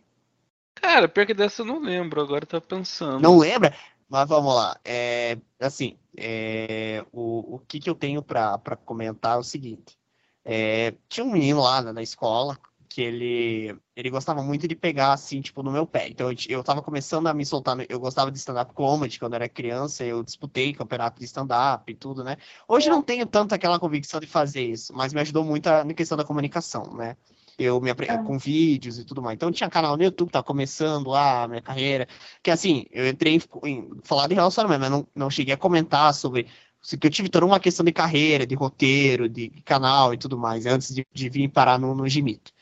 Cara, 0.76 1.10
pior 1.10 1.26
que 1.26 1.34
dessa 1.34 1.62
eu 1.62 1.66
não 1.66 1.80
lembro, 1.82 2.22
agora 2.22 2.46
tá 2.46 2.62
pensando. 2.62 3.20
Não 3.20 3.38
lembra? 3.38 3.74
Mas 4.08 4.30
vamos 4.30 4.56
lá. 4.56 4.80
É, 4.86 5.38
assim, 5.60 5.98
é, 6.16 7.04
o, 7.12 7.56
o 7.56 7.60
que, 7.68 7.80
que 7.80 7.90
eu 7.90 7.96
tenho 7.96 8.22
para 8.22 8.78
comentar 8.86 9.36
é 9.36 9.40
o 9.40 9.44
seguinte. 9.44 9.98
É, 10.46 10.94
tinha 11.10 11.26
um 11.26 11.32
menino 11.32 11.62
lá 11.62 11.82
na, 11.82 11.92
na 11.92 12.02
escola 12.02 12.58
que 12.88 13.02
ele, 13.02 13.76
ele 13.96 14.10
gostava 14.10 14.42
muito 14.42 14.68
de 14.68 14.76
pegar, 14.76 15.14
assim, 15.14 15.42
tipo, 15.42 15.62
no 15.64 15.72
meu 15.72 15.86
pé. 15.86 16.08
Então, 16.10 16.32
eu, 16.32 16.38
eu 16.50 16.64
tava 16.64 16.82
começando 16.82 17.28
a 17.28 17.34
me 17.34 17.46
soltar, 17.46 17.78
eu 17.90 18.00
gostava 18.00 18.32
de 18.32 18.38
stand-up 18.38 18.74
comedy 18.74 19.20
quando 19.20 19.34
eu 19.34 19.38
era 19.38 19.50
criança, 19.50 20.04
eu 20.04 20.24
disputei 20.24 20.74
campeonato 20.74 21.20
de 21.20 21.26
stand-up 21.26 21.92
e 21.92 21.96
tudo, 21.96 22.24
né? 22.24 22.38
Hoje 22.68 22.90
não 22.90 23.02
tenho 23.02 23.26
tanto 23.26 23.54
aquela 23.54 23.80
convicção 23.80 24.20
de 24.20 24.28
fazer 24.28 24.66
isso, 24.66 24.94
mas 24.96 25.14
me 25.14 25.22
ajudou 25.22 25.44
muito 25.44 25.68
a, 25.68 25.84
na 25.84 25.94
questão 25.94 26.18
da 26.18 26.24
comunicação, 26.24 26.94
né? 26.96 27.16
Eu 27.58 27.82
me 27.82 27.90
apre... 27.90 28.08
com 28.24 28.38
vídeos 28.38 29.00
e 29.00 29.06
tudo 29.06 29.22
mais. 29.22 29.36
Então 29.36 29.52
tinha 29.52 29.70
canal 29.70 29.98
no 29.98 30.04
YouTube, 30.04 30.30
tava 30.30 30.44
começando 30.44 31.10
lá 31.10 31.44
a 31.44 31.48
minha 31.48 31.62
carreira. 31.62 32.08
Que 32.44 32.52
assim, 32.52 32.86
eu 32.92 33.08
entrei 33.08 33.34
em, 33.36 33.42
em 33.68 33.90
falar 34.04 34.28
de 34.28 34.36
relacionamento, 34.36 34.80
mas 34.82 34.92
não, 34.92 35.08
não 35.16 35.30
cheguei 35.30 35.56
a 35.56 35.58
comentar 35.58 36.14
sobre 36.14 36.48
que 36.96 37.08
eu 37.08 37.12
tive 37.12 37.30
toda 37.30 37.46
uma 37.46 37.60
questão 37.60 37.84
de 37.84 37.92
carreira, 37.92 38.46
de 38.46 38.56
roteiro, 38.56 39.28
de 39.28 39.50
canal 39.66 40.14
e 40.14 40.18
tudo 40.18 40.38
mais, 40.38 40.66
antes 40.66 40.94
de, 40.94 41.06
de 41.12 41.30
vir 41.30 41.50
parar 41.50 41.80
no, 41.80 41.94
no 41.96 42.08
Gimito. 42.08 42.54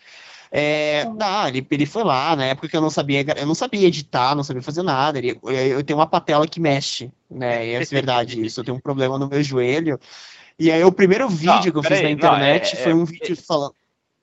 É, 0.57 1.05
ah, 1.19 1.49
ele, 1.49 1.67
ele 1.69 1.85
foi 1.85 2.05
lá, 2.05 2.33
na 2.33 2.45
época 2.45 2.69
que 2.69 2.77
eu 2.77 2.79
não 2.79 2.89
sabia, 2.89 3.25
eu 3.35 3.45
não 3.45 3.53
sabia 3.53 3.89
editar, 3.89 4.33
não 4.33 4.43
sabia 4.43 4.61
fazer 4.61 4.83
nada. 4.83 5.17
Ele, 5.17 5.37
eu, 5.43 5.83
tenho 5.83 5.99
uma 5.99 6.07
patela 6.07 6.47
que 6.47 6.61
mexe, 6.61 7.11
né? 7.29 7.67
E 7.67 7.73
é 7.73 7.83
verdade 7.83 8.39
isso. 8.45 8.61
Eu 8.61 8.63
tenho 8.63 8.77
um 8.77 8.79
problema 8.79 9.19
no 9.19 9.27
meu 9.27 9.43
joelho. 9.43 9.99
E 10.57 10.71
aí 10.71 10.81
o 10.81 10.93
primeiro 10.93 11.27
vídeo 11.27 11.55
não, 11.55 11.61
que 11.73 11.77
eu 11.77 11.83
fiz 11.83 11.97
aí, 11.97 12.03
na 12.03 12.09
internet 12.09 12.73
não, 12.73 12.79
é, 12.79 12.83
foi 12.83 12.93
um 12.93 13.03
é, 13.03 13.05
vídeo 13.05 13.35
falando. 13.35 13.75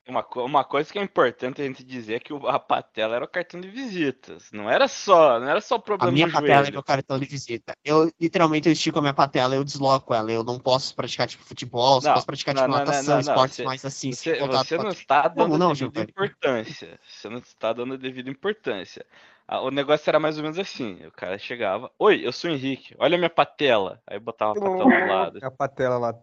Uma, 0.08 0.26
uma 0.36 0.64
coisa 0.64 0.92
que 0.92 0.98
é 0.98 1.02
importante 1.02 1.62
a 1.62 1.64
gente 1.64 1.84
dizer 1.84 2.14
é 2.14 2.18
que 2.18 2.32
a 2.32 2.58
patela 2.58 3.14
era 3.14 3.24
o 3.24 3.28
cartão 3.28 3.60
de 3.60 3.68
visitas. 3.68 4.50
Não 4.50 4.68
era 4.68 4.88
só, 4.88 5.38
não 5.38 5.48
era 5.48 5.60
só 5.60 5.76
o 5.76 5.80
problema 5.80 6.10
A 6.10 6.12
minha 6.12 6.30
patela 6.30 6.68
é 6.68 6.78
o 6.78 6.82
cartão 6.82 7.20
de 7.20 7.24
visita. 7.24 7.72
Eu 7.84 8.10
literalmente 8.20 8.68
eu 8.68 8.72
estico 8.72 8.98
a 8.98 9.02
minha 9.02 9.14
patela, 9.14 9.54
eu 9.54 9.62
desloco 9.62 10.12
ela. 10.12 10.32
Eu 10.32 10.42
não 10.42 10.58
posso 10.58 10.94
praticar 10.96 11.28
tipo 11.28 11.44
futebol, 11.44 12.00
não, 12.02 12.14
posso 12.14 12.26
praticar 12.26 12.52
tipo 12.52 12.66
não, 12.66 12.78
natação, 12.78 13.14
não, 13.14 13.20
esportes 13.20 13.56
você, 13.56 13.64
mais 13.64 13.84
assim. 13.84 14.10
Você, 14.12 14.40
você 14.40 14.76
não 14.76 14.88
está 14.88 15.28
dando 15.28 15.56
não, 15.56 15.72
devida 15.72 16.00
importância. 16.00 17.00
Você 17.06 17.28
não 17.28 17.38
está 17.38 17.72
dando 17.72 17.96
devida 17.96 18.28
importância. 18.28 19.06
O 19.48 19.70
negócio 19.70 20.08
era 20.08 20.18
mais 20.18 20.36
ou 20.36 20.42
menos 20.42 20.58
assim: 20.58 21.04
o 21.06 21.12
cara 21.12 21.38
chegava, 21.38 21.90
oi, 21.96 22.26
eu 22.26 22.32
sou 22.32 22.50
o 22.50 22.54
Henrique, 22.54 22.96
olha 22.98 23.14
a 23.14 23.18
minha 23.18 23.30
patela. 23.30 24.02
Aí 24.04 24.18
botava 24.18 24.52
a 24.52 24.54
patela 24.54 24.84
do 24.84 24.88
lado. 25.12 25.38
A 25.42 25.50
patela 25.50 25.98
lá. 25.98 26.14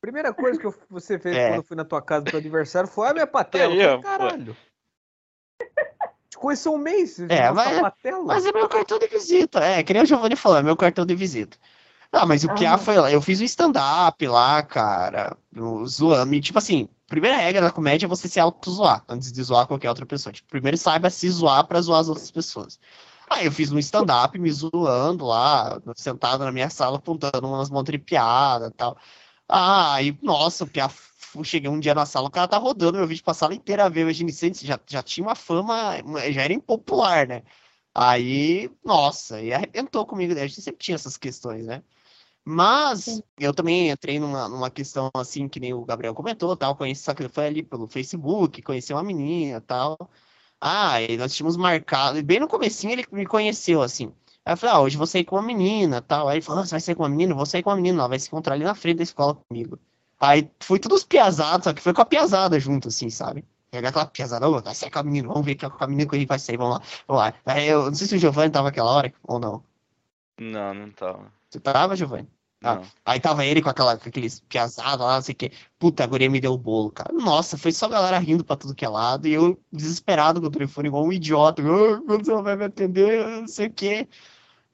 Primeira 0.00 0.32
coisa 0.32 0.58
que 0.58 0.66
você 0.88 1.18
fez 1.18 1.36
é. 1.36 1.48
quando 1.48 1.56
eu 1.56 1.62
fui 1.62 1.76
na 1.76 1.84
tua 1.84 2.00
casa 2.00 2.24
pro 2.24 2.38
aniversário 2.38 2.88
foi 2.88 3.08
a 3.08 3.12
minha 3.12 3.26
patela. 3.28 3.72
Aí, 3.72 3.80
falei, 3.80 4.02
Caralho. 4.02 4.56
Te 6.28 6.38
conheceu 6.38 6.72
um 6.72 6.78
mês. 6.78 7.18
É, 7.28 7.50
mas, 7.50 7.80
patela. 7.80 8.24
mas 8.24 8.46
é 8.46 8.52
meu 8.52 8.68
cartão 8.68 8.98
de 8.98 9.06
visita. 9.08 9.60
É, 9.60 9.82
que 9.82 9.92
nem 9.92 10.02
o 10.02 10.06
Giovanni 10.06 10.36
falou, 10.36 10.58
é 10.58 10.62
meu 10.62 10.76
cartão 10.76 11.04
de 11.04 11.14
visita. 11.14 11.58
Ah, 12.12 12.26
mas 12.26 12.44
o 12.44 12.50
ah. 12.50 12.54
Piá 12.54 12.78
foi 12.78 12.96
lá. 12.96 13.10
Eu 13.10 13.20
fiz 13.20 13.40
um 13.40 13.44
stand-up 13.44 14.26
lá, 14.26 14.62
cara. 14.62 15.36
Zoando. 15.86 16.40
Tipo 16.40 16.58
assim, 16.58 16.88
primeira 17.06 17.36
regra 17.36 17.60
da 17.60 17.70
comédia 17.70 18.06
é 18.06 18.08
você 18.08 18.26
se 18.26 18.40
auto-zoar 18.40 19.04
antes 19.08 19.30
de 19.30 19.42
zoar 19.42 19.66
qualquer 19.66 19.88
outra 19.88 20.06
pessoa. 20.06 20.32
Tipo, 20.32 20.48
primeiro 20.48 20.76
saiba 20.76 21.10
se 21.10 21.28
zoar 21.30 21.66
pra 21.66 21.80
zoar 21.80 22.00
as 22.00 22.08
outras 22.08 22.30
pessoas. 22.30 22.80
Aí 23.28 23.46
eu 23.46 23.52
fiz 23.52 23.70
um 23.70 23.78
stand-up 23.78 24.36
me 24.38 24.50
zoando 24.50 25.24
lá, 25.24 25.80
sentado 25.94 26.44
na 26.44 26.50
minha 26.50 26.68
sala, 26.68 26.96
apontando 26.96 27.46
umas 27.46 27.70
montas 27.70 27.92
de 27.92 27.98
piada 27.98 28.68
e 28.68 28.70
tal. 28.72 28.96
Ah, 29.50 30.02
e 30.02 30.16
nossa, 30.22 30.64
porque 30.64 30.80
a, 30.80 30.88
cheguei 31.44 31.68
um 31.70 31.80
dia 31.80 31.94
na 31.94 32.06
sala, 32.06 32.28
o 32.28 32.30
cara 32.30 32.48
tá 32.48 32.58
rodando 32.58 32.98
meu 32.98 33.06
vídeo 33.06 33.24
pra 33.24 33.34
sala 33.34 33.54
inteira 33.54 33.90
ver. 33.90 34.02
Imagina, 34.02 34.30
já, 34.54 34.78
já 34.86 35.02
tinha 35.02 35.26
uma 35.26 35.34
fama, 35.34 35.96
já 36.32 36.42
era 36.42 36.52
impopular, 36.52 37.26
né? 37.26 37.42
Aí, 37.94 38.70
nossa, 38.84 39.40
e 39.42 39.52
arrebentou 39.52 40.06
comigo. 40.06 40.32
A 40.34 40.46
gente 40.46 40.62
sempre 40.62 40.80
tinha 40.84 40.94
essas 40.94 41.16
questões, 41.16 41.66
né? 41.66 41.82
Mas 42.44 43.04
Sim. 43.04 43.22
eu 43.38 43.54
também 43.54 43.90
entrei 43.90 44.18
numa, 44.20 44.48
numa 44.48 44.70
questão 44.70 45.10
assim, 45.14 45.48
que 45.48 45.60
nem 45.60 45.74
o 45.74 45.84
Gabriel 45.84 46.14
comentou, 46.14 46.56
tal. 46.56 46.76
Conheci, 46.76 47.02
só 47.02 47.14
que 47.14 47.28
foi 47.28 47.46
ali 47.46 47.62
pelo 47.62 47.86
Facebook, 47.88 48.62
conheci 48.62 48.92
uma 48.92 49.02
menina 49.02 49.60
tal. 49.60 49.98
Ah, 50.60 51.00
e 51.02 51.16
nós 51.16 51.34
tínhamos 51.34 51.56
marcado, 51.56 52.18
e 52.18 52.22
bem 52.22 52.38
no 52.40 52.48
comecinho 52.48 52.92
ele 52.92 53.06
me 53.12 53.26
conheceu, 53.26 53.82
assim. 53.82 54.12
Aí 54.44 54.52
eu 54.54 54.56
falei, 54.56 54.74
ah, 54.74 54.80
hoje 54.80 54.96
vou 54.96 55.06
sair 55.06 55.24
com 55.24 55.36
uma 55.36 55.42
menina, 55.42 56.00
tal. 56.02 56.28
Aí 56.28 56.36
ele 56.36 56.42
falou, 56.42 56.62
ah, 56.62 56.66
você 56.66 56.72
vai 56.72 56.80
sair 56.80 56.94
com 56.94 57.02
uma 57.02 57.08
menina? 57.08 57.34
vou 57.34 57.46
sair 57.46 57.62
com 57.62 57.70
uma 57.70 57.76
menina, 57.76 58.00
ela 58.00 58.08
vai 58.08 58.18
se 58.18 58.28
encontrar 58.28 58.54
ali 58.54 58.64
na 58.64 58.74
frente 58.74 58.98
da 58.98 59.02
escola 59.02 59.34
comigo. 59.34 59.78
Aí 60.20 60.50
foi 60.60 60.78
tudo 60.78 60.94
os 60.94 61.04
piazados, 61.04 61.64
só 61.64 61.72
que 61.72 61.80
foi 61.82 61.94
com 61.94 62.02
a 62.02 62.04
piazada 62.04 62.58
junto, 62.60 62.88
assim, 62.88 63.10
sabe? 63.10 63.44
Pegar 63.70 63.90
aquela 63.90 64.06
piazada, 64.06 64.48
oh, 64.48 64.60
vai 64.60 64.74
sair 64.74 64.90
com 64.90 64.98
a 64.98 65.02
menina, 65.02 65.28
vamos 65.28 65.44
ver 65.44 65.54
que 65.54 65.68
com 65.68 65.84
a 65.84 65.86
menina 65.86 66.08
que 66.08 66.16
a 66.16 66.18
gente 66.18 66.28
vai 66.28 66.38
sair, 66.38 66.56
vamos 66.56 66.74
lá, 66.78 66.82
vamos 67.06 67.22
lá. 67.22 67.34
Aí 67.46 67.68
eu 67.68 67.86
não 67.86 67.94
sei 67.94 68.06
se 68.06 68.16
o 68.16 68.18
Giovanni 68.18 68.50
tava 68.52 68.68
aquela 68.68 68.90
hora 68.90 69.12
ou 69.22 69.38
não. 69.38 69.64
Não, 70.38 70.74
não 70.74 70.90
tava. 70.90 71.32
Você 71.48 71.60
tava, 71.60 71.96
Giovanni? 71.96 72.28
Ah, 72.62 72.82
aí 73.06 73.18
tava 73.18 73.44
ele 73.44 73.62
com, 73.62 73.70
aquela, 73.70 73.96
com 73.96 74.08
aqueles 74.08 74.40
piazados 74.40 75.04
lá, 75.04 75.14
não 75.14 75.22
sei 75.22 75.32
o 75.32 75.36
que. 75.36 75.52
Puta, 75.78 76.04
a 76.04 76.06
guria 76.06 76.28
me 76.28 76.40
deu 76.40 76.52
o 76.52 76.58
bolo, 76.58 76.90
cara. 76.90 77.12
Nossa, 77.12 77.56
foi 77.56 77.72
só 77.72 77.86
a 77.86 77.88
galera 77.88 78.18
rindo 78.18 78.44
pra 78.44 78.56
tudo 78.56 78.74
que 78.74 78.84
é 78.84 78.88
lado. 78.88 79.26
E 79.26 79.32
eu 79.32 79.58
desesperado 79.72 80.40
com 80.40 80.46
o 80.48 80.50
telefone, 80.50 80.88
igual 80.88 81.04
um 81.04 81.12
idiota. 81.12 81.62
Oh, 81.62 82.02
quando 82.02 82.24
você 82.24 82.42
vai 82.42 82.56
me 82.56 82.64
atender, 82.64 83.26
não 83.26 83.48
sei 83.48 83.68
o 83.68 83.72
que. 83.72 84.08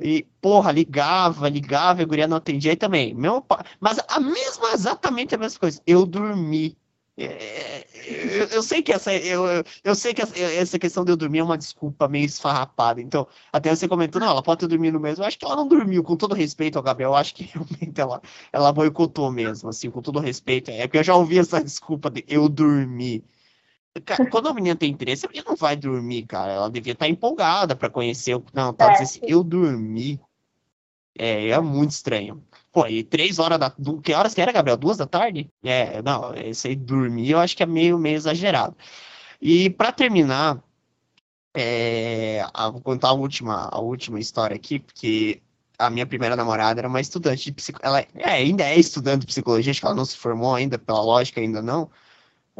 E, 0.00 0.24
porra, 0.40 0.72
ligava, 0.72 1.48
ligava, 1.48 2.00
e 2.02 2.04
a 2.04 2.06
guria 2.06 2.26
não 2.28 2.36
atendia. 2.38 2.72
Aí 2.72 2.76
também, 2.76 3.14
meu, 3.14 3.44
mas 3.80 3.98
a 4.08 4.20
mesma, 4.20 4.72
exatamente 4.72 5.34
a 5.34 5.38
mesma 5.38 5.58
coisa. 5.60 5.80
Eu 5.86 6.04
dormi. 6.06 6.76
É, 7.18 7.86
eu, 8.04 8.46
eu, 8.48 8.62
sei 8.62 8.82
que 8.82 8.92
essa 8.92 9.10
eu, 9.14 9.42
eu 9.82 9.94
sei 9.94 10.12
que 10.12 10.20
essa, 10.20 10.38
essa, 10.38 10.78
questão 10.78 11.02
de 11.02 11.10
eu 11.10 11.16
dormir 11.16 11.38
é 11.38 11.42
uma 11.42 11.56
desculpa 11.56 12.06
meio 12.06 12.26
esfarrapada. 12.26 13.00
Então, 13.00 13.26
até 13.50 13.74
você 13.74 13.88
comentou, 13.88 14.20
não, 14.20 14.28
ela 14.28 14.42
pode 14.42 14.60
ter 14.60 14.66
dormido 14.66 15.00
mesmo. 15.00 15.24
Eu 15.24 15.26
acho 15.28 15.38
que 15.38 15.44
ela 15.44 15.56
não 15.56 15.66
dormiu, 15.66 16.02
com 16.04 16.14
todo 16.14 16.34
respeito 16.34 16.76
ao 16.76 16.82
Gabriel. 16.82 17.10
Eu 17.10 17.16
acho 17.16 17.34
que 17.34 17.44
realmente 17.52 17.98
ela, 17.98 18.20
ela 18.52 18.70
boicotou 18.70 19.32
mesmo, 19.32 19.70
assim, 19.70 19.90
com 19.90 20.02
todo 20.02 20.20
respeito. 20.20 20.70
É 20.70 20.86
porque 20.86 20.98
eu 20.98 21.04
já 21.04 21.16
ouvi 21.16 21.38
essa 21.38 21.62
desculpa 21.62 22.10
de 22.10 22.22
eu 22.28 22.48
dormir. 22.50 23.24
Quando 24.30 24.48
a 24.48 24.54
menina 24.54 24.76
tem 24.76 24.90
interesse, 24.90 25.24
a 25.24 25.28
menina 25.30 25.46
não 25.48 25.56
vai 25.56 25.74
dormir, 25.74 26.26
cara. 26.26 26.52
Ela 26.52 26.70
devia 26.70 26.92
estar 26.92 27.08
empolgada 27.08 27.74
para 27.74 27.88
conhecer. 27.88 28.38
Não, 28.52 28.74
tá 28.74 28.88
dizendo 28.88 29.04
assim, 29.04 29.20
eu 29.22 29.42
dormi. 29.42 30.20
É, 31.18 31.48
é 31.48 31.60
muito 31.60 31.92
estranho. 31.92 32.44
Pô, 32.76 32.86
e 32.86 33.02
três 33.02 33.38
horas 33.38 33.58
da. 33.58 33.74
Que 34.02 34.12
horas 34.12 34.34
que 34.34 34.40
era, 34.42 34.52
Gabriel? 34.52 34.76
Duas 34.76 34.98
da 34.98 35.06
tarde? 35.06 35.50
É, 35.64 36.02
não, 36.02 36.34
esse 36.34 36.68
aí 36.68 36.76
dormir 36.76 37.30
eu 37.30 37.38
acho 37.38 37.56
que 37.56 37.62
é 37.62 37.66
meio, 37.66 37.98
meio 37.98 38.16
exagerado. 38.16 38.76
E 39.40 39.70
para 39.70 39.90
terminar, 39.90 40.62
é, 41.54 42.44
vou 42.70 42.82
contar 42.82 43.08
a 43.08 43.12
última, 43.14 43.70
a 43.72 43.80
última 43.80 44.20
história 44.20 44.54
aqui, 44.54 44.78
porque 44.78 45.40
a 45.78 45.88
minha 45.88 46.04
primeira 46.04 46.36
namorada 46.36 46.78
era 46.78 46.86
uma 46.86 47.00
estudante 47.00 47.46
de 47.46 47.52
psicologia. 47.52 47.88
Ela 47.88 48.00
é, 48.30 48.34
ainda 48.42 48.64
é 48.64 48.78
estudante 48.78 49.20
de 49.20 49.26
psicologia, 49.28 49.70
acho 49.70 49.80
que 49.80 49.86
ela 49.86 49.94
não 49.94 50.04
se 50.04 50.18
formou 50.18 50.54
ainda, 50.54 50.78
pela 50.78 51.00
lógica 51.00 51.40
ainda 51.40 51.62
não. 51.62 51.90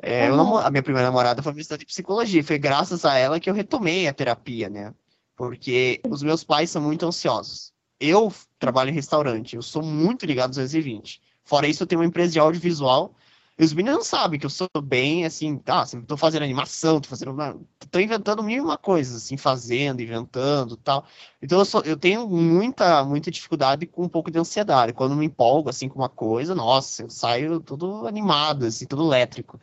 É, 0.01 0.33
uhum. 0.33 0.57
a 0.57 0.71
minha 0.71 0.83
primeira 0.83 1.09
namorada 1.09 1.43
foi 1.43 1.53
uma 1.53 1.61
estudante 1.61 1.81
de 1.81 1.93
psicologia. 1.93 2.43
Foi 2.43 2.59
graças 2.59 3.05
a 3.05 3.19
ela 3.19 3.39
que 3.39 3.51
eu 3.51 3.55
retomei 3.55 4.09
a 4.09 4.15
terapia, 4.15 4.71
né? 4.71 4.95
Porque 5.37 6.01
os 6.09 6.23
meus 6.23 6.43
pais 6.43 6.71
são 6.71 6.81
muito 6.81 7.05
ansiosos 7.05 7.76
eu 8.01 8.33
trabalho 8.59 8.91
em 8.91 8.95
restaurante, 8.95 9.57
eu 9.57 9.63
sou 9.63 9.83
muito 9.83 10.27
ligado 10.27 10.49
aos 10.49 10.57
220. 10.57 11.21
Fora 11.45 11.69
isso, 11.69 11.83
eu 11.83 11.87
tenho 11.87 12.01
uma 12.01 12.07
empresa 12.07 12.33
de 12.33 12.39
audiovisual. 12.39 13.15
E 13.59 13.65
os 13.65 13.73
meninos 13.73 13.99
não 13.99 14.05
sabem 14.05 14.39
que 14.39 14.45
eu 14.45 14.51
sou 14.51 14.69
bem, 14.83 15.25
assim, 15.25 15.57
tá, 15.57 15.81
assim, 15.81 16.03
tô 16.03 16.15
fazendo 16.17 16.43
animação, 16.43 17.01
tô 17.01 17.09
fazendo. 17.09 17.35
tô 17.91 17.99
inventando 17.99 18.43
mil 18.43 18.65
uma 18.65 18.77
coisas, 18.77 19.17
assim, 19.17 19.39
fazendo, 19.39 20.03
inventando 20.03 20.77
tal. 20.77 21.07
Então 21.41 21.59
eu, 21.61 21.65
sou, 21.65 21.81
eu 21.83 21.97
tenho 21.97 22.29
muita, 22.29 23.03
muita 23.05 23.31
dificuldade 23.31 23.87
com 23.87 24.05
um 24.05 24.09
pouco 24.11 24.31
de 24.31 24.39
ansiedade. 24.39 24.93
Quando 24.93 25.17
me 25.17 25.25
empolgo, 25.25 25.71
assim, 25.71 25.89
com 25.89 25.99
uma 25.99 26.09
coisa, 26.09 26.55
nossa, 26.55 27.05
eu 27.05 27.11
saio 27.11 27.61
todo 27.61 28.07
animado, 28.07 28.67
assim, 28.67 28.85
todo 28.87 29.07
elétrico. 29.07 29.59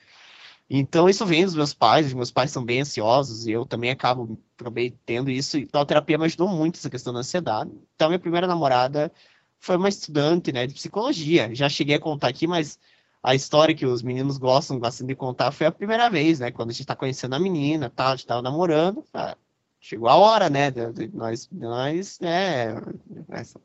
Então, 0.76 1.08
isso 1.08 1.24
vem 1.24 1.46
dos 1.46 1.54
meus 1.54 1.72
pais, 1.72 2.12
meus 2.16 2.32
pais 2.32 2.50
são 2.52 2.66
bem 2.66 2.82
ansiosos, 2.82 3.46
e 3.46 3.52
eu 3.52 3.64
também 3.64 3.92
acabo 3.92 4.40
acabei 4.60 4.90
tendo 5.06 5.30
isso. 5.30 5.56
Então, 5.60 5.80
a 5.80 5.86
terapia 5.86 6.18
me 6.18 6.26
ajudou 6.26 6.48
muito 6.48 6.78
essa 6.78 6.90
questão 6.90 7.14
da 7.14 7.20
ansiedade. 7.20 7.70
Então, 7.96 8.10
minha 8.10 8.18
primeira 8.18 8.48
namorada 8.48 9.14
foi 9.60 9.78
uma 9.78 9.88
estudante 9.88 10.52
né, 10.52 10.66
de 10.66 10.74
psicologia. 10.74 11.54
Já 11.54 11.70
cheguei 11.70 11.96
a 11.96 12.00
contar 12.00 12.30
aqui, 12.30 12.48
mas 12.48 12.80
a 13.22 13.36
história 13.36 13.76
que 13.76 13.86
os 13.86 14.02
meninos 14.02 14.40
gostam 14.40 14.80
bastante 14.80 15.10
de 15.10 15.16
contar 15.16 15.52
foi 15.52 15.68
a 15.68 15.72
primeira 15.72 16.10
vez, 16.10 16.40
né? 16.40 16.50
Quando 16.52 16.72
a 16.72 16.74
gente 16.74 16.88
tá 16.88 16.96
conhecendo 16.96 17.36
a 17.36 17.40
menina, 17.40 17.90
tá, 17.92 18.08
a 18.08 18.16
gente 18.16 18.26
tava 18.26 18.42
namorando. 18.42 19.06
Ah, 19.14 19.38
chegou 19.84 20.08
a 20.08 20.16
hora, 20.16 20.50
né? 20.50 20.74
Nós, 21.14 21.50
nós, 21.52 22.20
né? 22.22 22.74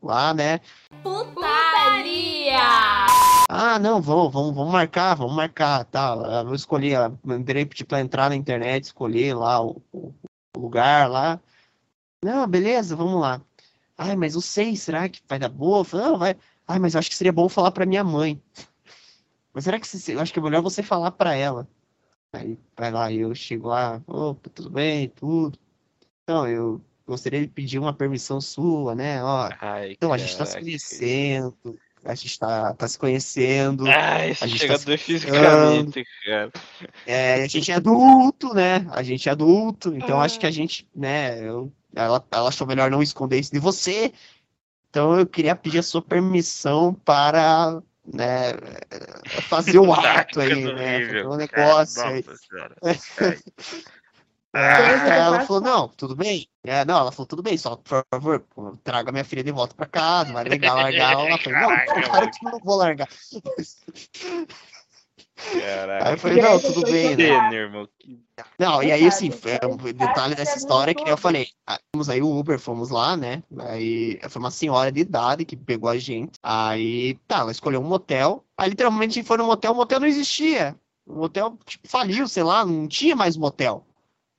Lá, 0.03 0.33
né? 0.33 0.59
Putaria! 1.01 2.59
Ah, 3.49 3.79
não, 3.79 4.01
vamos, 4.01 4.33
vamos, 4.33 4.53
vamos 4.53 4.73
marcar, 4.73 5.15
vamos 5.15 5.33
marcar, 5.33 5.85
tá? 5.85 6.15
Eu 6.45 6.53
escolhi, 6.53 6.91
entrei 7.25 7.65
para 7.65 8.01
entrar 8.01 8.29
na 8.29 8.35
internet, 8.35 8.83
escolher 8.83 9.33
lá 9.33 9.63
o, 9.63 9.81
o, 9.93 10.13
lugar 10.57 11.09
lá. 11.09 11.39
Não, 12.23 12.45
beleza, 12.45 12.97
vamos 12.97 13.21
lá. 13.21 13.41
Ai, 13.97 14.15
mas 14.17 14.35
o 14.35 14.41
seis, 14.41 14.81
será 14.81 15.07
que 15.07 15.21
vai 15.27 15.39
dar 15.39 15.49
boa? 15.49 15.85
Não, 15.93 16.17
vai. 16.17 16.35
Ai, 16.67 16.79
mas 16.79 16.93
eu 16.93 16.99
acho 16.99 17.09
que 17.09 17.15
seria 17.15 17.33
bom 17.33 17.47
falar 17.47 17.71
para 17.71 17.85
minha 17.85 18.03
mãe. 18.03 18.41
Mas 19.53 19.63
será 19.63 19.79
que 19.79 19.87
você, 19.87 20.15
eu 20.15 20.19
acho 20.19 20.33
que 20.33 20.39
é 20.39 20.41
melhor 20.41 20.61
você 20.61 20.83
falar 20.83 21.11
para 21.11 21.33
ela? 21.33 21.67
Aí 22.33 22.59
vai 22.77 22.91
lá, 22.91 23.11
eu 23.11 23.33
chego 23.33 23.69
lá, 23.69 24.01
opa, 24.05 24.49
tudo 24.49 24.69
bem, 24.69 25.09
tudo. 25.09 25.57
Então, 26.29 26.47
eu 26.47 26.79
gostaria 27.07 27.41
de 27.41 27.47
pedir 27.47 27.79
uma 27.79 27.91
permissão 27.91 28.39
sua, 28.39 28.93
né? 28.93 29.23
Ó, 29.23 29.49
Ai, 29.59 29.93
então, 29.93 30.13
a 30.13 30.17
gente 30.19 30.37
tá 30.37 30.45
se 30.45 30.59
conhecendo 30.59 31.79
a 32.05 32.15
gente 32.15 32.27
está 32.27 32.73
tá 32.75 32.87
se 32.87 32.97
conhecendo. 32.97 33.85
Ah, 33.87 34.25
esse 34.27 34.43
a 34.43 34.47
gente 34.47 34.59
tá 34.59 34.77
chegador 34.77 34.97
tá 34.97 35.03
fisicamente, 35.03 36.05
cara. 36.23 36.51
É, 37.05 37.43
a 37.43 37.47
gente 37.47 37.71
é 37.71 37.75
adulto, 37.75 38.53
né? 38.53 38.87
A 38.91 39.03
gente 39.03 39.27
é 39.27 39.31
adulto, 39.31 39.93
então 39.93 40.21
ah. 40.21 40.23
acho 40.23 40.39
que 40.39 40.45
a 40.45 40.51
gente, 40.51 40.87
né? 40.95 41.43
Eu, 41.43 41.73
ela, 41.93 42.23
ela 42.31 42.47
achou 42.47 42.65
melhor 42.65 42.89
não 42.89 43.03
esconder 43.03 43.39
isso 43.39 43.51
de 43.51 43.59
você. 43.59 44.13
Então 44.89 45.19
eu 45.19 45.25
queria 45.25 45.55
pedir 45.55 45.79
a 45.79 45.83
sua 45.83 46.01
permissão 46.01 46.93
para 46.93 47.81
né, 48.05 48.53
fazer 49.49 49.79
o 49.79 49.91
ato 49.91 50.39
aí, 50.39 50.63
né, 50.73 50.99
fazer 50.99 51.25
horrível, 51.25 51.31
um 51.31 51.37
cara. 51.37 51.67
negócio 51.67 52.03
aí. 52.03 52.23
Nossa 52.81 53.37
É, 54.53 54.75
Coisa 54.75 55.03
aí 55.03 55.19
ela 55.19 55.39
falou, 55.41 55.61
não, 55.61 55.87
tudo 55.89 56.15
bem. 56.15 56.47
É, 56.63 56.83
não, 56.83 56.97
ela 56.97 57.11
falou, 57.11 57.27
tudo 57.27 57.43
bem, 57.43 57.57
só 57.57 57.75
por 57.75 58.03
favor, 58.11 58.39
pô, 58.53 58.75
traga 58.83 59.11
minha 59.11 59.23
filha 59.23 59.43
de 59.43 59.51
volta 59.51 59.75
pra 59.75 59.85
casa, 59.85 60.33
vai 60.33 60.43
legal 60.43 60.75
largar 60.75 61.13
ela. 61.13 61.37
Falou, 61.37 61.59
não, 61.59 62.03
claro 62.03 62.31
que 62.31 62.45
eu 62.45 62.51
não 62.51 62.59
vou 62.59 62.75
largar. 62.75 63.07
Aí 65.53 65.61
Caraca. 65.61 66.11
eu 66.11 66.17
falei, 66.17 66.41
não, 66.41 66.59
tudo 66.59 66.81
bem, 66.83 67.15
né? 67.15 67.53
Irmão. 67.53 67.87
Não, 68.57 68.83
e 68.83 68.91
aí, 68.91 69.07
assim, 69.07 69.31
um 69.63 69.77
detalhe 69.93 70.35
dessa 70.35 70.53
é 70.53 70.57
história 70.57 70.93
que 70.93 71.09
eu 71.09 71.17
falei. 71.17 71.47
Ah, 71.65 71.79
Fomos 71.93 72.09
aí, 72.09 72.21
o 72.21 72.37
Uber, 72.37 72.59
fomos 72.59 72.89
lá, 72.89 73.15
né? 73.15 73.41
Aí 73.59 74.19
foi 74.29 74.39
uma 74.41 74.51
senhora 74.51 74.91
de 74.91 74.99
idade 74.99 75.45
que 75.45 75.55
pegou 75.55 75.89
a 75.89 75.97
gente. 75.97 76.37
Aí, 76.43 77.15
tá, 77.27 77.39
ela 77.39 77.51
escolheu 77.51 77.79
um 77.79 77.87
motel. 77.87 78.43
Aí, 78.57 78.69
literalmente, 78.69 79.11
a 79.11 79.15
gente 79.15 79.27
foi 79.27 79.37
no 79.37 79.45
motel, 79.45 79.71
o 79.71 79.75
motel 79.75 79.99
não 79.99 80.07
existia. 80.07 80.75
O 81.05 81.15
motel, 81.15 81.57
tipo, 81.65 81.87
faliu, 81.87 82.27
sei 82.27 82.43
lá, 82.43 82.65
não 82.65 82.87
tinha 82.87 83.15
mais 83.15 83.37
motel. 83.37 83.85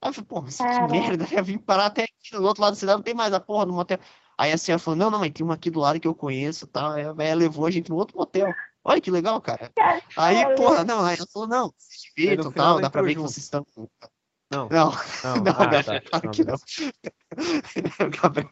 Aí 0.02 0.08
eu 0.08 0.14
falei, 0.14 0.26
pô, 0.26 0.42
mas 0.42 0.56
que 0.56 0.62
merda, 0.90 1.26
eu 1.30 1.44
vim 1.44 1.58
parar 1.58 1.86
até 1.86 2.04
aqui 2.04 2.30
do 2.32 2.42
outro 2.42 2.62
lado 2.62 2.72
da 2.72 2.78
cidade, 2.78 2.96
não 2.96 3.02
tem 3.04 3.14
mais 3.14 3.32
a 3.34 3.40
porra 3.40 3.66
do 3.66 3.72
motel. 3.72 3.98
Aí 4.38 4.50
a 4.52 4.56
senhora 4.56 4.78
falou, 4.78 4.96
não, 4.96 5.10
não, 5.10 5.18
mas 5.18 5.30
tem 5.32 5.44
uma 5.44 5.54
aqui 5.54 5.68
do 5.70 5.80
lado 5.80 6.00
que 6.00 6.08
eu 6.08 6.14
conheço 6.14 6.64
e 6.64 6.68
tal. 6.68 6.92
Aí 6.92 7.04
a 7.04 7.12
velha 7.12 7.34
levou 7.34 7.66
a 7.66 7.70
gente 7.70 7.90
no 7.90 7.96
outro 7.96 8.16
motel. 8.16 8.54
Olha 8.82 9.00
que 9.00 9.10
legal, 9.10 9.38
cara. 9.42 9.70
Aí, 10.16 10.56
porra, 10.56 10.82
não, 10.84 11.04
aí 11.04 11.16
ela 11.18 11.26
falou, 11.30 11.46
não, 11.46 11.74
se 11.76 12.08
divirtam 12.16 12.50
e 12.50 12.54
tal, 12.54 12.70
ela 12.72 12.80
dá 12.80 12.88
pra 12.90 13.02
ver 13.02 13.08
que 13.08 13.14
junto. 13.20 13.30
vocês 13.30 13.44
estão. 13.44 13.66
Não, 14.50 14.68
Não, 14.70 14.90
não. 15.22 15.42
não, 15.44 15.52
ah, 15.60 15.70
não, 15.70 15.82
tá. 15.82 16.00
claro 16.00 16.30
que 16.30 16.44
não. 16.44 16.56
Gabriel, 18.22 18.50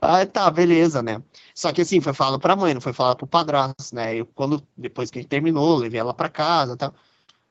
Ah, 0.00 0.26
tá, 0.26 0.50
beleza, 0.50 1.02
né? 1.02 1.22
Só 1.54 1.72
que 1.72 1.80
assim, 1.82 2.00
foi 2.00 2.12
falado 2.12 2.40
pra 2.40 2.56
mãe, 2.56 2.74
não 2.74 2.80
foi 2.80 2.92
falado 2.92 3.16
pro 3.16 3.26
padrasto, 3.26 3.94
né? 3.94 4.16
Eu, 4.16 4.26
quando, 4.26 4.66
depois 4.76 5.10
que 5.10 5.18
a 5.18 5.22
gente 5.22 5.30
terminou, 5.30 5.76
levei 5.76 6.00
ela 6.00 6.12
pra 6.12 6.28
casa 6.28 6.74
e 6.74 6.76
tal. 6.76 6.92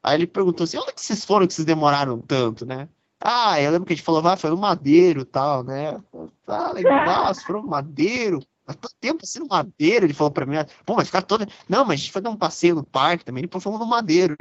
Aí 0.03 0.15
ele 0.15 0.27
perguntou 0.27 0.63
assim, 0.63 0.77
onde 0.77 0.93
que 0.93 1.01
vocês 1.01 1.25
foram 1.25 1.47
que 1.47 1.53
vocês 1.53 1.65
demoraram 1.65 2.19
tanto, 2.21 2.65
né? 2.65 2.87
Ah, 3.19 3.59
eu 3.61 3.71
lembro 3.71 3.85
que 3.87 3.93
a 3.93 3.95
gente 3.95 4.05
falou, 4.05 4.21
vai, 4.21 4.37
foi 4.37 4.49
no 4.49 4.57
Madeiro 4.57 5.21
e 5.21 5.25
tal, 5.25 5.63
né? 5.63 6.01
Ah, 6.47 6.71
legal, 6.71 7.33
vocês 7.33 7.43
foram 7.45 7.61
no 7.63 7.67
Madeiro. 7.69 8.39
Há 8.67 8.73
tanto 8.73 8.95
tempo 8.99 9.21
assim 9.23 9.39
no 9.39 9.47
Madeiro, 9.47 10.05
ele 10.05 10.13
falou 10.13 10.31
pra 10.31 10.45
mim, 10.45 10.55
pô, 10.85 10.95
mas 10.95 11.07
ficar 11.07 11.21
todo. 11.23 11.45
Não, 11.67 11.83
mas 11.85 11.93
a 11.93 12.03
gente 12.03 12.11
foi 12.11 12.21
dar 12.21 12.29
um 12.29 12.37
passeio 12.37 12.75
no 12.75 12.83
parque 12.83 13.25
também, 13.25 13.41
depois 13.43 13.63
fomos 13.63 13.79
no 13.79 13.85
Madeiro. 13.87 14.35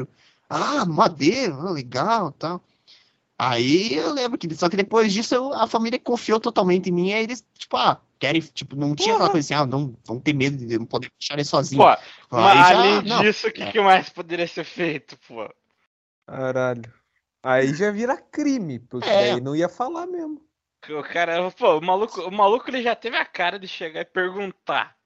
Ah, 0.48 0.84
no 0.84 0.94
Madeiro, 0.94 1.54
ah, 1.60 1.70
legal 1.70 2.32
tal. 2.32 2.62
Aí 3.38 3.94
eu 3.94 4.12
lembro 4.12 4.38
que, 4.38 4.54
só 4.54 4.68
que 4.68 4.76
depois 4.76 5.12
disso 5.12 5.34
eu- 5.34 5.52
a 5.54 5.66
família 5.66 5.98
confiou 5.98 6.40
totalmente 6.40 6.88
em 6.88 6.92
mim, 6.92 7.12
aí 7.12 7.24
eles, 7.24 7.44
tipo, 7.58 7.76
ah, 7.76 8.00
querem, 8.18 8.40
tipo, 8.40 8.74
não 8.76 8.94
tinha 8.94 9.14
aquela 9.14 9.30
coisa 9.30 9.44
assim, 9.46 9.54
ah, 9.54 9.66
não, 9.66 9.96
vão 10.04 10.18
ter 10.20 10.32
medo 10.32 10.56
de 10.56 10.78
não 10.78 10.86
poder 10.86 11.10
deixar 11.18 11.34
ele 11.34 11.44
sozinho. 11.44 11.82
Pô, 11.82 11.88
Aí 11.88 11.98
mas 12.30 12.68
já- 12.68 12.78
além 12.78 13.02
não, 13.02 13.22
disso, 13.22 13.48
o 13.48 13.52
que, 13.52 13.66
que 13.72 13.80
mais 13.80 14.08
poderia 14.08 14.46
ser 14.46 14.64
feito, 14.64 15.18
pô? 15.26 15.48
Caralho. 16.26 16.92
Aí 17.42 17.72
já 17.74 17.90
vira 17.90 18.16
crime, 18.16 18.80
porque 18.80 19.08
É. 19.08 19.32
daí 19.32 19.40
não 19.40 19.54
ia 19.54 19.68
falar 19.68 20.06
mesmo. 20.06 20.44
O 20.88 21.02
cara, 21.02 21.50
pô, 21.52 21.78
o 21.78 21.80
maluco, 21.84 22.20
o 22.22 22.30
maluco 22.30 22.68
ele 22.70 22.82
já 22.82 22.94
teve 22.94 23.16
a 23.16 23.24
cara 23.24 23.58
de 23.58 23.66
chegar 23.66 24.00
e 24.00 24.04
perguntar. 24.04 24.96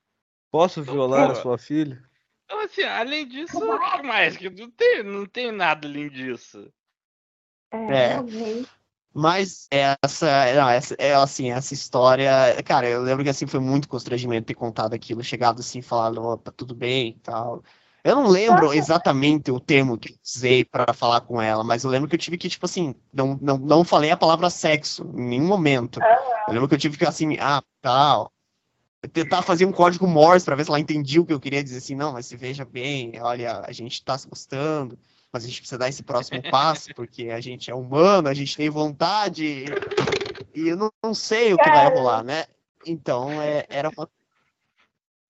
Posso 0.51 0.83
violar 0.83 1.27
Pô. 1.27 1.33
a 1.33 1.35
sua 1.37 1.59
filha? 1.59 2.03
Então, 2.45 2.59
assim, 2.61 2.83
além 2.83 3.27
disso, 3.27 3.57
o 3.59 3.79
que 3.79 4.03
mais? 4.03 4.37
Que 4.37 4.51
não 4.51 4.71
tem, 4.71 5.03
não 5.03 5.25
tem 5.27 5.53
nada 5.53 5.87
além 5.87 6.09
disso. 6.11 6.73
É, 7.73 8.15
É. 8.15 8.17
Mas 9.13 9.67
essa, 9.71 10.55
não, 10.55 10.69
essa, 10.69 10.95
é 10.99 11.15
assim, 11.15 11.51
essa 11.51 11.75
história, 11.75 12.31
cara, 12.65 12.89
eu 12.89 13.03
lembro 13.03 13.25
que 13.25 13.31
assim 13.31 13.47
foi 13.47 13.59
muito 13.59 13.89
constrangimento 13.89 14.47
ter 14.47 14.55
contado 14.55 14.95
aquilo, 14.95 15.23
chegado 15.23 15.61
assim, 15.61 15.83
falado, 15.83 16.23
ó, 16.23 16.37
tá 16.37 16.53
tudo 16.53 16.75
bem 16.75 17.09
e 17.09 17.21
tal. 17.21 17.63
Eu 18.03 18.15
não 18.15 18.29
lembro 18.29 18.73
exatamente 18.73 19.51
o 19.51 19.61
termo 19.61 19.99
que 19.99 20.13
eu 20.13 20.17
usei 20.25 20.65
pra 20.65 20.95
falar 20.95 21.21
com 21.23 21.41
ela, 21.41 21.63
mas 21.63 21.85
eu 21.85 21.91
lembro 21.91 22.09
que 22.09 22.15
eu 22.15 22.19
tive 22.19 22.39
que, 22.39 22.49
tipo 22.49 22.65
assim, 22.65 22.95
não, 23.13 23.39
não, 23.43 23.59
não 23.59 23.85
falei 23.85 24.11
a 24.11 24.17
palavra 24.17 24.49
sexo 24.49 25.05
em 25.17 25.29
nenhum 25.29 25.47
momento. 25.47 26.01
Eu 26.47 26.55
lembro 26.55 26.69
que 26.69 26.75
eu 26.75 26.79
tive 26.79 26.97
que, 26.97 27.05
assim, 27.05 27.37
ah, 27.39 27.63
tal. 27.83 28.33
Tentar 29.13 29.43
fazer 29.43 29.67
um 29.67 29.73
código 29.73 30.07
Morse 30.07 30.45
pra 30.45 30.55
ver 30.55 30.65
se 30.65 30.71
ela 30.71 30.81
entendia 30.81 31.21
o 31.21 31.27
que 31.27 31.33
eu 31.33 31.41
queria 31.41 31.63
dizer 31.63 31.79
assim, 31.79 31.95
não, 31.95 32.13
mas 32.13 32.27
se 32.27 32.37
veja 32.37 32.65
bem, 32.65 33.13
olha, 33.21 33.63
a 33.67 33.73
gente 33.73 34.03
tá 34.05 34.17
se 34.17 34.29
gostando, 34.29 34.99
mas 35.33 35.45
a 35.45 35.47
gente 35.47 35.61
precisa 35.61 35.79
dar 35.79 35.89
esse 35.89 36.03
próximo 36.03 36.43
passo, 36.51 36.91
porque 36.95 37.31
a 37.31 37.41
gente 37.41 37.71
é 37.71 37.75
humano, 37.75 38.29
a 38.29 38.35
gente 38.35 38.57
tem 38.57 38.69
vontade, 38.71 39.65
e 40.55 40.69
eu 40.69 40.77
não, 40.77 40.91
não 41.03 41.15
sei 41.15 41.55
o 41.55 41.59
que 41.59 41.71
vai 41.71 41.87
rolar, 41.87 42.23
né? 42.25 42.47
Então, 42.87 43.41
é, 43.41 43.65
era 43.69 43.89
uma 43.91 44.11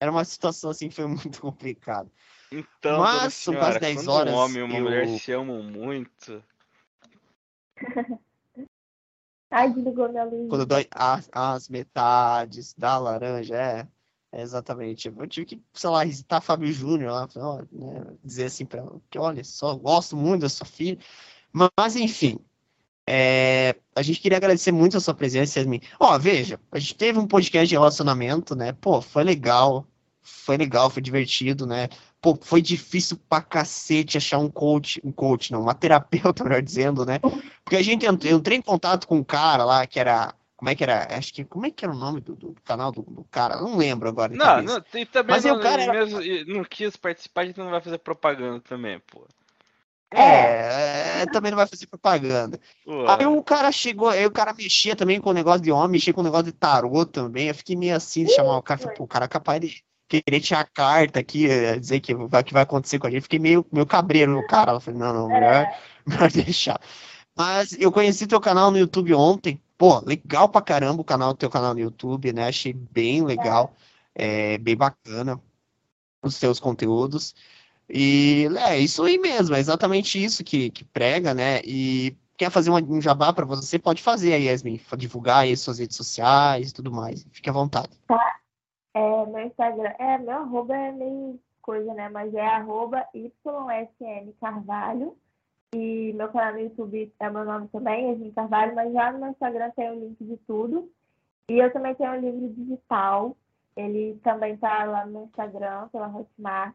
era 0.02 0.10
uma 0.10 0.24
situação 0.24 0.70
assim 0.70 0.88
que 0.88 0.94
foi 0.94 1.06
muito 1.06 1.40
complicada. 1.40 2.10
Então, 2.50 3.00
Mas 3.00 3.34
senhora, 3.34 3.66
quase 3.66 3.80
10 3.80 3.96
quando 3.96 4.08
horas, 4.08 4.34
um 4.34 4.36
homem 4.38 4.56
e 4.58 4.62
uma 4.62 4.78
eu- 4.78 4.82
mulher 4.84 5.08
se 5.08 5.32
amam 5.32 5.62
muito, 5.62 6.42
Ai, 9.52 9.72
desligou 9.72 10.08
minha 10.08 10.24
luz. 10.24 10.48
Quando 10.48 10.64
dói 10.64 10.86
as, 10.92 11.28
as 11.32 11.68
metades 11.68 12.72
da 12.74 12.96
laranja, 12.98 13.56
é, 13.56 13.88
exatamente. 14.32 15.08
Eu 15.08 15.26
tive 15.26 15.46
que, 15.46 15.62
sei 15.72 15.90
lá, 15.90 16.04
visitar 16.04 16.40
Fábio 16.40 16.72
Júnior 16.72 17.12
lá, 17.12 17.28
né, 17.72 18.06
dizer 18.24 18.44
assim 18.46 18.64
pra 18.64 18.80
ela, 18.80 19.00
que 19.10 19.18
olha, 19.18 19.42
só 19.44 19.74
gosto 19.74 20.16
muito 20.16 20.42
da 20.42 20.48
sua 20.48 20.66
filha. 20.66 20.98
Mas, 21.52 21.96
enfim, 21.96 22.38
é, 23.12 23.74
a 23.96 24.02
gente 24.02 24.20
queria 24.20 24.38
agradecer 24.38 24.70
muito 24.70 24.96
a 24.96 25.00
sua 25.00 25.14
presença, 25.14 25.58
Yasmin. 25.58 25.80
Ó, 25.98 26.16
veja, 26.18 26.60
a 26.70 26.78
gente 26.78 26.94
teve 26.94 27.18
um 27.18 27.26
podcast 27.26 27.68
de 27.68 27.74
relacionamento, 27.74 28.54
né? 28.54 28.72
Pô, 28.72 29.00
foi 29.02 29.24
legal, 29.24 29.84
foi 30.22 30.56
legal, 30.56 30.88
foi 30.88 31.02
divertido, 31.02 31.66
né? 31.66 31.88
Pô, 32.20 32.38
foi 32.40 32.62
difícil 32.62 33.18
pra 33.28 33.40
cacete 33.40 34.16
achar 34.16 34.38
um 34.38 34.48
coach, 34.48 35.00
um 35.02 35.10
coach, 35.10 35.50
não, 35.52 35.62
uma 35.62 35.74
terapeuta, 35.74 36.44
melhor 36.44 36.62
dizendo, 36.62 37.04
né? 37.04 37.18
Porque 37.64 37.76
a 37.76 37.82
gente 37.82 38.06
eu 38.06 38.12
entrei 38.36 38.58
em 38.58 38.62
contato 38.62 39.08
com 39.08 39.16
um 39.16 39.24
cara 39.24 39.64
lá 39.64 39.86
que 39.86 39.98
era. 39.98 40.32
Como 40.60 40.68
é 40.68 40.74
que 40.74 40.84
era? 40.84 41.16
Acho 41.16 41.32
que. 41.32 41.42
Como 41.42 41.64
é 41.64 41.70
que 41.70 41.86
era 41.86 41.94
o 41.94 41.96
nome 41.96 42.20
do, 42.20 42.36
do 42.36 42.54
canal 42.62 42.92
do, 42.92 43.00
do 43.00 43.24
cara? 43.30 43.56
Não 43.56 43.78
lembro 43.78 44.10
agora. 44.10 44.36
Não, 44.36 44.60
não, 44.60 44.76
e 44.92 45.06
também 45.06 45.34
Mas 45.34 45.46
aí 45.46 45.52
não, 45.52 45.58
o 45.58 45.62
cara 45.62 45.82
era- 45.82 45.92
mesmo, 45.94 46.20
não 46.54 46.62
quis 46.64 46.98
participar, 46.98 47.40
a 47.40 47.46
gente 47.46 47.56
não 47.58 47.70
vai 47.70 47.80
fazer 47.80 47.96
propaganda 47.96 48.60
também, 48.60 49.00
pô. 49.10 49.26
É, 50.12 51.22
é, 51.22 51.26
também 51.32 51.50
não 51.50 51.56
vai 51.56 51.66
fazer 51.66 51.86
propaganda. 51.86 52.60
Pô, 52.84 53.06
Aí 53.08 53.24
o 53.24 53.42
cara 53.42 53.72
chegou, 53.72 54.10
aí 54.10 54.26
o 54.26 54.30
cara 54.30 54.52
mexia 54.52 54.94
também 54.94 55.18
com 55.18 55.30
o 55.30 55.32
negócio 55.32 55.62
de 55.62 55.72
homem, 55.72 55.92
mexia 55.92 56.12
com 56.12 56.20
o 56.20 56.24
negócio 56.24 56.44
de 56.44 56.52
tarô 56.52 57.06
também. 57.06 57.48
Eu 57.48 57.54
fiquei 57.54 57.74
meio 57.74 57.96
assim 57.96 58.26
de 58.26 58.32
chamar 58.34 58.58
o 58.58 58.62
cara. 58.62 58.78
Falei, 58.80 58.96
pô, 58.98 59.04
o 59.04 59.08
cara 59.08 59.24
é 59.24 59.28
capaz 59.28 59.62
de 59.62 59.82
querer 60.08 60.40
tirar 60.40 60.60
a 60.60 60.66
carta 60.66 61.20
aqui, 61.20 61.48
eh, 61.48 61.78
dizer 61.78 62.00
que 62.00 62.14
vai, 62.14 62.44
que 62.44 62.52
vai 62.52 62.64
acontecer 62.64 62.98
com 62.98 63.06
a 63.06 63.10
gente. 63.10 63.22
Fiquei 63.22 63.38
meio, 63.38 63.64
meio 63.72 63.86
cabreiro 63.86 64.32
no 64.32 64.46
cara. 64.46 64.72
Eu 64.72 64.80
falei, 64.80 65.00
não, 65.00 65.14
não, 65.14 65.28
melhor, 65.28 65.66
melhor 66.04 66.30
deixar. 66.30 66.78
Mas 67.34 67.72
eu 67.80 67.90
conheci 67.90 68.26
teu 68.26 68.40
canal 68.42 68.70
no 68.70 68.78
YouTube 68.78 69.14
ontem. 69.14 69.58
Pô, 69.80 69.98
legal 70.00 70.46
pra 70.46 70.60
caramba 70.60 71.00
o 71.00 71.04
canal, 71.04 71.34
teu 71.34 71.48
canal 71.48 71.72
no 71.72 71.80
YouTube, 71.80 72.34
né? 72.34 72.48
Achei 72.48 72.70
bem 72.70 73.24
legal, 73.24 73.72
é, 74.14 74.58
bem 74.58 74.76
bacana 74.76 75.40
os 76.22 76.38
teus 76.38 76.60
conteúdos. 76.60 77.34
E 77.88 78.46
é 78.68 78.78
isso 78.78 79.02
aí 79.02 79.16
mesmo, 79.16 79.56
é 79.56 79.58
exatamente 79.58 80.22
isso 80.22 80.44
que, 80.44 80.68
que 80.68 80.84
prega, 80.84 81.32
né? 81.32 81.62
E 81.64 82.14
quer 82.36 82.50
fazer 82.50 82.70
um 82.70 83.00
jabá 83.00 83.32
pra 83.32 83.46
você, 83.46 83.78
pode 83.78 84.02
fazer 84.02 84.34
aí, 84.34 84.48
Yasmin, 84.48 84.78
divulgar 84.98 85.44
aí 85.44 85.56
suas 85.56 85.78
redes 85.78 85.96
sociais 85.96 86.68
e 86.68 86.74
tudo 86.74 86.92
mais. 86.92 87.26
Fique 87.32 87.48
à 87.48 87.52
vontade. 87.54 87.98
É, 88.92 89.26
meu 89.26 89.46
Instagram, 89.46 89.94
é, 89.98 90.18
meu 90.18 90.40
arroba 90.40 90.76
é 90.76 90.92
meio 90.92 91.40
coisa, 91.62 91.94
né? 91.94 92.10
Mas 92.10 92.34
é 92.34 92.46
arroba 92.46 93.02
YSN 93.14 94.34
Carvalho. 94.38 95.16
E 95.74 96.12
meu 96.14 96.28
canal 96.28 96.54
no 96.54 96.60
YouTube 96.60 97.12
é 97.20 97.30
meu 97.30 97.44
nome 97.44 97.68
também, 97.68 98.10
Yasmin 98.10 98.32
Carvalho, 98.32 98.74
mas 98.74 98.92
já 98.92 99.12
no 99.12 99.20
meu 99.20 99.30
Instagram 99.30 99.70
tem 99.70 99.90
o 99.90 100.00
link 100.00 100.16
de 100.24 100.36
tudo. 100.38 100.90
E 101.48 101.58
eu 101.58 101.72
também 101.72 101.94
tenho 101.94 102.12
um 102.12 102.20
livro 102.20 102.48
digital. 102.54 103.36
Ele 103.76 104.18
também 104.24 104.56
tá 104.56 104.84
lá 104.84 105.06
no 105.06 105.12
meu 105.12 105.22
Instagram, 105.24 105.88
pela 105.88 106.08
Hotmart. 106.08 106.74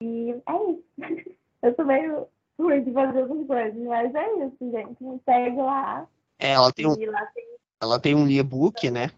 E 0.00 0.30
é 0.30 0.70
isso. 0.70 0.84
Eu 1.62 1.74
sou 1.76 1.84
meio 1.84 2.26
ruim 2.58 2.82
de 2.82 2.92
fazer 2.92 3.22
outras 3.22 3.46
coisas, 3.46 3.82
mas 3.84 4.12
é 4.12 4.46
isso, 4.46 4.70
gente. 4.72 5.04
Me 5.04 5.20
segue 5.24 5.58
lá. 5.58 6.08
É, 6.40 6.50
ela 6.54 6.72
tem 6.72 6.86
um, 6.88 7.10
lá 7.10 7.26
tem 7.26 7.52
ela 7.80 7.98
tem 8.00 8.14
um 8.14 8.28
e-book, 8.28 8.90
né? 8.90 9.10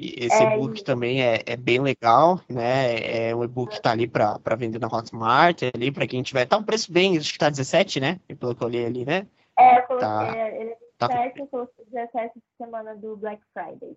E 0.00 0.14
esse 0.24 0.42
É, 0.42 0.56
e-book 0.56 0.82
também 0.82 1.22
é, 1.22 1.42
é 1.44 1.56
bem 1.58 1.78
legal, 1.78 2.40
né? 2.48 3.28
É 3.28 3.36
um 3.36 3.44
e-book 3.44 3.74
que 3.74 3.82
tá 3.82 3.90
ali 3.90 4.08
pra, 4.08 4.38
pra 4.38 4.56
vender 4.56 4.78
na 4.78 4.86
Hotmart, 4.86 5.62
ali 5.74 5.92
pra 5.92 6.06
quem 6.06 6.22
tiver. 6.22 6.46
Tá 6.46 6.56
um 6.56 6.64
preço 6.64 6.90
bem, 6.90 7.18
acho 7.18 7.30
que 7.30 7.38
tá 7.38 7.50
17, 7.50 8.00
né? 8.00 8.18
Eu 8.26 8.38
olhei 8.62 8.86
ali, 8.86 9.04
né? 9.04 9.26
É, 9.58 9.78
eu 9.78 9.82
coloquei, 9.82 10.08
Tá. 10.08 10.38
ele 10.48 10.70
é 10.70 10.78
Tá. 10.96 11.08
27, 11.08 11.40
eu 11.40 11.46
coloquei 11.48 11.84
17 11.84 12.32
semana 12.56 12.96
do 12.96 13.14
Black 13.16 13.42
Friday. 13.52 13.94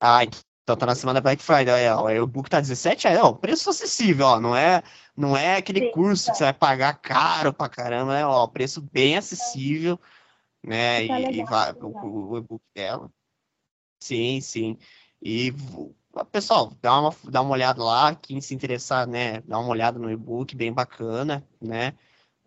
Ah, 0.00 0.22
então 0.24 0.76
tá 0.76 0.86
na 0.86 0.94
semana 0.94 1.20
Black 1.20 1.42
Friday, 1.42 1.70
aí, 1.70 1.88
ó. 1.88 2.04
O 2.04 2.10
e-book 2.10 2.48
tá 2.48 2.60
17, 2.60 3.08
aí, 3.08 3.16
ó, 3.16 3.32
preço 3.32 3.68
acessível, 3.68 4.26
ó. 4.26 4.40
Não 4.40 4.56
é, 4.56 4.80
não 5.16 5.36
é 5.36 5.56
aquele 5.56 5.80
Sim, 5.80 5.90
curso 5.90 6.30
que 6.30 6.36
você 6.36 6.44
vai 6.44 6.52
pagar 6.52 6.94
caro 7.00 7.52
pra 7.52 7.68
caramba, 7.68 8.14
né? 8.14 8.26
Ó, 8.26 8.46
preço 8.46 8.80
bem 8.80 9.16
acessível, 9.16 9.98
né? 10.62 11.06
Tá 11.08 11.16
E, 11.16 11.22
e 11.22 11.26
legal, 11.32 11.46
vai, 11.46 11.74
tá 11.74 11.86
o, 11.86 12.30
o 12.30 12.38
e-book 12.38 12.62
dela. 12.74 13.10
Sim, 14.06 14.40
sim. 14.40 14.78
E 15.20 15.50
vo- 15.50 15.94
pessoal, 16.30 16.72
dá 16.80 17.00
uma, 17.00 17.14
dá 17.24 17.42
uma 17.42 17.50
olhada 17.50 17.82
lá, 17.82 18.14
quem 18.14 18.40
se 18.40 18.54
interessar, 18.54 19.06
né, 19.06 19.40
dá 19.42 19.58
uma 19.58 19.68
olhada 19.68 19.98
no 19.98 20.10
e-book, 20.10 20.54
bem 20.54 20.72
bacana, 20.72 21.44
né? 21.60 21.92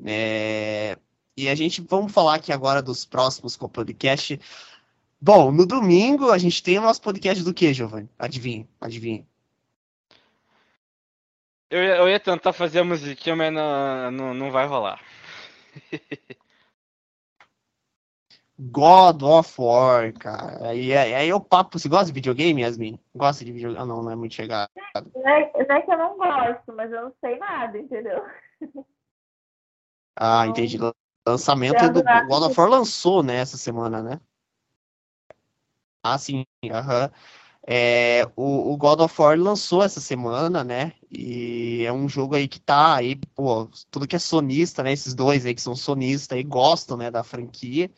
É, 0.06 0.98
e 1.36 1.50
a 1.50 1.56
gente, 1.56 1.82
vamos 1.82 2.14
falar 2.14 2.36
aqui 2.36 2.54
agora 2.54 2.82
dos 2.82 3.04
próximos 3.06 3.58
com 3.58 3.66
o 3.66 3.70
podcast. 3.70 4.40
Bom, 5.20 5.52
no 5.52 5.66
domingo 5.66 6.32
a 6.32 6.38
gente 6.38 6.64
tem 6.64 6.80
o 6.80 6.82
nosso 6.82 7.02
podcast 7.02 7.44
do 7.44 7.54
que, 7.54 7.74
Giovanni? 7.74 8.10
Adivinha, 8.18 8.66
adivinha. 8.80 9.28
Eu 11.70 11.84
ia, 11.84 11.98
eu 11.98 12.10
ia 12.10 12.20
tentar 12.20 12.54
fazer 12.54 12.80
a 12.80 12.84
musiquinha, 12.86 13.36
mas 13.36 13.54
não, 13.54 14.12
não, 14.12 14.34
não 14.34 14.52
vai 14.52 14.66
rolar. 14.66 15.02
God 18.60 19.24
of 19.24 19.54
War, 19.58 20.12
cara. 20.14 20.70
Aí, 20.70 20.94
aí, 20.96 21.14
aí 21.14 21.34
o 21.34 21.40
papo. 21.40 21.80
Você 21.80 21.88
gosta 21.88 22.08
de 22.08 22.12
videogame, 22.12 22.62
Yasmin? 22.62 23.00
Gosta 23.16 23.46
de 23.46 23.54
videogame? 23.54 23.82
Ah, 23.82 23.86
não, 23.86 24.04
não 24.04 24.12
é 24.12 24.16
muito 24.18 24.36
chegado. 24.36 24.70
Não 25.16 25.30
é, 25.30 25.52
não 25.66 25.76
é 25.76 25.82
que 25.82 25.92
eu 25.92 25.98
não 25.98 26.18
gosto, 26.18 26.74
mas 26.76 26.92
eu 26.92 27.04
não 27.04 27.14
sei 27.22 27.40
nada, 27.40 27.78
entendeu? 27.78 28.22
Ah, 30.16 30.44
Não. 30.44 30.52
entendi. 30.52 30.78
Lançamento 31.26 31.78
Grado 31.78 31.94
do 31.94 32.04
nada. 32.04 32.28
God 32.28 32.44
of 32.44 32.60
War 32.60 32.70
lançou, 32.70 33.24
né, 33.24 33.36
essa 33.36 33.56
semana, 33.56 34.04
né? 34.04 34.20
Ah, 36.04 36.18
sim, 36.18 36.46
aham. 36.70 37.10
É, 37.66 38.26
o, 38.36 38.74
o 38.74 38.78
God 38.78 39.00
of 39.02 39.22
War 39.22 39.38
lançou 39.38 39.84
essa 39.84 40.02
semana, 40.02 40.64
né? 40.64 40.94
E 41.10 41.84
é 41.86 41.94
um 41.94 42.10
jogo 42.10 42.36
aí 42.36 42.48
que 42.48 42.60
tá 42.60 42.96
aí, 42.96 43.16
pô, 43.36 43.70
tudo 43.92 44.08
que 44.08 44.16
é 44.16 44.20
sonista, 44.20 44.84
né? 44.84 44.92
Esses 44.92 45.14
dois 45.14 45.46
aí 45.46 45.54
que 45.54 45.62
são 45.62 45.76
sonistas 45.76 46.38
aí 46.38 46.44
gostam, 46.44 46.98
né, 46.98 47.12
da 47.12 47.24
franquia. 47.24 47.90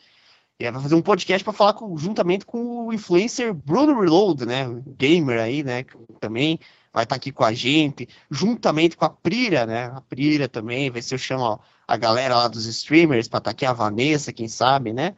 Vai 0.70 0.82
fazer 0.82 0.96
um 0.96 1.02
podcast 1.02 1.44
para 1.44 1.54
falar 1.54 1.74
com- 1.74 1.98
juntamente 1.98 2.46
com 2.46 2.88
o 2.88 2.94
influencer 2.94 3.54
Bruno 3.54 4.00
Reload, 4.00 4.46
né? 4.46 4.66
Gamer 4.98 5.40
aí, 5.40 5.64
né? 5.64 5.84
que 5.84 5.98
Também 6.20 6.60
vai 6.94 7.04
estar 7.04 7.16
aqui 7.16 7.32
com 7.32 7.44
a 7.44 7.54
gente, 7.54 8.08
juntamente 8.30 8.98
com 8.98 9.06
a 9.06 9.10
Prira, 9.10 9.66
né? 9.66 9.86
A 9.86 10.02
Prira 10.02 10.48
também, 10.50 10.92
ver 10.92 11.02
se 11.02 11.16
eu 11.16 11.18
chamo 11.18 11.44
ó, 11.44 11.60
a 11.88 11.96
galera 11.98 12.36
lá 12.36 12.48
dos 12.50 12.66
streamers 12.66 13.28
para 13.30 13.38
estar 13.40 13.52
aqui, 13.52 13.66
a 13.66 13.74
Vanessa, 13.74 14.34
quem 14.34 14.48
sabe, 14.50 14.92
né? 14.94 15.16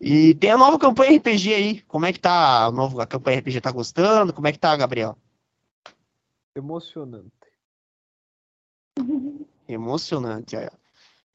E 0.00 0.34
tem 0.34 0.50
a 0.50 0.58
nova 0.58 0.78
campanha 0.78 1.16
RPG 1.16 1.54
aí. 1.54 1.80
Como 1.82 2.06
é 2.06 2.12
que 2.12 2.20
tá 2.20 2.66
a 2.66 2.70
nova 2.70 3.02
a 3.02 3.06
campanha 3.06 3.38
RPG? 3.40 3.60
Tá 3.60 3.72
gostando? 3.72 4.32
Como 4.32 4.46
é 4.46 4.52
que 4.52 4.58
tá, 4.58 4.76
Gabriel? 4.76 5.16
Emocionante. 6.54 7.32
Emocionante, 9.68 10.56
olha. 10.56 10.72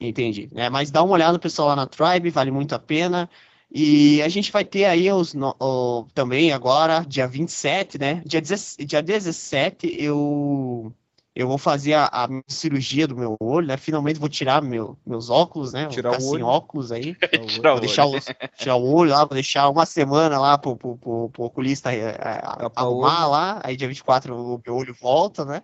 Entendi. 0.00 0.50
É, 0.54 0.68
mas 0.68 0.90
dá 0.90 1.02
uma 1.02 1.14
olhada 1.14 1.38
pessoal 1.38 1.68
lá 1.68 1.76
na 1.76 1.86
Tribe, 1.86 2.30
vale 2.30 2.50
muito 2.50 2.74
a 2.74 2.78
pena. 2.78 3.28
E 3.70 4.20
a 4.22 4.28
gente 4.28 4.52
vai 4.52 4.64
ter 4.64 4.84
aí 4.84 5.10
os, 5.10 5.34
o- 5.60 6.06
também 6.14 6.52
agora, 6.52 7.00
dia 7.06 7.26
27, 7.26 7.98
né? 7.98 8.22
Dia, 8.26 8.40
17, 8.40 8.84
dia 8.84 9.02
17 9.02 9.96
eu, 9.98 10.92
eu 11.34 11.48
vou 11.48 11.58
fazer 11.58 11.94
a, 11.94 12.04
a 12.06 12.28
cirurgia 12.46 13.06
do 13.08 13.16
meu 13.16 13.36
olho, 13.40 13.66
né? 13.66 13.76
Finalmente 13.76 14.20
vou 14.20 14.28
tirar 14.28 14.62
meu, 14.62 14.96
meus 15.06 15.30
óculos, 15.30 15.72
né? 15.72 15.84
Vou 15.84 15.92
Tirar 15.92 16.10
ficar 16.12 16.22
o 16.22 16.30
sem 16.30 16.42
olho. 16.42 16.46
óculos 16.46 16.92
aí. 16.92 17.14
Tirar 17.48 17.72
Vou 17.72 17.76
o 17.78 17.80
deixar 17.80 18.06
olho. 18.06 18.20
o, 18.20 18.56
tirar 18.56 18.76
o 18.76 18.94
olho 18.94 19.10
lá, 19.10 19.18
vou 19.24 19.34
deixar 19.34 19.68
uma 19.70 19.86
semana 19.86 20.38
lá 20.38 20.56
pro, 20.58 20.76
pro, 20.76 20.96
pro, 20.98 21.30
pro 21.30 21.44
oculista 21.44 21.92
é, 21.92 22.12
Tapar 22.58 22.84
o 22.84 23.04
arrumar 23.04 23.26
lá. 23.26 23.60
Aí 23.64 23.76
dia 23.76 23.88
24 23.88 24.34
o 24.36 24.60
meu 24.64 24.76
olho 24.76 24.94
volta, 24.94 25.44
né? 25.44 25.62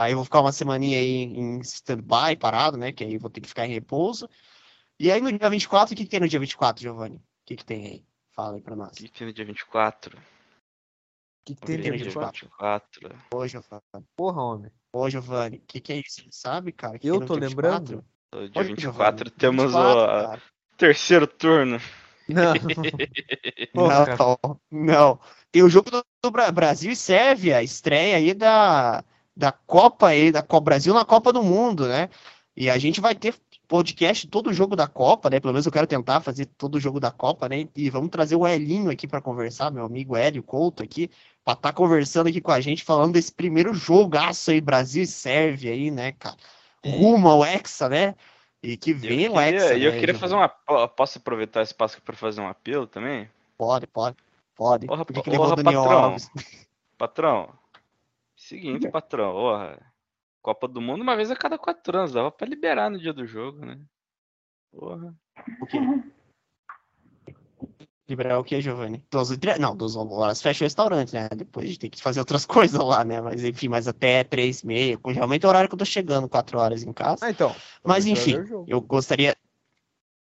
Aí 0.00 0.12
eu 0.12 0.16
vou 0.16 0.24
ficar 0.24 0.40
uma 0.40 0.50
semaninha 0.50 0.98
aí 0.98 1.24
em 1.24 1.60
stand-by, 1.60 2.34
parado, 2.40 2.78
né? 2.78 2.90
Que 2.90 3.04
aí 3.04 3.12
eu 3.12 3.20
vou 3.20 3.28
ter 3.28 3.42
que 3.42 3.48
ficar 3.48 3.66
em 3.66 3.72
repouso. 3.74 4.26
E 4.98 5.12
aí 5.12 5.20
no 5.20 5.30
dia 5.30 5.50
24, 5.50 5.92
o 5.92 5.96
que, 5.96 6.04
que 6.04 6.10
tem 6.10 6.20
no 6.20 6.26
dia 6.26 6.40
24, 6.40 6.82
Giovanni? 6.82 7.16
O 7.16 7.22
que, 7.44 7.56
que 7.56 7.64
tem 7.66 7.86
aí? 7.86 8.06
Fala 8.34 8.56
aí 8.56 8.62
pra 8.62 8.74
nós. 8.74 8.92
O 8.92 8.94
que 8.94 9.08
tem 9.10 9.26
no 9.26 9.32
dia 9.34 9.44
24? 9.44 10.16
O 10.16 10.20
que, 11.44 11.54
que 11.54 11.60
tem 11.60 11.76
no 11.76 11.82
dia 11.82 11.92
24? 11.92 12.46
24? 12.46 13.18
Ô, 13.34 13.46
Giovanni. 13.46 14.06
Porra, 14.16 14.42
homem. 14.42 14.72
Ô, 14.90 15.10
Giovanni. 15.10 15.58
O 15.58 15.62
que, 15.66 15.80
que 15.82 15.92
é 15.92 15.96
isso? 15.98 16.22
Você 16.22 16.28
sabe, 16.30 16.72
cara? 16.72 16.98
que 16.98 17.06
Eu 17.06 17.20
tô 17.20 17.38
dia 17.38 17.48
lembrando? 17.50 18.02
No 18.32 18.48
dia 18.48 18.62
Ô, 18.62 18.64
24 18.64 18.80
Giovanni, 18.80 19.30
temos 19.32 19.64
24, 19.64 20.42
o 20.72 20.76
terceiro 20.78 21.26
turno. 21.26 21.78
Não. 22.26 22.54
Porra. 23.74 24.16
Não, 24.16 24.60
não. 24.70 25.20
Tem 25.52 25.62
o 25.62 25.68
jogo 25.68 25.90
do, 25.90 26.02
do 26.24 26.30
Bra- 26.30 26.50
Brasil 26.50 26.90
e 26.90 26.96
Sérvia, 26.96 27.62
estreia 27.62 28.16
aí 28.16 28.32
da, 28.32 29.04
da 29.40 29.50
Copa 29.52 30.08
aí, 30.08 30.30
da 30.30 30.42
Copa 30.42 30.66
Brasil 30.66 30.92
na 30.94 31.04
Copa 31.04 31.32
do 31.32 31.42
Mundo, 31.42 31.88
né? 31.88 32.08
E 32.56 32.68
a 32.68 32.76
gente 32.78 33.00
vai 33.00 33.14
ter 33.14 33.34
podcast 33.66 34.26
todo 34.28 34.50
o 34.50 34.52
jogo 34.52 34.76
da 34.76 34.86
Copa, 34.86 35.30
né? 35.30 35.40
Pelo 35.40 35.52
menos 35.52 35.64
eu 35.64 35.72
quero 35.72 35.86
tentar 35.86 36.20
fazer 36.20 36.44
todo 36.46 36.74
o 36.74 36.80
jogo 36.80 37.00
da 37.00 37.10
Copa, 37.10 37.48
né? 37.48 37.66
E 37.74 37.88
vamos 37.88 38.10
trazer 38.10 38.36
o 38.36 38.46
Elinho 38.46 38.90
aqui 38.90 39.08
para 39.08 39.20
conversar, 39.20 39.70
meu 39.70 39.84
amigo 39.84 40.16
Hélio 40.16 40.42
Couto 40.42 40.82
aqui, 40.82 41.10
para 41.44 41.54
estar 41.54 41.72
conversando 41.72 42.28
aqui 42.28 42.40
com 42.40 42.50
a 42.50 42.60
gente, 42.60 42.84
falando 42.84 43.12
desse 43.14 43.32
primeiro 43.32 43.72
jogaço 43.72 44.50
aí, 44.50 44.60
Brasil 44.60 45.04
e 45.04 45.06
Sérvia 45.06 45.72
aí, 45.72 45.90
né, 45.90 46.12
cara? 46.12 46.36
Rumo 46.84 47.28
ao 47.28 47.44
Hexa, 47.44 47.88
né? 47.88 48.14
E 48.62 48.76
que 48.76 48.90
E 48.90 48.94
vem 48.94 49.22
eu 49.24 49.32
o 49.32 49.40
Hexa, 49.40 49.74
e 49.74 49.84
eu 49.84 49.92
né, 49.92 49.98
queria 50.00 50.14
fazer 50.14 50.34
uma. 50.34 50.48
po- 50.48 50.88
Posso 50.88 51.18
aproveitar 51.18 51.62
esse 51.62 51.72
espaço 51.72 51.94
aqui 51.96 52.04
para 52.04 52.16
fazer 52.16 52.40
um 52.42 52.48
apelo 52.48 52.86
também? 52.86 53.28
Pode, 53.56 53.86
pode, 53.86 54.16
pode. 54.56 54.86
Porra, 54.86 55.04
Por 55.04 55.14
que, 55.14 55.22
que 55.22 55.30
porra, 55.30 55.38
levou 55.48 55.52
o 55.52 55.56
Daniel 55.62 55.82
patrão. 55.82 56.04
Alves? 56.04 56.30
Patrão, 56.98 57.48
seguinte, 58.50 58.88
patrão, 58.90 59.32
porra. 59.32 59.92
Copa 60.42 60.66
do 60.66 60.80
Mundo 60.80 61.02
uma 61.02 61.16
vez 61.16 61.30
a 61.30 61.36
cada 61.36 61.58
quatro 61.58 61.96
anos, 61.98 62.12
dava 62.12 62.30
pra 62.30 62.46
liberar 62.46 62.90
no 62.90 62.98
dia 62.98 63.12
do 63.12 63.26
jogo, 63.26 63.64
né? 63.64 63.78
Porra. 64.72 65.14
O 65.60 65.66
quê? 65.66 65.78
Liberar 68.08 68.38
o 68.40 68.44
quê, 68.44 68.60
Giovanni? 68.60 69.04
12 69.10 69.34
e 69.34 69.38
tre- 69.38 69.58
Não, 69.58 69.76
12 69.76 69.96
horas 69.96 70.42
fecha 70.42 70.64
o 70.64 70.66
restaurante, 70.66 71.12
né? 71.12 71.28
Depois 71.28 71.64
a 71.64 71.68
gente 71.68 71.78
tem 71.78 71.90
que 71.90 72.02
fazer 72.02 72.18
outras 72.18 72.44
coisas 72.46 72.80
lá, 72.80 73.04
né? 73.04 73.20
Mas 73.20 73.44
enfim, 73.44 73.68
mas 73.68 73.86
até 73.86 74.24
3 74.24 74.62
e 74.62 74.66
meia. 74.66 74.98
Realmente 75.06 75.44
é 75.44 75.46
o 75.46 75.50
horário 75.50 75.68
que 75.68 75.74
eu 75.74 75.78
tô 75.78 75.84
chegando, 75.84 76.28
4 76.28 76.58
horas 76.58 76.82
em 76.82 76.92
casa. 76.92 77.26
Ah, 77.26 77.30
então. 77.30 77.54
Mas 77.84 78.06
enfim, 78.06 78.34
eu 78.66 78.80
gostaria. 78.80 79.36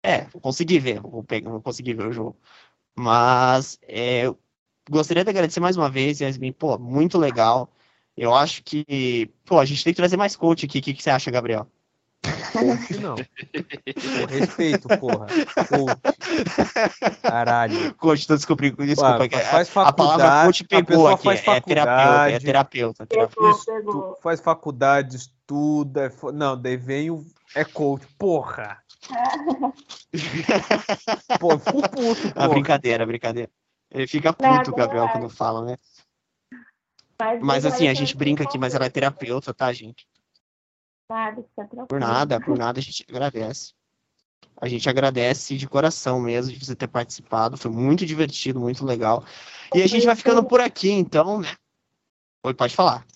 É, 0.02 0.22
vou 0.26 0.40
conseguir 0.40 0.78
ver, 0.78 1.00
vou, 1.00 1.22
pegar, 1.22 1.50
vou 1.50 1.60
conseguir 1.60 1.94
ver 1.94 2.06
o 2.06 2.12
jogo. 2.12 2.36
Mas 2.96 3.78
é, 3.82 4.20
eu 4.26 4.38
gostaria 4.88 5.24
de 5.24 5.30
agradecer 5.30 5.60
mais 5.60 5.76
uma 5.76 5.90
vez, 5.90 6.20
Yasmin. 6.20 6.52
Pô, 6.52 6.78
muito 6.78 7.18
legal. 7.18 7.70
Eu 8.16 8.34
acho 8.34 8.62
que, 8.62 9.30
pô, 9.44 9.58
a 9.58 9.64
gente 9.64 9.84
tem 9.84 9.92
que 9.92 9.96
trazer 9.98 10.16
mais 10.16 10.34
coach 10.34 10.64
aqui. 10.64 10.78
O 10.78 10.82
que, 10.82 10.94
que 10.94 11.02
você 11.02 11.10
acha, 11.10 11.30
Gabriel? 11.30 11.66
Coach 12.52 12.98
não. 12.98 13.16
Pô, 13.16 14.24
respeito, 14.28 14.88
porra. 14.98 15.26
Coach. 15.68 16.00
Caralho. 17.22 17.94
Coach, 17.94 18.26
tô 18.26 18.34
descobrindo, 18.34 18.84
desculpa. 18.86 19.20
Ué, 19.20 19.28
a- 19.34 19.44
faz 19.44 19.68
a 19.76 19.92
palavra 19.92 20.26
faculdade, 20.26 20.46
coach 20.46 20.64
a 20.64 20.68
pegou 20.68 21.08
aqui. 21.08 21.24
faz 21.24 21.40
É 21.40 21.60
terapeuta, 21.60 21.92
é 21.92 21.94
faculdade. 21.94 22.44
terapeuta. 22.44 23.06
terapeuta. 23.06 24.16
Faz 24.22 24.40
faculdade, 24.40 25.16
estuda. 25.16 26.06
é 26.06 26.32
Não, 26.32 26.60
daí 26.60 26.76
vem 26.76 27.10
o. 27.10 27.24
É 27.54 27.64
coach. 27.64 28.06
Porra. 28.18 28.78
Pô, 31.38 31.58
fico 31.58 31.82
puto, 31.88 32.28
Ah, 32.28 32.32
porra. 32.34 32.48
brincadeira, 32.48 33.06
brincadeira. 33.06 33.50
Ele 33.90 34.06
fica 34.06 34.32
puto, 34.32 34.72
Gabriel, 34.74 35.08
quando 35.10 35.28
fala, 35.28 35.64
né? 35.64 35.76
Mas, 37.18 37.40
Mas 37.42 37.66
assim, 37.66 37.88
a 37.88 37.94
gente 37.94 38.16
brinca 38.16 38.44
aqui, 38.44 38.58
mas 38.58 38.74
ela 38.74 38.86
é 38.86 38.90
terapeuta, 38.90 39.54
tá, 39.54 39.72
gente? 39.72 40.06
Nada, 41.08 41.42
fica 41.42 41.64
tranquilo. 41.64 41.86
Por 41.86 42.00
nada, 42.00 42.40
por 42.40 42.58
nada 42.58 42.78
a 42.78 42.82
gente 42.82 43.04
agradece. 43.08 43.72
A 44.60 44.68
gente 44.68 44.88
agradece 44.88 45.56
de 45.56 45.68
coração 45.68 46.20
mesmo 46.20 46.52
de 46.52 46.64
você 46.64 46.74
ter 46.74 46.88
participado. 46.88 47.56
Foi 47.56 47.70
muito 47.70 48.06
divertido, 48.06 48.60
muito 48.60 48.84
legal. 48.84 49.24
E 49.74 49.82
a 49.82 49.86
gente 49.86 50.06
vai 50.06 50.16
ficando 50.16 50.42
por 50.44 50.60
aqui, 50.60 50.90
então, 50.90 51.40
né? 51.40 51.54
Oi, 52.44 52.54
pode 52.54 52.74
falar. 52.74 53.06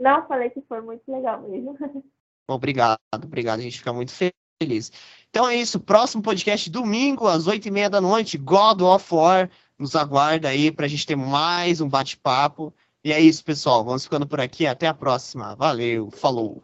Não, 0.00 0.26
falei 0.26 0.50
que 0.50 0.60
foi 0.62 0.80
muito 0.80 1.02
legal 1.10 1.42
mesmo. 1.42 1.76
Obrigado, 2.50 2.98
obrigado. 3.14 3.58
A 3.58 3.62
gente 3.62 3.76
fica 3.76 3.92
muito 3.92 4.10
feliz. 4.10 4.90
Então 5.28 5.46
é 5.46 5.54
isso. 5.54 5.78
Próximo 5.78 6.22
podcast, 6.22 6.70
domingo, 6.70 7.26
às 7.26 7.46
oito 7.46 7.68
e 7.68 7.70
meia 7.70 7.90
da 7.90 8.00
noite. 8.00 8.38
God 8.38 8.80
of 8.80 9.14
War. 9.14 9.50
Nos 9.78 9.94
aguarda 9.94 10.48
aí 10.48 10.72
pra 10.72 10.88
gente 10.88 11.06
ter 11.06 11.14
mais 11.14 11.82
um 11.82 11.88
bate-papo. 11.88 12.72
E 13.04 13.12
é 13.12 13.20
isso, 13.20 13.44
pessoal. 13.44 13.84
Vamos 13.84 14.04
ficando 14.04 14.26
por 14.26 14.40
aqui. 14.40 14.66
Até 14.66 14.86
a 14.86 14.94
próxima. 14.94 15.54
Valeu. 15.56 16.10
Falou. 16.10 16.62